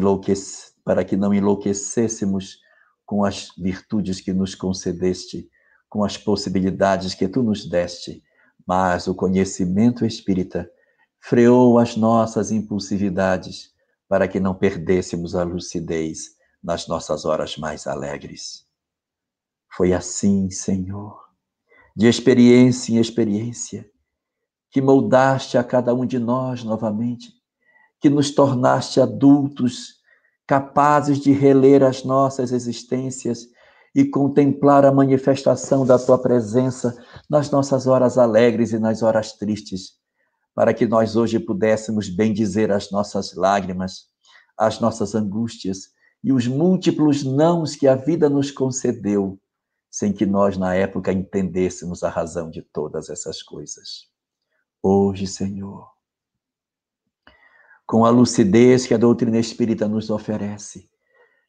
para 0.84 1.05
que 1.05 1.15
não 1.15 1.34
enlouquecêssemos 1.34 2.57
com 3.05 3.23
as 3.23 3.49
virtudes 3.57 4.19
que 4.19 4.34
nos 4.34 4.55
concedeste, 4.55 5.47
com 5.88 6.03
as 6.03 6.18
possibilidades 6.18 7.14
que 7.14 7.27
tu 7.27 7.43
nos 7.43 7.69
deste 7.69 8.23
mas 8.65 9.07
o 9.07 9.15
conhecimento 9.15 10.06
espírita 10.06 10.69
freou 11.19 11.80
as 11.80 11.95
nossas 11.95 12.52
impulsividades 12.52 13.72
para 14.07 14.27
que 14.27 14.40
não 14.40 14.53
perdêssemos 14.53 15.35
a 15.35 15.44
lucidez 15.44 16.35
nas 16.64 16.88
nossas 16.88 17.26
horas 17.26 17.57
mais 17.57 17.88
alegres. 17.88 18.65
Foi 19.76 19.94
assim, 19.94 20.49
Senhor, 20.49 21.19
de 21.95 22.07
experiência 22.07 22.94
em 22.94 22.99
experiência, 22.99 23.90
que 24.69 24.81
moldaste 24.81 25.57
a 25.57 25.64
cada 25.64 25.94
um 25.94 26.06
de 26.06 26.19
nós 26.19 26.64
novamente, 26.64 27.34
que 27.99 28.10
nos 28.10 28.31
tornaste 28.31 28.99
adultos, 28.99 30.02
capazes 30.45 31.19
de 31.19 31.31
reler 31.31 31.84
as 31.84 32.03
nossas 32.03 32.52
existências 32.52 33.48
e 33.95 34.06
contemplar 34.06 34.86
a 34.86 34.91
manifestação 34.91 35.86
da 35.86 35.99
tua 35.99 36.18
presença 36.18 36.98
nas 37.30 37.52
nossas 37.52 37.86
horas 37.86 38.18
alegres 38.18 38.72
e 38.72 38.80
nas 38.80 39.03
horas 39.03 39.34
tristes, 39.34 39.94
para 40.56 40.74
que 40.74 40.88
nós 40.88 41.15
hoje 41.15 41.40
pudéssemos 41.40 42.10
bendizer 42.10 42.72
as 42.72 42.90
nossas 42.91 43.36
lágrimas, 43.36 44.07
as 44.57 44.80
nossas 44.80 45.14
angústias 45.14 45.91
e 46.24 46.32
os 46.32 46.48
múltiplos 46.48 47.24
nãos 47.24 47.76
que 47.76 47.88
a 47.88 47.95
vida 47.95 48.30
nos 48.30 48.49
concedeu, 48.49 49.40
sem 49.91 50.11
que 50.11 50.26
nós, 50.26 50.57
na 50.57 50.74
época, 50.74 51.11
entendêssemos 51.11 52.03
a 52.03 52.10
razão 52.10 52.49
de 52.49 52.61
todas 52.61 53.10
essas 53.10 53.44
coisas. 53.44 54.07
Hoje, 54.82 55.28
Senhor, 55.28 55.88
com 57.86 58.06
a 58.06 58.10
lucidez 58.10 58.88
que 58.88 58.94
a 58.94 58.98
doutrina 58.98 59.38
espírita 59.38 59.88
nos 59.88 60.10
oferece, 60.10 60.90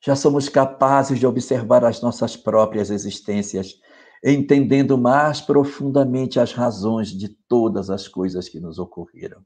já 0.04 0.14
somos 0.14 0.50
capazes 0.50 1.18
de 1.18 1.26
observar 1.26 1.82
as 1.82 2.02
nossas 2.02 2.36
próprias 2.36 2.90
existências, 2.90 3.80
entendendo 4.22 4.98
mais 4.98 5.40
profundamente 5.40 6.38
as 6.38 6.52
razões 6.52 7.08
de 7.08 7.28
todas 7.48 7.88
as 7.88 8.06
coisas 8.06 8.46
que 8.46 8.60
nos 8.60 8.78
ocorreram. 8.78 9.42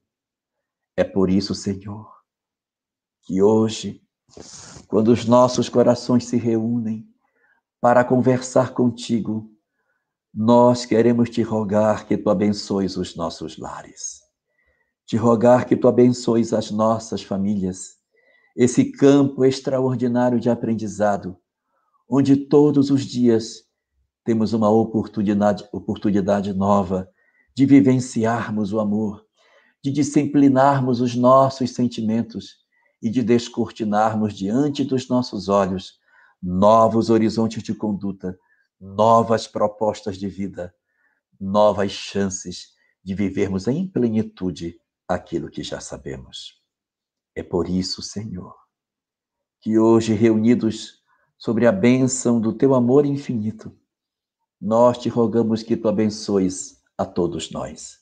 É 0.97 1.05
por 1.05 1.31
isso, 1.31 1.55
Senhor, 1.55 2.13
que 3.23 3.41
hoje, 3.41 4.03
quando 4.89 5.09
os 5.09 5.27
nossos 5.27 5.69
corações 5.69 6.25
se 6.25 6.37
reúnem 6.37 7.07
para 7.81 8.03
conversar 8.03 8.75
contigo, 8.75 9.49
nós 10.35 10.85
queremos 10.85 11.31
te 11.31 11.41
rogar 11.41 12.05
que 12.05 12.19
tu 12.19 12.31
abençoes 12.31 12.97
os 12.97 13.15
nossos 13.15 13.59
lares, 13.59 14.23
te 15.07 15.17
rogar 15.17 15.67
que 15.67 15.77
tu 15.77 15.87
abençoes 15.87 16.53
as 16.53 16.73
nossas 16.73 17.23
famílias, 17.23 17.98
esse 18.59 18.87
campo 18.91 19.45
extraordinário 19.45 20.41
de 20.41 20.51
aprendizado, 20.51 21.39
onde 22.11 22.35
todos 22.35 22.91
os 22.91 23.03
dias 23.05 23.63
temos 24.25 24.53
uma 24.53 24.69
oportunidade, 24.69 25.65
oportunidade 25.71 26.53
nova 26.53 27.09
de 27.55 27.65
vivenciarmos 27.65 28.73
o 28.73 28.81
amor, 28.81 29.25
de 29.81 29.93
disciplinarmos 29.93 31.01
os 31.01 31.15
nossos 31.15 31.71
sentimentos 31.71 32.57
e 33.01 33.09
de 33.09 33.23
descortinarmos 33.23 34.35
diante 34.35 34.83
dos 34.83 35.09
nossos 35.09 35.49
olhos 35.49 36.01
novos 36.43 37.11
horizontes 37.11 37.63
de 37.63 37.73
conduta, 37.73 38.37
novas 38.81 39.47
propostas 39.47 40.17
de 40.17 40.29
vida, 40.29 40.75
novas 41.41 41.93
chances 41.93 42.71
de 43.05 43.15
vivermos 43.15 43.69
em 43.69 43.87
plenitude 43.87 44.81
aquilo 45.07 45.49
que 45.49 45.63
já 45.63 45.79
sabemos. 45.79 46.58
É 47.39 47.43
por 47.45 47.69
isso, 47.69 48.03
Senhor, 48.03 48.53
que 49.61 49.79
hoje, 49.79 50.13
reunidos 50.13 50.95
sobre 51.39 51.69
a 51.69 51.71
bênção 51.71 52.41
do 52.41 52.53
teu 52.53 52.75
amor 52.75 53.07
infinito, 53.07 53.73
nós 54.61 54.99
te 54.99 55.09
rogamos 55.09 55.63
que 55.63 55.77
tu 55.77 55.87
abençoes 55.87 56.83
a 56.99 57.07
todos 57.07 57.53
nós. 57.53 57.99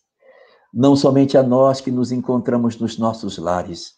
Não 0.73 0.97
somente 0.97 1.37
a 1.37 1.43
nós 1.43 1.83
que 1.83 1.91
nos 1.91 2.13
encontramos 2.13 2.79
nos 2.79 2.97
nossos 2.97 3.37
lares, 3.37 3.97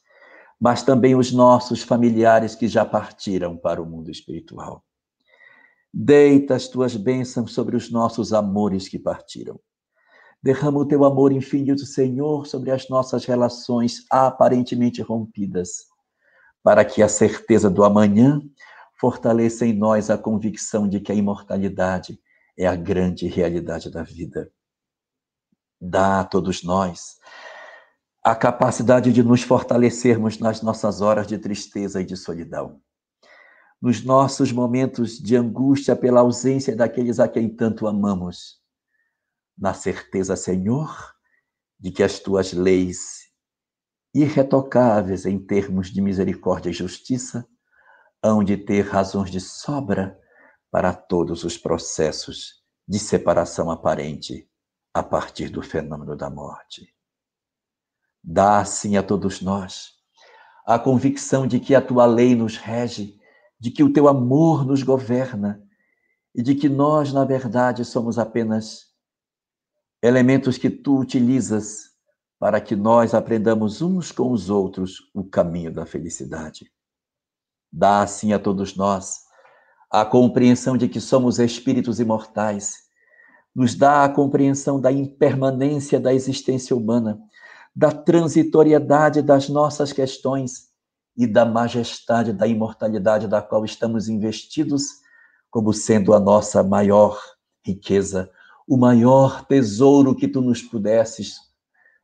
mas 0.59 0.83
também 0.83 1.15
os 1.15 1.31
nossos 1.31 1.83
familiares 1.83 2.57
que 2.57 2.67
já 2.67 2.85
partiram 2.85 3.57
para 3.57 3.81
o 3.81 3.87
mundo 3.87 4.11
espiritual. 4.11 4.85
Deita 5.95 6.57
as 6.57 6.67
tuas 6.67 6.97
bênçãos 6.97 7.55
sobre 7.55 7.77
os 7.77 7.93
nossos 7.93 8.33
amores 8.33 8.89
que 8.89 8.99
partiram. 8.99 9.61
Derrama 10.43 10.79
o 10.79 10.87
teu 10.87 11.05
amor 11.05 11.33
infinito, 11.33 11.85
Senhor, 11.85 12.47
sobre 12.47 12.71
as 12.71 12.89
nossas 12.89 13.25
relações 13.25 14.05
aparentemente 14.09 15.03
rompidas, 15.03 15.87
para 16.63 16.85
que 16.85 17.03
a 17.03 17.09
certeza 17.09 17.69
do 17.69 17.83
amanhã 17.83 18.41
fortaleça 19.01 19.67
em 19.67 19.73
nós 19.73 20.11
a 20.11 20.19
convicção 20.19 20.89
de 20.89 21.01
que 21.01 21.11
a 21.11 21.15
imortalidade 21.15 22.21
é 22.57 22.67
a 22.67 22.77
grande 22.77 23.27
realidade 23.27 23.91
da 23.91 24.03
vida. 24.03 24.51
Dá 25.81 26.21
a 26.21 26.25
todos 26.25 26.63
nós 26.63 27.19
a 28.23 28.35
capacidade 28.35 29.13
de 29.13 29.23
nos 29.23 29.43
fortalecermos 29.43 30.39
nas 30.39 30.61
nossas 30.61 31.01
horas 31.01 31.27
de 31.27 31.39
tristeza 31.39 32.01
e 32.01 32.05
de 32.05 32.17
solidão. 32.17 32.81
Nos 33.81 34.05
nossos 34.05 34.53
momentos 34.53 35.19
de 35.19 35.37
angústia 35.37 35.97
pela 35.97 36.21
ausência 36.21 36.77
daqueles 36.77 37.21
a 37.21 37.29
quem 37.29 37.49
tanto 37.49 37.87
amamos 37.87 38.58
na 39.59 39.75
certeza, 39.75 40.37
Senhor, 40.37 41.15
de 41.79 41.91
que 41.91 42.03
as 42.03 42.19
tuas 42.19 42.53
leis, 42.53 43.31
irretocáveis 44.15 45.27
em 45.27 45.39
termos 45.39 45.89
de 45.91 46.01
misericórdia 46.01 46.71
e 46.71 46.73
justiça, 46.73 47.47
hão 48.23 48.43
de 48.43 48.57
ter 48.57 48.83
razões 48.87 49.31
de 49.31 49.41
sobra 49.41 50.19
para 50.71 50.93
todos 50.95 51.45
os 51.45 51.57
processos 51.57 52.63
de 52.87 52.99
separação 52.99 53.71
aparente 53.71 54.49
a 54.95 55.03
partir 55.03 55.49
do 55.49 55.63
fenômeno 55.63 56.17
da 56.17 56.31
morte. 56.31 56.95
Dá, 58.23 58.61
assim, 58.61 58.97
a 58.97 59.03
todos 59.03 59.41
nós 59.41 59.99
a 60.69 60.79
convicção 60.79 61.47
de 61.47 61.59
que 61.59 61.75
a 61.75 61.81
tua 61.81 62.05
lei 62.05 62.35
nos 62.35 62.59
rege, 62.59 63.19
de 63.59 63.71
que 63.71 63.83
o 63.83 63.91
teu 63.91 64.07
amor 64.07 64.67
nos 64.67 64.83
governa 64.83 65.67
e 66.35 66.43
de 66.43 66.55
que 66.55 66.69
nós, 66.69 67.11
na 67.11 67.25
verdade, 67.25 67.87
somos 67.87 68.19
apenas 68.19 68.88
elementos 70.03 70.57
que 70.59 70.71
tu 70.71 70.99
utilizas 70.99 71.89
para 72.39 72.61
que 72.61 72.77
nós 72.77 73.15
aprendamos 73.15 73.83
uns 73.83 74.13
com 74.13 74.31
os 74.31 74.49
outros 74.49 75.11
o 75.13 75.25
caminho 75.25 75.73
da 75.73 75.85
felicidade. 75.85 76.71
Dá 77.73 78.03
assim 78.03 78.33
a 78.33 78.39
todos 78.39 78.77
nós 78.77 79.29
a 79.91 80.05
compreensão 80.05 80.77
de 80.77 80.87
que 80.87 81.01
somos 81.01 81.39
espíritos 81.39 81.99
imortais, 81.99 82.77
nos 83.55 83.75
dá 83.75 84.05
a 84.05 84.09
compreensão 84.09 84.81
da 84.81 84.93
impermanência 84.93 85.99
da 85.99 86.13
existência 86.13 86.77
humana, 86.77 87.19
da 87.75 87.91
transitoriedade 87.91 89.23
das 89.23 89.49
nossas 89.49 89.93
questões 89.93 90.69
e 91.17 91.27
da 91.27 91.45
majestade 91.45 92.33
da 92.33 92.47
imortalidade 92.47 93.27
da 93.27 93.41
qual 93.41 93.65
estamos 93.65 94.09
investidos 94.09 94.85
como 95.51 95.73
sendo 95.73 96.13
a 96.13 96.21
nossa 96.21 96.63
maior 96.63 97.21
riqueza, 97.65 98.31
o 98.69 98.77
maior 98.77 99.47
tesouro 99.47 100.15
que 100.15 100.29
tu 100.29 100.43
nos 100.43 100.63
pudesses 100.63 101.39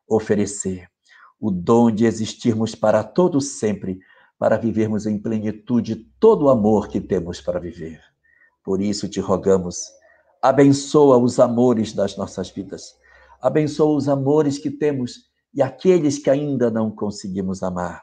oferecer, 0.09 0.89
o 1.39 1.51
dom 1.51 1.91
de 1.91 2.07
existirmos 2.07 2.75
para 2.75 3.05
todo 3.05 3.39
sempre, 3.39 3.99
para 4.39 4.57
vivermos 4.57 5.05
em 5.05 5.19
plenitude 5.19 5.95
todo 6.19 6.47
o 6.47 6.49
amor 6.49 6.89
que 6.89 7.03
temos 7.03 7.39
para 7.39 7.61
viver. 7.61 8.01
Por 8.65 8.81
isso 8.81 9.07
te 9.07 9.21
rogamos, 9.21 9.91
abençoa 10.41 11.19
os 11.19 11.39
amores 11.39 11.93
das 11.93 12.17
nossas 12.17 12.49
vidas, 12.49 12.95
abençoa 13.43 13.95
os 13.95 14.09
amores 14.09 14.57
que 14.57 14.71
temos 14.71 15.27
e 15.53 15.61
aqueles 15.61 16.19
que 16.19 16.31
ainda 16.31 16.71
não 16.71 16.91
conseguimos 16.91 17.63
amar. 17.63 18.03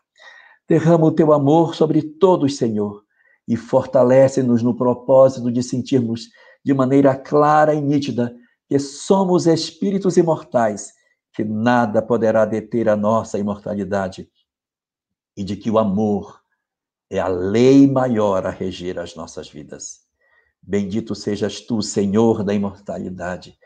Derrama 0.70 1.08
o 1.08 1.12
teu 1.12 1.34
amor 1.34 1.74
sobre 1.74 2.04
todos, 2.04 2.58
Senhor, 2.58 3.04
e 3.48 3.58
fortalece-nos 3.58 4.62
no 4.62 4.76
propósito 4.76 5.52
de 5.52 5.64
sentirmos 5.64 6.30
de 6.64 6.76
maneira 6.76 7.16
clara 7.16 7.74
e 7.74 7.82
nítida 7.82 8.36
que 8.72 8.80
somos 8.80 9.48
espíritos 9.48 10.16
imortais, 10.16 10.94
que 11.34 11.44
nada 11.44 12.02
poderá 12.02 12.46
deter 12.46 12.88
a 12.88 12.96
nossa 12.96 13.38
imortalidade, 13.38 14.32
e 15.36 15.44
de 15.44 15.58
que 15.58 15.70
o 15.70 15.78
amor 15.78 16.42
é 17.10 17.20
a 17.20 17.28
lei 17.28 17.86
maior 17.86 18.48
a 18.48 18.50
reger 18.50 18.98
as 18.98 19.14
nossas 19.14 19.50
vidas. 19.50 20.04
Bendito 20.62 21.14
sejas 21.14 21.60
tu, 21.60 21.82
Senhor 21.82 22.46
da 22.46 22.54
imortalidade. 22.54 23.58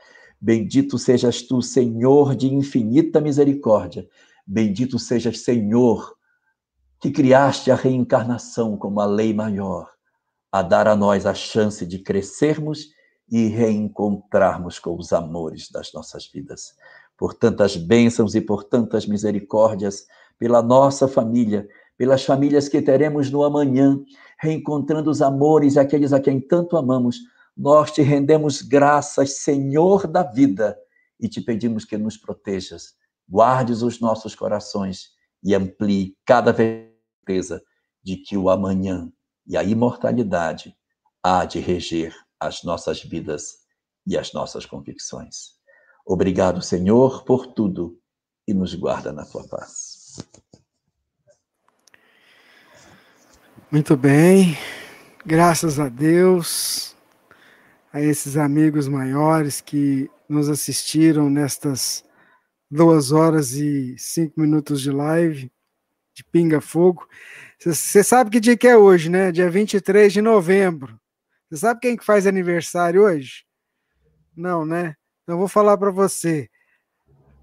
Bendito 0.42 0.98
sejas 0.98 1.44
tu, 1.44 1.62
Senhor 1.62 2.36
de 2.36 2.52
infinita 2.52 3.22
misericórdia. 3.22 4.10
Bendito 4.44 4.98
sejas, 4.98 5.42
Senhor, 5.42 6.18
que 7.00 7.12
criaste 7.12 7.70
a 7.70 7.76
reencarnação 7.76 8.76
como 8.76 9.00
a 9.00 9.06
lei 9.06 9.36
maior, 9.36 9.88
a 10.52 10.64
dar 10.64 10.88
a 10.88 10.96
nós 10.96 11.28
a 11.28 11.36
chance 11.36 11.86
de 11.86 12.00
crescermos 12.00 12.95
e 13.30 13.48
reencontrarmos 13.48 14.80
com 14.80 14.96
os 14.98 15.12
amores 15.12 15.70
das 15.70 15.92
nossas 15.94 16.28
vidas. 16.28 16.76
Por 17.18 17.34
tantas 17.34 17.76
bênçãos 17.76 18.36
e 18.36 18.42
por 18.42 18.64
tantas 18.64 19.06
misericórdias, 19.06 20.06
pela 20.38 20.62
nossa 20.62 21.08
família, 21.08 21.68
pelas 21.98 22.24
famílias 22.24 22.68
que 22.68 22.82
teremos 22.82 23.32
no 23.32 23.44
amanhã, 23.44 24.00
reencontrando 24.40 25.10
os 25.10 25.22
amores 25.22 25.76
e 25.76 25.80
aqueles 25.80 26.12
a 26.14 26.20
quem 26.20 26.40
tanto 26.40 26.78
amamos, 26.78 27.20
nós 27.56 27.92
te 27.92 28.02
rendemos 28.02 28.62
graças, 28.62 29.38
Senhor 29.38 30.08
da 30.08 30.24
vida, 30.24 30.78
e 31.20 31.30
te 31.30 31.40
pedimos 31.40 31.86
que 31.86 31.98
nos 31.98 32.18
protejas, 32.18 32.96
guardes 33.28 33.82
os 33.82 34.02
nossos 34.02 34.36
corações 34.36 35.12
e 35.42 35.56
amplie 35.56 36.16
cada 36.26 36.52
vez 36.52 36.92
de 38.04 38.18
que 38.18 38.38
o 38.38 38.50
amanhã 38.50 39.10
e 39.48 39.56
a 39.56 39.64
imortalidade 39.64 40.76
há 41.24 41.46
de 41.46 41.60
reger 41.60 42.25
as 42.40 42.64
nossas 42.64 43.02
vidas 43.02 43.66
e 44.06 44.18
as 44.18 44.34
nossas 44.34 44.66
convicções. 44.66 45.56
Obrigado, 46.06 46.62
Senhor, 46.62 47.24
por 47.24 47.48
tudo 47.48 48.00
e 48.48 48.54
nos 48.54 48.76
guarda 48.76 49.12
na 49.12 49.26
tua 49.26 49.48
paz. 49.48 50.18
Muito 53.72 53.98
bem, 53.98 54.56
graças 55.26 55.80
a 55.80 55.90
Deus, 55.90 56.96
a 57.92 58.00
esses 58.02 58.38
amigos 58.38 58.88
maiores 58.88 59.60
que 59.60 60.10
nos 60.30 60.50
assistiram 60.50 61.30
nestas 61.30 62.06
duas 62.70 63.12
horas 63.12 63.54
e 63.54 63.96
cinco 63.98 64.40
minutos 64.40 64.82
de 64.82 64.92
live 64.92 65.52
de 66.14 66.24
Pinga 66.24 66.62
Fogo. 66.62 67.08
Você 67.60 68.04
sabe 68.04 68.30
que 68.30 68.40
dia 68.40 68.56
que 68.56 68.68
é 68.68 68.78
hoje, 68.78 69.10
né? 69.10 69.32
Dia 69.32 69.50
23 69.50 70.14
de 70.14 70.22
novembro. 70.22 71.00
Você 71.56 71.62
sabe 71.62 71.80
quem 71.80 71.96
que 71.96 72.04
faz 72.04 72.28
aniversário 72.28 73.04
hoje? 73.04 73.46
Não, 74.36 74.66
né? 74.66 74.94
Então 75.24 75.38
vou 75.38 75.48
falar 75.48 75.78
para 75.78 75.90
você. 75.90 76.50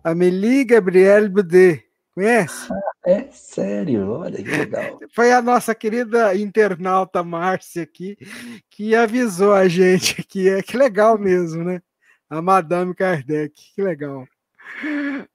Amélie 0.04 0.64
Gabrielle 0.66 1.30
Boudet. 1.30 1.82
Conhece? 2.14 2.68
É 3.04 3.28
sério, 3.32 4.10
olha 4.10 4.36
que 4.36 4.48
legal. 4.48 5.00
Foi 5.12 5.32
a 5.32 5.42
nossa 5.42 5.74
querida 5.74 6.36
internauta 6.36 7.20
Márcia 7.20 7.82
aqui 7.82 8.16
que 8.70 8.94
avisou 8.94 9.52
a 9.52 9.66
gente 9.66 10.20
aqui. 10.20 10.48
É 10.48 10.62
que 10.62 10.76
legal 10.76 11.18
mesmo, 11.18 11.64
né? 11.64 11.82
A 12.30 12.40
Madame 12.40 12.94
Kardec, 12.94 13.52
que 13.74 13.82
legal. 13.82 14.24